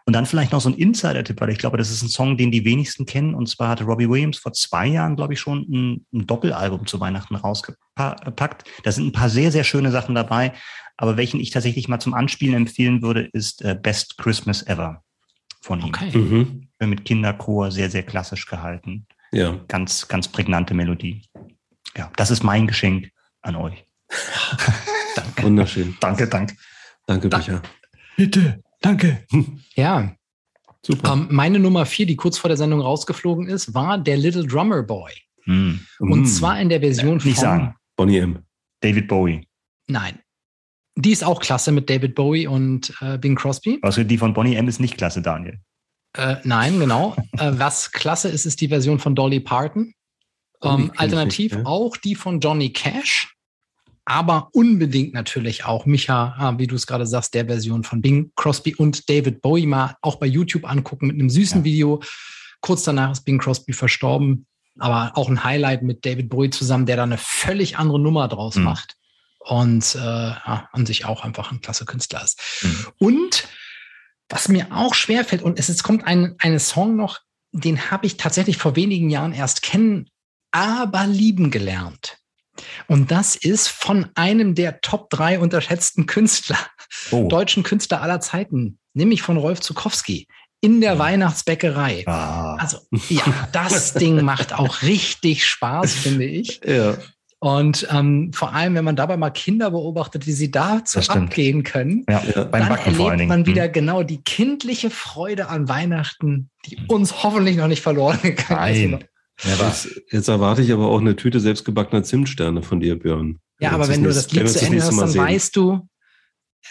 Und 0.07 0.12
dann 0.12 0.25
vielleicht 0.25 0.53
noch 0.53 0.61
so 0.61 0.69
ein 0.69 0.77
Insider-Tipp, 0.77 1.41
weil 1.41 1.51
ich 1.51 1.59
glaube, 1.59 1.79
das 1.79 1.91
ist 1.91 2.03
ein 2.03 2.09
Song, 2.09 2.37
den 2.37 2.53
die 2.53 2.65
wenigsten 2.65 3.07
kennen. 3.07 3.35
Und 3.35 3.49
zwar 3.49 3.70
hatte 3.70 3.83
Robbie 3.83 4.09
Williams 4.09 4.39
vor 4.39 4.53
zwei 4.53 4.87
Jahren, 4.87 5.16
glaube 5.16 5.33
ich, 5.33 5.41
schon 5.41 5.62
ein, 5.69 6.07
ein 6.15 6.29
Doppelalbum 6.29 6.87
zu 6.87 7.01
Weihnachten 7.01 7.35
rausgepackt. 7.35 8.65
Da 8.85 8.93
sind 8.93 9.07
ein 9.07 9.12
paar 9.12 9.31
sehr, 9.31 9.51
sehr 9.51 9.65
schöne 9.65 9.91
Sachen 9.91 10.15
dabei. 10.15 10.53
Aber 10.97 11.16
welchen 11.16 11.41
ich 11.41 11.51
tatsächlich 11.51 11.89
mal 11.89 11.99
zum 11.99 12.15
Anspielen 12.15 12.55
empfehlen 12.55 13.03
würde, 13.03 13.23
ist 13.33 13.62
äh, 13.62 13.77
Best 13.81 14.16
Christmas 14.19 14.65
Ever 14.65 15.03
von 15.61 15.81
ihm. 15.81 15.87
Okay. 15.87 16.16
Mhm. 16.16 16.68
Mit 16.81 17.05
Kinderchor, 17.05 17.71
sehr, 17.73 17.91
sehr 17.91 18.05
klassisch 18.05 18.47
gehalten. 18.47 19.07
Ja. 19.33 19.59
Ganz, 19.69 20.07
ganz 20.09 20.29
prägnante 20.29 20.75
Melodie. 20.75 21.23
Ja, 21.97 22.11
das 22.17 22.31
ist 22.31 22.43
mein 22.45 22.67
Geschenk 22.67 23.11
an 23.43 23.57
euch. 23.57 23.85
Wunderschön. 25.43 25.97
Danke, 26.01 26.29
danke. 26.29 26.57
Danke, 27.07 27.29
Da- 27.29 27.39
Micha. 27.39 27.63
Bitte, 28.17 28.63
danke. 28.81 29.25
Ja, 29.75 30.15
Super. 30.85 31.13
ähm, 31.13 31.29
meine 31.31 31.59
Nummer 31.59 31.87
vier, 31.87 32.07
die 32.07 32.17
kurz 32.17 32.39
vor 32.39 32.49
der 32.49 32.57
Sendung 32.57 32.81
rausgeflogen 32.81 33.49
ist, 33.49 33.75
war 33.75 33.99
der 33.99 34.17
Little 34.17 34.47
Drummer 34.47 34.83
Boy. 34.83 35.13
Hm. 35.45 35.81
Und 36.01 36.21
Mm. 36.23 36.27
zwar 36.27 36.61
in 36.61 36.69
der 36.69 36.81
Version 36.81 37.21
von. 37.21 37.29
Nicht 37.31 37.41
sagen. 37.41 37.75
Bonnie 37.97 38.19
M. 38.19 38.39
David 38.81 39.09
Bowie. 39.09 39.47
Nein. 39.89 40.19
Die 40.97 41.11
ist 41.13 41.25
auch 41.25 41.41
klasse 41.41 41.71
mit 41.73 41.89
David 41.89 42.15
Bowie 42.15 42.47
und 42.47 42.93
äh, 43.01 43.19
Bing 43.19 43.37
Crosby. 43.37 43.79
Also 43.83 44.03
die 44.05 44.19
von 44.19 44.35
Bonnie 44.35 44.57
M 44.57 44.69
ist 44.69 44.81
nicht 44.81 44.97
klasse, 44.97 45.23
Daniel. 45.23 45.59
Äh, 46.14 46.36
nein, 46.44 46.78
genau. 46.80 47.14
äh, 47.39 47.52
was 47.55 47.93
klasse 47.93 48.28
ist, 48.28 48.47
ist 48.47 48.60
die 48.60 48.68
Version 48.68 48.98
von 48.98 49.14
Dolly 49.14 49.40
Parton. 49.40 49.94
Oh, 50.60 50.70
Ähm, 50.70 50.90
ich 50.94 51.01
alternativ 51.01 51.52
nicht, 51.52 51.60
ja. 51.64 51.66
auch 51.66 51.97
die 51.97 52.14
von 52.14 52.40
Johnny 52.40 52.72
Cash. 52.72 53.35
Aber 54.05 54.48
unbedingt 54.52 55.12
natürlich 55.12 55.66
auch, 55.66 55.85
Micha, 55.85 56.35
ah, 56.39 56.55
wie 56.59 56.66
du 56.66 56.74
es 56.76 56.86
gerade 56.86 57.06
sagst, 57.06 57.35
der 57.35 57.44
Version 57.44 57.85
von 57.85 58.01
Bing 58.01 58.32
Crosby 58.36 58.74
und 58.74 59.09
David 59.10 59.43
Bowie 59.43 59.66
mal 59.66 59.97
auch 60.01 60.16
bei 60.16 60.26
YouTube 60.26 60.64
angucken 60.68 61.09
mit 61.09 61.14
einem 61.16 61.28
süßen 61.28 61.60
Ja. 61.60 61.64
Video. 61.64 62.02
Kurz 62.62 62.85
danach 62.85 63.12
ist 63.12 63.24
Bing 63.26 63.39
Crosby 63.39 63.74
verstorben. 63.74 64.47
Aber 64.78 65.12
auch 65.16 65.28
ein 65.28 65.44
Highlight 65.44 65.82
mit 65.82 66.06
David 66.06 66.30
Bowie 66.30 66.51
zusammen, 66.51 66.86
der 66.86 66.97
da 66.97 67.02
eine 67.02 67.18
völlig 67.18 67.76
andere 67.76 68.01
Nummer 68.01 68.28
draus 68.28 68.56
Mhm. 68.56 68.64
macht. 68.64 68.97
Und 69.40 69.94
äh, 69.94 69.98
an 69.98 70.86
sich 70.86 71.05
auch 71.05 71.22
einfach 71.24 71.52
ein 71.52 71.60
klasse 71.60 71.85
Künstler 71.85 72.22
ist. 72.24 72.40
Mhm. 72.62 72.86
Und 72.98 73.48
was 74.29 74.49
mir 74.49 74.69
auch 74.71 74.95
schwerfällt, 74.95 75.43
und 75.43 75.59
es, 75.59 75.69
es 75.69 75.83
kommt 75.83 76.07
ein, 76.07 76.35
eine 76.39 76.61
Song 76.61 76.97
noch, 76.97 77.21
den 77.53 77.91
habe 77.91 78.07
ich 78.07 78.17
tatsächlich 78.17 78.59
vor 78.59 78.77
wenigen 78.77 79.11
Jahren 79.11 79.33
erst 79.33 79.63
kennen, 79.63 80.09
aber 80.51 81.07
lieben 81.07 81.51
gelernt. 81.51 82.19
Und 82.89 83.11
das 83.11 83.37
ist 83.37 83.69
von 83.69 84.09
einem 84.15 84.55
der 84.55 84.81
Top 84.81 85.11
drei 85.11 85.39
unterschätzten 85.39 86.07
Künstler, 86.07 86.59
Oh. 87.11 87.29
deutschen 87.29 87.63
Künstler 87.63 88.03
aller 88.03 88.21
Zeiten, 88.21 88.79
nämlich 88.95 89.23
von 89.23 89.37
Rolf 89.37 89.61
Zukowski 89.61 90.27
in 90.61 90.81
der 90.81 90.99
Weihnachtsbäckerei. 90.99 92.05
Ah. 92.07 92.57
Also 92.57 92.79
ja, 93.09 93.23
das 93.53 93.95
Ding 93.95 94.23
macht 94.23 94.53
auch 94.53 94.83
richtig 94.83 95.47
Spaß, 95.47 95.93
finde 95.95 96.25
ich. 96.25 96.61
Ja. 96.67 96.97
Und 97.40 97.86
ähm, 97.93 98.32
vor 98.35 98.52
allem, 98.52 98.74
wenn 98.74 98.85
man 98.85 98.97
dabei 98.97 99.16
mal 99.16 99.31
Kinder 99.31 99.70
beobachtet, 99.70 100.27
wie 100.27 100.32
sie 100.32 100.51
dazu 100.51 100.98
abgehen 100.98 101.62
können, 101.62 102.05
Ja, 102.09 102.20
Ja. 102.35 102.44
beim 102.44 102.62
dann 102.62 102.69
Backen 102.70 102.94
vor 102.97 103.10
allen 103.10 103.20
erlebt 103.20 103.28
man 103.28 103.47
wieder 103.47 103.65
Hm. 103.66 103.73
genau 103.73 104.02
die 104.02 104.20
kindliche 104.23 104.90
Freude 104.90 105.48
an 105.48 105.69
Weihnachten, 105.69 106.51
die 106.66 106.78
uns 106.89 107.23
hoffentlich 107.23 107.56
noch 107.56 107.69
nicht 107.69 107.82
verloren 107.82 108.19
gegangen 108.23 108.74
ist. 108.74 108.90
Nein. 108.90 109.05
Never. 109.44 109.66
Jetzt, 109.69 109.89
jetzt 110.10 110.27
erwarte 110.28 110.62
ich 110.62 110.73
aber 110.73 110.89
auch 110.89 110.98
eine 111.01 111.15
Tüte 111.15 111.39
selbstgebackener 111.39 112.02
Zimtsterne 112.02 112.60
von 112.65 112.81
dir, 112.81 112.98
Björn. 112.98 113.39
Ja, 113.60 113.70
aber 113.70 113.86
wenn 113.86 114.02
du 114.02 114.09
das 114.09 114.32
Lied 114.32 114.48
zu 114.48 114.65
Ende 114.66 114.78
Mal 114.78 114.97
dann 115.02 115.09
sehen. 115.09 115.23
weißt 115.23 115.55
du, 115.55 115.89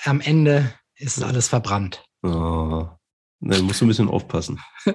am 0.04 0.20
Ende 0.20 0.74
ist 0.98 1.24
alles 1.24 1.48
verbrannt. 1.48 2.04
Oh, 2.24 2.88
dann 3.40 3.62
musst 3.64 3.80
du 3.80 3.86
ein 3.86 3.88
bisschen 3.88 4.10
aufpassen. 4.10 4.60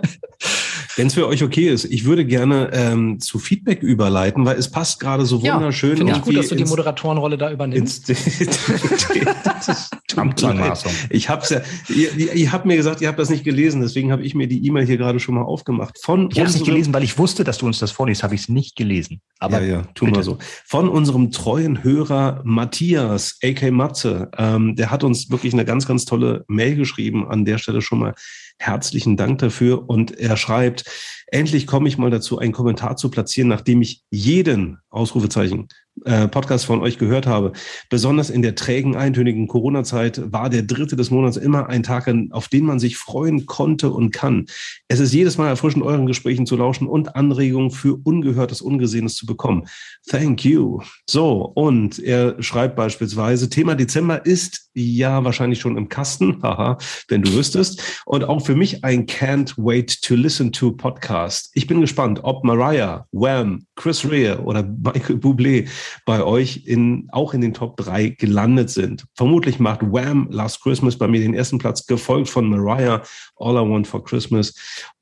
Wenn 0.97 1.06
es 1.06 1.14
für 1.14 1.27
euch 1.27 1.43
okay 1.43 1.69
ist, 1.69 1.85
ich 1.85 2.05
würde 2.05 2.24
gerne 2.24 2.70
ähm, 2.73 3.19
zu 3.20 3.39
Feedback 3.39 3.82
überleiten, 3.82 4.44
weil 4.44 4.56
es 4.59 4.70
passt 4.70 5.01
gerade 5.01 5.24
so 5.24 5.43
wunderschön. 5.43 5.97
Finde 5.97 6.12
ich 6.12 6.23
gut, 6.23 6.36
dass 6.36 6.48
du 6.48 6.55
die 6.55 6.64
Moderatorenrolle 6.64 7.39
da 7.39 7.51
übernimmst. 7.51 8.12
Amtsanmaßung. 10.17 10.93
Ich 11.11 11.29
hab's 11.29 11.51
ja, 11.51 11.61
ihr, 11.89 12.35
ihr, 12.35 12.53
habt 12.53 12.67
mir 12.67 12.77
gesagt, 12.77 13.01
ihr 13.01 13.09
habt 13.09 13.19
das 13.19 13.31
nicht 13.31 13.45
gelesen, 13.45 13.81
deswegen 13.81 14.13
habe 14.13 14.23
ich 14.23 14.35
mir 14.35 14.47
die 14.47 14.67
E-Mail 14.67 14.87
hier 14.87 14.97
gerade 14.97 15.21
schon 15.21 15.35
mal 15.35 15.43
aufgemacht. 15.43 15.99
Von 16.03 16.29
Ich 16.31 16.39
habe 16.39 16.49
es 16.49 16.55
nicht 16.55 16.67
gelesen, 16.67 16.93
weil 16.95 17.03
ich 17.03 17.19
wusste, 17.19 17.45
dass 17.45 17.59
du 17.59 17.67
uns 17.67 17.79
das 17.79 17.91
vorliest, 17.91 18.23
habe 18.23 18.35
ich 18.35 18.43
es 18.43 18.49
nicht 18.49 18.77
gelesen. 18.77 19.21
Aber 19.39 19.61
ja, 19.63 19.79
ja, 19.79 19.83
tu 19.95 20.05
mal 20.05 20.13
bitte. 20.13 20.25
so. 20.25 20.39
Von 20.65 20.89
unserem 20.89 21.31
treuen 21.31 21.83
Hörer 21.83 22.43
Matthias, 22.45 23.39
a.k. 23.43 23.71
Matze, 23.71 24.31
ähm, 24.37 24.77
der 24.77 24.91
hat 24.91 25.05
uns 25.05 25.31
wirklich 25.31 25.53
eine 25.53 25.65
ganz, 25.65 25.87
ganz 25.87 26.05
tolle 26.05 26.45
Mail 26.49 26.77
geschrieben. 26.77 27.29
An 27.29 27.45
der 27.45 27.59
Stelle 27.59 27.81
schon 27.83 27.99
mal 27.99 28.15
herzlichen 28.59 29.17
Dank 29.17 29.39
dafür. 29.39 29.89
Und 29.89 30.19
er 30.19 30.37
schreibt, 30.37 30.85
endlich 31.27 31.67
komme 31.67 31.89
ich 31.89 31.99
mal 31.99 32.11
dazu, 32.11 32.39
einen 32.39 32.53
Kommentar 32.53 32.97
zu 32.97 33.11
platzieren, 33.11 33.49
nachdem 33.49 33.83
ich 33.83 34.03
jeden, 34.11 34.79
Ausrufezeichen, 34.91 35.69
äh, 36.05 36.27
Podcast 36.27 36.64
von 36.64 36.81
euch 36.81 36.98
gehört 36.98 37.27
habe. 37.27 37.52
Besonders 37.90 38.31
in 38.31 38.43
der 38.43 38.55
trägen, 38.55 38.97
eintönigen 38.97 39.47
Corona-Zeit 39.47 40.32
war 40.32 40.51
der 40.51 40.62
dritte 40.62 40.97
des 40.97 41.10
Monats 41.10 41.36
immer 41.36 41.69
ein 41.69 41.82
Tag, 41.82 42.12
auf 42.31 42.48
den 42.48 42.64
man 42.64 42.78
sich 42.78 42.97
freuen 42.97 43.47
konnte 43.47 43.90
und 43.90 44.10
kann. 44.10 44.47
Es 44.89 45.01
ist 45.01 45.12
jedes 45.12 45.39
Mal 45.39 45.48
erfrischend, 45.48 45.85
euren 45.85 46.06
Gesprächen 46.06 46.47
zu 46.47 46.56
lauschen 46.56 46.89
und 46.89 47.14
Anregungen 47.14 47.70
für 47.70 47.98
Ungehörtes, 48.02 48.62
Ungesehenes 48.62 49.14
zu 49.14 49.27
bekommen. 49.27 49.69
Thank 50.09 50.44
you. 50.44 50.81
So, 51.09 51.52
und 51.55 51.98
er 51.98 52.43
schreibt 52.43 52.74
beispielsweise, 52.74 53.48
Thema 53.51 53.74
Dezember 53.74 54.24
ist 54.24 54.70
ja 54.74 55.23
wahrscheinlich 55.24 55.60
schon 55.60 55.77
im 55.77 55.89
Kasten, 55.89 56.39
haha, 56.43 56.78
wenn 57.09 57.23
du 57.23 57.32
wüsstest. 57.35 58.02
Und 58.06 58.24
auch 58.24 58.44
für 58.44 58.55
mich 58.55 58.85
ein 58.85 59.06
Can't 59.06 59.55
Wait 59.56 60.02
to 60.02 60.14
Listen 60.14 60.52
to 60.52 60.73
Podcast. 60.73 61.51
Ich 61.55 61.66
bin 61.66 61.81
gespannt, 61.81 62.20
ob 62.23 62.44
Mariah, 62.44 63.06
Wham, 63.12 63.66
Chris 63.77 64.09
Rea 64.10 64.39
oder 64.40 64.62
Michael 64.62 65.16
Bublé 65.16 65.69
bei 66.07 66.23
euch 66.23 66.65
in, 66.67 67.09
auch 67.13 67.35
in 67.35 67.41
den 67.41 67.55
Top 67.55 67.77
3 67.77 68.11
gelandet 68.11 68.71
sind. 68.71 69.05
Vermutlich 69.17 69.59
macht 69.59 69.83
Wham 69.83 70.29
Last 70.31 70.63
Christmas 70.63 70.97
bei 70.99 71.09
mir 71.09 71.21
den 71.21 71.35
ersten 71.35 71.59
Platz, 71.59 71.87
gefolgt 71.87 72.29
von 72.29 72.49
Mariah, 72.49 73.03
All 73.37 73.55
I 73.55 73.69
Want 73.71 73.87
for 73.87 74.05
Christmas. 74.05 74.55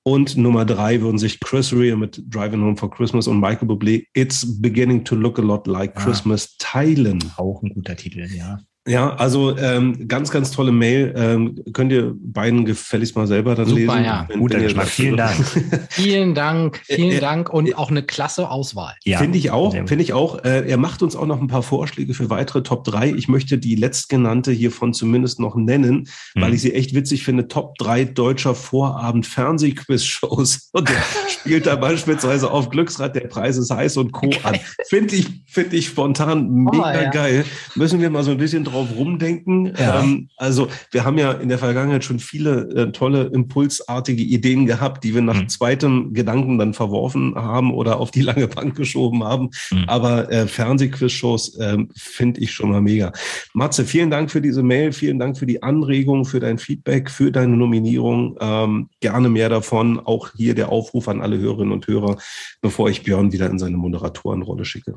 Und 0.03 0.37
Nummer 0.37 0.65
drei 0.65 1.01
würden 1.03 1.19
sich 1.19 1.41
Chris 1.41 1.73
Rea 1.75 1.95
mit 1.95 2.23
Driving 2.29 2.63
Home 2.63 2.77
for 2.77 2.91
Christmas 2.91 3.27
und 3.27 3.39
Michael 3.39 3.69
Bublé 3.69 4.05
It's 4.15 4.61
Beginning 4.61 5.05
to 5.05 5.15
Look 5.15 5.39
a 5.39 5.43
Lot 5.43 5.67
Like 5.67 5.93
Ah. 5.97 6.01
Christmas 6.05 6.57
teilen. 6.59 7.23
auch 7.37 7.63
ein 7.63 7.69
guter 7.75 7.97
Titel, 7.97 8.27
ja. 8.35 8.61
Ja, 8.89 9.15
also 9.17 9.57
ähm, 9.59 10.09
ganz, 10.09 10.31
ganz 10.31 10.51
tolle 10.53 10.73
Mail. 10.73 11.13
Ähm, 11.15 11.63
könnt 11.75 11.93
ihr 11.93 12.15
beiden 12.19 12.65
gefälligst 12.65 13.15
mal 13.15 13.27
selber 13.27 13.55
dann 13.55 13.67
Super, 13.67 13.81
lesen. 13.97 14.05
ja. 14.05 14.25
wenn- 14.29 14.41
Guter 14.41 14.59
Geschmack. 14.61 14.87
das- 14.87 14.95
Vielen 14.95 15.17
Dank. 15.19 15.37
Vielen 15.91 16.35
Dank, 16.35 16.81
vielen 16.85 17.11
Äh, 17.11 17.17
äh, 17.17 17.21
Dank 17.21 17.51
und 17.53 17.77
auch 17.77 17.91
eine 17.91 18.03
klasse 18.03 18.49
Auswahl. 18.51 18.95
Ja, 19.05 19.19
finde 19.19 19.37
ich 19.37 19.51
auch, 19.51 19.73
finde 19.75 19.97
ich 20.03 20.15
auch. 20.15 20.43
Äh, 20.45 20.67
er 20.69 20.79
macht 20.79 21.03
uns 21.03 21.15
auch 21.15 21.27
noch 21.27 21.41
ein 21.41 21.47
paar 21.47 21.63
Vorschläge 21.63 22.15
für 22.15 22.31
weitere 22.31 22.63
Top 22.63 22.85
3. 22.85 23.11
Ich 23.13 23.29
möchte 23.29 23.59
die 23.59 23.75
letztgenannte 23.75 24.51
hiervon 24.51 24.95
zumindest 24.95 25.41
noch 25.41 25.57
nennen, 25.57 26.09
weil 26.35 26.49
Mhm. 26.49 26.55
ich 26.55 26.63
sie 26.63 26.73
echt 26.73 26.95
witzig 26.95 27.23
finde. 27.23 27.49
Top 27.49 27.77
3 27.79 28.05
deutscher 28.07 28.55
Vorabend 28.55 29.27
Fernsehquiz-Shows. 29.27 30.71
Und 30.73 30.89
der 30.89 30.97
spielt 31.29 31.67
da 31.67 31.77
beispielsweise 31.77 32.51
auf 32.51 32.71
Glücksrad, 32.71 33.15
der 33.15 33.29
Preis 33.29 33.57
ist 33.57 33.71
heiß 33.71 33.97
und 33.99 34.13
Co. 34.13 34.31
an. 34.43 34.57
Finde 34.89 35.17
ich, 35.17 35.27
finde 35.47 35.77
ich 35.77 35.87
spontan 35.89 36.49
mega 36.51 37.03
ja. 37.05 37.11
geil. 37.11 37.45
Müssen 37.75 38.01
wir 38.01 38.11
mal 38.11 38.23
so 38.25 38.31
ein 38.31 38.39
bisschen 38.39 38.65
drauf 38.71 38.89
rumdenken. 38.97 39.75
Ja. 39.79 40.03
Ähm, 40.03 40.29
also 40.37 40.69
wir 40.93 41.05
haben 41.05 41.19
ja 41.19 41.33
in 41.33 41.49
der 41.49 41.59
Vergangenheit 41.59 42.05
schon 42.05 42.19
viele 42.19 42.69
äh, 42.75 42.93
tolle 42.93 43.25
impulsartige 43.25 44.23
Ideen 44.23 44.67
gehabt, 44.67 45.05
die 45.05 45.15
wir 45.15 45.23
nach 45.23 45.41
Mhm. 45.41 45.49
zweitem 45.49 46.15
Gedanken 46.15 46.59
dann 46.59 46.75
verworfen 46.75 47.35
haben 47.35 47.73
oder 47.73 47.99
auf 47.99 48.11
die 48.11 48.23
lange 48.23 48.49
Bank 48.49 48.77
geschoben 48.77 49.25
haben. 49.25 49.51
Mhm. 49.71 49.85
Aber 49.87 50.31
äh, 50.31 50.47
Fernsehquiz-Shows 50.47 51.59
ähm, 51.61 51.91
finde 51.97 52.41
ich 52.41 52.53
schon 52.53 52.71
mal 52.71 52.81
mega. 52.81 53.13
Matze, 53.55 53.85
vielen 53.85 54.11
Dank 54.11 54.31
für 54.31 54.41
diese 54.41 54.63
Mail, 54.63 54.93
vielen 54.93 55.19
Dank 55.19 55.39
für 55.39 55.47
die 55.47 55.63
Anregung, 55.63 56.25
für 56.25 56.41
dein 56.41 56.59
Feedback, 56.59 57.11
für 57.11 57.33
deine 57.33 57.57
Nominierung. 57.57 58.37
Ähm, 58.41 58.89
gerne 59.01 59.29
mehr 59.29 59.49
davon. 59.49 59.99
Auch 60.01 60.31
hier 60.37 60.55
der 60.55 60.71
Aufruf 60.71 61.09
an 61.09 61.21
alle 61.21 61.39
Hörerinnen 61.39 61.73
und 61.73 61.87
Hörer, 61.87 62.17
bevor 62.61 62.91
ich 62.91 63.03
Björn 63.03 63.33
wieder 63.33 63.49
in 63.51 63.59
seine 63.59 63.77
Moderatorenrolle 63.77 64.65
schicke. 64.65 64.95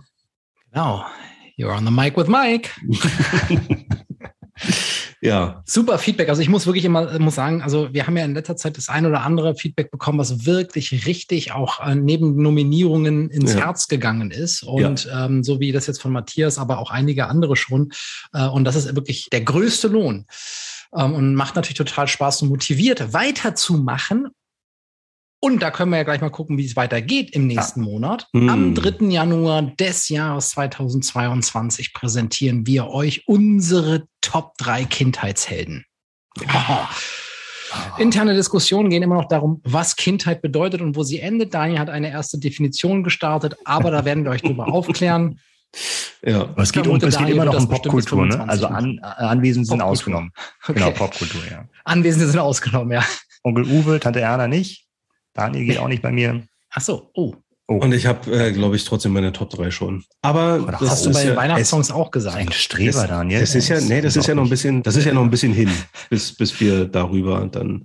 Genau. 0.71 1.03
You're 1.57 1.75
on 1.75 1.85
the 1.85 1.91
mic 1.91 2.17
with 2.17 2.27
Mike. 2.27 2.69
Ja, 5.23 5.63
Super 5.65 5.99
Feedback. 5.99 6.27
Also 6.27 6.41
ich 6.41 6.49
muss 6.49 6.65
wirklich 6.65 6.83
immer 6.83 7.17
muss 7.17 7.35
sagen, 7.35 7.61
also 7.61 7.93
wir 7.93 8.05
haben 8.05 8.17
ja 8.17 8.25
in 8.25 8.33
letzter 8.33 8.57
Zeit 8.57 8.75
das 8.75 8.89
ein 8.89 9.05
oder 9.05 9.21
andere 9.21 9.55
Feedback 9.55 9.89
bekommen, 9.89 10.19
was 10.19 10.45
wirklich 10.45 11.05
richtig 11.05 11.53
auch 11.53 11.79
äh, 11.79 11.95
neben 11.95 12.41
Nominierungen 12.41 13.29
ins 13.29 13.53
Ja. 13.53 13.61
Herz 13.61 13.87
gegangen 13.87 14.31
ist. 14.31 14.63
Und 14.63 15.09
ähm, 15.15 15.41
so 15.41 15.61
wie 15.61 15.71
das 15.71 15.87
jetzt 15.87 16.01
von 16.01 16.11
Matthias, 16.11 16.57
aber 16.59 16.77
auch 16.77 16.91
einige 16.91 17.27
andere 17.27 17.55
schon. 17.55 17.93
Äh, 18.33 18.47
und 18.47 18.65
das 18.65 18.75
ist 18.75 18.93
wirklich 18.95 19.29
der 19.31 19.41
größte 19.41 19.87
Lohn. 19.87 20.25
Ähm, 20.93 21.13
und 21.13 21.35
macht 21.35 21.55
natürlich 21.55 21.77
total 21.77 22.09
Spaß 22.09 22.41
und 22.41 22.49
motiviert, 22.49 23.13
weiterzumachen. 23.13 24.27
Und 25.43 25.61
da 25.61 25.71
können 25.71 25.91
wir 25.91 25.97
ja 25.97 26.03
gleich 26.03 26.21
mal 26.21 26.29
gucken, 26.29 26.57
wie 26.57 26.63
es 26.63 26.77
weitergeht 26.77 27.31
im 27.31 27.47
nächsten 27.47 27.81
Monat. 27.81 28.29
Hm. 28.31 28.47
Am 28.47 28.75
3. 28.75 29.07
Januar 29.07 29.61
des 29.61 30.07
Jahres 30.07 30.51
2022 30.51 31.93
präsentieren 31.93 32.65
wir 32.65 32.87
euch 32.87 33.27
unsere 33.27 34.07
Top 34.21 34.53
3 34.59 34.85
Kindheitshelden. 34.85 35.83
Oh. 36.39 36.87
Interne 37.97 38.35
Diskussionen 38.35 38.89
gehen 38.89 39.03
immer 39.03 39.15
noch 39.15 39.27
darum, 39.27 39.59
was 39.65 39.97
Kindheit 39.97 40.41
bedeutet 40.41 40.79
und 40.79 40.95
wo 40.95 41.03
sie 41.03 41.19
endet. 41.19 41.53
Daniel 41.53 41.79
hat 41.79 41.89
eine 41.89 42.09
erste 42.09 42.39
Definition 42.39 43.03
gestartet, 43.03 43.57
aber 43.65 43.91
da 43.91 44.05
werden 44.05 44.23
wir 44.23 44.31
euch 44.31 44.43
drüber 44.43 44.67
aufklären. 44.73 45.41
ja. 46.25 46.53
Es 46.55 46.71
geht, 46.71 46.87
um, 46.87 46.95
es 46.95 47.17
geht 47.17 47.27
immer 47.27 47.43
noch 47.43 47.59
um 47.59 47.67
Popkultur, 47.67 48.27
ne? 48.27 48.31
25 48.37 48.49
Also 48.49 48.67
an, 48.67 48.99
Anwesend 49.01 49.67
sind 49.67 49.79
Popkultur. 49.79 49.91
ausgenommen. 49.91 50.31
Okay. 50.63 50.73
Genau, 50.75 50.91
Popkultur, 50.91 51.41
ja. 51.51 51.67
Anwesende 51.83 52.27
sind 52.27 52.39
ausgenommen, 52.39 52.93
ja. 52.93 53.03
Onkel 53.43 53.65
Uwe, 53.65 53.99
Tante 53.99 54.21
Erna 54.21 54.47
nicht. 54.47 54.82
Daniel 55.33 55.65
geht 55.65 55.77
auch 55.77 55.87
nicht 55.87 56.01
bei 56.01 56.11
mir. 56.11 56.43
Ach 56.71 56.81
so, 56.81 57.09
oh. 57.13 57.35
Oh, 57.67 57.75
Und 57.75 57.93
ich 57.93 58.05
habe, 58.07 58.29
äh, 58.29 58.51
glaube 58.51 58.75
ich, 58.75 58.83
trotzdem 58.83 59.13
meine 59.13 59.31
Top 59.31 59.49
3 59.51 59.71
schon. 59.71 60.03
Aber 60.21 60.59
das 60.59 60.79
das 60.81 60.89
Hast 60.89 61.05
du 61.05 61.13
bei 61.13 61.21
den 61.21 61.29
ja, 61.29 61.35
Weihnachtssongs 61.37 61.91
auch 61.91 62.11
gesagt? 62.11 62.35
ein 62.35 62.51
Streber, 62.51 63.07
Daniel. 63.07 63.39
Das 63.39 63.55
ist 63.55 63.69
ja, 63.69 63.79
nee, 63.79 64.01
das 64.01 64.17
ist 64.17 64.27
ja 64.27 64.35
noch 64.35 64.43
ein 64.43 64.49
bisschen, 64.49 64.83
das 64.83 64.97
ist 64.97 65.05
ja 65.05 65.13
noch 65.13 65.21
ein 65.23 65.29
bisschen 65.29 65.53
hin, 65.53 65.69
bis, 66.09 66.35
bis 66.35 66.59
wir 66.59 66.85
darüber 66.85 67.41
und 67.41 67.55
dann. 67.55 67.83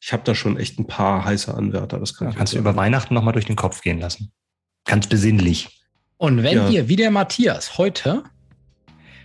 Ich 0.00 0.12
habe 0.12 0.22
da 0.24 0.34
schon 0.34 0.56
echt 0.58 0.78
ein 0.80 0.86
paar 0.86 1.24
heiße 1.24 1.54
Anwärter. 1.54 1.98
Das 2.00 2.14
kann 2.14 2.26
Ja, 2.28 2.30
ich 2.32 2.36
kannst 2.38 2.54
du 2.54 2.58
über. 2.58 2.74
Weihnachten 2.74 3.14
nochmal 3.14 3.32
durch 3.34 3.44
den 3.46 3.56
Kopf 3.56 3.82
gehen 3.82 4.00
lassen. 4.00 4.32
Ganz 4.84 5.06
besinnlich. 5.06 5.82
Und 6.16 6.42
wenn 6.42 6.56
Ja. 6.56 6.68
ihr, 6.68 6.88
wie 6.88 6.96
der 6.96 7.10
Matthias, 7.12 7.78
heute 7.78 8.24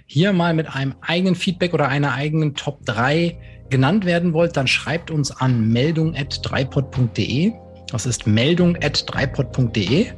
hier 0.06 0.34
mal 0.34 0.54
mit 0.54 0.68
einem 0.76 0.94
eigenen 1.02 1.34
Feedback 1.36 1.74
oder 1.74 1.88
einer 1.88 2.14
eigenen 2.14 2.54
Top 2.54 2.86
3 2.86 3.40
genannt 3.74 4.06
werden 4.06 4.34
wollt, 4.34 4.56
dann 4.56 4.68
schreibt 4.68 5.10
uns 5.10 5.32
an 5.32 5.68
meldung.dreipod.de. 5.68 7.54
Das 7.92 8.06
ist 8.06 8.28
meldung.dreipod.de. 8.28 10.12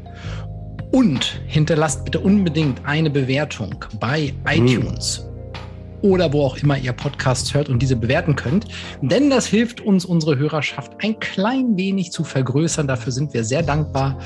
Und 0.92 1.40
hinterlasst 1.48 2.04
bitte 2.04 2.20
unbedingt 2.20 2.86
eine 2.86 3.10
Bewertung 3.10 3.86
bei 3.98 4.34
iTunes 4.46 5.26
oder 6.02 6.34
wo 6.34 6.42
auch 6.42 6.58
immer 6.58 6.78
ihr 6.78 6.92
Podcasts 6.92 7.54
hört 7.54 7.70
und 7.70 7.82
diese 7.82 7.96
bewerten 7.96 8.36
könnt. 8.36 8.66
Denn 9.02 9.30
das 9.30 9.48
hilft 9.48 9.80
uns, 9.80 10.04
unsere 10.04 10.38
Hörerschaft 10.38 10.92
ein 11.02 11.18
klein 11.22 11.78
wenig 11.78 12.12
zu 12.12 12.26
vergrößern. 12.26 12.90
Dafür 12.90 13.14
sind 13.14 13.34
wir 13.34 13.46
sehr 13.46 13.64
dankbar. 13.64 14.20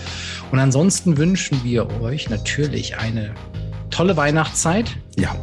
Und 0.51 0.57
ansonsten 0.57 1.17
wünschen 1.17 1.63
wir 1.63 1.87
euch 2.01 2.31
natürlich 2.31 2.97
eine 2.97 3.35
tolle 3.91 4.17
Weihnachtszeit 4.17 4.89
Ja, 5.17 5.35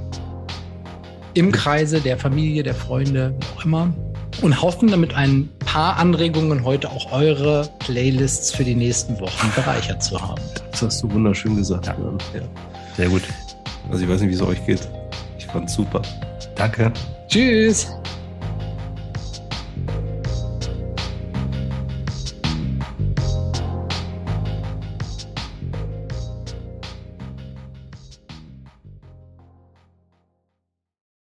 im 1.37 1.53
Kreise 1.53 2.01
der 2.01 2.17
Familie, 2.17 2.63
der 2.63 2.75
Freunde, 2.75 3.35
wie 3.39 3.61
auch 3.61 3.65
immer. 3.65 3.93
Und 4.43 4.61
hoffen, 4.61 4.91
damit 4.91 5.15
ein 5.15 5.49
paar 5.65 5.97
Anregungen 5.97 6.65
heute 6.65 6.91
auch 6.91 7.13
eure 7.13 7.69
Playlists 7.79 8.53
für 8.53 8.65
die 8.65 8.75
nächsten 8.75 9.19
Wochen 9.21 9.53
bereichert 9.55 10.03
zu 10.03 10.21
haben. 10.21 10.41
das 10.71 10.83
hast 10.83 11.03
du 11.03 11.13
wunderschön 11.13 11.57
gesagt. 11.57 11.87
Ja. 11.87 11.95
Ja. 12.35 12.43
Sehr 12.97 13.09
gut. 13.09 13.23
Also 13.91 14.03
ich 14.03 14.11
weiß 14.11 14.21
nicht, 14.23 14.31
wie 14.31 14.35
es 14.35 14.43
euch 14.43 14.65
geht. 14.67 14.89
Ich 15.39 15.47
fand's 15.47 15.75
super. 15.75 16.03
Danke. 16.55 16.93
Tschüss! 17.29 17.87